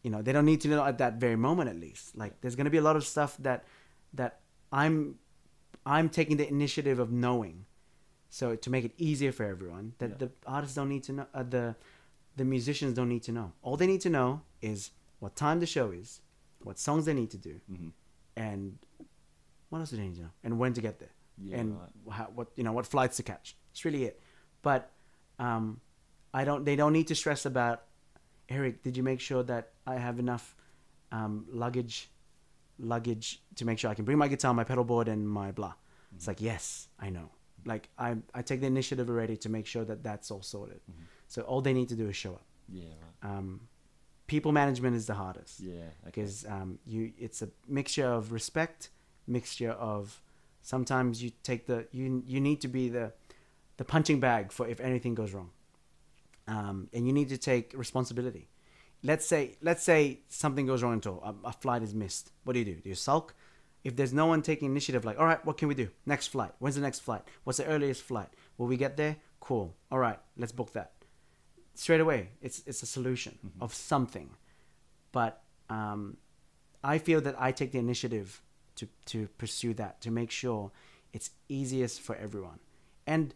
you 0.03 0.11
know, 0.11 0.21
they 0.21 0.33
don't 0.33 0.45
need 0.45 0.61
to 0.63 0.69
know 0.69 0.85
at 0.85 0.99
that 0.99 1.15
very 1.15 1.37
moment 1.37 1.71
at 1.71 1.77
least. 1.77 2.17
Like 2.17 2.41
there's 2.41 2.57
gonna 2.57 2.71
be 2.71 2.77
a 2.79 2.83
lot 2.83 2.97
of 2.97 3.05
stuff 3.07 3.37
that 3.39 3.65
that 4.13 4.41
I'm 4.71 5.15
I'm 5.87 6.09
taking 6.11 6.37
the 6.37 6.47
initiative 6.49 6.99
of 6.99 7.11
knowing, 7.11 7.65
so 8.29 8.55
to 8.57 8.71
make 8.71 8.85
it 8.85 8.93
easier 8.99 9.33
for 9.33 9.45
everyone 9.45 9.95
that 9.99 10.11
Yeah. 10.11 10.17
the 10.19 10.31
artists 10.47 10.75
don't 10.77 10.89
need 10.91 11.05
to 11.05 11.13
know 11.13 11.27
uh, 11.33 11.43
the 11.43 11.75
the 12.37 12.45
musicians 12.45 12.95
don't 12.95 13.09
need 13.09 13.23
to 13.23 13.33
know. 13.33 13.53
All 13.63 13.77
they 13.79 13.87
need 13.87 14.01
to 14.03 14.11
know 14.11 14.43
is 14.61 14.91
what 15.25 15.35
time 15.47 15.59
the 15.65 15.71
show 15.77 15.87
is, 16.03 16.09
what 16.67 16.77
songs 16.79 17.03
they 17.09 17.15
need 17.21 17.31
to 17.37 17.39
do, 17.51 17.55
Mhm. 17.73 17.91
and 18.37 18.79
what 19.71 19.79
else 19.81 19.91
do 19.91 19.97
they 19.97 20.07
need 20.09 20.17
to 20.21 20.25
know, 20.27 20.35
and 20.45 20.53
when 20.61 20.73
to 20.79 20.83
get 20.89 20.95
there, 21.03 21.15
Yeah, 21.39 21.59
and 21.61 21.69
right. 21.81 21.91
how, 22.19 22.27
what 22.39 22.49
you 22.59 22.65
know 22.67 22.73
what 22.79 22.87
flights 22.95 23.17
to 23.21 23.23
catch. 23.33 23.47
That's 23.69 23.85
really 23.87 24.05
it. 24.11 24.17
But 24.63 24.83
um, 25.47 25.65
I 26.41 26.43
don't. 26.49 26.63
They 26.69 26.77
don't 26.77 26.93
need 26.99 27.09
to 27.13 27.17
stress 27.23 27.43
about. 27.47 27.79
Eric, 28.57 28.83
did 28.87 28.95
you 28.99 29.03
make 29.03 29.21
sure 29.29 29.43
that 29.53 29.65
I 29.87 29.95
have 30.07 30.17
enough 30.27 30.45
um, 31.19 31.35
luggage, 31.65 31.97
luggage 32.79 33.27
to 33.59 33.65
make 33.65 33.79
sure 33.79 33.91
I 33.91 33.95
can 33.95 34.05
bring 34.05 34.19
my 34.19 34.29
guitar, 34.29 34.53
my 34.55 34.65
pedal 34.65 34.85
board, 34.85 35.09
and 35.09 35.21
my 35.29 35.51
blah? 35.53 35.69
Mm-hmm. 35.75 36.17
It's 36.17 36.27
like 36.27 36.41
yes, 36.41 36.89
I 37.01 37.09
know. 37.11 37.29
Like 37.65 37.89
I, 37.99 38.17
I 38.35 38.43
take 38.43 38.61
the 38.61 38.67
initiative 38.67 39.09
already 39.09 39.37
to 39.39 39.49
make 39.49 39.67
sure 39.67 39.85
that 39.91 40.03
that's 40.03 40.31
all 40.31 40.43
sorted. 40.43 40.81
Mm-hmm. 40.91 41.05
So 41.29 41.43
all 41.43 41.61
they 41.63 41.73
need 41.73 41.89
to 41.89 41.97
do 41.97 42.09
is 42.11 42.17
show 42.17 42.35
up. 42.35 42.47
Yeah, 42.69 42.85
right. 43.23 43.31
Um, 43.39 43.49
people 44.27 44.53
management 44.53 44.97
is 44.97 45.07
the 45.07 45.15
hardest 45.15 45.61
Yeah, 45.61 45.73
okay. 45.73 45.89
because 46.05 46.45
um, 46.47 46.79
you 46.87 47.13
it's 47.19 47.43
a 47.43 47.49
mixture 47.69 48.07
of 48.07 48.33
respect, 48.33 48.91
mixture 49.27 49.71
of 49.73 50.21
sometimes 50.63 51.23
you 51.23 51.31
take 51.43 51.67
the 51.67 51.87
you 51.93 52.23
you 52.27 52.41
need 52.41 52.61
to 52.63 52.69
be 52.69 52.89
the 52.89 53.13
the 53.77 53.85
punching 53.85 54.21
bag 54.21 54.53
for 54.53 54.67
if 54.69 54.81
anything 54.81 55.15
goes 55.15 55.33
wrong, 55.33 55.51
um, 56.47 56.89
and 56.93 57.07
you 57.07 57.13
need 57.13 57.29
to 57.29 57.39
take 57.39 57.73
responsibility. 57.77 58.49
Let's 59.03 59.27
say 59.27 59.57
let's 59.61 59.83
say 59.83 60.21
something 60.29 60.67
goes 60.67 60.83
wrong 60.83 60.97
at 60.97 61.07
all, 61.07 61.23
a, 61.23 61.49
a 61.49 61.53
flight 61.53 61.83
is 61.83 61.95
missed. 61.95 62.33
What 62.45 62.55
do 62.55 62.59
you 62.61 62.65
do? 62.65 62.75
Do 62.77 62.89
you 62.89 62.95
sulk? 62.95 63.35
If 63.83 63.97
there's 63.97 64.15
no 64.15 64.25
one 64.25 64.41
taking 64.41 64.71
initiative, 64.71 65.05
like, 65.05 65.19
all 65.19 65.27
right, 65.27 65.45
what 65.45 65.59
can 65.59 65.69
we 65.69 65.75
do? 65.75 65.89
Next 66.07 66.29
flight. 66.29 66.53
When's 66.59 66.75
the 66.77 66.81
next 66.81 67.01
flight? 67.01 67.21
What's 67.45 67.59
the 67.59 67.67
earliest 67.67 68.01
flight? 68.03 68.31
Will 68.57 68.67
we 68.67 68.79
get 68.79 68.97
there? 68.97 69.17
Cool. 69.41 69.75
All 69.93 69.99
right, 69.99 70.19
let's 70.39 70.53
book 70.53 70.73
that. 70.73 70.93
Straight 71.75 72.01
away, 72.01 72.31
it's 72.41 72.63
it's 72.67 72.83
a 72.83 72.87
solution 72.87 73.39
of 73.61 73.75
something 73.75 74.31
but 75.15 75.45
um, 75.71 76.17
I 76.83 76.99
feel 76.99 77.21
that 77.23 77.37
I 77.39 77.53
take 77.53 77.71
the 77.71 77.79
initiative 77.79 78.43
to 78.75 78.89
to 79.07 79.29
pursue 79.39 79.73
that 79.75 80.01
to 80.03 80.11
make 80.11 80.31
sure 80.31 80.73
it's 81.13 81.31
easiest 81.49 82.01
for 82.01 82.17
everyone, 82.17 82.59
and 83.07 83.33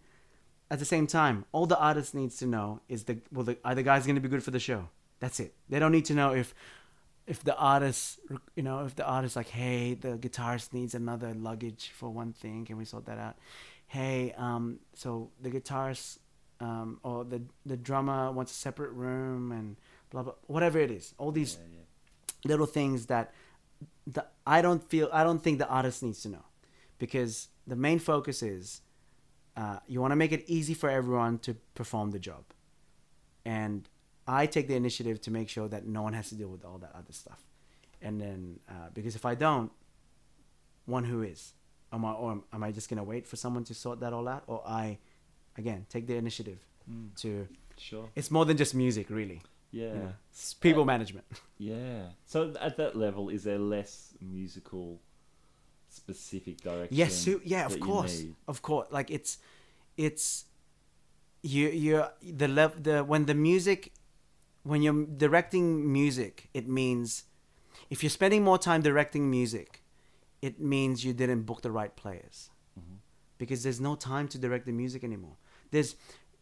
at 0.70 0.81
the 0.81 0.85
same 0.85 1.06
time, 1.06 1.44
all 1.52 1.66
the 1.66 1.78
artist 1.78 2.15
needs 2.15 2.36
to 2.39 2.47
know 2.47 2.81
is 2.89 3.05
the 3.05 3.19
well, 3.32 3.44
the, 3.44 3.56
are 3.65 3.77
the 3.77 3.85
guys 3.85 4.05
going 4.05 4.16
to 4.16 4.20
be 4.20 4.28
good 4.28 4.43
for 4.43 4.51
the 4.51 4.59
show? 4.59 4.89
That's 5.20 5.39
it. 5.39 5.55
They 5.69 5.78
don't 5.78 5.93
need 5.93 6.06
to 6.06 6.15
know 6.15 6.35
if 6.35 6.52
if 7.28 7.44
the 7.44 7.56
artist 7.56 8.19
you 8.56 8.65
know 8.65 8.85
if 8.85 8.97
the 8.97 9.06
artist 9.06 9.36
like 9.36 9.48
hey 9.48 9.94
the 9.94 10.19
guitarist 10.19 10.73
needs 10.73 10.94
another 10.94 11.32
luggage 11.35 11.93
for 11.94 12.09
one 12.09 12.32
thing 12.32 12.65
can 12.65 12.78
we 12.78 12.86
sort 12.86 13.05
that 13.05 13.19
out 13.19 13.36
hey 13.86 14.32
um 14.39 14.78
so 14.94 15.31
the 15.43 15.51
guitarist 15.51 16.19
um 16.60 16.98
or 17.02 17.24
the 17.24 17.43
the 17.66 17.76
drummer 17.76 18.32
wants 18.32 18.52
a 18.52 18.55
separate 18.55 18.90
room 18.93 19.52
and 19.52 19.76
blah 20.10 20.22
blah 20.22 20.35
whatever 20.47 20.78
it 20.78 20.90
is 20.90 21.14
all 21.18 21.30
these 21.30 21.56
Yeah, 21.60 21.78
yeah. 21.78 22.51
little 22.51 22.66
things 22.66 23.06
that 23.06 23.32
the, 24.06 24.24
I 24.47 24.62
don't 24.62 24.82
feel 24.90 25.09
I 25.12 25.22
don't 25.22 25.43
think 25.43 25.59
the 25.59 25.68
artist 25.68 26.02
needs 26.02 26.22
to 26.22 26.28
know 26.28 26.44
because 26.98 27.48
the 27.66 27.76
main 27.76 27.98
focus 27.98 28.43
is 28.43 28.80
uh, 29.56 29.78
you 29.86 30.01
want 30.01 30.12
to 30.12 30.16
make 30.16 30.32
it 30.32 30.44
easy 30.47 30.74
for 30.74 30.89
everyone 30.89 31.39
to 31.40 31.55
perform 31.74 32.12
the 32.12 32.18
job. 32.20 32.44
And 33.44 33.89
I 34.26 34.47
take 34.47 34.68
the 34.68 34.76
initiative 34.76 35.20
to 35.22 35.30
make 35.32 35.48
sure 35.48 35.68
that 35.68 35.86
no 35.86 36.02
one 36.02 36.12
has 36.12 36.28
to 36.28 36.36
deal 36.36 36.48
with 36.48 36.64
all 36.64 36.78
that 36.78 36.93
other 36.94 37.12
stuff. 37.12 37.43
And 38.01 38.20
then 38.20 38.60
uh, 38.68 38.90
because 38.94 39.16
if 39.16 39.24
I 39.26 39.35
don't 39.35 39.72
one 40.86 41.05
who 41.05 41.22
is? 41.22 41.55
Am 41.93 42.05
I 42.05 42.12
or 42.12 42.43
am 42.52 42.62
I 42.62 42.70
just 42.72 42.89
gonna 42.89 43.05
wait 43.05 43.26
for 43.26 43.36
someone 43.36 43.64
to 43.64 43.74
sort 43.74 44.01
that 44.01 44.12
all 44.12 44.28
out? 44.28 44.44
Or 44.47 44.62
I 44.66 44.98
again 45.59 45.80
take 45.89 46.06
the 46.06 46.16
initiative 46.16 46.59
Mm, 46.90 47.14
to 47.22 47.47
sure. 47.76 48.06
it's 48.16 48.30
more 48.30 48.47
than 48.48 48.56
just 48.56 48.74
music 48.74 49.06
really 49.10 49.40
Yeah. 49.70 49.93
you 49.94 49.98
know, 50.05 50.12
it's 50.30 50.55
people 50.55 50.85
management 50.94 51.26
Yeah. 51.59 52.02
So 52.32 52.55
at 52.68 52.76
that 52.80 52.93
level, 52.97 53.28
is 53.36 53.43
there 53.43 53.59
less 53.59 54.14
musical 54.39 54.86
specific 55.89 56.56
direction? 56.62 56.97
Yes, 56.97 57.12
so, 57.24 57.40
yeah, 57.44 57.66
of 57.66 57.78
course, 57.80 58.22
of 58.47 58.62
course. 58.62 58.86
Like 58.90 59.10
it's, 59.10 59.39
it's, 59.97 60.44
you 61.43 61.68
you 61.68 62.05
the 62.22 62.48
lev 62.48 62.82
the 62.82 62.97
when 63.05 63.26
the 63.26 63.35
music, 63.35 63.93
when 64.62 64.82
you're 64.82 65.05
directing 65.24 65.66
music, 65.93 66.48
it 66.55 66.66
means, 66.68 67.24
if 67.90 68.02
you're 68.02 68.10
spending 68.20 68.43
more 68.44 68.59
time 68.59 68.80
directing 68.82 69.30
music, 69.30 69.82
it 70.43 70.60
means 70.60 71.05
you 71.05 71.12
didn't 71.12 71.43
book 71.43 71.60
the 71.62 71.70
right 71.80 71.94
players, 72.02 72.51
Mm-hmm. 72.78 72.97
because 73.39 73.62
there's 73.64 73.80
no 73.80 73.94
time 73.97 74.26
to 74.28 74.39
direct 74.39 74.64
the 74.66 74.72
music 74.72 75.02
anymore. 75.05 75.36
There's 75.70 75.97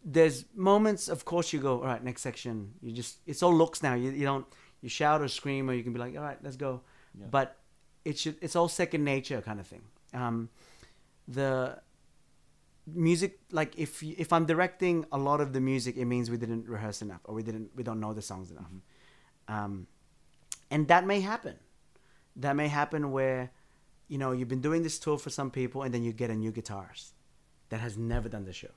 there's 0.05 0.45
moments, 0.55 1.09
of 1.09 1.25
course, 1.25 1.53
you 1.53 1.61
go 1.61 1.81
all 1.81 1.87
right 1.87 2.03
next 2.03 2.23
section. 2.23 2.73
You 2.83 2.93
just 2.93 3.19
it's 3.27 3.43
all 3.43 3.55
looks 3.55 3.83
now. 3.83 3.95
You 3.95 4.11
you 4.11 4.25
don't 4.25 4.47
you 4.83 4.89
shout 4.89 5.21
or 5.23 5.29
scream 5.29 5.69
or 5.69 5.75
you 5.75 5.83
can 5.83 5.93
be 5.93 5.99
like 5.99 6.17
all 6.17 6.23
right 6.23 6.39
let's 6.43 6.57
go, 6.57 6.83
Yeah. 7.19 7.27
but 7.31 7.57
it 8.05 8.19
should 8.19 8.37
it's 8.41 8.55
all 8.57 8.69
second 8.69 9.05
nature 9.05 9.41
kind 9.43 9.59
of 9.61 9.67
thing. 9.67 9.83
Um, 10.15 10.49
the 11.27 11.81
music 12.87 13.41
like 13.51 13.77
if 13.77 14.03
if 14.03 14.33
I'm 14.33 14.47
directing 14.47 15.05
a 15.11 15.19
lot 15.19 15.41
of 15.41 15.53
the 15.53 15.61
music, 15.61 15.97
it 15.97 16.05
means 16.05 16.31
we 16.31 16.37
didn't 16.37 16.69
rehearse 16.69 17.03
enough 17.03 17.21
or 17.25 17.35
we 17.35 17.43
didn't 17.43 17.71
we 17.75 17.83
don't 17.83 17.99
know 18.01 18.13
the 18.15 18.23
songs 18.23 18.51
enough, 18.51 18.71
um, 19.49 19.87
and 20.71 20.87
that 20.89 21.05
may 21.07 21.21
happen. 21.21 21.57
That 22.37 22.55
may 22.55 22.69
happen 22.69 23.13
where, 23.13 23.51
you 24.09 24.19
know, 24.19 24.33
you've 24.33 24.49
been 24.49 24.61
doing 24.61 24.83
this 24.83 24.99
tour 24.99 25.19
for 25.19 25.31
some 25.31 25.51
people, 25.51 25.83
and 25.83 25.93
then 25.93 26.03
you 26.05 26.13
get 26.13 26.31
a 26.31 26.35
new 26.35 26.53
guitarist 26.53 27.13
that 27.71 27.81
has 27.81 27.97
never 27.97 28.29
done 28.29 28.45
the 28.45 28.53
show. 28.53 28.69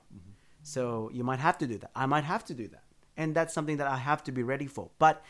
So 0.62 1.10
you 1.12 1.24
might 1.24 1.38
have 1.40 1.58
to 1.58 1.66
do 1.66 1.78
that. 1.78 1.90
I 1.94 2.06
might 2.06 2.24
have 2.24 2.44
to 2.46 2.54
do 2.54 2.68
that, 2.68 2.84
and 3.16 3.34
that's 3.34 3.54
something 3.54 3.78
that 3.78 3.86
I 3.86 3.96
have 3.96 4.22
to 4.24 4.32
be 4.32 4.42
ready 4.42 4.66
for. 4.66 4.90
But 4.98 5.22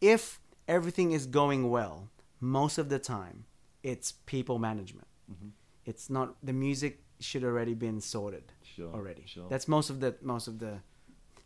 if 0.00 0.40
everything 0.68 1.12
is 1.12 1.26
going 1.26 1.70
well, 1.70 2.08
most 2.40 2.78
of 2.78 2.88
the 2.88 2.98
time, 2.98 3.46
it's 3.82 4.12
people 4.26 4.58
management. 4.58 5.06
Mm-hmm. 5.32 5.48
It's 5.84 6.10
not 6.10 6.36
the 6.42 6.52
music 6.52 7.02
should 7.20 7.44
already 7.44 7.72
been 7.74 8.00
sorted 8.00 8.52
Sure. 8.62 8.92
already. 8.92 9.22
Sure. 9.26 9.48
That's 9.48 9.66
most 9.68 9.88
of 9.90 10.00
the 10.00 10.16
most 10.22 10.48
of 10.48 10.58
the. 10.58 10.80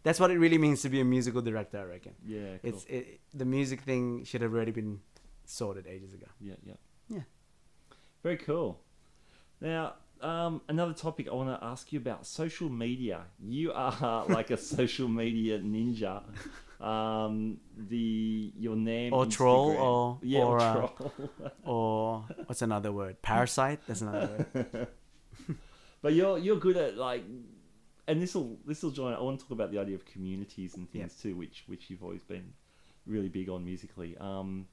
That's 0.02 0.18
what 0.18 0.30
it 0.30 0.38
really 0.38 0.58
means 0.58 0.80
to 0.82 0.88
be 0.88 1.00
a 1.00 1.04
musical 1.04 1.42
director. 1.42 1.78
I 1.78 1.84
reckon. 1.84 2.14
yeah. 2.26 2.56
Cool. 2.62 2.70
It's 2.70 2.84
it, 2.86 3.20
the 3.34 3.44
music 3.44 3.82
thing 3.82 4.24
should 4.24 4.40
have 4.42 4.52
already 4.52 4.72
been 4.72 5.00
sorted 5.44 5.86
ages 5.86 6.12
ago. 6.14 6.26
Yeah, 6.40 6.54
yeah. 6.64 6.74
Yeah. 7.08 7.20
Very 8.22 8.38
cool. 8.38 8.80
Now, 9.60 9.94
um, 10.22 10.60
another 10.68 10.92
topic 10.92 11.28
I 11.28 11.34
want 11.34 11.48
to 11.48 11.64
ask 11.64 11.92
you 11.92 11.98
about 11.98 12.26
social 12.26 12.68
media. 12.68 13.22
You 13.42 13.72
are 13.72 14.24
like 14.28 14.50
a 14.50 14.56
social 14.56 15.08
media 15.08 15.58
ninja. 15.58 16.22
Um, 16.84 17.58
the 17.76 18.52
your 18.58 18.76
name 18.76 19.12
Or 19.12 19.26
troll, 19.26 19.70
or- 19.76 20.18
yeah, 20.22 20.40
or, 20.44 20.58
uh, 20.60 20.72
troll. 20.74 21.12
Or 21.64 22.24
what's 22.46 22.62
another 22.62 22.90
word? 22.92 23.20
Parasite. 23.22 23.80
That's 23.86 24.00
another 24.00 24.46
word. 24.54 24.86
but 26.02 26.14
you're 26.14 26.38
you're 26.38 26.58
good 26.58 26.76
at 26.76 26.96
like, 26.96 27.22
and 28.08 28.20
this 28.22 28.34
will 28.34 28.58
this 28.66 28.82
will 28.82 28.90
join. 28.92 29.12
I 29.12 29.20
want 29.20 29.38
to 29.40 29.44
talk 29.44 29.52
about 29.52 29.70
the 29.72 29.78
idea 29.78 29.94
of 29.94 30.04
communities 30.06 30.76
and 30.76 30.90
things 30.90 31.14
too, 31.14 31.36
which 31.36 31.64
which 31.66 31.90
you've 31.90 32.02
always 32.02 32.22
been 32.22 32.52
really 33.06 33.28
big 33.28 33.48
on 33.50 33.64
musically. 33.64 34.16
Um, 34.18 34.66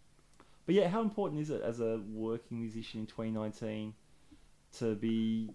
but 0.65 0.75
yeah, 0.75 0.87
how 0.87 1.01
important 1.01 1.41
is 1.41 1.49
it 1.49 1.61
as 1.61 1.79
a 1.79 1.99
working 2.13 2.59
musician 2.59 3.01
in 3.01 3.05
2019 3.07 3.93
to 4.79 4.95
be 4.95 5.49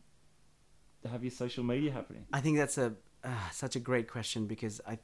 to 1.03 1.09
have 1.09 1.23
your 1.23 1.31
social 1.31 1.65
media 1.65 1.93
happening? 1.93 2.24
I 2.32 2.40
think 2.40 2.57
that's 2.59 2.78
a 2.78 2.94
uh, 3.24 3.51
such 3.51 3.77
a 3.77 3.81
great 3.81 4.09
question 4.09 4.47
because 4.47 4.81
I 4.86 4.99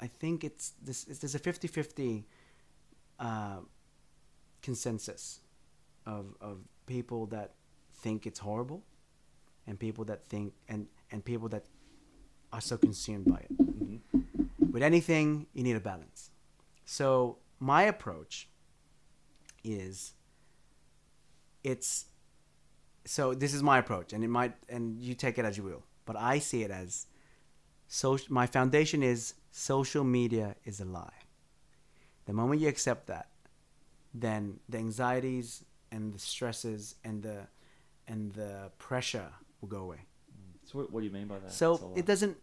I 0.00 0.06
think 0.06 0.44
it's 0.44 0.72
this 0.82 1.06
it's, 1.08 1.20
there's 1.20 1.34
a 1.34 1.40
50-50 1.40 2.24
uh, 3.20 3.58
consensus 4.62 5.40
of 6.06 6.34
of 6.40 6.58
people 6.86 7.26
that 7.26 7.52
think 7.94 8.26
it's 8.26 8.40
horrible 8.40 8.82
and 9.66 9.78
people 9.78 10.04
that 10.04 10.26
think 10.26 10.52
and 10.68 10.86
and 11.10 11.24
people 11.24 11.48
that 11.48 11.64
are 12.52 12.60
so 12.60 12.76
consumed 12.76 13.26
by 13.26 13.38
it. 13.38 13.56
Mm-hmm. 13.56 14.72
With 14.72 14.82
anything, 14.82 15.46
you 15.54 15.62
need 15.62 15.76
a 15.76 15.80
balance. 15.80 16.30
So 16.84 17.38
my 17.60 17.82
approach 17.84 18.48
is 19.62 20.14
it's 21.62 22.06
so 23.04 23.34
this 23.34 23.54
is 23.54 23.62
my 23.62 23.78
approach 23.78 24.12
and 24.12 24.24
it 24.24 24.28
might 24.28 24.54
and 24.68 25.00
you 25.00 25.14
take 25.14 25.38
it 25.38 25.44
as 25.44 25.56
you 25.56 25.62
will. 25.62 25.82
But 26.06 26.16
i 26.16 26.38
see 26.38 26.62
it 26.62 26.70
as 26.70 27.06
so 27.86 28.18
my 28.28 28.46
foundation 28.46 29.02
is 29.02 29.34
social 29.50 30.04
media 30.04 30.56
is 30.64 30.80
a 30.80 30.84
lie. 30.84 31.20
The 32.26 32.32
moment 32.32 32.60
you 32.60 32.68
accept 32.68 33.06
that 33.08 33.28
then 34.14 34.60
the 34.68 34.78
anxieties 34.78 35.64
and 35.90 36.12
the 36.12 36.18
stresses 36.18 36.94
and 37.04 37.22
the 37.22 37.46
and 38.06 38.32
the 38.32 38.70
pressure 38.78 39.30
will 39.60 39.68
go 39.68 39.78
away. 39.78 40.02
So 40.64 40.78
what, 40.78 40.92
what 40.92 41.00
do 41.00 41.06
you 41.06 41.12
mean 41.12 41.26
by 41.26 41.38
that? 41.38 41.52
so 41.52 41.72
It's 41.74 41.82
a 41.82 41.86
lot. 41.86 41.98
it 41.98 42.06
doesn't 42.06 42.36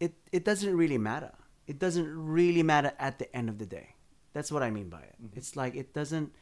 it 0.00 0.14
it 0.32 0.44
doesn't 0.44 0.76
really 0.76 0.98
matter. 0.98 1.32
It 1.66 1.78
doesn't 1.78 2.08
really 2.08 2.62
matter 2.62 2.92
at 2.98 3.18
the 3.18 3.34
end 3.36 3.48
of 3.48 3.58
the 3.58 3.66
day. 3.66 3.94
That's 4.32 4.52
what 4.52 4.62
i 4.62 4.70
mean 4.70 4.90
by 4.90 5.00
it. 5.00 5.14
Mm-hmm. 5.16 5.38
it's 5.38 5.56
like 5.56 5.74
it 5.74 5.94
doesn't 5.94 6.32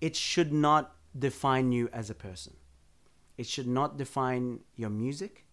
it 0.00 0.16
should 0.16 0.52
not 0.52 0.96
define 1.16 1.70
you 1.72 1.88
as 1.92 2.10
a 2.10 2.14
person 2.14 2.54
it 3.38 3.46
should 3.46 3.68
not 3.68 3.96
define 3.96 4.60
your 4.76 4.90
music 4.90 5.46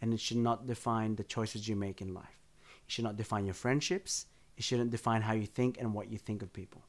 and 0.00 0.14
it 0.14 0.20
should 0.20 0.36
not 0.36 0.66
define 0.66 1.16
the 1.16 1.24
choices 1.24 1.66
you 1.66 1.74
make 1.74 2.00
in 2.00 2.14
life. 2.14 2.38
It 2.86 2.92
should 2.92 3.04
not 3.04 3.16
define 3.16 3.46
your 3.46 3.54
friendships. 3.54 4.26
It 4.56 4.62
shouldn't 4.62 4.90
define 4.90 5.22
how 5.22 5.32
you 5.32 5.46
think 5.46 5.78
and 5.80 5.94
what 5.94 6.12
you 6.12 6.18
think 6.18 6.42
of 6.42 6.52
people. 6.52 6.82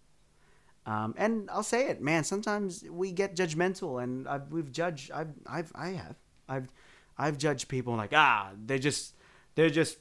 Um, 0.86 1.14
and 1.18 1.50
I'll 1.52 1.64
say 1.64 1.88
it, 1.88 2.02
man. 2.02 2.24
Sometimes 2.24 2.84
we 2.90 3.12
get 3.12 3.36
judgmental, 3.36 4.04
and 4.04 4.28
I've, 4.28 4.52
we've 4.52 4.72
judged. 4.72 5.12
I've, 5.12 5.30
I've, 5.46 5.72
I 5.76 5.90
have. 5.90 6.16
I've, 6.50 6.72
I've 7.18 7.38
judged 7.38 7.68
people 7.68 7.96
like 7.96 8.14
ah, 8.14 8.50
they're 8.66 8.80
just, 8.80 9.16
they're 9.56 9.70
just 9.70 10.00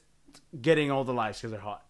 getting 0.59 0.89
all 0.89 1.03
the 1.03 1.13
likes 1.13 1.39
because 1.39 1.51
they're 1.51 1.59
hot, 1.59 1.85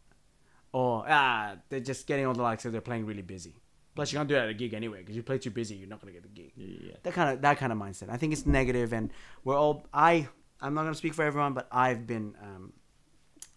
or 0.74 1.06
ah, 1.08 1.56
they're 1.70 1.80
just 1.80 2.06
getting 2.06 2.26
all 2.26 2.34
the 2.34 2.44
likes 2.44 2.64
because 2.64 2.74
they're 2.74 2.82
playing 2.82 3.06
really 3.06 3.22
busy. 3.22 3.61
Plus, 3.94 4.12
you 4.12 4.18
can't 4.18 4.30
do 4.30 4.36
that 4.36 4.46
at 4.46 4.50
a 4.50 4.54
gig 4.54 4.74
anyway 4.74 5.00
because 5.00 5.16
you 5.16 5.24
play 5.24 5.38
too 5.38 5.50
busy, 5.50 5.76
you're 5.76 5.90
not 5.90 6.00
gonna 6.00 6.14
get 6.14 6.24
the 6.24 6.30
gig. 6.30 6.52
Yeah, 6.56 6.78
yeah. 6.82 6.94
That 7.04 7.14
kind 7.14 7.30
of 7.32 7.42
that 7.42 7.58
kind 7.58 7.72
of 7.72 7.78
mindset. 7.78 8.10
I 8.10 8.18
think 8.18 8.32
it's 8.34 8.46
negative, 8.46 8.94
and 8.94 9.12
we're 9.44 9.58
all. 9.58 9.86
I 9.94 10.30
I'm 10.62 10.74
not 10.74 10.84
gonna 10.84 10.96
speak 10.96 11.14
for 11.14 11.24
everyone, 11.24 11.54
but 11.54 11.68
I've 11.72 12.08
been 12.08 12.36
um, 12.42 12.74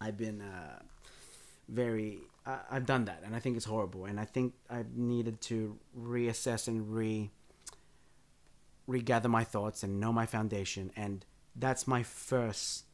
I've 0.01 0.17
been 0.17 0.41
uh, 0.41 0.79
very. 1.69 2.19
I, 2.45 2.59
I've 2.69 2.85
done 2.85 3.05
that, 3.05 3.21
and 3.25 3.35
I 3.35 3.39
think 3.39 3.55
it's 3.55 3.65
horrible. 3.65 4.05
And 4.05 4.19
I 4.19 4.25
think 4.25 4.53
I've 4.69 4.95
needed 4.95 5.39
to 5.41 5.77
reassess 5.97 6.67
and 6.67 6.93
re 6.93 7.31
regather 8.87 9.29
my 9.29 9.43
thoughts 9.43 9.83
and 9.83 9.99
know 9.99 10.11
my 10.11 10.25
foundation. 10.25 10.91
And 10.95 11.25
that's 11.55 11.87
my 11.87 12.03
first. 12.03 12.85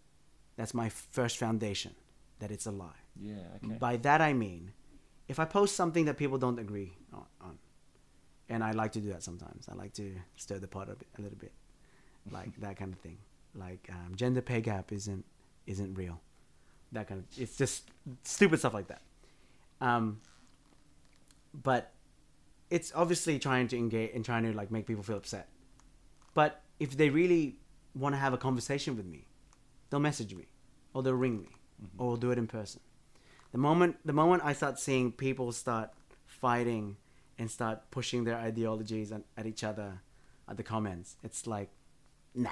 That's 0.57 0.73
my 0.73 0.89
first 0.89 1.37
foundation. 1.37 1.95
That 2.39 2.51
it's 2.51 2.65
a 2.65 2.71
lie. 2.71 2.89
Yeah. 3.19 3.35
Okay. 3.63 3.77
By 3.77 3.97
that 3.97 4.21
I 4.21 4.33
mean, 4.33 4.73
if 5.31 5.39
I 5.39 5.45
post 5.45 5.77
something 5.77 6.03
that 6.05 6.17
people 6.17 6.37
don't 6.37 6.59
agree 6.59 6.91
on, 7.13 7.23
on, 7.39 7.57
and 8.49 8.61
I 8.61 8.71
like 8.71 8.91
to 8.91 8.99
do 8.99 9.07
that 9.13 9.23
sometimes. 9.23 9.69
I 9.71 9.75
like 9.75 9.93
to 9.93 10.13
stir 10.35 10.59
the 10.59 10.67
pot 10.67 10.89
a, 10.89 10.95
bit, 10.95 11.07
a 11.17 11.21
little 11.21 11.37
bit, 11.37 11.53
like 12.29 12.53
that 12.59 12.75
kind 12.75 12.91
of 12.91 12.99
thing. 12.99 13.17
Like 13.55 13.87
um, 13.89 14.17
gender 14.17 14.41
pay 14.41 14.59
gap 14.59 14.91
isn't 14.91 15.23
isn't 15.67 15.95
real. 15.95 16.19
That 16.91 17.07
kind 17.07 17.21
of 17.21 17.41
it's 17.41 17.55
just 17.55 17.89
stupid 18.23 18.59
stuff 18.59 18.73
like 18.73 18.89
that. 18.89 19.01
Um, 19.79 20.19
but 21.53 21.93
it's 22.69 22.91
obviously 22.93 23.39
trying 23.39 23.69
to 23.69 23.77
engage 23.77 24.11
and 24.13 24.25
trying 24.25 24.43
to 24.43 24.51
like 24.51 24.69
make 24.69 24.85
people 24.85 25.03
feel 25.03 25.15
upset. 25.15 25.47
But 26.33 26.61
if 26.77 26.97
they 26.97 27.09
really 27.09 27.55
want 27.95 28.15
to 28.15 28.19
have 28.19 28.33
a 28.33 28.37
conversation 28.37 28.97
with 28.97 29.05
me, 29.05 29.27
they'll 29.89 30.01
message 30.01 30.35
me, 30.35 30.47
or 30.93 31.03
they'll 31.03 31.13
ring 31.13 31.39
me, 31.39 31.49
or 31.97 32.07
we'll 32.07 32.17
do 32.17 32.31
it 32.31 32.37
in 32.37 32.47
person. 32.47 32.81
The 33.51 33.57
moment 33.57 33.97
the 34.05 34.13
moment 34.13 34.43
I 34.45 34.53
start 34.53 34.79
seeing 34.79 35.11
people 35.11 35.51
start 35.51 35.91
fighting 36.25 36.97
and 37.37 37.49
start 37.51 37.91
pushing 37.91 38.23
their 38.23 38.37
ideologies 38.37 39.11
at, 39.11 39.23
at 39.37 39.45
each 39.45 39.63
other 39.63 40.01
at 40.47 40.57
the 40.57 40.63
comments, 40.63 41.17
it's 41.23 41.47
like, 41.47 41.69
nah, 42.33 42.51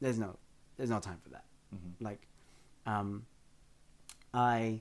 there's 0.00 0.18
no 0.18 0.36
there's 0.76 0.90
no 0.90 1.00
time 1.00 1.18
for 1.22 1.30
that. 1.30 1.44
Mhm. 1.74 1.92
Like, 2.00 2.26
um, 2.86 3.26
I, 4.32 4.80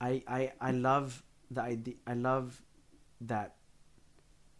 I 0.00 0.22
I 0.28 0.52
I 0.60 0.70
love 0.72 1.22
the 1.50 1.62
idea. 1.62 1.94
I 2.06 2.14
love 2.14 2.62
that 3.20 3.54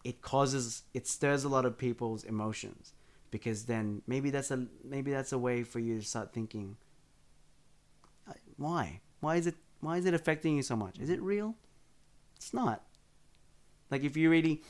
it 0.04 0.22
causes 0.22 0.82
it 0.94 1.06
stirs 1.06 1.44
a 1.44 1.48
lot 1.48 1.64
of 1.64 1.76
people's 1.78 2.24
emotions 2.24 2.92
because 3.30 3.64
then 3.64 4.02
maybe 4.06 4.30
that's 4.30 4.50
a 4.50 4.66
maybe 4.84 5.10
that's 5.10 5.32
a 5.32 5.38
way 5.38 5.62
for 5.62 5.78
you 5.80 5.98
to 5.98 6.04
start 6.06 6.32
thinking 6.32 6.76
uh, 8.28 8.32
why 8.56 9.00
why 9.20 9.36
is 9.36 9.46
it 9.46 9.56
why 9.86 9.96
is 9.98 10.04
it 10.10 10.14
affecting 10.14 10.56
you 10.56 10.62
so 10.62 10.74
much? 10.74 10.98
Is 10.98 11.10
it 11.10 11.20
real? 11.22 11.54
It's 12.36 12.52
not. 12.52 12.82
Like 13.90 14.02
if 14.02 14.16
you 14.16 14.28
really 14.30 14.62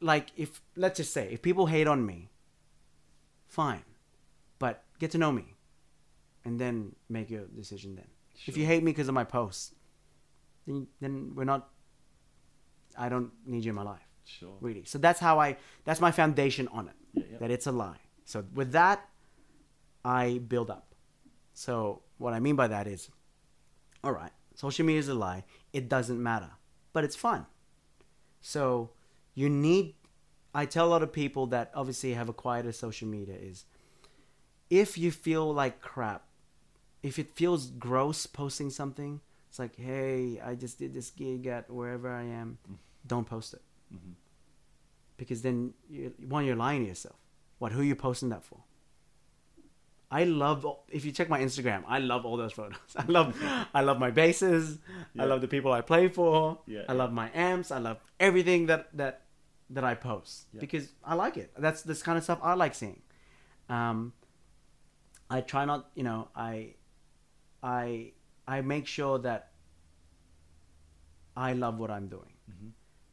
like 0.00 0.26
if 0.36 0.60
let's 0.84 0.96
just 0.96 1.12
say 1.12 1.28
if 1.30 1.40
people 1.40 1.66
hate 1.66 1.86
on 1.86 2.04
me 2.04 2.30
fine. 3.46 3.84
But 4.58 4.82
get 4.98 5.12
to 5.12 5.18
know 5.18 5.30
me 5.30 5.54
and 6.44 6.58
then 6.62 6.96
make 7.08 7.30
your 7.30 7.44
decision 7.62 7.94
then. 7.94 8.08
If 8.46 8.56
you 8.56 8.66
hate 8.66 8.82
me 8.82 8.90
because 8.90 9.06
of 9.08 9.14
my 9.14 9.22
posts 9.24 9.72
then, 10.66 10.88
then 11.00 11.32
we're 11.36 11.44
not 11.44 11.68
i 13.04 13.08
don't 13.08 13.30
need 13.46 13.64
you 13.64 13.70
in 13.70 13.76
my 13.76 13.82
life 13.94 14.02
Sure. 14.24 14.56
really. 14.60 14.82
So 14.84 14.98
that's 14.98 15.20
how 15.20 15.38
i 15.46 15.56
that's 15.84 16.00
my 16.00 16.10
foundation 16.10 16.66
on 16.78 16.88
it 16.88 16.96
Yeah, 17.14 17.22
yeah. 17.32 17.38
that 17.38 17.50
it's 17.52 17.66
a 17.68 17.72
lie. 17.72 18.00
So 18.24 18.44
with 18.60 18.72
that 18.72 18.98
i 20.04 20.38
build 20.54 20.70
up. 20.78 20.86
So 21.54 22.02
what 22.24 22.32
i 22.34 22.40
mean 22.40 22.56
by 22.56 22.66
that 22.74 22.86
is 22.96 23.08
all 24.04 24.12
right 24.12 24.32
social 24.54 24.84
media 24.84 24.98
is 25.00 25.08
a 25.08 25.14
lie. 25.14 25.44
It 25.72 25.88
doesn't 25.88 26.20
matter 26.22 26.50
but 26.92 27.04
it's 27.04 27.16
fun. 27.16 27.46
So 28.40 28.90
you 29.34 29.48
need 29.48 29.94
i 30.54 30.64
tell 30.64 30.86
a 30.86 30.90
lot 30.90 31.02
of 31.02 31.12
people 31.12 31.46
that 31.46 31.70
obviously 31.74 32.14
have 32.14 32.28
a 32.28 32.32
quieter 32.32 32.72
social 32.72 33.06
media 33.06 33.34
is 33.36 33.64
if 34.70 34.96
you 34.98 35.10
feel 35.10 35.52
like 35.52 35.80
crap 35.80 36.24
if 37.02 37.18
it 37.18 37.30
feels 37.30 37.70
gross 37.70 38.26
posting 38.26 38.70
something 38.70 39.20
it's 39.48 39.58
like 39.58 39.76
hey 39.76 40.40
i 40.44 40.54
just 40.54 40.78
did 40.78 40.92
this 40.94 41.10
gig 41.10 41.46
at 41.46 41.70
wherever 41.70 42.10
i 42.10 42.22
am 42.22 42.58
don't 43.06 43.26
post 43.26 43.54
it. 43.54 43.62
Mhm. 43.94 44.14
because 45.16 45.42
then 45.42 45.72
you, 45.88 46.12
one 46.26 46.44
you're 46.44 46.56
lying 46.56 46.82
to 46.82 46.88
yourself. 46.88 47.16
What 47.58 47.72
who 47.72 47.80
are 47.80 47.84
you 47.84 47.94
posting 47.96 48.28
that 48.30 48.42
for 48.42 48.58
i 50.10 50.24
love 50.24 50.66
if 50.88 51.04
you 51.04 51.12
check 51.12 51.28
my 51.28 51.38
instagram 51.40 51.82
i 51.86 51.98
love 51.98 52.24
all 52.24 52.36
those 52.36 52.52
photos 52.52 52.78
i 52.96 53.04
love 53.06 53.36
i 53.74 53.80
love 53.82 53.98
my 53.98 54.10
basses. 54.10 54.78
Yeah. 55.14 55.22
i 55.22 55.26
love 55.26 55.40
the 55.42 55.48
people 55.48 55.70
i 55.72 55.80
play 55.82 56.08
for 56.08 56.58
Yeah, 56.66 56.80
i 56.88 56.92
yeah. 56.92 56.98
love 56.98 57.12
my 57.12 57.30
amps 57.34 57.70
i 57.70 57.78
love 57.78 57.98
everything 58.18 58.66
that 58.66 58.88
that 58.96 59.22
that 59.70 59.84
i 59.84 59.94
post 59.94 60.46
Yeah. 60.52 60.60
because 60.60 60.92
i 61.04 61.14
like 61.14 61.36
it 61.36 61.52
that's 61.58 61.82
this 61.82 62.02
kind 62.02 62.16
of 62.16 62.24
stuff 62.24 62.38
i 62.42 62.54
like 62.54 62.74
seeing 62.74 63.02
um 63.68 64.12
i 65.28 65.42
try 65.42 65.64
not 65.66 65.90
you 65.94 66.04
know 66.04 66.28
i 66.34 66.74
i 67.62 68.12
i 68.46 68.62
make 68.62 68.86
sure 68.86 69.18
that 69.18 69.50
i 71.36 71.52
love 71.52 71.78
what 71.78 71.90
i'm 71.90 72.08
doing 72.08 72.32
Mhm. 72.50 72.70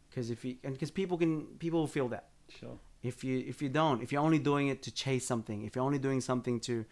because 0.09 0.29
if 0.29 0.45
you 0.45 0.55
and 0.63 0.73
because 0.73 0.91
people 0.91 1.17
can 1.17 1.45
people 1.59 1.79
will 1.79 1.87
feel 1.99 2.07
that 2.09 2.29
Sure. 2.59 2.77
If 3.05 3.23
you 3.23 3.43
if 3.47 3.61
you 3.61 3.69
don't 3.69 4.01
if 4.01 4.11
you're 4.11 4.21
only 4.21 4.39
doing 4.39 4.67
it 4.67 4.81
to 4.83 4.91
chase 4.91 5.25
something 5.25 5.63
if 5.63 5.75
you're 5.75 5.85
only 5.85 5.99
doing 5.99 6.21
something 6.21 6.59
to 6.59 6.85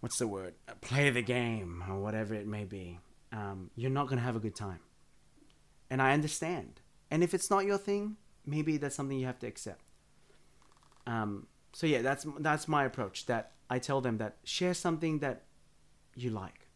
what's 0.00 0.18
the 0.18 0.26
word 0.26 0.54
Uh, 0.68 0.72
play 0.80 1.10
the 1.10 1.22
game 1.22 1.82
or 1.88 1.98
whatever 1.98 2.34
it 2.34 2.46
may 2.46 2.64
be 2.64 2.98
um, 3.32 3.70
you're 3.74 3.90
not 3.90 4.06
going 4.06 4.18
to 4.18 4.24
have 4.24 4.36
a 4.36 4.38
good 4.38 4.54
time. 4.54 4.78
And 5.90 6.00
i 6.00 6.12
understand. 6.12 6.80
And 7.10 7.22
if 7.22 7.34
it's 7.34 7.50
not 7.50 7.64
your 7.64 7.78
thing 7.78 8.16
maybe 8.46 8.76
that's 8.76 8.94
something 8.94 9.18
you 9.18 9.26
have 9.26 9.40
to 9.40 9.46
accept. 9.46 9.82
Um, 11.06 11.46
so 11.72 11.86
yeah 11.86 12.02
that's 12.02 12.26
that's 12.38 12.66
my 12.68 12.84
approach 12.84 13.26
that 13.26 13.52
i 13.68 13.78
tell 13.78 14.00
them 14.00 14.18
that 14.18 14.32
share 14.44 14.74
something 14.74 15.18
that 15.20 15.42
you 16.14 16.30
like. 16.30 16.68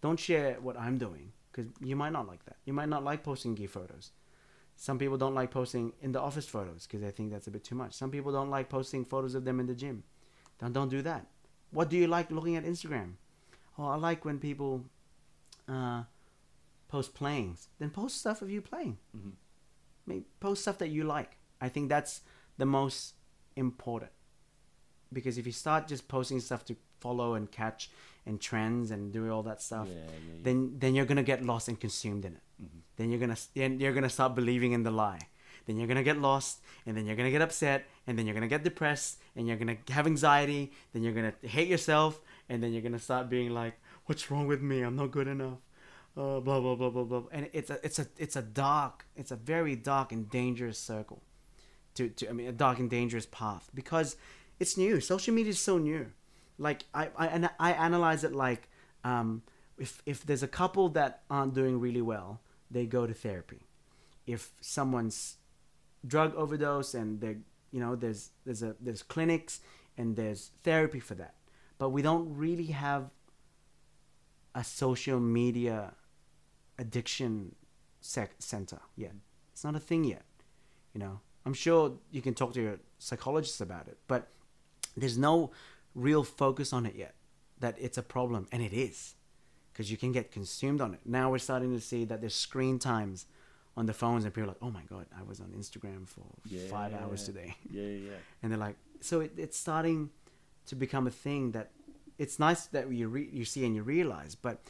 Don't 0.00 0.20
share 0.28 0.54
what 0.60 0.76
i'm 0.78 0.98
doing 0.98 1.32
because 1.48 1.70
you 1.80 1.96
might 1.96 2.12
not 2.12 2.26
like 2.26 2.44
that. 2.46 2.56
You 2.64 2.72
might 2.72 2.88
not 2.88 3.04
like 3.04 3.22
posting 3.22 3.54
gear 3.54 3.68
photos 3.68 4.12
some 4.76 4.98
people 4.98 5.16
don't 5.16 5.34
like 5.34 5.50
posting 5.50 5.92
in 6.02 6.12
the 6.12 6.20
office 6.20 6.46
photos 6.46 6.86
because 6.86 7.00
they 7.00 7.10
think 7.10 7.32
that's 7.32 7.46
a 7.46 7.50
bit 7.50 7.64
too 7.64 7.74
much. 7.74 7.94
Some 7.94 8.10
people 8.10 8.30
don't 8.30 8.50
like 8.50 8.68
posting 8.68 9.04
photos 9.04 9.34
of 9.34 9.44
them 9.44 9.58
in 9.58 9.66
the 9.66 9.74
gym. 9.74 10.04
Don't 10.58 10.72
don't 10.72 10.90
do 10.90 11.02
that. 11.02 11.26
What 11.70 11.88
do 11.90 11.96
you 11.96 12.06
like 12.06 12.30
looking 12.30 12.56
at 12.56 12.64
Instagram? 12.64 13.14
Oh, 13.78 13.86
I 13.88 13.96
like 13.96 14.24
when 14.24 14.38
people 14.38 14.84
uh, 15.68 16.02
post 16.88 17.14
playings. 17.14 17.68
Then 17.78 17.90
post 17.90 18.18
stuff 18.18 18.42
of 18.42 18.50
you 18.50 18.60
playing. 18.60 18.98
Mhm. 19.16 19.32
Maybe 20.06 20.26
post 20.40 20.62
stuff 20.62 20.78
that 20.78 20.88
you 20.88 21.04
like. 21.04 21.38
I 21.60 21.68
think 21.68 21.88
that's 21.88 22.20
the 22.58 22.66
most 22.66 23.14
important. 23.56 24.12
Because 25.12 25.38
if 25.38 25.46
you 25.46 25.52
start 25.52 25.88
just 25.88 26.06
posting 26.08 26.40
stuff 26.40 26.64
to 26.66 26.76
follow 27.00 27.34
and 27.34 27.50
catch 27.50 27.90
and 28.26 28.40
trends 28.40 28.90
and 28.90 29.12
do 29.12 29.30
all 29.32 29.42
that 29.44 29.60
stuff, 29.62 29.86
Yeah, 29.88 29.94
yeah, 29.94 30.10
yeah. 30.28 30.40
then 30.42 30.78
then 30.78 30.94
you're 30.94 31.06
gonna 31.06 31.22
get 31.22 31.44
lost 31.44 31.68
and 31.68 31.78
consumed 31.78 32.24
in 32.24 32.32
it. 32.34 32.42
Mhm. 32.62 32.80
Then 32.96 33.10
you're 33.10 33.20
gonna 33.20 33.36
then 33.54 33.80
you're 33.80 33.92
gonna 33.92 34.08
start 34.18 34.34
believing 34.34 34.72
in 34.72 34.82
the 34.82 34.90
lie. 34.90 35.20
Then 35.66 35.76
you're 35.78 35.88
gonna 35.88 36.04
get 36.04 36.18
lost, 36.20 36.60
and 36.86 36.96
then 36.96 37.06
you're 37.06 37.16
gonna 37.16 37.30
get 37.30 37.42
upset, 37.42 37.86
and 38.06 38.16
then 38.16 38.24
you're 38.26 38.34
gonna 38.34 38.48
get 38.56 38.62
depressed, 38.62 39.18
and 39.34 39.46
you're 39.48 39.56
gonna 39.56 39.76
have 39.90 40.06
anxiety. 40.06 40.72
Then 40.92 41.02
you're 41.02 41.12
gonna 41.12 41.34
hate 41.42 41.68
yourself, 41.68 42.20
and 42.48 42.62
then 42.62 42.72
you're 42.72 42.82
gonna 42.82 43.00
start 43.00 43.28
being 43.28 43.50
like, 43.50 43.74
"What's 44.06 44.30
wrong 44.30 44.46
with 44.46 44.62
me? 44.62 44.82
I'm 44.82 44.94
not 44.96 45.10
good 45.10 45.26
enough." 45.26 45.58
Uh, 46.16 46.40
blah 46.40 46.60
blah 46.60 46.74
blah 46.76 46.90
blah 46.90 47.04
blah. 47.04 47.22
And 47.32 47.50
it's 47.52 47.70
a 47.70 47.78
it's 47.84 47.98
a 47.98 48.06
it's 48.16 48.36
a 48.36 48.42
dark, 48.42 49.06
it's 49.16 49.30
a 49.32 49.36
very 49.36 49.74
dark 49.76 50.12
and 50.12 50.30
dangerous 50.30 50.78
circle. 50.78 51.20
To, 51.96 52.08
to 52.08 52.28
I 52.28 52.32
mean, 52.32 52.46
a 52.48 52.52
dark 52.52 52.78
and 52.78 52.88
dangerous 52.90 53.26
path 53.26 53.70
because 53.74 54.16
it's 54.60 54.76
new. 54.76 55.00
Social 55.00 55.34
media 55.34 55.50
is 55.50 55.58
so 55.58 55.78
new. 55.78 56.12
Like 56.58 56.84
I 56.94 57.10
I 57.16 57.26
and 57.28 57.50
I 57.58 57.72
analyze 57.72 58.24
it 58.24 58.32
like 58.32 58.68
um, 59.04 59.42
if 59.78 60.02
if 60.06 60.24
there's 60.24 60.42
a 60.42 60.48
couple 60.48 60.88
that 60.90 61.22
aren't 61.30 61.54
doing 61.54 61.80
really 61.80 62.02
well, 62.02 62.40
they 62.70 62.86
go 62.86 63.06
to 63.06 63.14
therapy. 63.14 63.66
If 64.26 64.50
someone's 64.60 65.36
drug 66.06 66.34
overdose 66.34 66.94
and 66.94 67.20
they 67.20 67.36
you 67.70 67.80
know 67.80 67.96
there's 67.96 68.30
there's 68.44 68.62
a 68.62 68.74
there's 68.80 69.02
clinics 69.02 69.60
and 69.98 70.16
there's 70.16 70.50
therapy 70.62 71.00
for 71.00 71.14
that, 71.14 71.34
but 71.78 71.90
we 71.90 72.02
don't 72.02 72.36
really 72.36 72.66
have 72.66 73.10
a 74.54 74.64
social 74.64 75.20
media 75.20 75.94
addiction 76.78 77.54
sec- 78.00 78.36
center 78.38 78.80
yet. 78.96 79.12
It's 79.52 79.64
not 79.64 79.76
a 79.76 79.80
thing 79.80 80.04
yet. 80.04 80.24
You 80.94 81.00
know, 81.00 81.20
I'm 81.44 81.54
sure 81.54 81.98
you 82.10 82.22
can 82.22 82.34
talk 82.34 82.54
to 82.54 82.62
your 82.62 82.78
psychologist 82.98 83.60
about 83.60 83.88
it, 83.88 83.98
but 84.08 84.28
there's 84.96 85.18
no 85.18 85.50
real 85.96 86.22
focus 86.22 86.72
on 86.72 86.86
it 86.86 86.94
yet 86.94 87.14
that 87.58 87.74
it's 87.80 87.96
a 87.98 88.02
problem, 88.02 88.46
and 88.52 88.62
it 88.62 88.72
is 88.72 89.14
because 89.72 89.90
you 89.90 89.96
can 89.96 90.12
get 90.12 90.30
consumed 90.30 90.80
on 90.80 90.94
it. 90.94 91.00
Now 91.04 91.30
we're 91.30 91.38
starting 91.38 91.72
to 91.74 91.80
see 91.80 92.04
that 92.04 92.20
there's 92.20 92.34
screen 92.34 92.78
times 92.78 93.26
on 93.76 93.86
the 93.86 93.92
phones, 93.94 94.24
and 94.24 94.32
people 94.32 94.44
are 94.44 94.52
like, 94.54 94.62
"Oh 94.62 94.70
my 94.70 94.82
god, 94.88 95.06
I 95.18 95.22
was 95.22 95.40
on 95.40 95.48
Instagram 95.60 96.06
for 96.06 96.24
Yeah. 96.44 96.68
five 96.68 96.92
hours 96.94 97.24
today," 97.24 97.56
Yeah, 97.70 97.82
yeah. 98.08 98.10
and 98.42 98.52
they're 98.52 98.58
like, 98.68 98.76
so 99.00 99.20
it, 99.20 99.32
it's 99.38 99.58
starting 99.58 100.10
to 100.66 100.74
become 100.76 101.06
a 101.06 101.10
thing 101.10 101.52
that 101.52 101.70
it's 102.18 102.38
nice 102.38 102.66
that 102.66 102.90
you 102.90 103.08
re- 103.08 103.30
you 103.32 103.44
see 103.44 103.64
and 103.66 103.74
you 103.74 103.82
realize, 103.82 104.34
but 104.34 104.62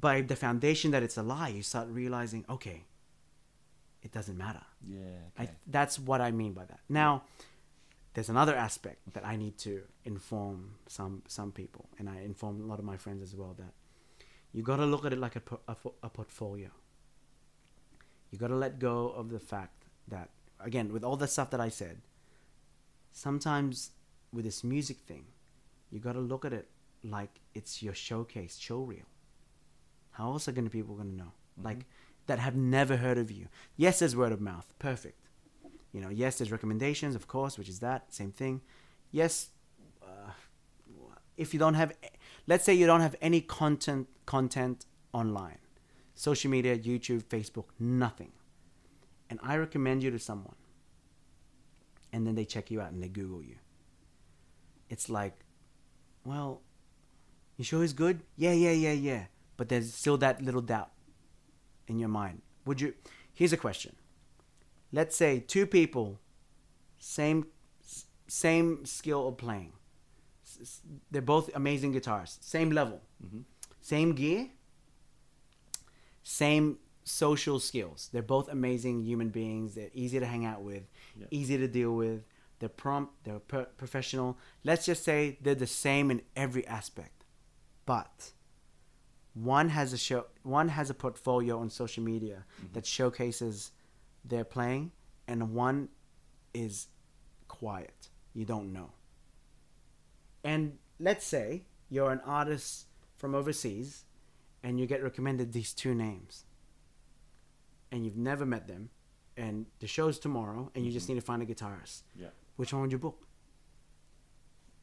by 0.00 0.20
the 0.22 0.36
foundation 0.36 0.90
that 0.90 1.02
it's 1.02 1.16
a 1.16 1.22
lie, 1.22 1.48
you 1.48 1.62
start 1.62 1.88
realizing, 1.88 2.44
okay, 2.50 2.84
it 4.02 4.12
doesn't 4.12 4.36
matter. 4.36 4.62
Yeah. 4.86 4.98
I, 5.38 5.48
that's 5.66 5.98
what 5.98 6.20
I 6.20 6.30
mean 6.30 6.52
by 6.52 6.64
that. 6.66 6.80
Now, 6.88 7.22
there's 8.14 8.28
another 8.28 8.54
aspect 8.54 9.12
that 9.12 9.26
I 9.26 9.36
need 9.36 9.58
to 9.58 9.82
inform 10.04 10.76
some 10.86 11.22
some 11.26 11.52
people, 11.52 11.88
and 11.98 12.08
I 12.08 12.20
inform 12.20 12.62
a 12.62 12.66
lot 12.66 12.78
of 12.78 12.84
my 12.84 12.96
friends 12.96 13.22
as 13.22 13.34
well 13.34 13.54
that 13.58 13.74
you 14.52 14.62
got 14.62 14.76
to 14.76 14.86
look 14.86 15.04
at 15.04 15.12
it 15.12 15.18
like 15.18 15.36
a, 15.36 15.42
a, 15.68 15.76
a 16.04 16.08
portfolio. 16.08 16.70
You 18.30 18.38
got 18.38 18.48
to 18.48 18.56
let 18.56 18.78
go 18.78 19.08
of 19.10 19.30
the 19.30 19.40
fact 19.40 19.84
that 20.08 20.30
again, 20.60 20.92
with 20.92 21.04
all 21.04 21.16
the 21.16 21.26
stuff 21.26 21.50
that 21.50 21.60
I 21.60 21.68
said, 21.68 22.02
sometimes 23.10 23.90
with 24.32 24.44
this 24.44 24.62
music 24.62 24.98
thing, 24.98 25.26
you 25.90 25.98
got 25.98 26.12
to 26.12 26.20
look 26.20 26.44
at 26.44 26.52
it 26.52 26.68
like 27.02 27.40
it's 27.54 27.82
your 27.82 27.94
showcase, 27.94 28.56
show 28.58 28.80
reel. 28.80 29.06
How 30.12 30.30
else 30.30 30.46
are 30.46 30.52
gonna 30.52 30.70
people 30.70 30.94
gonna 30.94 31.10
know? 31.10 31.32
Mm-hmm. 31.58 31.66
Like 31.66 31.86
that 32.26 32.38
have 32.38 32.54
never 32.54 32.96
heard 32.96 33.18
of 33.18 33.30
you. 33.30 33.48
Yes, 33.76 33.98
there's 33.98 34.16
word 34.16 34.32
of 34.32 34.40
mouth, 34.40 34.72
perfect. 34.78 35.23
You 35.94 36.00
know, 36.00 36.08
yes, 36.08 36.38
there's 36.38 36.50
recommendations, 36.50 37.14
of 37.14 37.28
course, 37.28 37.56
which 37.56 37.68
is 37.68 37.78
that 37.78 38.12
same 38.12 38.32
thing. 38.32 38.62
Yes, 39.12 39.50
uh, 40.02 40.32
if 41.36 41.54
you 41.54 41.60
don't 41.60 41.74
have, 41.74 41.92
let's 42.48 42.64
say 42.64 42.74
you 42.74 42.84
don't 42.84 43.00
have 43.00 43.14
any 43.22 43.40
content 43.40 44.08
content 44.26 44.86
online, 45.12 45.58
social 46.16 46.50
media, 46.50 46.76
YouTube, 46.76 47.22
Facebook, 47.22 47.66
nothing, 47.78 48.32
and 49.30 49.38
I 49.40 49.56
recommend 49.56 50.02
you 50.02 50.10
to 50.10 50.18
someone, 50.18 50.56
and 52.12 52.26
then 52.26 52.34
they 52.34 52.44
check 52.44 52.72
you 52.72 52.80
out 52.80 52.90
and 52.90 53.00
they 53.00 53.08
Google 53.08 53.40
you. 53.40 53.58
It's 54.90 55.08
like, 55.08 55.44
well, 56.24 56.62
you 57.56 57.64
sure 57.64 57.82
he's 57.82 57.92
good? 57.92 58.22
Yeah, 58.36 58.52
yeah, 58.52 58.72
yeah, 58.72 58.92
yeah. 58.92 59.24
But 59.56 59.68
there's 59.68 59.94
still 59.94 60.16
that 60.18 60.42
little 60.42 60.60
doubt 60.60 60.90
in 61.86 62.00
your 62.00 62.08
mind. 62.08 62.42
Would 62.66 62.80
you? 62.80 62.94
Here's 63.32 63.52
a 63.52 63.56
question. 63.56 63.94
Let's 64.94 65.16
say 65.16 65.40
two 65.40 65.66
people, 65.66 66.20
same, 66.98 67.48
same 68.28 68.86
skill 68.86 69.26
of 69.26 69.36
playing. 69.36 69.72
They're 71.10 71.20
both 71.20 71.50
amazing 71.52 71.94
guitarists, 71.94 72.44
same 72.44 72.70
level, 72.70 73.00
mm-hmm. 73.24 73.40
same 73.80 74.12
gear, 74.12 74.50
same 76.22 76.78
social 77.02 77.58
skills. 77.58 78.08
They're 78.12 78.22
both 78.22 78.48
amazing 78.48 79.02
human 79.02 79.30
beings. 79.30 79.74
They're 79.74 79.90
easy 79.94 80.20
to 80.20 80.26
hang 80.26 80.44
out 80.44 80.62
with, 80.62 80.84
easy 81.32 81.58
to 81.58 81.66
deal 81.66 81.96
with. 81.96 82.22
They're 82.60 82.68
prompt. 82.68 83.24
They're 83.24 83.40
per- 83.40 83.70
professional. 83.76 84.38
Let's 84.62 84.86
just 84.86 85.02
say 85.02 85.38
they're 85.42 85.56
the 85.56 85.66
same 85.66 86.12
in 86.12 86.22
every 86.36 86.64
aspect, 86.68 87.24
but 87.84 88.30
one 89.34 89.70
has 89.70 89.92
a 89.92 89.98
show 89.98 90.26
one 90.44 90.68
has 90.68 90.88
a 90.88 90.94
portfolio 90.94 91.58
on 91.58 91.68
social 91.68 92.04
media 92.04 92.44
mm-hmm. 92.44 92.74
that 92.74 92.86
showcases 92.86 93.72
their 94.24 94.44
playing 94.44 94.92
and 95.28 95.52
one 95.52 95.88
is 96.52 96.88
quiet 97.48 98.08
you 98.32 98.44
don't 98.44 98.72
know 98.72 98.90
and 100.42 100.78
let's 100.98 101.24
say 101.26 101.62
you're 101.90 102.10
an 102.10 102.20
artist 102.24 102.86
from 103.16 103.34
overseas 103.34 104.04
and 104.62 104.80
you 104.80 104.86
get 104.86 105.02
recommended 105.02 105.52
these 105.52 105.72
two 105.72 105.94
names 105.94 106.44
and 107.92 108.04
you've 108.04 108.16
never 108.16 108.46
met 108.46 108.66
them 108.66 108.90
and 109.36 109.66
the 109.80 109.86
show's 109.86 110.18
tomorrow 110.18 110.70
and 110.74 110.84
you 110.84 110.92
just 110.92 111.06
mm-hmm. 111.06 111.14
need 111.14 111.20
to 111.20 111.26
find 111.26 111.42
a 111.42 111.46
guitarist 111.46 112.02
Yeah. 112.16 112.28
which 112.56 112.72
one 112.72 112.82
would 112.82 112.92
you 112.92 112.98
book 112.98 113.26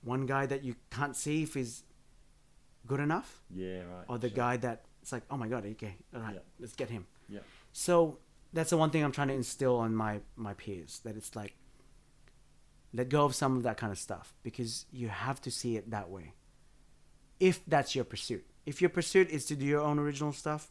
one 0.04 0.26
guy 0.26 0.46
that 0.46 0.64
you 0.64 0.76
can't 0.90 1.16
see 1.16 1.44
if 1.44 1.54
he's 1.54 1.84
good 2.88 3.00
enough 3.00 3.42
Yeah. 3.54 3.84
Right. 3.84 4.06
or 4.08 4.18
the 4.18 4.30
sure. 4.30 4.36
guy 4.36 4.58
that 4.58 4.86
it's 5.02 5.12
like, 5.12 5.24
oh 5.32 5.38
my 5.38 5.48
god, 5.48 5.66
okay, 5.66 5.96
all 6.14 6.22
right, 6.22 6.36
Yeah. 6.36 6.40
let's 6.60 6.74
get 6.74 6.90
him. 6.90 7.08
Yeah. 7.28 7.40
So 7.74 8.20
that's 8.54 8.70
the 8.70 8.78
one 8.78 8.90
thing 8.90 9.04
I'm 9.04 9.12
trying 9.12 9.30
to 9.30 9.34
instill 9.34 9.78
on 9.78 9.96
my 9.96 10.22
my 10.36 10.54
peers 10.54 11.02
that 11.04 11.16
it's 11.16 11.36
like, 11.36 11.56
let 12.94 13.10
go 13.10 13.26
of 13.26 13.36
some 13.36 13.58
of 13.58 13.64
that 13.64 13.78
kind 13.78 13.92
of 13.92 14.00
stuff 14.00 14.34
because 14.44 14.86
you 14.92 15.08
have 15.08 15.42
to 15.42 15.52
see 15.52 15.78
it 15.78 15.92
that 15.92 16.10
way. 16.10 16.34
If 17.40 17.62
that's 17.66 17.96
your 17.96 18.06
pursuit, 18.06 18.46
if 18.66 18.82
your 18.82 18.90
pursuit 18.90 19.30
is 19.30 19.46
to 19.46 19.56
do 19.56 19.66
your 19.66 19.82
own 19.82 19.98
original 20.00 20.34
stuff, 20.34 20.70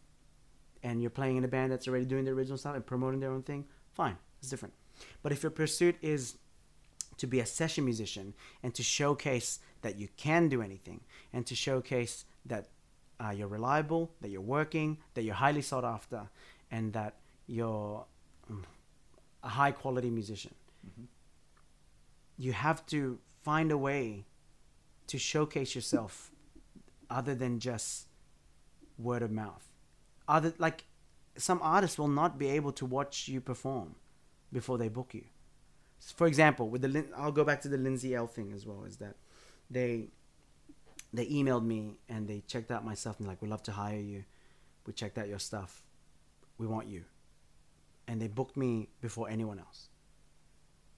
and 0.82 1.00
you're 1.00 1.10
playing 1.10 1.36
in 1.36 1.44
a 1.44 1.48
band 1.48 1.72
that's 1.72 1.88
already 1.88 2.04
doing 2.04 2.24
the 2.24 2.30
original 2.30 2.58
stuff 2.58 2.74
and 2.74 2.86
promoting 2.86 3.20
their 3.20 3.30
own 3.30 3.42
thing, 3.42 3.64
fine, 3.92 4.16
it's 4.40 4.50
different. 4.50 4.74
But 5.22 5.32
if 5.32 5.42
your 5.42 5.50
pursuit 5.50 5.96
is 6.00 6.36
to 7.18 7.26
be 7.26 7.40
a 7.40 7.46
session 7.46 7.84
musician 7.84 8.34
and 8.62 8.74
to 8.74 8.82
showcase 8.82 9.58
that 9.82 9.98
you 9.98 10.08
can 10.16 10.48
do 10.48 10.62
anything 10.62 11.00
and 11.32 11.46
to 11.46 11.54
showcase 11.54 12.24
that 12.46 12.68
uh, 13.22 13.30
you're 13.30 13.48
reliable, 13.48 14.10
that 14.20 14.30
you're 14.30 14.40
working, 14.40 14.98
that 15.14 15.22
you're 15.22 15.34
highly 15.34 15.60
sought 15.60 15.84
after, 15.84 16.30
and 16.70 16.92
that 16.94 17.16
you're 17.50 18.04
mm, 18.50 18.62
a 19.42 19.48
high 19.48 19.72
quality 19.72 20.10
musician. 20.10 20.54
You 22.38 22.52
have 22.52 22.86
to 22.86 23.18
find 23.42 23.70
a 23.72 23.76
way 23.76 24.24
to 25.08 25.18
showcase 25.18 25.74
yourself 25.74 26.30
other 27.10 27.34
than 27.34 27.58
just 27.58 28.06
word 28.98 29.22
of 29.22 29.30
mouth. 29.30 29.66
Other 30.28 30.54
like 30.58 30.84
some 31.36 31.60
artists 31.62 31.98
will 31.98 32.08
not 32.08 32.38
be 32.38 32.48
able 32.48 32.72
to 32.72 32.86
watch 32.86 33.28
you 33.28 33.40
perform 33.40 33.96
before 34.52 34.78
they 34.78 34.88
book 34.88 35.12
you. 35.12 35.24
For 36.14 36.26
example, 36.26 36.70
with 36.70 36.82
the 36.82 36.88
Lin- 36.88 37.12
I'll 37.16 37.32
go 37.32 37.44
back 37.44 37.60
to 37.62 37.68
the 37.68 37.76
Lindsay 37.76 38.14
Ell 38.14 38.26
thing 38.26 38.52
as 38.52 38.64
well. 38.64 38.84
Is 38.84 38.96
that 38.98 39.16
they 39.70 40.08
they 41.12 41.26
emailed 41.26 41.64
me 41.64 41.96
and 42.08 42.28
they 42.28 42.42
checked 42.46 42.70
out 42.70 42.84
my 42.84 42.94
stuff 42.94 43.18
and 43.18 43.26
like, 43.26 43.42
we'd 43.42 43.50
love 43.50 43.64
to 43.64 43.72
hire 43.72 43.98
you. 43.98 44.24
We 44.86 44.92
checked 44.92 45.18
out 45.18 45.28
your 45.28 45.40
stuff. 45.40 45.82
We 46.58 46.66
want 46.66 46.86
you. 46.86 47.04
And 48.08 48.20
they 48.20 48.28
booked 48.28 48.56
me 48.56 48.88
before 49.00 49.28
anyone 49.28 49.58
else. 49.58 49.88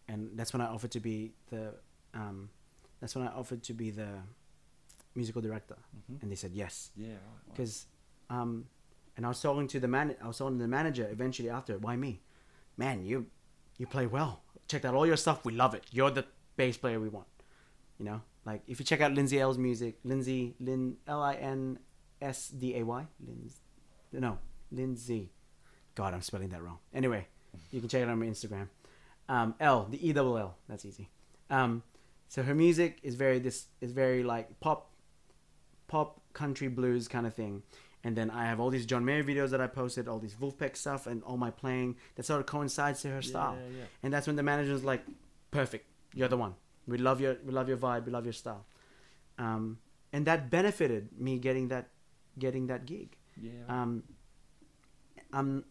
And 0.09 0.31
that's 0.35 0.53
when 0.53 0.63
I 0.63 0.67
offered 0.67 0.91
to 0.93 1.01
be 1.01 1.33
the, 1.51 1.75
um, 2.15 2.49
that's 3.01 3.15
when 3.15 3.27
I 3.27 3.31
offered 3.33 3.63
to 3.65 3.73
be 3.73 3.91
the 3.91 4.09
musical 5.15 5.43
director. 5.43 5.77
Mhm. 6.11 6.23
And 6.23 6.31
they 6.31 6.37
said 6.37 6.53
yes. 6.55 6.91
Yeah. 6.97 7.09
Right. 7.09 7.15
right. 7.15 7.51
Because, 7.51 7.87
um, 8.31 8.67
and 9.17 9.27
I 9.27 9.29
was 9.29 9.41
talking 9.41 9.69
to 9.69 9.81
the 9.81 9.89
man, 9.89 10.17
I 10.23 10.27
was 10.27 10.39
talking 10.39 10.57
to 10.59 10.63
the 10.63 10.69
manager 10.69 11.09
eventually 11.11 11.51
after, 11.51 11.79
why 11.79 11.97
me? 11.97 12.23
Man, 12.77 13.05
you, 13.05 13.27
you 13.79 13.87
play 13.87 14.07
well. 14.07 14.43
Check 14.69 14.85
out 14.87 14.95
all 14.95 15.07
your 15.07 15.19
stuff. 15.19 15.45
We 15.45 15.53
love 15.53 15.75
it. 15.75 15.85
You're 15.91 16.11
the 16.11 16.25
bass 16.57 16.77
player 16.79 16.99
we 16.99 17.09
want. 17.11 17.27
You 17.99 18.07
know, 18.07 18.23
like 18.45 18.63
if 18.67 18.81
you 18.81 18.87
check 18.87 19.01
out 19.01 19.13
Lindsay 19.13 19.39
Ell's 19.39 19.59
music, 19.59 19.99
Lindsay 20.03 20.55
Lin 20.59 20.97
L 21.07 21.23
I 21.23 21.35
N 21.35 21.79
S 22.21 22.49
D 22.49 22.77
A 22.79 22.83
Y, 22.83 23.07
Lindsay, 23.25 23.57
no 24.13 24.39
Lindsay. 24.71 25.31
God, 25.95 26.15
I'm 26.15 26.23
spelling 26.23 26.49
that 26.51 26.63
wrong. 26.63 26.79
Anyway, 26.95 27.27
you 27.71 27.81
can 27.81 27.89
check 27.89 28.01
it 28.01 28.05
out 28.05 28.11
on 28.11 28.19
my 28.19 28.27
Instagram. 28.27 28.69
Um, 29.29 29.55
L 29.61 29.87
the 29.91 30.07
E 30.07 30.13
double 30.13 30.39
L. 30.39 30.57
That's 30.69 30.85
easy. 30.85 31.09
Um, 31.51 31.83
so 32.29 32.43
her 32.43 32.55
music 32.55 32.99
is 33.03 33.15
very 33.15 33.39
this 33.39 33.67
is 33.81 33.93
very 33.93 34.23
like 34.23 34.59
pop, 34.61 34.91
pop 35.87 36.21
country 36.33 36.69
blues 36.69 37.09
kind 37.09 37.27
of 37.27 37.35
thing. 37.35 37.63
And 38.05 38.17
then 38.17 38.31
I 38.31 38.47
have 38.47 38.59
all 38.59 38.71
these 38.71 38.85
John 38.85 39.05
Mayer 39.05 39.23
videos 39.23 39.51
that 39.51 39.61
I 39.61 39.69
posted, 39.69 40.09
all 40.09 40.19
these 40.19 40.35
Vulfpeck 40.35 40.77
stuff, 40.77 41.07
and 41.07 41.23
all 41.23 41.37
my 41.37 41.51
playing 41.51 41.97
that 42.17 42.25
sort 42.25 42.41
of 42.41 42.47
coincides 42.47 43.03
to 43.03 43.09
her 43.11 43.23
style. 43.23 43.57
Yeah, 43.57 43.79
yeah. 43.79 43.85
And 44.03 44.13
that's 44.13 44.27
when 44.27 44.35
the 44.35 44.43
manager's 44.43 44.83
like, 44.83 45.05
"Perfect, 45.53 45.87
you're 46.15 46.29
the 46.29 46.37
one. 46.37 46.55
We 46.89 46.99
love 46.99 47.21
your, 47.21 47.37
we 47.45 47.53
love 47.53 47.69
your 47.69 47.77
vibe, 47.77 48.07
we 48.07 48.13
love 48.13 48.25
your 48.25 48.33
style." 48.33 48.67
Um, 49.39 49.79
and 50.13 50.27
that 50.27 50.51
benefited 50.51 51.11
me 51.17 51.39
getting 51.39 51.69
that, 51.69 51.91
getting 52.39 52.67
that 52.67 52.87
gig. 52.87 53.17
Yeah. 53.41 53.53
Um, 53.69 54.03
I'm, 55.33 55.65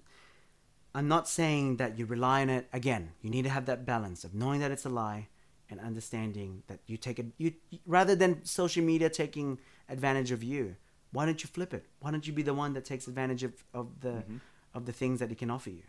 I'm 0.94 1.08
not 1.08 1.28
saying 1.28 1.78
that 1.78 1.98
you 1.98 2.06
rely 2.06 2.42
on 2.42 2.50
it. 2.50 2.68
Again, 2.74 3.12
you 3.22 3.30
need 3.30 3.44
to 3.44 3.50
have 3.50 3.66
that 3.68 3.86
balance 3.86 4.24
of 4.24 4.34
knowing 4.34 4.60
that 4.60 4.72
it's 4.72 4.86
a 4.86 4.90
lie 4.90 5.30
and 5.70 5.80
understanding 5.80 6.64
that 6.68 6.80
you 6.86 6.98
take 6.98 7.18
it. 7.18 7.28
You 7.38 7.54
rather 7.86 8.16
than 8.16 8.44
social 8.44 8.84
media 8.84 9.10
taking 9.10 9.58
advantage 9.88 10.32
of 10.32 10.44
you, 10.44 10.76
why 11.14 11.26
don't 11.26 11.42
you 11.44 11.48
flip 11.48 11.74
it? 11.74 11.86
Why 12.02 12.12
don't 12.12 12.28
you 12.28 12.34
be 12.34 12.42
the 12.44 12.54
one 12.54 12.74
that 12.74 12.84
takes 12.86 13.08
advantage 13.08 13.44
of, 13.44 13.54
of 13.74 14.02
the 14.02 14.24
Mhm. 14.30 14.40
of 14.74 14.86
the 14.86 14.94
things 14.94 15.20
that 15.20 15.32
it 15.32 15.38
can 15.38 15.50
offer 15.50 15.70
you? 15.70 15.84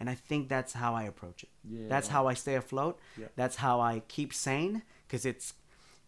And 0.00 0.08
I 0.10 0.14
think 0.14 0.48
that's 0.48 0.72
how 0.72 0.94
I 0.94 1.02
approach 1.04 1.42
it. 1.44 1.50
Yeah, 1.64 1.88
that's 1.88 2.08
how 2.08 2.26
I 2.28 2.34
stay 2.34 2.54
afloat. 2.54 2.98
Yeah. 3.16 3.26
That's 3.36 3.56
how 3.56 3.80
I 3.80 4.00
keep 4.08 4.32
sane. 4.32 4.82
Because 5.06 5.24
it's 5.24 5.54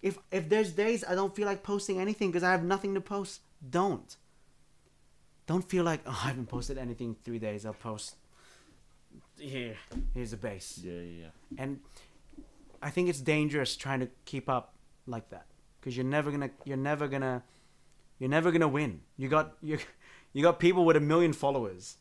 if 0.03 0.19
if 0.33 0.49
there's 0.49 0.73
days 0.73 1.05
I 1.05 1.15
don't 1.15 1.35
feel 1.37 1.47
like 1.47 1.63
posting 1.63 2.01
anything 2.01 2.31
because 2.31 2.43
I 2.45 2.51
have 2.51 2.65
nothing 2.65 2.95
to 2.95 3.01
post, 3.01 3.43
don't. 3.69 4.17
Don't 5.47 5.69
feel 5.69 5.85
like 5.85 6.01
oh 6.07 6.21
I 6.25 6.29
haven't 6.29 6.47
posted 6.49 6.79
anything 6.79 7.09
in 7.11 7.15
three 7.17 7.39
days. 7.39 7.65
I'll 7.67 7.75
post 7.75 8.17
here, 9.41 9.77
here's 10.15 10.31
the 10.33 10.37
bass. 10.37 10.79
Yeah, 10.83 10.93
yeah, 10.95 11.01
yeah. 11.23 11.63
And 11.63 11.81
I 12.83 12.91
think 12.91 13.09
it's 13.09 13.21
dangerous 13.21 13.77
trying 13.77 14.01
to 14.01 14.09
keep 14.25 14.49
up 14.49 14.75
like 15.07 15.31
that 15.31 15.47
because 15.81 15.97
you're 15.97 16.07
never 16.07 16.31
gonna, 16.31 16.51
you're 16.65 16.77
never 16.77 17.09
gonna, 17.09 17.43
you're 18.19 18.31
never 18.31 18.51
gonna 18.53 18.69
win. 18.69 19.01
You 19.17 19.29
got 19.29 19.55
you, 19.63 19.79
you 20.33 20.43
got 20.43 20.59
people 20.59 20.85
with 20.85 20.97
a 20.97 21.01
million 21.01 21.33
followers 21.33 21.97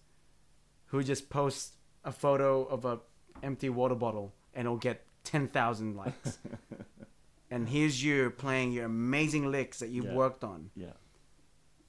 who 0.88 1.04
just 1.04 1.30
post 1.30 1.74
a 2.04 2.12
photo 2.12 2.64
of 2.66 2.86
a 2.86 3.00
empty 3.44 3.70
water 3.70 3.96
bottle 3.96 4.34
and 4.54 4.66
it'll 4.66 4.78
get 4.78 5.06
ten 5.24 5.48
thousand 5.48 5.96
likes. 5.96 6.38
and 7.52 7.68
here's 7.70 8.04
you 8.04 8.30
playing 8.32 8.72
your 8.72 8.86
amazing 8.86 9.50
licks 9.52 9.80
that 9.80 9.90
you've 9.90 10.06
Yeah. 10.06 10.14
worked 10.14 10.44
on 10.44 10.70
Yeah. 10.76 10.94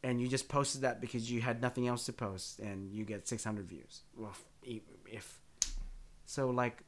and 0.03 0.21
you 0.21 0.27
just 0.29 0.49
posted 0.49 0.81
that 0.83 1.01
because 1.01 1.31
you 1.31 1.41
had 1.43 1.61
nothing 1.61 1.87
else 1.87 2.07
to 2.07 2.13
post 2.13 2.59
and 2.61 2.91
you 2.93 3.05
get 3.05 3.29
600 3.29 3.67
views 3.69 4.03
well 4.17 4.35
if, 5.13 5.41
so 6.25 6.51
like 6.51 6.83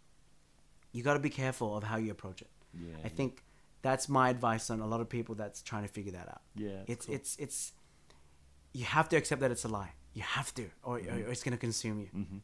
you 0.93 1.03
got 1.03 1.15
to 1.15 1.21
be 1.21 1.31
careful 1.31 1.77
of 1.77 1.83
how 1.85 1.97
you 1.97 2.11
approach 2.11 2.41
it 2.43 2.51
Yeah. 2.75 2.95
i 3.05 3.09
think 3.09 3.43
that's 3.83 4.09
my 4.09 4.31
advice 4.31 4.71
on 4.71 4.81
a 4.81 4.87
lot 4.87 5.01
of 5.01 5.09
people 5.09 5.35
that's 5.35 5.61
trying 5.63 5.83
to 5.83 5.89
figure 5.89 6.13
that 6.13 6.29
out 6.29 6.43
Yeah. 6.57 6.83
it's 6.87 7.07
cool. 7.07 7.15
it's 7.17 7.37
it's 7.39 7.73
you 8.73 8.85
have 8.85 9.09
to 9.11 9.17
accept 9.17 9.41
that 9.41 9.51
it's 9.51 9.65
a 9.65 9.69
lie 9.69 9.93
you 10.15 10.23
have 10.23 10.53
to 10.55 10.65
or, 10.83 10.97
or 10.99 11.31
it's 11.33 11.43
going 11.43 11.53
to 11.59 11.65
consume 11.69 11.99
you 12.01 12.09
Mhm. 12.15 12.41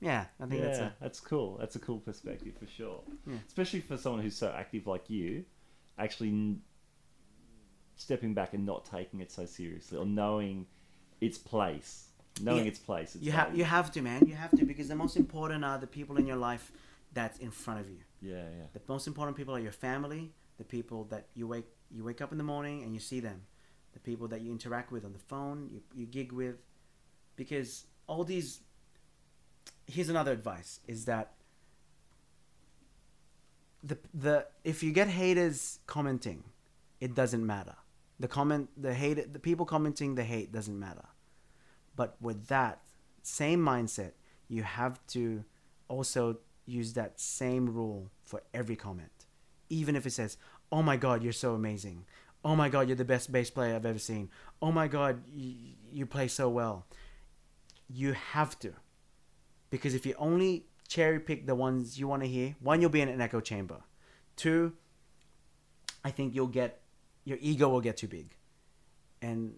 yeah 0.00 0.26
i 0.40 0.46
think 0.46 0.60
yeah, 0.60 0.66
that's 0.68 0.78
a 0.78 0.94
that's 1.00 1.20
cool. 1.20 1.56
That's 1.58 1.76
a 1.76 1.78
cool 1.78 2.00
perspective 2.00 2.54
for 2.58 2.66
sure. 2.66 3.00
Yeah. 3.26 3.36
Especially 3.46 3.80
for 3.80 3.96
someone 3.96 4.22
who's 4.22 4.36
so 4.36 4.48
active 4.62 4.86
like 4.86 5.08
you, 5.08 5.44
actually 5.98 6.30
n- 6.30 6.60
stepping 7.96 8.34
back 8.34 8.54
and 8.54 8.64
not 8.66 8.84
taking 8.84 9.20
it 9.20 9.30
so 9.30 9.46
seriously, 9.46 9.98
or 9.98 10.04
knowing 10.06 10.66
its 11.20 11.38
place, 11.38 12.08
knowing 12.40 12.64
Yeah. 12.64 12.70
its 12.72 12.78
place. 12.78 13.14
Its 13.14 13.24
you 13.24 13.32
have 13.32 13.56
you 13.56 13.64
have 13.64 13.90
to 13.92 14.02
man 14.02 14.26
you 14.26 14.34
have 14.34 14.50
to 14.58 14.64
because 14.64 14.88
the 14.88 14.96
most 15.04 15.16
important 15.16 15.64
are 15.64 15.78
the 15.78 15.86
people 15.86 16.16
in 16.16 16.26
your 16.26 16.36
life 16.50 16.72
that's 17.12 17.38
in 17.38 17.50
front 17.50 17.80
of 17.80 17.88
you 17.90 18.02
Yeah, 18.20 18.48
yeah. 18.58 18.66
The 18.72 18.80
most 18.88 19.06
important 19.06 19.36
people 19.36 19.54
are 19.54 19.60
your 19.60 19.72
family, 19.88 20.32
the 20.58 20.64
people 20.64 21.04
that 21.12 21.26
you 21.34 21.46
wake 21.46 21.68
you 21.90 22.02
wake 22.04 22.20
up 22.24 22.32
in 22.32 22.38
the 22.38 22.44
morning 22.54 22.82
and 22.84 22.94
you 22.94 23.00
see 23.00 23.20
them, 23.20 23.42
the 23.92 24.00
people 24.00 24.26
that 24.28 24.40
you 24.40 24.50
interact 24.50 24.90
with 24.90 25.04
on 25.04 25.12
the 25.12 25.18
phone, 25.18 25.68
you, 25.72 25.80
you 25.94 26.06
gig 26.06 26.32
with, 26.32 26.56
because 27.36 27.86
all 28.06 28.24
these. 28.24 28.60
Here's 29.86 30.08
another 30.08 30.32
advice: 30.32 30.80
is 30.86 31.04
that 31.04 31.34
the 33.82 33.98
the 34.14 34.46
if 34.64 34.82
you 34.82 34.92
get 34.92 35.08
haters 35.08 35.80
commenting, 35.86 36.44
it 37.00 37.14
doesn't 37.14 37.44
matter. 37.44 37.74
The 38.20 38.28
comment, 38.28 38.70
the 38.76 38.94
hate, 38.94 39.32
the 39.32 39.38
people 39.40 39.66
commenting 39.66 40.14
the 40.14 40.24
hate 40.24 40.52
doesn't 40.52 40.78
matter. 40.78 41.06
But 41.96 42.16
with 42.20 42.46
that 42.48 42.80
same 43.22 43.60
mindset, 43.60 44.12
you 44.48 44.62
have 44.62 45.04
to 45.08 45.44
also 45.88 46.38
use 46.66 46.94
that 46.94 47.20
same 47.20 47.68
rule 47.68 48.10
for 48.22 48.42
every 48.54 48.76
comment. 48.76 49.26
Even 49.68 49.96
if 49.96 50.06
it 50.06 50.10
says, 50.10 50.36
"Oh 50.70 50.82
my 50.82 50.96
god, 50.96 51.22
you're 51.22 51.32
so 51.32 51.54
amazing. 51.54 52.04
Oh 52.44 52.56
my 52.56 52.68
god, 52.68 52.88
you're 52.88 52.96
the 52.96 53.04
best 53.04 53.30
bass 53.30 53.50
player 53.50 53.74
I've 53.74 53.86
ever 53.86 53.98
seen. 53.98 54.30
Oh 54.60 54.72
my 54.72 54.88
god, 54.88 55.22
you, 55.32 55.74
you 55.90 56.06
play 56.06 56.28
so 56.28 56.48
well." 56.48 56.86
You 57.88 58.14
have 58.14 58.58
to. 58.60 58.72
Because 59.68 59.94
if 59.94 60.06
you 60.06 60.14
only 60.18 60.64
cherry 60.88 61.20
pick 61.20 61.46
the 61.46 61.54
ones 61.54 61.98
you 61.98 62.08
want 62.08 62.22
to 62.22 62.28
hear, 62.28 62.54
one 62.60 62.80
you'll 62.80 62.90
be 62.90 63.02
in 63.02 63.08
an 63.08 63.20
echo 63.20 63.40
chamber. 63.40 63.82
Two, 64.36 64.72
I 66.04 66.10
think 66.10 66.34
you'll 66.34 66.46
get 66.46 66.80
your 67.24 67.38
ego 67.40 67.68
will 67.68 67.80
get 67.80 67.96
too 67.96 68.08
big. 68.08 68.36
And 69.20 69.54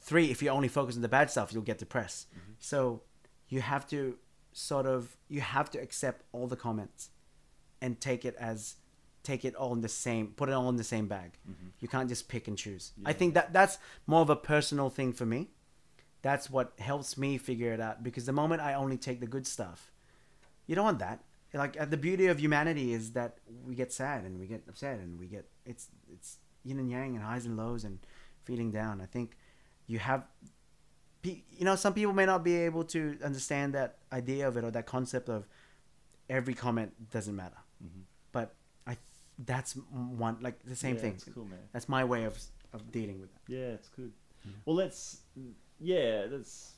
three, 0.00 0.30
if 0.30 0.42
you 0.42 0.48
only 0.50 0.68
focus 0.68 0.96
on 0.96 1.02
the 1.02 1.08
bad 1.08 1.30
stuff, 1.30 1.52
you'll 1.52 1.62
get 1.62 1.78
depressed. 1.78 2.26
So 2.58 3.02
you 3.48 3.60
have 3.60 3.86
to 3.88 4.16
sort 4.52 4.86
of 4.86 5.16
you 5.28 5.40
have 5.40 5.70
to 5.70 5.78
accept 5.78 6.24
all 6.32 6.46
the 6.46 6.56
comments 6.56 7.10
and 7.80 8.00
take 8.00 8.24
it 8.24 8.34
as 8.38 8.76
take 9.22 9.44
it 9.44 9.54
all 9.54 9.72
in 9.72 9.82
the 9.82 9.88
same 9.88 10.28
put 10.28 10.48
it 10.48 10.52
all 10.52 10.68
in 10.68 10.76
the 10.76 10.84
same 10.84 11.06
bag. 11.06 11.38
You 11.80 11.88
can't 11.88 12.08
just 12.08 12.28
pick 12.28 12.48
and 12.48 12.56
choose. 12.58 12.92
I 13.04 13.12
think 13.12 13.34
that 13.34 13.52
that's 13.52 13.78
more 14.06 14.22
of 14.22 14.30
a 14.30 14.36
personal 14.36 14.90
thing 14.90 15.12
for 15.12 15.26
me. 15.26 15.50
That's 16.22 16.50
what 16.50 16.72
helps 16.78 17.16
me 17.16 17.38
figure 17.38 17.72
it 17.72 17.80
out 17.80 18.02
because 18.02 18.26
the 18.26 18.32
moment 18.32 18.60
I 18.60 18.74
only 18.74 18.96
take 18.96 19.20
the 19.20 19.26
good 19.26 19.46
stuff, 19.46 19.92
you 20.66 20.74
don't 20.74 20.84
want 20.84 20.98
that. 20.98 21.20
Like 21.54 21.80
uh, 21.80 21.84
the 21.84 21.96
beauty 21.96 22.26
of 22.26 22.40
humanity 22.40 22.92
is 22.92 23.12
that 23.12 23.38
we 23.64 23.74
get 23.74 23.92
sad 23.92 24.24
and 24.24 24.38
we 24.38 24.46
get 24.46 24.64
upset 24.68 24.98
and 24.98 25.18
we 25.18 25.26
get 25.26 25.46
it's 25.64 25.88
it's 26.12 26.38
yin 26.64 26.78
and 26.78 26.90
yang 26.90 27.14
and 27.14 27.24
highs 27.24 27.46
and 27.46 27.56
lows 27.56 27.84
and 27.84 28.00
feeling 28.42 28.70
down. 28.70 29.00
I 29.00 29.06
think 29.06 29.36
you 29.88 29.98
have 29.98 30.24
you 31.24 31.64
know 31.64 31.74
some 31.76 31.92
people 31.94 32.12
may 32.12 32.24
not 32.26 32.44
be 32.44 32.54
able 32.54 32.84
to 32.84 33.18
understand 33.24 33.74
that 33.74 33.98
idea 34.12 34.46
of 34.46 34.56
it 34.56 34.64
or 34.64 34.70
that 34.70 34.86
concept 34.86 35.28
of 35.28 35.46
every 36.30 36.54
comment 36.54 36.92
doesn't 37.10 37.34
matter. 37.34 37.56
Mhm. 37.84 38.02
But 38.32 38.54
I 38.86 38.96
that's 39.38 39.72
one 39.74 40.38
like 40.40 40.62
the 40.64 40.76
same 40.76 40.94
Yeah, 40.94 41.00
thing. 41.02 41.12
It's 41.14 41.24
cool, 41.24 41.44
man. 41.44 41.58
That's 41.72 41.88
my 41.88 42.04
way 42.04 42.24
of 42.24 42.38
of 42.72 42.90
dealing 42.92 43.20
with 43.20 43.30
that. 43.34 43.42
Yeah, 43.52 43.70
it's 43.78 43.88
good. 43.88 44.12
Well, 44.64 44.76
let's 44.76 45.22
yeah, 45.80 46.26
let's 46.30 46.74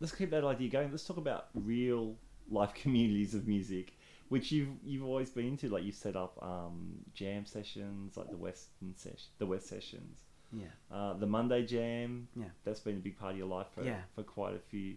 let's 0.00 0.14
keep 0.14 0.30
that 0.30 0.44
idea 0.44 0.68
going. 0.70 0.90
Let's 0.90 1.06
talk 1.06 1.16
about 1.18 1.48
real 1.54 2.16
life 2.50 2.72
communities 2.82 3.34
of 3.34 3.46
music, 3.46 3.98
which 4.28 4.52
you've 4.52 4.74
you've 4.84 5.04
always 5.04 5.30
been 5.30 5.56
to. 5.58 5.68
Like 5.68 5.84
you 5.84 5.92
set 5.92 6.16
up 6.16 6.38
um, 6.42 7.04
jam 7.14 7.44
sessions, 7.46 8.16
like 8.16 8.30
the 8.30 8.36
Western 8.36 8.94
session, 8.96 9.28
the 9.38 9.46
West 9.46 9.66
sessions, 9.66 10.20
Yeah. 10.52 10.66
uh, 10.90 11.14
the 11.14 11.26
Monday 11.26 11.64
Jam. 11.66 12.28
Yeah. 12.34 12.46
that's 12.64 12.80
been 12.80 12.96
a 12.96 13.00
big 13.00 13.18
part 13.18 13.32
of 13.32 13.38
your 13.38 13.48
life 13.48 13.66
for 13.74 13.84
Yeah. 13.84 14.00
for 14.14 14.22
quite 14.22 14.54
a 14.54 14.58
few 14.58 14.96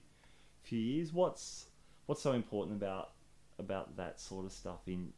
few 0.64 0.80
years. 0.80 1.12
What's 1.14 1.66
what's 2.06 2.22
so 2.22 2.32
important 2.34 2.78
about 2.78 3.12
about 3.60 3.98
that 3.98 4.20
sort 4.20 4.46
of 4.46 4.52
stuff 4.52 4.80
in 4.88 5.14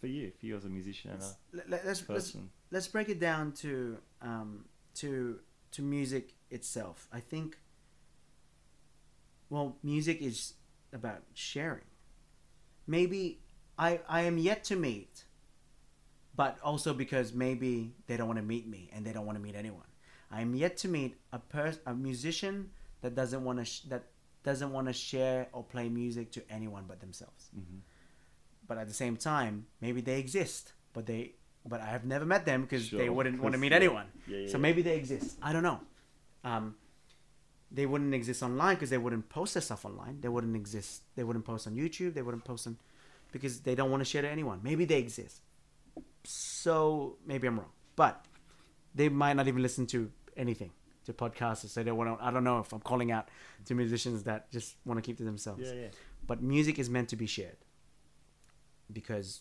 for 0.00 0.06
you, 0.06 0.30
for 0.38 0.46
you 0.46 0.56
as 0.56 0.64
a 0.64 0.68
musician 0.68 1.10
and 1.10 1.20
a 1.22 1.36
Let, 1.52 1.70
let, 1.70 1.86
let's, 1.86 2.08
let's 2.08 2.30
person? 2.30 2.50
let's 2.70 2.86
break 2.88 3.08
it 3.08 3.18
down 3.20 3.52
to 3.52 3.98
um, 4.22 4.64
to 4.96 5.40
to 5.72 5.82
music 5.82 6.34
itself. 6.50 7.08
I 7.12 7.20
think. 7.20 7.58
Well, 9.50 9.76
music 9.82 10.20
is 10.20 10.54
about 10.92 11.22
sharing. 11.34 11.84
Maybe 12.86 13.40
I 13.78 14.00
I 14.08 14.22
am 14.22 14.38
yet 14.38 14.64
to 14.64 14.76
meet, 14.76 15.24
but 16.38 16.52
also 16.70 16.90
because 17.02 17.28
maybe 17.44 17.72
they 18.06 18.16
don't 18.18 18.28
want 18.32 18.38
to 18.44 18.48
meet 18.54 18.66
me 18.74 18.82
and 18.92 19.00
they 19.04 19.12
don't 19.16 19.26
want 19.28 19.36
to 19.40 19.42
meet 19.46 19.56
anyone. 19.64 19.88
I 20.30 20.38
am 20.46 20.54
yet 20.64 20.74
to 20.82 20.88
meet 20.96 21.12
a 21.32 21.38
pers- 21.52 21.80
a 21.92 21.94
musician 22.08 22.54
that 23.02 23.12
doesn't 23.20 23.42
want 23.48 23.58
to 23.62 23.64
sh- 23.72 23.84
that 23.92 24.04
doesn't 24.48 24.72
want 24.76 24.86
to 24.90 24.94
share 25.08 25.40
or 25.52 25.62
play 25.74 25.86
music 26.02 26.26
to 26.36 26.40
anyone 26.58 26.84
but 26.90 26.98
themselves 27.04 27.42
Mhm. 27.58 27.80
but 28.68 28.76
at 28.82 28.86
the 28.92 28.98
same 29.04 29.16
time, 29.30 29.54
maybe 29.84 30.00
they 30.08 30.18
exist, 30.24 30.64
but 30.94 31.02
they, 31.10 31.20
but 31.72 31.80
I 31.86 31.88
have 31.96 32.04
never 32.14 32.26
met 32.34 32.42
them 32.50 32.60
because 32.66 32.84
they 33.02 33.08
wouldn't 33.16 33.38
want 33.44 33.52
to 33.56 33.60
meet 33.64 33.72
yeah. 33.72 33.82
anyone. 33.82 34.06
Yeah, 34.26 34.38
yeah, 34.42 34.48
So 34.52 34.56
maybe 34.66 34.80
they 34.88 34.96
exist. 35.02 35.28
I 35.48 35.50
don't 35.54 35.66
know. 35.70 35.80
Um, 36.50 36.64
they 37.78 37.86
wouldn't 37.90 38.14
exist 38.20 38.40
online 38.48 38.74
because 38.76 38.90
they 38.94 39.02
wouldn't 39.04 39.26
post 39.38 39.50
their 39.54 39.62
stuff 39.68 39.82
online. 39.90 40.14
They 40.24 40.28
wouldn't 40.34 40.56
exist. 40.64 41.02
They 41.16 41.24
wouldn't 41.26 41.44
post 41.52 41.66
on 41.68 41.74
YouTube. 41.82 42.12
They 42.16 42.22
wouldn't 42.26 42.44
post 42.44 42.66
on 42.68 42.74
because 43.34 43.54
they 43.66 43.74
don't 43.78 43.90
want 43.90 44.00
to 44.02 44.08
share 44.12 44.22
to 44.22 44.30
anyone. 44.38 44.60
Maybe 44.62 44.84
they 44.92 44.98
exist. 45.06 45.36
So 46.32 47.16
maybe 47.24 47.46
I'm 47.46 47.58
wrong, 47.58 47.70
but 47.96 48.26
they 48.94 49.08
might 49.08 49.34
not 49.34 49.48
even 49.48 49.62
listen 49.62 49.86
to 49.86 50.10
anything 50.36 50.72
to 51.06 51.14
podcasts. 51.14 51.66
So 51.70 51.82
they 51.82 51.90
want 51.90 52.18
to. 52.18 52.22
I 52.24 52.30
don't 52.30 52.44
know 52.44 52.58
if 52.58 52.70
I'm 52.72 52.80
calling 52.80 53.10
out 53.10 53.28
to 53.64 53.74
musicians 53.74 54.24
that 54.24 54.50
just 54.52 54.76
want 54.84 54.98
to 54.98 55.02
keep 55.02 55.16
to 55.18 55.24
themselves 55.24 55.62
Yeah, 55.66 55.72
yeah. 55.72 55.88
but 56.26 56.42
music 56.42 56.78
is 56.78 56.90
meant 56.90 57.08
to 57.10 57.16
be 57.16 57.26
shared 57.26 57.56
because 58.92 59.40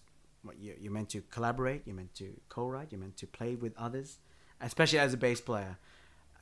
you're 0.59 0.91
meant 0.93 1.09
to 1.09 1.21
collaborate 1.29 1.81
you're 1.85 1.95
meant 1.95 2.13
to 2.15 2.27
co-write 2.47 2.87
you're 2.91 3.01
meant 3.01 3.17
to 3.17 3.27
play 3.27 3.55
with 3.55 3.73
others 3.77 4.19
especially 4.61 4.99
as 4.99 5.13
a 5.13 5.17
bass 5.17 5.41
player 5.41 5.77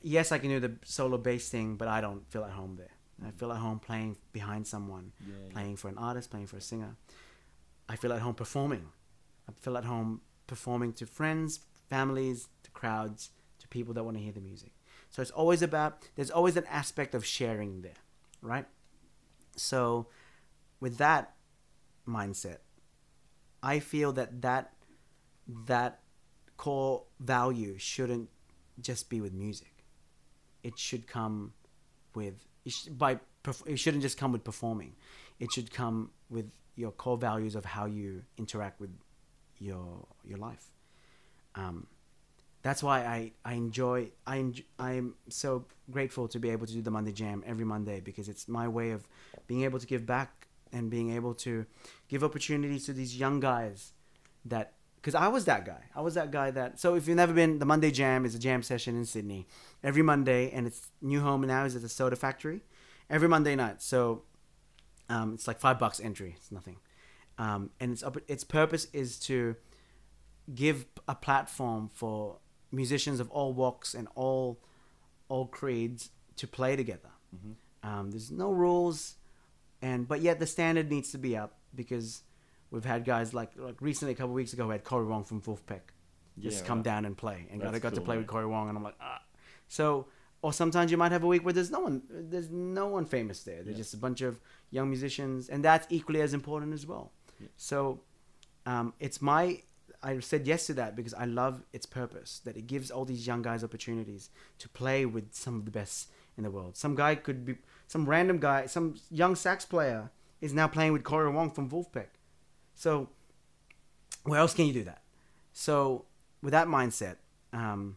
yes 0.02 0.30
i 0.30 0.38
can 0.38 0.48
do 0.50 0.60
the 0.60 0.72
solo 0.84 1.18
bass 1.18 1.48
thing 1.48 1.74
but 1.76 1.88
i 1.88 2.00
don't 2.00 2.24
feel 2.30 2.44
at 2.44 2.50
home 2.52 2.76
there 2.76 2.94
i 3.26 3.30
feel 3.32 3.50
at 3.50 3.58
home 3.58 3.80
playing 3.80 4.16
behind 4.32 4.64
someone 4.66 5.10
Yeah, 5.26 5.34
yeah. 5.46 5.52
playing 5.52 5.76
for 5.76 5.88
an 5.88 5.98
artist 5.98 6.30
playing 6.30 6.46
for 6.46 6.56
a 6.56 6.60
singer 6.60 6.94
i 7.88 7.96
feel 7.96 8.12
at 8.12 8.20
home 8.20 8.34
performing 8.34 8.86
i 9.48 9.52
feel 9.52 9.76
at 9.76 9.84
home 9.84 10.20
performing 10.46 10.92
to 10.94 11.06
friends 11.06 11.60
families 11.88 12.48
to 12.62 12.70
crowds 12.70 13.30
to 13.58 13.68
people 13.68 13.94
that 13.94 14.04
want 14.04 14.16
to 14.16 14.22
hear 14.22 14.32
the 14.32 14.40
music. 14.40 14.72
So 15.10 15.22
it's 15.22 15.30
always 15.30 15.62
about 15.62 15.98
there's 16.16 16.30
always 16.30 16.56
an 16.56 16.64
aspect 16.68 17.14
of 17.14 17.24
sharing 17.24 17.82
there 17.82 17.92
right? 18.42 18.66
So 19.56 20.08
with 20.80 20.98
that 20.98 21.32
mindset 22.06 22.58
i 23.62 23.80
feel 23.80 24.12
that 24.12 24.42
that 24.42 24.74
that 25.66 26.00
core 26.56 27.04
value 27.20 27.76
shouldn't 27.78 28.28
just 28.80 29.08
be 29.08 29.20
with 29.20 29.32
music. 29.32 29.84
It 30.62 30.78
should 30.78 31.06
come 31.06 31.52
with 32.14 32.34
it 32.64 32.72
sh- 32.72 32.86
by 32.86 33.20
it 33.66 33.78
shouldn't 33.78 34.02
just 34.02 34.18
come 34.18 34.32
with 34.32 34.44
performing. 34.44 34.96
It 35.38 35.52
should 35.52 35.72
come 35.72 36.10
with 36.28 36.50
your 36.74 36.90
core 36.90 37.16
values 37.16 37.54
of 37.54 37.64
how 37.64 37.86
you 37.86 38.22
interact 38.36 38.80
with 38.80 38.90
your 39.58 40.06
your 40.24 40.38
life 40.38 40.70
um, 41.54 41.86
that's 42.62 42.82
why 42.82 43.00
I, 43.00 43.32
I 43.44 43.54
enjoy 43.54 44.08
I 44.26 44.36
enjoy, 44.36 44.64
I'm 44.78 45.14
so 45.28 45.64
grateful 45.90 46.28
to 46.28 46.38
be 46.38 46.50
able 46.50 46.66
to 46.66 46.72
do 46.72 46.82
the 46.82 46.90
Monday 46.90 47.12
Jam 47.12 47.44
every 47.46 47.64
Monday 47.64 48.00
because 48.00 48.28
it's 48.28 48.48
my 48.48 48.66
way 48.66 48.90
of 48.90 49.06
being 49.46 49.62
able 49.62 49.78
to 49.78 49.86
give 49.86 50.04
back 50.04 50.48
and 50.72 50.90
being 50.90 51.14
able 51.14 51.34
to 51.34 51.64
give 52.08 52.24
opportunities 52.24 52.86
to 52.86 52.92
these 52.92 53.16
young 53.16 53.40
guys 53.40 53.92
that 54.44 54.72
because 54.96 55.14
I 55.14 55.28
was 55.28 55.44
that 55.44 55.64
guy. 55.64 55.84
I 55.94 56.00
was 56.00 56.14
that 56.14 56.32
guy 56.32 56.50
that. 56.50 56.80
So 56.80 56.96
if 56.96 57.06
you've 57.06 57.16
never 57.16 57.32
been, 57.32 57.60
the 57.60 57.64
Monday 57.64 57.92
Jam 57.92 58.24
is 58.24 58.34
a 58.34 58.40
jam 58.40 58.64
session 58.64 58.96
in 58.96 59.04
Sydney 59.04 59.46
every 59.84 60.02
Monday, 60.02 60.50
and 60.50 60.66
its 60.66 60.88
new 61.00 61.20
home 61.20 61.42
now 61.42 61.64
is 61.64 61.76
at 61.76 61.82
the 61.82 61.88
Soda 61.88 62.16
Factory 62.16 62.62
every 63.08 63.28
Monday 63.28 63.54
night. 63.54 63.80
So 63.80 64.22
um, 65.08 65.34
it's 65.34 65.46
like 65.46 65.60
five 65.60 65.78
bucks 65.78 66.00
entry. 66.00 66.34
It's 66.36 66.50
nothing, 66.50 66.78
um, 67.38 67.70
and 67.80 67.92
its 67.92 68.04
its 68.28 68.44
purpose 68.44 68.86
is 68.92 69.18
to 69.20 69.56
give 70.54 70.86
a 71.08 71.14
platform 71.14 71.90
for 71.92 72.38
musicians 72.72 73.20
of 73.20 73.30
all 73.30 73.52
walks 73.52 73.94
and 73.94 74.08
all 74.14 74.58
all 75.28 75.46
creeds 75.46 76.10
to 76.36 76.46
play 76.46 76.76
together. 76.76 77.10
Mm-hmm. 77.34 77.88
Um, 77.88 78.10
there's 78.10 78.30
no 78.30 78.50
rules, 78.50 79.14
and 79.82 80.08
but 80.08 80.20
yet 80.20 80.40
the 80.40 80.46
standard 80.46 80.90
needs 80.90 81.12
to 81.12 81.18
be 81.18 81.36
up 81.36 81.58
because 81.74 82.22
We've 82.70 82.84
had 82.84 83.04
guys 83.04 83.32
like 83.32 83.52
like 83.56 83.80
recently 83.80 84.12
a 84.12 84.16
couple 84.16 84.34
weeks 84.34 84.52
ago 84.52 84.66
we 84.66 84.74
had 84.74 84.84
Corey 84.84 85.06
Wong 85.06 85.24
from 85.24 85.40
Vulfpeck 85.40 85.80
just 86.38 86.62
yeah, 86.62 86.66
come 86.66 86.78
right. 86.78 86.84
down 86.84 87.04
and 87.06 87.16
play, 87.16 87.46
and 87.50 87.60
got 87.60 87.74
I 87.74 87.78
got 87.78 87.92
cool, 87.92 88.00
to 88.00 88.04
play 88.04 88.18
with 88.18 88.26
Corey 88.26 88.46
Wong, 88.46 88.68
and 88.68 88.76
I'm 88.76 88.84
like 88.84 88.96
ah. 89.00 89.22
So 89.68 90.06
or 90.42 90.52
sometimes 90.52 90.90
you 90.90 90.96
might 90.96 91.12
have 91.12 91.22
a 91.22 91.26
week 91.26 91.44
where 91.44 91.54
there's 91.54 91.70
no 91.70 91.80
one 91.80 92.02
there's 92.10 92.50
no 92.50 92.88
one 92.88 93.06
famous 93.06 93.44
there. 93.44 93.62
There's 93.62 93.76
yeah. 93.76 93.82
just 93.82 93.94
a 93.94 93.98
bunch 93.98 94.20
of 94.20 94.40
young 94.70 94.88
musicians, 94.88 95.48
and 95.48 95.64
that's 95.64 95.86
equally 95.90 96.20
as 96.20 96.34
important 96.34 96.74
as 96.74 96.86
well. 96.86 97.12
So 97.56 98.00
um, 98.64 98.94
it's 99.00 99.22
my 99.22 99.62
I 100.02 100.20
said 100.20 100.46
yes 100.46 100.66
to 100.66 100.74
that 100.74 100.94
because 100.94 101.14
I 101.14 101.24
love 101.24 101.62
its 101.72 101.86
purpose 101.86 102.40
that 102.44 102.56
it 102.56 102.66
gives 102.66 102.90
all 102.90 103.04
these 103.04 103.26
young 103.26 103.42
guys 103.42 103.64
opportunities 103.64 104.30
to 104.58 104.68
play 104.68 105.06
with 105.06 105.34
some 105.34 105.56
of 105.56 105.64
the 105.64 105.70
best 105.70 106.08
in 106.36 106.44
the 106.44 106.50
world. 106.50 106.76
Some 106.76 106.94
guy 106.94 107.14
could 107.14 107.44
be 107.44 107.56
some 107.88 108.08
random 108.08 108.38
guy, 108.38 108.66
some 108.66 108.96
young 109.10 109.34
sax 109.34 109.64
player 109.64 110.10
is 110.40 110.52
now 110.52 110.68
playing 110.68 110.92
with 110.92 111.02
Corey 111.02 111.30
Wong 111.30 111.50
from 111.50 111.68
Vulfpeck. 111.68 112.08
So, 112.74 113.08
where 114.24 114.38
else 114.38 114.54
can 114.54 114.66
you 114.66 114.72
do 114.72 114.84
that? 114.84 115.02
So, 115.52 116.04
with 116.42 116.52
that 116.52 116.68
mindset, 116.68 117.16
um, 117.52 117.96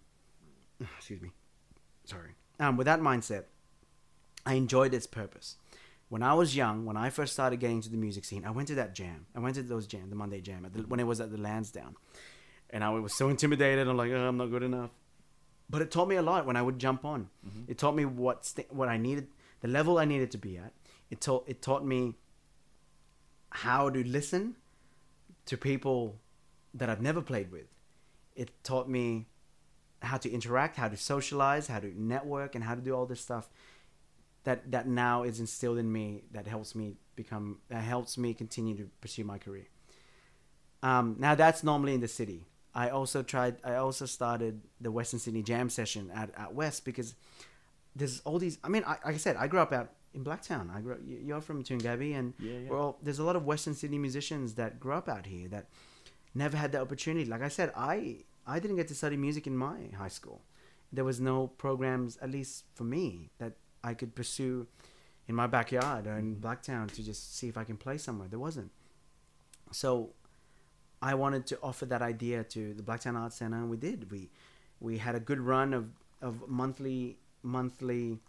excuse 0.98 1.22
me, 1.22 1.30
sorry. 2.06 2.32
Um, 2.60 2.78
with 2.78 2.86
that 2.86 3.02
mindset, 3.02 3.46
I 4.46 4.54
enjoyed 4.54 4.94
its 4.94 5.08
purpose. 5.08 5.58
When 6.10 6.24
I 6.24 6.34
was 6.34 6.56
young, 6.56 6.86
when 6.86 6.98
I 6.98 7.12
first 7.12 7.34
started 7.34 7.60
getting 7.60 7.78
into 7.78 7.90
the 7.90 7.98
music 7.98 8.26
scene, 8.26 8.44
I 8.44 8.50
went 8.50 8.68
to 8.70 8.76
that 8.76 8.96
jam. 8.96 9.28
I 9.36 9.40
went 9.40 9.56
to 9.56 9.64
those 9.64 9.86
jam, 9.86 10.10
the 10.10 10.16
Monday 10.16 10.42
jam, 10.42 10.68
the, 10.74 10.82
when 10.82 11.00
it 11.00 11.04
was 11.04 11.22
at 11.22 11.32
the 11.32 11.38
Lansdowne, 11.38 11.96
and 12.72 12.84
I 12.84 12.90
was 12.90 13.16
so 13.16 13.30
intimidated. 13.30 13.88
I'm 13.88 13.96
like, 13.96 14.12
oh, 14.12 14.28
I'm 14.28 14.38
not 14.38 14.48
good 14.50 14.64
enough. 14.64 14.90
But 15.70 15.84
it 15.84 15.92
taught 15.92 16.08
me 16.08 16.16
a 16.16 16.24
lot 16.24 16.48
when 16.48 16.56
I 16.56 16.64
would 16.64 16.80
jump 16.80 17.06
on. 17.06 17.30
Mm-hmm. 17.48 17.72
It 17.72 17.78
taught 17.78 17.96
me 17.96 18.06
what 18.06 18.44
st- 18.44 18.74
what 18.74 18.90
I 18.90 18.98
needed, 18.98 19.28
the 19.62 19.68
level 19.68 20.00
I 20.00 20.06
needed 20.06 20.32
to 20.32 20.40
be 20.40 20.58
at. 20.58 20.74
It 21.12 21.22
taught 21.22 21.44
it 21.48 21.62
taught 21.62 21.86
me 21.86 22.16
how 23.52 23.90
to 23.92 24.04
listen 24.04 24.56
to 25.46 25.58
people 25.58 26.16
that 26.74 26.90
I've 26.90 27.02
never 27.02 27.22
played 27.22 27.52
with. 27.52 27.68
It 28.36 28.50
taught 28.64 28.90
me 28.90 29.28
how 30.02 30.18
to 30.18 30.30
interact, 30.32 30.78
how 30.78 30.88
to 30.88 30.98
socialize, 30.98 31.68
how 31.68 31.80
to 31.80 31.94
network, 32.02 32.56
and 32.56 32.64
how 32.64 32.74
to 32.74 32.82
do 32.82 32.96
all 32.96 33.06
this 33.06 33.22
stuff 33.22 33.50
that 34.44 34.72
that 34.72 34.88
now 34.88 35.24
is 35.24 35.40
instilled 35.40 35.78
in 35.78 35.92
me 35.92 36.24
that 36.32 36.48
helps 36.48 36.76
me 36.76 36.96
become 37.16 37.60
that 37.70 37.84
helps 37.84 38.18
me 38.18 38.34
continue 38.34 38.76
to 38.78 38.90
pursue 39.02 39.24
my 39.24 39.38
career. 39.38 39.68
Um, 40.82 41.16
now 41.20 41.36
that's 41.36 41.64
normally 41.64 41.94
in 41.94 42.02
the 42.02 42.08
city. 42.08 42.46
I 42.74 42.90
also 42.90 43.24
tried. 43.24 43.58
I 43.64 43.76
also 43.76 44.06
started 44.06 44.62
the 44.80 44.92
Western 44.92 45.20
Sydney 45.20 45.44
Jam 45.44 45.70
session 45.70 46.12
at, 46.14 46.30
at 46.38 46.54
West 46.54 46.86
because 46.86 47.16
there's 47.96 48.22
all 48.22 48.40
these. 48.40 48.58
I 48.64 48.70
mean, 48.70 48.84
I, 48.86 48.92
like 49.06 49.16
I 49.16 49.18
said, 49.18 49.36
I 49.36 49.48
grew 49.48 49.60
up 49.60 49.74
out 49.74 49.90
in 50.14 50.24
Blacktown. 50.24 50.74
I 50.74 50.80
grew. 50.82 50.94
Up, 50.94 51.00
you're 51.06 51.42
from 51.42 51.64
Toongabbie, 51.64 52.18
and 52.18 52.34
yeah, 52.40 52.60
yeah. 52.60 52.70
well, 52.70 52.98
there's 53.02 53.20
a 53.20 53.24
lot 53.24 53.36
of 53.36 53.46
Western 53.46 53.74
Sydney 53.74 53.98
musicians 53.98 54.54
that 54.54 54.80
grew 54.80 54.94
up 54.94 55.10
out 55.10 55.26
here 55.26 55.48
that 55.50 55.68
never 56.36 56.56
had 56.56 56.72
the 56.72 56.80
opportunity. 56.80 57.26
Like 57.26 57.42
I 57.42 57.50
said, 57.50 57.74
I 57.76 58.18
I 58.46 58.60
didn't 58.60 58.78
get 58.78 58.88
to 58.90 58.96
study 58.96 59.18
music 59.18 59.48
in 59.48 59.58
my 59.58 59.90
high 59.98 60.08
school. 60.08 60.42
There 60.92 61.04
was 61.04 61.20
no 61.20 61.48
programs, 61.48 62.18
at 62.18 62.32
least 62.32 62.66
for 62.74 62.84
me, 62.84 63.30
that 63.40 63.54
I 63.84 63.94
could 63.94 64.16
pursue 64.16 64.68
in 65.28 65.36
my 65.36 65.48
backyard 65.48 66.08
or 66.08 66.18
in 66.18 66.36
mm-hmm. 66.36 66.46
Blacktown 66.46 66.92
to 66.94 67.04
just 67.04 67.38
see 67.38 67.48
if 67.48 67.58
I 67.58 67.64
can 67.64 67.78
play 67.78 67.98
somewhere. 67.98 68.28
There 68.28 68.40
wasn't. 68.40 68.72
So 69.72 70.10
I 71.02 71.14
wanted 71.14 71.46
to 71.48 71.60
offer 71.62 71.86
that 71.86 72.02
idea 72.02 72.44
to 72.44 72.74
the 72.74 72.84
Blacktown 72.84 73.16
Arts 73.16 73.38
Center, 73.38 73.58
and 73.58 73.70
we 73.70 73.78
did. 73.78 74.12
We 74.12 74.30
we 74.80 74.98
had 74.98 75.16
a 75.16 75.20
good 75.20 75.40
run 75.40 75.74
of 75.74 75.90
of 76.22 76.50
monthly 76.50 77.18
monthly 77.44 78.20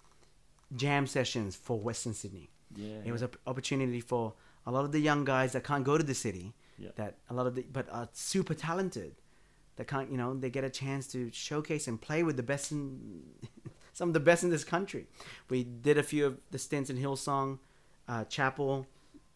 jam 0.77 1.07
sessions 1.07 1.57
for 1.57 1.79
Western 1.79 2.15
Sydney. 2.15 2.51
Yeah, 2.77 2.99
it 3.05 3.13
was 3.13 3.23
an 3.23 3.31
opportunity 3.47 4.01
for 4.01 4.35
a 4.67 4.71
lot 4.71 4.85
of 4.85 4.93
the 4.93 5.01
young 5.01 5.25
guys 5.25 5.53
that 5.53 5.65
can't 5.65 5.85
go 5.85 5.99
to 5.99 6.05
the 6.05 6.15
city. 6.15 6.53
Yeah. 6.79 6.91
That 6.97 7.17
a 7.29 7.35
lot 7.35 7.47
of 7.47 7.55
the 7.55 7.65
but 7.73 7.89
are 7.91 8.09
super 8.13 8.55
talented. 8.55 9.17
That 9.77 9.87
can't 9.87 10.11
you 10.11 10.17
know 10.17 10.35
they 10.35 10.51
get 10.51 10.65
a 10.65 10.71
chance 10.71 11.07
to 11.09 11.31
showcase 11.33 11.89
and 11.89 12.01
play 12.01 12.23
with 12.23 12.37
the 12.37 12.43
best 12.43 12.71
in 12.73 13.23
some 14.01 14.09
of 14.09 14.15
the 14.15 14.21
best 14.21 14.43
in 14.43 14.49
this 14.49 14.65
country. 14.65 15.05
We 15.51 15.63
did 15.63 15.99
a 15.99 16.03
few 16.03 16.25
of 16.25 16.39
the 16.51 16.59
stints 16.59 16.89
in 16.89 16.97
Hillsong, 16.97 17.59
uh, 18.09 18.25
Chapel, 18.25 18.87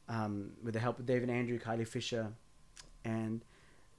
um, 0.08 0.52
with 0.62 0.72
the 0.72 0.80
help 0.80 0.98
of 0.98 1.04
David 1.04 1.28
Andrew, 1.28 1.58
Kylie 1.58 1.86
Fisher, 1.86 2.32
and. 3.04 3.44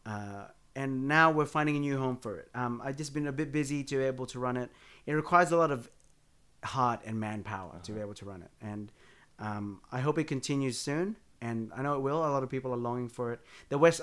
Uh, 0.07 0.45
and 0.75 1.07
now 1.07 1.31
we're 1.31 1.45
finding 1.45 1.77
a 1.77 1.79
new 1.79 1.97
home 1.97 2.17
for 2.17 2.37
it. 2.37 2.49
Um, 2.53 2.81
I've 2.83 2.97
just 2.97 3.13
been 3.13 3.27
a 3.27 3.31
bit 3.31 3.53
busy 3.53 3.81
to 3.85 3.97
be 3.97 4.03
able 4.03 4.25
to 4.25 4.39
run 4.39 4.57
it. 4.57 4.69
It 5.05 5.13
requires 5.13 5.51
a 5.53 5.57
lot 5.57 5.71
of 5.71 5.89
heart 6.65 6.99
and 7.05 7.17
manpower 7.17 7.69
uh-huh. 7.69 7.83
to 7.83 7.91
be 7.91 7.99
uh-huh. 7.99 8.07
able 8.07 8.13
to 8.15 8.25
run 8.25 8.41
it. 8.41 8.51
And 8.61 8.91
um, 9.39 9.79
I 9.91 10.01
hope 10.01 10.17
it 10.17 10.25
continues 10.25 10.77
soon. 10.77 11.15
And 11.41 11.71
I 11.77 11.81
know 11.81 11.93
it 11.93 12.01
will. 12.01 12.17
A 12.17 12.31
lot 12.35 12.43
of 12.43 12.49
people 12.49 12.73
are 12.73 12.77
longing 12.89 13.07
for 13.07 13.31
it. 13.31 13.39
The 13.69 13.77
West 13.77 14.01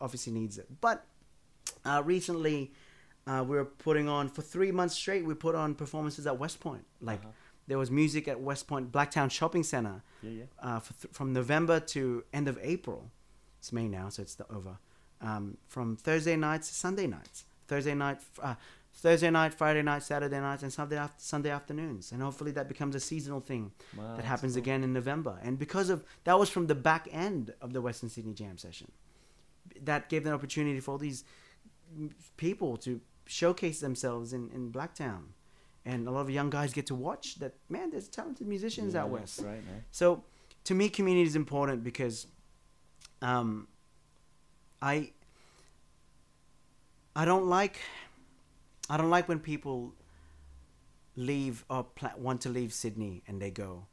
obviously 0.00 0.32
needs 0.32 0.56
it. 0.56 0.68
But 0.80 1.04
uh, 1.84 2.02
recently, 2.02 2.72
uh, 3.26 3.44
we 3.46 3.56
were 3.56 3.64
putting 3.64 4.08
on 4.08 4.28
for 4.28 4.42
three 4.42 4.70
months 4.70 4.94
straight. 4.94 5.24
We 5.24 5.34
put 5.34 5.54
on 5.54 5.74
performances 5.74 6.26
at 6.26 6.38
West 6.38 6.60
Point. 6.60 6.84
Like 7.00 7.20
uh-huh. 7.20 7.32
there 7.66 7.78
was 7.78 7.90
music 7.90 8.28
at 8.28 8.40
West 8.40 8.66
Point 8.66 8.92
Blacktown 8.92 9.30
Shopping 9.30 9.62
Center. 9.62 10.02
Yeah, 10.22 10.30
yeah. 10.30 10.44
Uh, 10.58 10.80
th- 10.80 11.12
from 11.12 11.32
November 11.32 11.80
to 11.80 12.24
end 12.32 12.48
of 12.48 12.58
April. 12.62 13.10
It's 13.58 13.72
May 13.72 13.88
now, 13.88 14.10
so 14.10 14.22
it's 14.22 14.36
over. 14.50 14.78
Um, 15.20 15.56
from 15.68 15.96
Thursday 15.96 16.36
nights 16.36 16.68
to 16.68 16.74
Sunday 16.74 17.06
nights. 17.06 17.44
Thursday 17.66 17.94
night, 17.94 18.18
uh, 18.42 18.54
Thursday 18.92 19.30
night, 19.30 19.54
Friday 19.54 19.82
night, 19.82 20.02
Saturday 20.02 20.38
nights, 20.38 20.62
and 20.62 20.72
Sunday 20.72 20.96
after, 20.96 21.16
Sunday 21.18 21.50
afternoons, 21.50 22.12
and 22.12 22.22
hopefully 22.22 22.52
that 22.52 22.68
becomes 22.68 22.94
a 22.94 23.00
seasonal 23.00 23.40
thing 23.40 23.72
wow, 23.96 24.16
that 24.16 24.24
happens 24.24 24.52
cool. 24.52 24.62
again 24.62 24.84
in 24.84 24.92
November. 24.92 25.38
And 25.42 25.58
because 25.58 25.88
of 25.88 26.04
that 26.24 26.38
was 26.38 26.50
from 26.50 26.66
the 26.66 26.74
back 26.74 27.08
end 27.10 27.54
of 27.60 27.72
the 27.72 27.80
Western 27.80 28.08
Sydney 28.08 28.34
Jam 28.34 28.58
session, 28.58 28.92
that 29.82 30.08
gave 30.08 30.26
an 30.26 30.32
opportunity 30.32 30.78
for 30.80 30.92
all 30.92 30.98
these 30.98 31.24
people 32.36 32.76
to 32.78 33.00
showcase 33.26 33.80
themselves 33.80 34.32
in 34.32 34.50
in 34.50 34.72
Blacktown, 34.72 35.32
and 35.84 36.08
a 36.08 36.10
lot 36.10 36.22
of 36.22 36.30
young 36.30 36.50
guys 36.50 36.72
get 36.72 36.86
to 36.86 36.94
watch 36.94 37.36
that. 37.36 37.54
Man, 37.68 37.90
there's 37.90 38.08
talented 38.08 38.46
musicians 38.46 38.94
yeah, 38.94 39.02
out 39.02 39.10
west. 39.10 39.40
Right, 39.40 39.64
man. 39.66 39.84
So, 39.90 40.24
to 40.64 40.74
me, 40.74 40.88
community 40.88 41.26
is 41.26 41.36
important 41.36 41.84
because, 41.84 42.26
um, 43.22 43.68
I. 44.80 45.12
I 47.16 47.24
don't 47.24 47.46
like 47.46 47.78
I 48.90 48.96
don't 48.96 49.10
like 49.10 49.28
when 49.28 49.38
people 49.38 49.94
leave 51.16 51.64
or 51.70 51.84
pla- 51.84 52.16
want 52.18 52.40
to 52.42 52.48
leave 52.48 52.72
Sydney 52.72 53.22
and 53.26 53.40
they 53.40 53.50
go, 53.50 53.86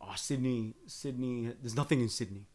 "Oh, 0.00 0.14
Sydney, 0.16 0.74
Sydney. 0.86 1.52
There's 1.60 1.76
nothing 1.76 2.00
in 2.00 2.08
Sydney. 2.08 2.46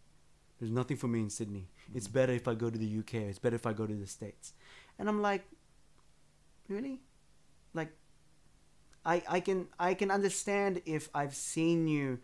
There's 0.59 0.71
nothing 0.71 0.97
for 0.97 1.07
me 1.07 1.21
in 1.21 1.29
Sydney. 1.29 1.69
It's 1.95 2.07
better 2.07 2.33
if 2.33 2.47
I 2.47 2.53
go 2.53 2.69
to 2.69 2.77
the 2.77 2.99
UK. 2.99 3.15
It's 3.15 3.39
better 3.39 3.55
if 3.55 3.65
I 3.65 3.73
go 3.73 3.87
to 3.87 3.95
the 3.95 4.07
States." 4.07 4.53
And 4.99 5.09
I'm 5.09 5.21
like, 5.21 5.43
really? 6.71 7.01
Like, 7.73 7.91
I 9.05 9.23
I 9.27 9.39
can 9.39 9.67
I 9.79 9.93
can 9.93 10.11
understand 10.11 10.81
if 10.85 11.09
I've 11.13 11.35
seen 11.35 11.87
you 11.87 12.19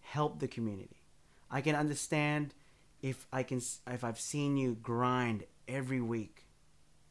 help 0.00 0.38
the 0.38 0.48
community. 0.48 1.02
I 1.50 1.60
can 1.60 1.74
understand 1.74 2.54
if 3.02 3.26
I 3.32 3.42
can 3.42 3.60
if 3.86 4.04
I've 4.04 4.20
seen 4.20 4.56
you 4.56 4.76
grind 4.82 5.44
every 5.66 6.00
week 6.00 6.46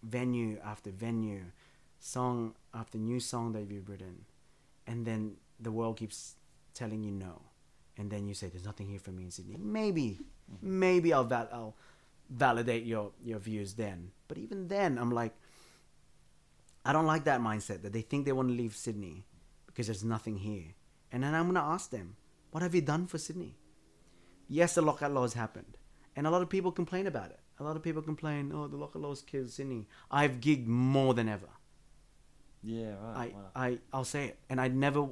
venue 0.03 0.59
after 0.63 0.91
venue, 0.91 1.45
song 1.99 2.55
after 2.73 2.97
new 2.97 3.19
song 3.19 3.53
that 3.53 3.69
you've 3.69 3.89
written, 3.89 4.25
and 4.85 5.05
then 5.05 5.37
the 5.59 5.71
world 5.71 5.97
keeps 5.97 6.35
telling 6.73 7.03
you 7.03 7.11
no, 7.11 7.41
and 7.97 8.11
then 8.11 8.27
you 8.27 8.33
say 8.33 8.47
there's 8.47 8.65
nothing 8.65 8.87
here 8.87 8.99
for 8.99 9.11
me 9.11 9.23
in 9.23 9.31
Sydney. 9.31 9.55
Maybe, 9.57 10.19
mm-hmm. 10.51 10.79
maybe 10.79 11.13
I'll 11.13 11.23
val- 11.23 11.49
I'll 11.51 11.75
validate 12.29 12.85
your 12.85 13.11
your 13.23 13.39
views 13.39 13.73
then. 13.73 14.11
But 14.27 14.37
even 14.37 14.67
then, 14.67 14.97
I'm 14.97 15.11
like, 15.11 15.33
I 16.87 16.93
don't 16.93 17.05
like 17.05 17.25
that 17.25 17.41
mindset 17.41 17.81
that 17.81 17.91
they 17.91 18.01
think 18.01 18.23
they 18.23 18.31
want 18.31 18.47
to 18.47 18.55
leave 18.55 18.73
Sydney 18.73 19.25
because 19.65 19.87
there's 19.87 20.05
nothing 20.05 20.37
here. 20.37 20.73
And 21.11 21.21
then 21.21 21.35
I'm 21.35 21.45
gonna 21.47 21.59
ask 21.59 21.91
them, 21.91 22.15
what 22.51 22.63
have 22.63 22.73
you 22.73 22.79
done 22.81 23.07
for 23.07 23.17
Sydney? 23.17 23.57
Yes, 24.47 24.75
the 24.75 24.81
lockout 24.81 25.11
laws 25.11 25.33
happened, 25.33 25.77
and 26.15 26.25
a 26.25 26.29
lot 26.29 26.41
of 26.41 26.49
people 26.49 26.71
complain 26.71 27.05
about 27.05 27.31
it. 27.31 27.39
A 27.59 27.63
lot 27.63 27.75
of 27.75 27.83
people 27.83 28.01
complain, 28.01 28.53
oh, 28.55 28.67
the 28.67 28.77
lockout 28.77 29.01
laws 29.01 29.21
killed 29.21 29.49
Sydney. 29.49 29.87
I've 30.09 30.39
gigged 30.39 30.67
more 30.67 31.13
than 31.13 31.27
ever. 31.27 31.49
Yeah, 32.63 32.93
right. 33.01 33.33
I, 33.33 33.35
wow. 33.35 33.51
I, 33.53 33.79
I'll 33.91 34.05
say 34.05 34.27
it, 34.27 34.39
and 34.49 34.61
I 34.61 34.69
never, 34.69 35.09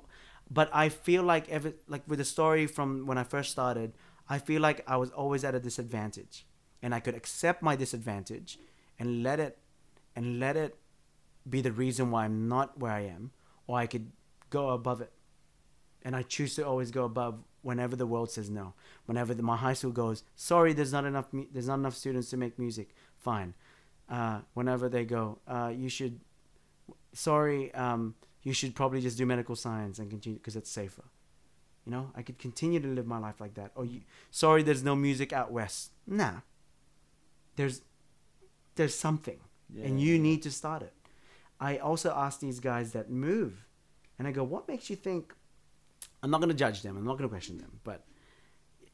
but 0.49 0.69
I 0.73 0.87
feel 0.87 1.23
like 1.23 1.49
ever 1.49 1.73
like 1.89 2.03
with 2.07 2.19
the 2.19 2.25
story 2.25 2.67
from 2.67 3.05
when 3.05 3.17
I 3.17 3.23
first 3.23 3.51
started, 3.51 3.91
I 4.29 4.39
feel 4.39 4.61
like 4.61 4.81
I 4.87 4.95
was 4.95 5.11
always 5.11 5.43
at 5.43 5.55
a 5.55 5.59
disadvantage, 5.59 6.45
and 6.81 6.95
I 6.95 7.01
could 7.01 7.15
accept 7.15 7.61
my 7.61 7.75
disadvantage, 7.75 8.59
and 8.97 9.23
let 9.23 9.41
it, 9.41 9.57
and 10.15 10.39
let 10.39 10.55
it, 10.55 10.77
be 11.49 11.61
the 11.61 11.71
reason 11.71 12.11
why 12.11 12.25
I'm 12.25 12.47
not 12.47 12.79
where 12.79 12.91
I 12.91 13.01
am, 13.01 13.31
or 13.67 13.77
I 13.77 13.87
could 13.87 14.11
go 14.49 14.69
above 14.69 15.01
it, 15.01 15.11
and 16.03 16.15
I 16.15 16.21
choose 16.23 16.55
to 16.55 16.65
always 16.65 16.91
go 16.91 17.03
above 17.05 17.39
whenever 17.61 17.95
the 17.95 18.05
world 18.07 18.29
says 18.31 18.49
no. 18.49 18.73
Whenever 19.05 19.33
the, 19.33 19.41
my 19.43 19.57
high 19.57 19.73
school 19.73 19.91
goes, 19.91 20.23
sorry, 20.35 20.73
there's 20.73 20.91
not 20.93 21.05
enough, 21.05 21.27
mu- 21.31 21.47
there's 21.51 21.67
not 21.67 21.79
enough 21.79 21.95
students 21.95 22.29
to 22.29 22.37
make 22.37 22.57
music. 22.59 22.95
Fine. 23.17 23.53
Uh, 24.07 24.41
whenever 24.53 24.87
they 24.87 25.03
go, 25.05 25.39
uh, 25.47 25.71
you 25.75 25.89
should 25.89 26.19
sorry, 27.13 27.73
um, 27.73 28.13
you 28.43 28.53
should 28.53 28.75
probably 28.75 29.01
just 29.01 29.17
do 29.17 29.25
medical 29.25 29.55
science 29.55 29.97
and 29.99 30.09
continue 30.09 30.37
because 30.37 30.55
it's 30.55 30.69
safer. 30.69 31.05
You 31.85 31.91
know, 31.91 32.11
I 32.15 32.21
could 32.23 32.37
continue 32.39 32.79
to 32.79 32.87
live 32.87 33.07
my 33.07 33.19
life 33.19 33.39
like 33.39 33.53
that. 33.55 33.71
Or 33.75 33.85
you, 33.85 34.01
sorry, 34.31 34.63
there's 34.63 34.83
no 34.83 34.95
music 34.95 35.31
out 35.33 35.51
west. 35.51 35.91
Nah, 36.05 36.41
there's 37.55 37.81
there's 38.75 38.95
something, 38.95 39.39
Yeah, 39.73 39.85
and 39.85 40.01
you 40.01 40.15
yeah. 40.15 40.21
need 40.21 40.41
to 40.43 40.51
start 40.51 40.81
it. 40.81 40.93
I 41.65 41.77
also 41.77 42.13
ask 42.15 42.39
these 42.41 42.59
guys 42.59 42.91
that 42.91 43.09
move, 43.09 43.65
and 44.19 44.27
I 44.27 44.31
go, 44.31 44.43
what 44.43 44.67
makes 44.67 44.87
you 44.91 44.95
think? 44.95 45.33
I'm 46.21 46.29
not 46.29 46.39
going 46.39 46.51
to 46.51 46.55
judge 46.55 46.83
them. 46.83 46.95
I'm 46.95 47.05
not 47.05 47.17
going 47.17 47.27
to 47.27 47.33
question 47.37 47.57
them, 47.57 47.79
but 47.83 48.05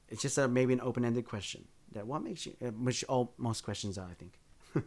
it's 0.08 0.22
just 0.22 0.38
a 0.38 0.48
maybe 0.48 0.72
an 0.72 0.80
open-ended 0.80 1.26
question. 1.26 1.66
That 1.92 2.08
what 2.08 2.24
makes 2.24 2.46
you, 2.46 2.56
uh, 2.66 2.68
which 2.68 3.04
all 3.10 3.34
most 3.38 3.66
questions 3.66 3.98
are, 3.98 4.08
I 4.08 4.14
think. 4.14 4.40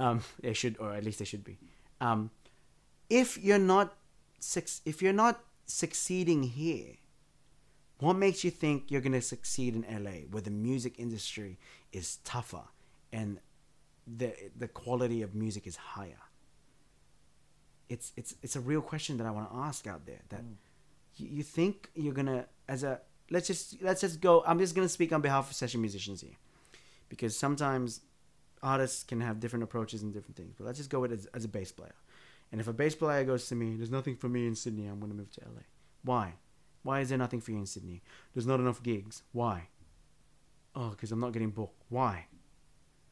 um, 0.00 0.24
they 0.40 0.54
should, 0.54 0.76
or 0.80 0.92
at 0.92 1.04
least 1.04 1.20
they 1.20 1.24
should 1.24 1.44
be. 1.44 1.56
Um, 2.00 2.30
if 3.08 3.38
you're 3.38 3.58
not 3.58 3.96
if 4.84 5.00
you're 5.00 5.12
not 5.12 5.44
succeeding 5.66 6.42
here, 6.42 6.94
what 7.98 8.14
makes 8.14 8.42
you 8.42 8.50
think 8.50 8.90
you're 8.90 9.02
gonna 9.02 9.22
succeed 9.22 9.76
in 9.76 9.82
LA, 9.82 10.26
where 10.32 10.42
the 10.42 10.50
music 10.50 10.98
industry 10.98 11.58
is 11.92 12.16
tougher 12.24 12.64
and 13.12 13.38
the 14.04 14.34
the 14.58 14.66
quality 14.66 15.22
of 15.22 15.36
music 15.36 15.68
is 15.68 15.76
higher? 15.76 16.29
It's 17.90 18.12
it's 18.16 18.34
it's 18.42 18.56
a 18.56 18.60
real 18.60 18.80
question 18.80 19.18
that 19.18 19.26
I 19.26 19.30
want 19.30 19.50
to 19.50 19.56
ask 19.56 19.86
out 19.86 20.06
there. 20.06 20.20
That 20.30 20.42
mm. 20.42 20.54
you, 21.16 21.28
you 21.36 21.42
think 21.42 21.90
you're 21.94 22.14
gonna 22.14 22.46
as 22.68 22.84
a 22.84 23.00
let's 23.30 23.46
just 23.46 23.82
let's 23.82 24.00
just 24.00 24.22
go. 24.22 24.42
I'm 24.46 24.58
just 24.58 24.74
gonna 24.74 24.88
speak 24.88 25.12
on 25.12 25.20
behalf 25.20 25.50
of 25.50 25.56
session 25.56 25.82
musicians 25.82 26.22
here, 26.22 26.38
because 27.10 27.36
sometimes 27.36 28.00
artists 28.62 29.02
can 29.02 29.20
have 29.20 29.40
different 29.40 29.64
approaches 29.64 30.02
and 30.02 30.12
different 30.12 30.36
things. 30.36 30.54
But 30.56 30.66
let's 30.66 30.78
just 30.78 30.90
go 30.90 31.00
with 31.00 31.12
it 31.12 31.18
as, 31.18 31.26
as 31.34 31.44
a 31.44 31.48
bass 31.48 31.72
player. 31.72 31.94
And 32.52 32.60
if 32.60 32.68
a 32.68 32.72
bass 32.72 32.94
player 32.94 33.24
goes 33.24 33.48
to 33.48 33.54
me, 33.54 33.76
there's 33.76 33.90
nothing 33.90 34.16
for 34.16 34.28
me 34.28 34.46
in 34.46 34.54
Sydney, 34.54 34.86
I'm 34.86 34.98
going 34.98 35.12
to 35.12 35.16
move 35.16 35.30
to 35.32 35.40
LA. 35.42 35.62
Why? 36.02 36.34
Why 36.82 37.00
is 37.00 37.10
there 37.10 37.18
nothing 37.18 37.40
for 37.40 37.52
you 37.52 37.58
in 37.58 37.66
Sydney? 37.66 38.02
There's 38.34 38.46
not 38.46 38.60
enough 38.60 38.82
gigs. 38.82 39.22
Why? 39.32 39.68
Oh, 40.74 40.90
because 40.90 41.12
I'm 41.12 41.20
not 41.20 41.32
getting 41.32 41.50
booked. 41.50 41.82
Why? 41.88 42.26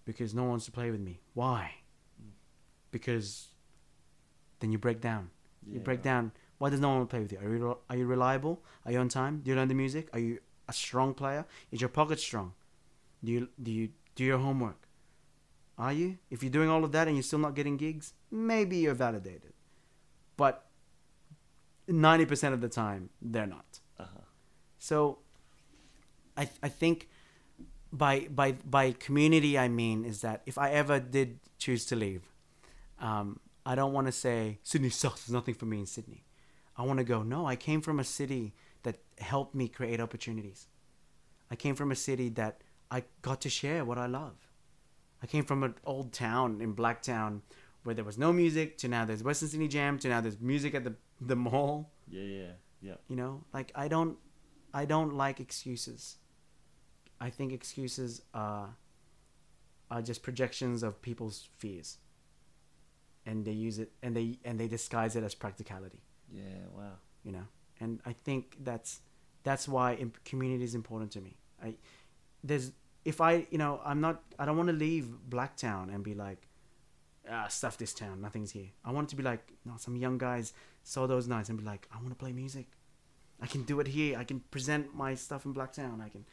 Because 0.04 0.34
no 0.34 0.42
one 0.42 0.50
wants 0.50 0.64
to 0.64 0.72
play 0.72 0.90
with 0.90 1.00
me. 1.00 1.20
Why? 1.34 1.72
Mm. 2.20 2.30
Because 2.90 3.48
then 4.60 4.72
you 4.72 4.78
break 4.78 5.00
down. 5.00 5.30
you 5.70 5.80
break 5.80 6.02
down. 6.02 6.32
Why 6.58 6.70
does 6.70 6.80
no 6.80 6.88
one 6.88 7.06
play 7.06 7.20
with 7.20 7.32
you? 7.32 7.38
Are 7.38 7.56
you, 7.56 7.78
are 7.88 7.96
you 7.96 8.06
reliable? 8.06 8.62
Are 8.84 8.92
you 8.92 8.98
on 8.98 9.08
time? 9.08 9.40
Do 9.42 9.50
you 9.50 9.56
learn 9.56 9.68
the 9.68 9.74
music? 9.74 10.08
Are 10.12 10.18
you 10.18 10.38
a 10.68 10.72
strong 10.72 11.14
player? 11.14 11.46
Is 11.70 11.80
your 11.80 11.88
pocket 11.88 12.18
strong? 12.18 12.52
Do 13.22 13.32
you 13.32 13.48
do 13.62 13.70
you 13.70 13.90
do 14.14 14.24
your 14.24 14.38
homework? 14.38 14.88
Are 15.78 15.92
you? 15.92 16.18
If 16.30 16.42
you're 16.42 16.50
doing 16.50 16.68
all 16.68 16.84
of 16.84 16.92
that 16.92 17.06
and 17.06 17.16
you're 17.16 17.22
still 17.22 17.38
not 17.38 17.54
getting 17.54 17.76
gigs, 17.76 18.12
maybe 18.30 18.78
you're 18.78 18.94
validated. 18.94 19.52
But 20.36 20.66
90% 21.88 22.52
of 22.52 22.60
the 22.60 22.68
time, 22.68 23.10
they're 23.22 23.46
not. 23.46 23.80
Uh-huh. 23.98 24.20
So 24.78 25.18
I, 26.36 26.48
I 26.62 26.68
think 26.68 27.08
by, 27.92 28.26
by, 28.30 28.52
by 28.52 28.92
community, 28.92 29.56
I 29.56 29.68
mean 29.68 30.04
is 30.04 30.20
that 30.22 30.42
if 30.46 30.58
I 30.58 30.70
ever 30.70 30.98
did 30.98 31.38
choose 31.58 31.84
to 31.86 31.96
leave, 31.96 32.22
um, 33.00 33.38
I 33.68 33.74
don't 33.74 33.92
want 33.92 34.06
to 34.06 34.12
say, 34.12 34.60
Sydney 34.62 34.88
sucks, 34.88 35.26
there's 35.26 35.34
nothing 35.34 35.52
for 35.52 35.66
me 35.66 35.80
in 35.80 35.86
Sydney. 35.86 36.24
I 36.74 36.84
want 36.84 37.00
to 37.00 37.04
go, 37.04 37.22
no, 37.22 37.46
I 37.46 37.54
came 37.54 37.82
from 37.82 38.00
a 38.00 38.04
city 38.04 38.54
that 38.82 38.96
helped 39.18 39.54
me 39.54 39.68
create 39.68 40.00
opportunities. 40.00 40.68
I 41.50 41.54
came 41.54 41.74
from 41.74 41.92
a 41.92 41.94
city 41.94 42.30
that 42.30 42.62
I 42.90 43.04
got 43.20 43.42
to 43.42 43.50
share 43.50 43.84
what 43.84 43.98
I 43.98 44.06
love. 44.06 44.36
I 45.22 45.26
came 45.26 45.44
from 45.44 45.62
an 45.64 45.74
old 45.84 46.14
town 46.14 46.62
in 46.62 46.74
Blacktown 46.74 47.42
where 47.82 47.94
there 47.94 48.06
was 48.06 48.16
no 48.16 48.32
music 48.32 48.78
to 48.78 48.88
now 48.88 49.04
there's 49.04 49.22
Western 49.22 49.50
Sydney 49.50 49.68
Jam 49.68 49.98
to 49.98 50.08
now 50.08 50.22
there's 50.22 50.40
music 50.40 50.74
at 50.74 50.84
the 50.84 50.94
the 51.20 51.36
mall. 51.36 51.90
Yeah, 52.08 52.22
yeah, 52.22 52.52
yeah. 52.80 52.94
You 53.08 53.16
know, 53.16 53.44
like 53.52 53.70
I 53.74 53.88
don't, 53.88 54.16
I 54.72 54.86
don't 54.86 55.14
like 55.14 55.40
excuses. 55.40 56.16
I 57.20 57.28
think 57.28 57.52
excuses 57.52 58.22
are 58.32 58.76
are 59.90 60.00
just 60.00 60.22
projections 60.22 60.82
of 60.82 61.02
people's 61.02 61.48
fears, 61.58 61.98
and 63.28 63.44
they 63.44 63.52
use 63.52 63.78
it 63.78 63.90
and 64.02 64.16
they 64.16 64.38
and 64.44 64.58
they 64.58 64.68
disguise 64.68 65.14
it 65.14 65.22
as 65.22 65.34
practicality. 65.34 66.00
Yeah, 66.32 66.64
wow. 66.74 66.96
You 67.22 67.32
know, 67.32 67.46
and 67.80 68.00
I 68.06 68.12
think 68.12 68.56
that's 68.60 69.00
that's 69.42 69.68
why 69.68 69.94
imp- 69.94 70.22
community 70.24 70.64
is 70.64 70.74
important 70.74 71.12
to 71.12 71.20
me. 71.20 71.36
I 71.62 71.74
there's 72.42 72.72
if 73.04 73.20
I 73.20 73.46
you 73.50 73.58
know 73.58 73.80
I'm 73.84 74.00
not 74.00 74.22
I 74.38 74.46
don't 74.46 74.56
want 74.56 74.70
to 74.70 74.78
leave 74.86 75.06
Blacktown 75.28 75.94
and 75.94 76.02
be 76.02 76.14
like 76.14 76.48
ah 77.30 77.48
stuff 77.48 77.76
this 77.76 77.92
town 77.92 78.20
nothing's 78.20 78.52
here. 78.52 78.70
I 78.84 78.92
want 78.92 79.08
it 79.08 79.10
to 79.10 79.16
be 79.16 79.22
like 79.22 79.52
no 79.64 79.74
some 79.76 79.96
young 79.96 80.16
guys 80.18 80.54
saw 80.82 81.06
those 81.06 81.28
nights 81.28 81.48
and 81.50 81.58
be 81.58 81.64
like 81.64 81.86
I 81.92 81.96
want 81.96 82.10
to 82.10 82.20
play 82.24 82.32
music. 82.32 82.66
I 83.40 83.46
can 83.46 83.62
do 83.62 83.78
it 83.80 83.88
here. 83.88 84.18
I 84.18 84.24
can 84.24 84.40
present 84.50 84.94
my 84.94 85.14
stuff 85.14 85.44
in 85.44 85.54
Blacktown. 85.54 86.00
I 86.04 86.08
can 86.08 86.24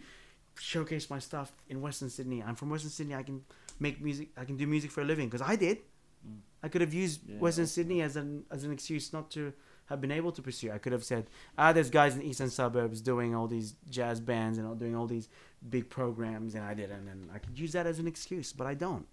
showcase 0.60 1.10
my 1.10 1.20
stuff 1.20 1.52
in 1.68 1.82
Western 1.82 2.10
Sydney. 2.10 2.42
I'm 2.42 2.56
from 2.56 2.70
Western 2.70 2.90
Sydney. 2.90 3.16
I 3.16 3.24
can 3.24 3.44
make 3.80 4.02
music. 4.02 4.30
I 4.38 4.46
can 4.46 4.58
do 4.58 4.66
music 4.66 4.92
for 4.92 5.02
a 5.02 5.06
living 5.06 5.28
because 5.30 5.46
I 5.54 5.56
did. 5.56 5.80
Mm. 6.28 6.40
I 6.64 6.68
could 6.68 6.82
have 6.82 6.94
used 6.94 7.22
Yeah, 7.28 7.38
Western. 7.38 7.68
Sydney 7.68 8.02
as 8.02 8.16
an 8.16 8.46
as 8.50 8.64
an 8.64 8.72
excuse 8.72 9.14
not 9.14 9.30
to 9.32 9.54
have 9.86 10.02
been 10.02 10.12
able 10.12 10.32
to 10.32 10.42
pursue. 10.42 10.72
I 10.72 10.80
could 10.80 10.94
have 10.94 11.04
said, 11.04 11.28
ah, 11.58 11.72
there's 11.72 11.92
guys 11.92 12.14
in 12.16 12.22
the 12.22 12.28
eastern 12.28 12.50
suburbs 12.50 13.02
doing 13.02 13.36
all 13.36 13.48
these 13.48 13.76
jazz 13.90 14.20
bands 14.20 14.58
and 14.58 14.80
doing 14.80 14.96
all 14.96 15.06
these 15.06 15.30
big 15.70 15.90
programs, 15.90 16.56
and 16.56 16.64
I 16.64 16.74
didn't, 16.74 17.08
and 17.08 17.30
I 17.32 17.38
could 17.38 17.60
use 17.60 17.74
that 17.74 17.86
as 17.86 18.00
an 18.00 18.08
excuse, 18.08 18.52
but 18.52 18.66
I 18.66 18.74
don't. 18.74 19.06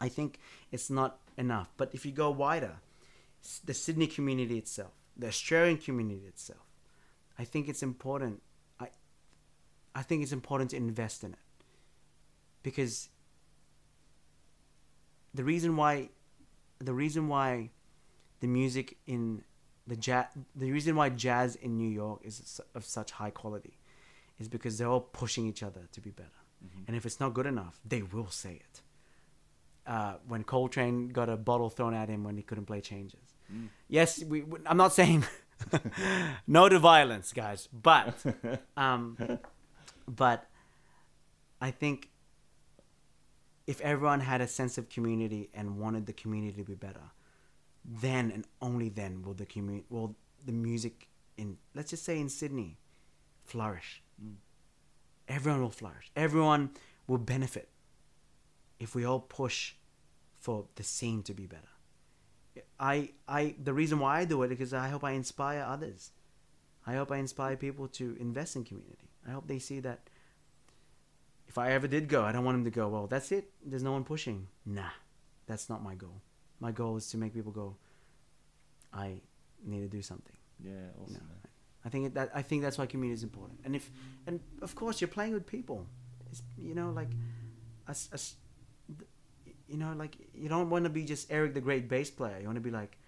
I 0.00 0.08
think 0.08 0.38
it's 0.70 0.90
not 0.90 1.20
enough. 1.36 1.70
But 1.76 1.94
if 1.94 2.04
you 2.04 2.12
go 2.12 2.30
wider, 2.30 2.76
the 3.64 3.74
Sydney 3.74 4.06
community 4.06 4.58
itself, 4.58 4.92
the 5.16 5.28
Australian 5.28 5.78
community 5.78 6.26
itself, 6.26 6.60
I 7.38 7.44
think 7.44 7.68
it's 7.68 7.82
important. 7.82 8.42
I, 8.78 8.88
I 9.94 10.02
think 10.02 10.22
it's 10.22 10.32
important 10.32 10.70
to 10.70 10.76
invest 10.76 11.24
in 11.24 11.32
it 11.32 11.38
because 12.62 13.08
the 15.34 15.44
reason 15.44 15.76
why, 15.76 16.10
the 16.78 16.92
reason 16.94 17.28
why, 17.28 17.70
the 18.40 18.46
music 18.46 18.96
in 19.06 19.42
the 19.86 19.96
jazz, 19.96 20.26
the 20.54 20.70
reason 20.70 20.96
why 20.96 21.08
jazz 21.08 21.56
in 21.56 21.76
New 21.76 21.88
York 21.88 22.20
is 22.24 22.60
of 22.74 22.84
such 22.84 23.12
high 23.12 23.30
quality, 23.30 23.78
is 24.38 24.48
because 24.48 24.78
they're 24.78 24.88
all 24.88 25.00
pushing 25.00 25.46
each 25.46 25.62
other 25.62 25.88
to 25.92 26.00
be 26.00 26.10
better. 26.10 26.28
Mhm. 26.64 26.84
And 26.88 26.96
if 26.96 27.06
it's 27.06 27.20
not 27.20 27.34
good 27.34 27.46
enough, 27.46 27.80
they 27.84 28.02
will 28.02 28.28
say 28.30 28.54
it. 28.56 28.82
Uh, 29.86 30.16
when 30.26 30.44
Coltrane 30.44 31.08
got 31.08 31.28
a 31.30 31.36
bottle 31.36 31.70
thrown 31.70 31.94
at 31.94 32.08
him 32.10 32.22
when 32.22 32.36
he 32.36 32.42
couldn't 32.42 32.66
play 32.66 32.80
changes. 32.82 33.34
Mm. 33.50 33.68
Yes, 33.88 34.22
we, 34.22 34.42
we- 34.42 34.58
I'm 34.66 34.76
not 34.76 34.92
saying 34.92 35.24
no 36.46 36.68
to 36.68 36.78
violence, 36.78 37.32
guys, 37.32 37.68
but 37.72 38.14
um, 38.76 39.16
but 40.06 40.46
I 41.60 41.70
think 41.70 42.10
if 43.68 43.82
everyone 43.82 44.20
had 44.20 44.40
a 44.40 44.48
sense 44.48 44.78
of 44.78 44.88
community 44.88 45.50
and 45.52 45.78
wanted 45.78 46.06
the 46.06 46.12
community 46.14 46.56
to 46.56 46.64
be 46.64 46.74
better, 46.74 47.12
then 47.84 48.30
and 48.30 48.46
only 48.62 48.88
then 48.88 49.22
will 49.22 49.34
the 49.34 49.44
community 49.44 49.84
will 49.90 50.16
the 50.44 50.52
music 50.52 51.06
in 51.36 51.58
let's 51.74 51.90
just 51.90 52.02
say 52.02 52.18
in 52.18 52.30
Sydney 52.30 52.78
flourish. 53.44 54.02
Mm. 54.24 54.36
Everyone 55.28 55.60
will 55.60 55.70
flourish. 55.70 56.10
Everyone 56.16 56.70
will 57.06 57.18
benefit 57.18 57.68
if 58.80 58.94
we 58.94 59.04
all 59.04 59.20
push 59.20 59.74
for 60.38 60.64
the 60.76 60.82
scene 60.82 61.22
to 61.24 61.34
be 61.34 61.46
better. 61.46 61.74
I 62.80 63.10
I 63.28 63.54
the 63.62 63.74
reason 63.74 63.98
why 63.98 64.20
I 64.20 64.24
do 64.24 64.42
it 64.44 64.46
is 64.46 64.50
because 64.50 64.72
I 64.72 64.88
hope 64.88 65.04
I 65.04 65.12
inspire 65.12 65.62
others. 65.62 66.12
I 66.86 66.94
hope 66.94 67.12
I 67.12 67.18
inspire 67.18 67.54
people 67.54 67.86
to 67.88 68.16
invest 68.18 68.56
in 68.56 68.64
community. 68.64 69.10
I 69.26 69.32
hope 69.32 69.46
they 69.46 69.58
see 69.58 69.80
that 69.80 70.08
if 71.48 71.58
I 71.58 71.72
ever 71.72 71.88
did 71.88 72.08
go, 72.08 72.22
I 72.22 72.32
don't 72.32 72.44
want 72.44 72.56
him 72.56 72.64
to 72.64 72.70
go, 72.70 72.88
well, 72.88 73.06
that's 73.06 73.32
it. 73.32 73.50
There's 73.64 73.82
no 73.82 73.92
one 73.92 74.04
pushing. 74.04 74.46
Nah, 74.66 74.90
that's 75.46 75.68
not 75.70 75.82
my 75.82 75.94
goal. 75.94 76.20
My 76.60 76.72
goal 76.72 76.96
is 76.96 77.08
to 77.10 77.16
make 77.16 77.32
people 77.32 77.52
go, 77.52 77.76
I 78.92 79.20
need 79.64 79.80
to 79.80 79.88
do 79.88 80.02
something. 80.02 80.36
Yeah, 80.62 80.72
awesome. 81.02 81.22
I 81.84 81.88
think 81.88 82.14
that 82.14 82.30
I 82.34 82.42
think 82.42 82.62
that's 82.62 82.76
why 82.76 82.86
community 82.86 83.14
is 83.14 83.22
important. 83.22 83.60
And 83.64 83.74
if 83.74 83.90
and 84.26 84.40
of 84.60 84.74
course 84.74 85.00
you're 85.00 85.08
playing 85.08 85.32
with 85.32 85.46
people. 85.46 85.86
It's, 86.30 86.42
you 86.58 86.74
know, 86.74 86.90
like 86.90 87.08
a, 87.86 87.96
a 88.12 88.18
you 89.68 89.76
know, 89.78 89.94
like 89.96 90.16
you 90.34 90.48
don't 90.48 90.68
want 90.68 90.84
to 90.84 90.90
be 90.90 91.04
just 91.04 91.30
Eric 91.30 91.54
the 91.54 91.60
great 91.60 91.88
bass 91.88 92.10
player. 92.10 92.38
You 92.40 92.46
want 92.46 92.56
to 92.56 92.62
be 92.62 92.70
like, 92.70 92.98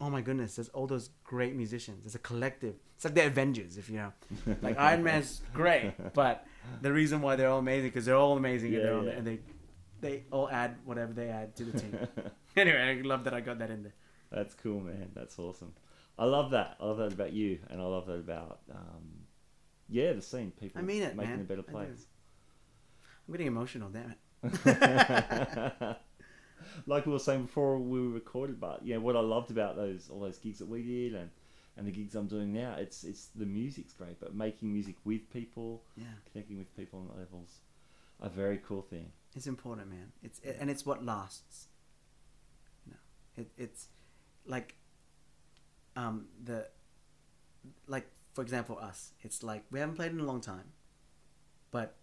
oh 0.00 0.10
my 0.10 0.20
goodness, 0.20 0.56
there's 0.56 0.68
all 0.70 0.86
those 0.86 1.10
great 1.24 1.54
musicians. 1.54 2.02
There's 2.04 2.14
a 2.14 2.20
collective. 2.20 2.74
It's 2.94 3.04
like 3.04 3.14
the 3.14 3.26
Avengers, 3.26 3.76
if 3.76 3.88
you 3.88 3.96
know. 3.96 4.12
Like 4.62 4.78
Iron 4.78 5.02
Man's 5.02 5.40
great, 5.52 5.92
but 6.14 6.46
the 6.82 6.92
reason 6.92 7.20
why 7.20 7.36
they're 7.36 7.48
all 7.50 7.58
amazing 7.58 7.88
because 7.88 8.04
they're 8.04 8.16
all 8.16 8.36
amazing 8.36 8.72
Yeah, 8.72 8.78
and, 8.78 8.86
they're 8.86 8.96
all, 8.96 9.04
yeah. 9.04 9.10
and 9.12 9.26
they 9.26 9.38
they 10.00 10.22
all 10.30 10.48
add 10.48 10.76
whatever 10.84 11.12
they 11.12 11.28
add 11.28 11.56
to 11.56 11.64
the 11.64 11.78
team. 11.78 11.98
anyway, 12.56 12.98
I 12.98 13.02
love 13.02 13.24
that 13.24 13.34
I 13.34 13.40
got 13.40 13.58
that 13.58 13.70
in 13.70 13.82
there. 13.82 13.94
That's 14.30 14.54
cool, 14.54 14.80
man. 14.80 15.10
That's 15.14 15.38
awesome. 15.38 15.72
I 16.18 16.24
love 16.24 16.50
that. 16.50 16.76
I 16.80 16.86
love 16.86 16.98
that 16.98 17.12
about 17.12 17.32
you, 17.32 17.58
and 17.70 17.80
I 17.80 17.84
love 17.84 18.06
that 18.06 18.18
about 18.18 18.60
um, 18.72 19.26
yeah, 19.88 20.12
the 20.12 20.22
scene. 20.22 20.52
People 20.52 20.80
I 20.80 20.84
mean 20.84 21.02
it, 21.02 21.16
making 21.16 21.32
man. 21.32 21.40
a 21.40 21.44
better 21.44 21.62
place. 21.62 22.06
I'm 23.26 23.32
getting 23.32 23.46
emotional, 23.46 23.90
damn 23.90 24.14
it. 24.42 25.96
like 26.86 27.06
we 27.06 27.12
were 27.12 27.18
saying 27.18 27.42
before 27.42 27.78
we 27.78 28.00
were 28.00 28.08
recorded, 28.14 28.60
but 28.60 28.84
yeah, 28.84 28.96
what 28.96 29.16
I 29.16 29.20
loved 29.20 29.50
about 29.50 29.76
those 29.76 30.08
all 30.10 30.20
those 30.20 30.38
gigs 30.38 30.58
that 30.58 30.68
we 30.68 30.82
did 30.82 31.14
and 31.14 31.30
and 31.76 31.86
the 31.86 31.92
gigs 31.92 32.14
I'm 32.16 32.26
doing 32.26 32.52
now, 32.52 32.74
it's 32.78 33.04
it's 33.04 33.26
the 33.34 33.46
music's 33.46 33.92
great, 33.92 34.18
but 34.20 34.34
making 34.34 34.72
music 34.72 34.96
with 35.04 35.30
people, 35.32 35.82
Yeah, 35.96 36.04
connecting 36.32 36.58
with 36.58 36.74
people 36.76 36.98
on 37.00 37.18
levels, 37.18 37.60
a 38.20 38.28
very 38.28 38.58
cool 38.58 38.82
thing. 38.82 39.12
it's 39.36 39.46
important, 39.46 39.88
man. 39.88 40.12
It's 40.22 40.40
and 40.40 40.68
it's 40.70 40.84
what 40.84 41.04
lasts. 41.04 41.68
You 42.84 42.92
know, 42.92 43.42
it, 43.42 43.50
it's 43.56 43.88
like 44.46 44.74
um 45.96 46.26
the 46.42 46.68
like 47.86 48.10
for 48.34 48.42
example 48.42 48.78
us. 48.78 49.12
It's 49.20 49.42
like 49.42 49.64
we 49.70 49.78
haven't 49.80 49.96
played 49.96 50.12
in 50.12 50.20
a 50.20 50.24
long 50.24 50.40
time, 50.40 50.72
but 51.70 51.96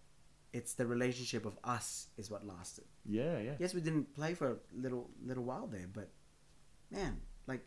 it's 0.56 0.74
the 0.74 0.86
relationship 0.86 1.44
of 1.46 1.58
us 1.62 2.08
is 2.16 2.30
what 2.30 2.46
lasted. 2.46 2.84
Yeah, 3.04 3.38
yeah, 3.38 3.54
Yes, 3.58 3.74
we 3.74 3.80
didn't 3.80 4.14
play 4.14 4.34
for 4.34 4.48
a 4.52 4.56
little 4.74 5.10
little 5.24 5.44
while 5.44 5.66
there, 5.66 5.88
but 5.92 6.08
man, 6.90 7.20
like 7.46 7.62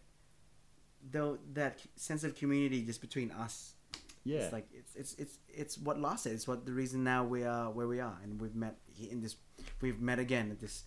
though 1.11 1.37
that 1.53 1.81
sense 1.95 2.23
of 2.23 2.35
community 2.35 2.81
just 2.83 3.01
between 3.01 3.31
us 3.31 3.75
yeah. 4.23 4.39
it's 4.39 4.53
like 4.53 4.67
it's 4.73 4.95
it's 4.95 5.13
it's 5.15 5.37
it's 5.47 5.77
what 5.77 5.99
lasted. 5.99 6.33
It's 6.33 6.47
what 6.47 6.65
the 6.65 6.71
reason 6.71 7.03
now 7.03 7.23
we 7.23 7.43
are 7.43 7.71
where 7.71 7.87
we 7.87 7.99
are, 7.99 8.17
and 8.23 8.39
we've 8.39 8.55
met 8.55 8.75
in 9.09 9.21
this. 9.21 9.35
We've 9.81 9.99
met 9.99 10.19
again 10.19 10.51
at 10.51 10.59
this, 10.59 10.83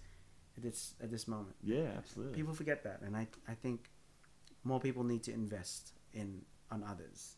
at 0.57 0.62
this 0.62 0.95
at 1.03 1.11
this 1.11 1.27
moment. 1.27 1.57
yeah, 1.62 1.91
absolutely. 1.97 2.35
People 2.35 2.55
forget 2.55 2.85
that, 2.85 3.01
and 3.03 3.16
I 3.16 3.27
I 3.49 3.55
think 3.55 3.91
more 4.65 4.81
people 4.81 5.05
need 5.05 5.23
to 5.24 5.33
invest 5.33 5.93
in 6.12 6.43
on 6.70 6.85
others, 6.85 7.37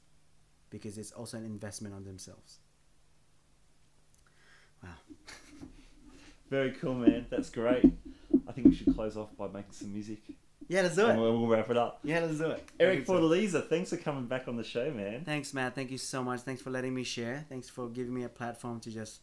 because 0.71 0.99
it's 0.99 1.13
also 1.13 1.39
an 1.39 1.45
investment 1.45 1.95
on 1.95 2.05
themselves. 2.05 2.59
Wow. 4.85 5.17
Very 6.51 6.73
cool, 6.73 6.95
man. 6.95 7.27
That's 7.31 7.51
great. 7.51 7.85
I 8.47 8.53
think 8.53 8.69
we 8.69 8.75
should 8.75 8.95
close 8.95 9.17
off 9.17 9.37
by 9.37 9.47
making 9.47 9.73
some 9.73 9.93
music, 9.93 10.19
Yeah, 10.69 10.83
let's 10.83 10.97
do 10.97 11.09
it. 11.09 11.17
we'll, 11.17 11.39
we'll 11.39 11.49
wrap 11.49 11.71
it 11.71 11.77
up. 11.77 12.01
Yeah, 12.03 12.21
let's 12.21 12.39
do 12.39 12.51
it. 12.51 12.69
Eric 12.79 13.07
so- 13.07 13.61
thanks 13.63 13.91
for 13.91 13.97
coming 13.97 14.27
back 14.27 14.49
on 14.49 14.57
the 14.57 14.65
show, 14.65 14.91
man. 14.91 15.25
Thanks, 15.25 15.55
Matt. 15.55 15.75
Thank 15.75 15.91
you 15.91 15.99
so 15.99 16.23
much. 16.23 16.41
Thanks 16.41 16.63
for 16.63 16.71
letting 16.71 16.95
me 16.95 17.05
share. 17.05 17.45
Thanks 17.49 17.69
for 17.69 17.89
giving 17.89 18.15
me 18.15 18.25
a 18.25 18.29
platform 18.29 18.81
to 18.81 18.91
just 18.91 19.21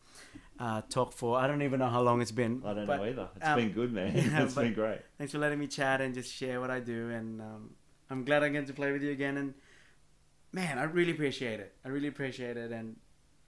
uh, 0.59 0.81
talk 0.89 1.13
for. 1.13 1.37
I 1.37 1.47
don't 1.47 1.61
even 1.61 1.79
know 1.79 1.89
how 1.89 2.01
long 2.01 2.21
it's 2.21 2.31
been. 2.31 2.61
I 2.65 2.73
don't 2.73 2.85
but 2.85 2.97
know 2.97 3.05
either. 3.05 3.29
It's 3.35 3.47
um, 3.47 3.55
been 3.55 3.71
good, 3.71 3.91
man. 3.93 4.13
yeah, 4.15 4.43
it's 4.43 4.55
been 4.55 4.73
great. 4.73 4.99
Thanks 5.17 5.31
for 5.31 5.39
letting 5.39 5.59
me 5.59 5.67
chat 5.67 6.01
and 6.01 6.13
just 6.13 6.33
share 6.33 6.59
what 6.59 6.71
I 6.71 6.79
do. 6.79 7.09
And 7.09 7.41
um, 7.41 7.71
I'm 8.09 8.23
glad 8.23 8.43
I 8.43 8.49
get 8.49 8.67
to 8.67 8.73
play 8.73 8.91
with 8.91 9.03
you 9.03 9.11
again. 9.11 9.37
And 9.37 9.53
man, 10.51 10.77
I 10.77 10.83
really 10.83 11.11
appreciate 11.11 11.59
it. 11.59 11.73
I 11.85 11.89
really 11.89 12.07
appreciate 12.07 12.57
it. 12.57 12.71
And 12.71 12.95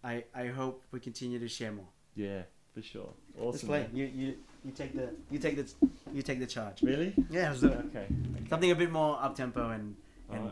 I 0.04 0.24
I 0.34 0.48
hope 0.48 0.84
we 0.92 1.00
continue 1.00 1.40
to 1.40 1.48
share 1.48 1.72
more. 1.72 1.90
Yeah, 2.16 2.44
for 2.74 2.82
sure. 2.82 3.10
Let's 3.36 3.58
Awesome. 3.58 3.70
play. 3.70 3.88
You 3.94 4.06
you 4.06 4.36
you 4.66 4.72
take 4.72 4.96
the 4.96 5.10
you 5.32 5.40
take 5.40 5.56
the 5.56 5.68
you 6.14 6.22
take 6.22 6.40
the 6.40 6.46
charge. 6.48 6.82
Really? 6.82 7.14
Yeah, 7.30 7.50
let's 7.50 7.62
do 7.62 7.68
it. 7.68 7.86
Okay. 7.90 8.08
Something 8.50 8.72
a 8.72 8.76
bit 8.76 8.92
more 8.92 9.18
up 9.22 9.36
tempo 9.36 9.70
and, 9.70 9.96
and. 10.32 10.52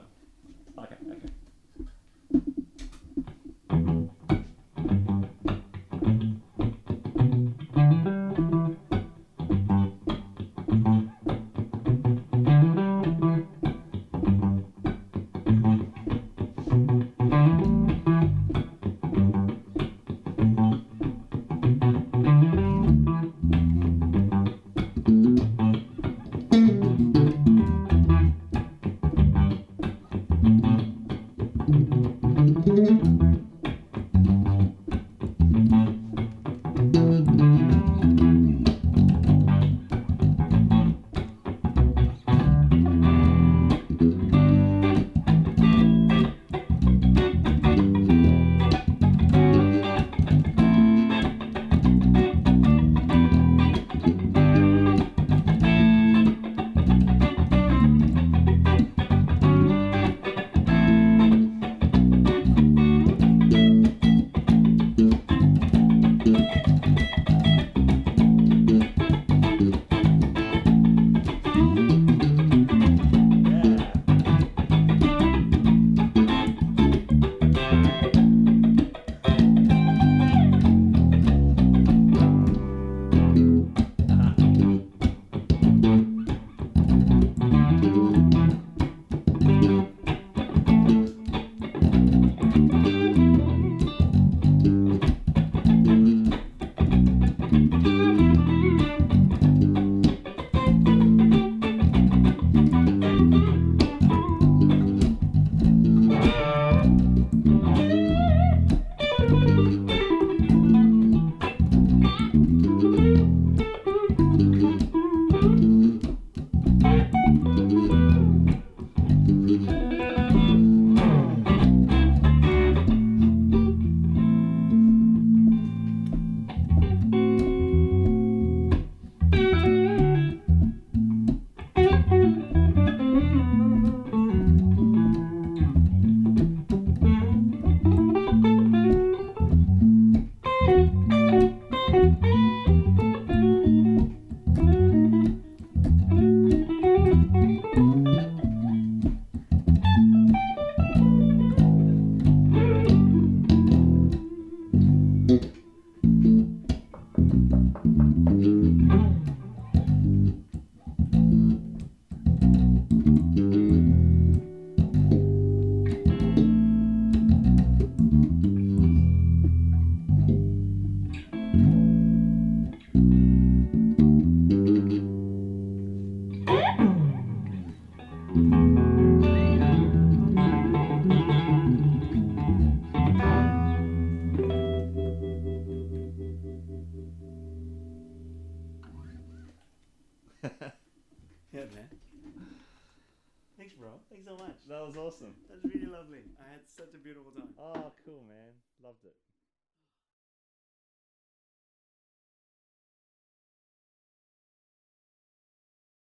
Beautiful 197.13 197.33
time. 197.33 197.53
Oh, 197.59 197.91
cool, 198.05 198.23
man. 198.27 198.55
Loved 198.81 199.03
it. 199.03 199.20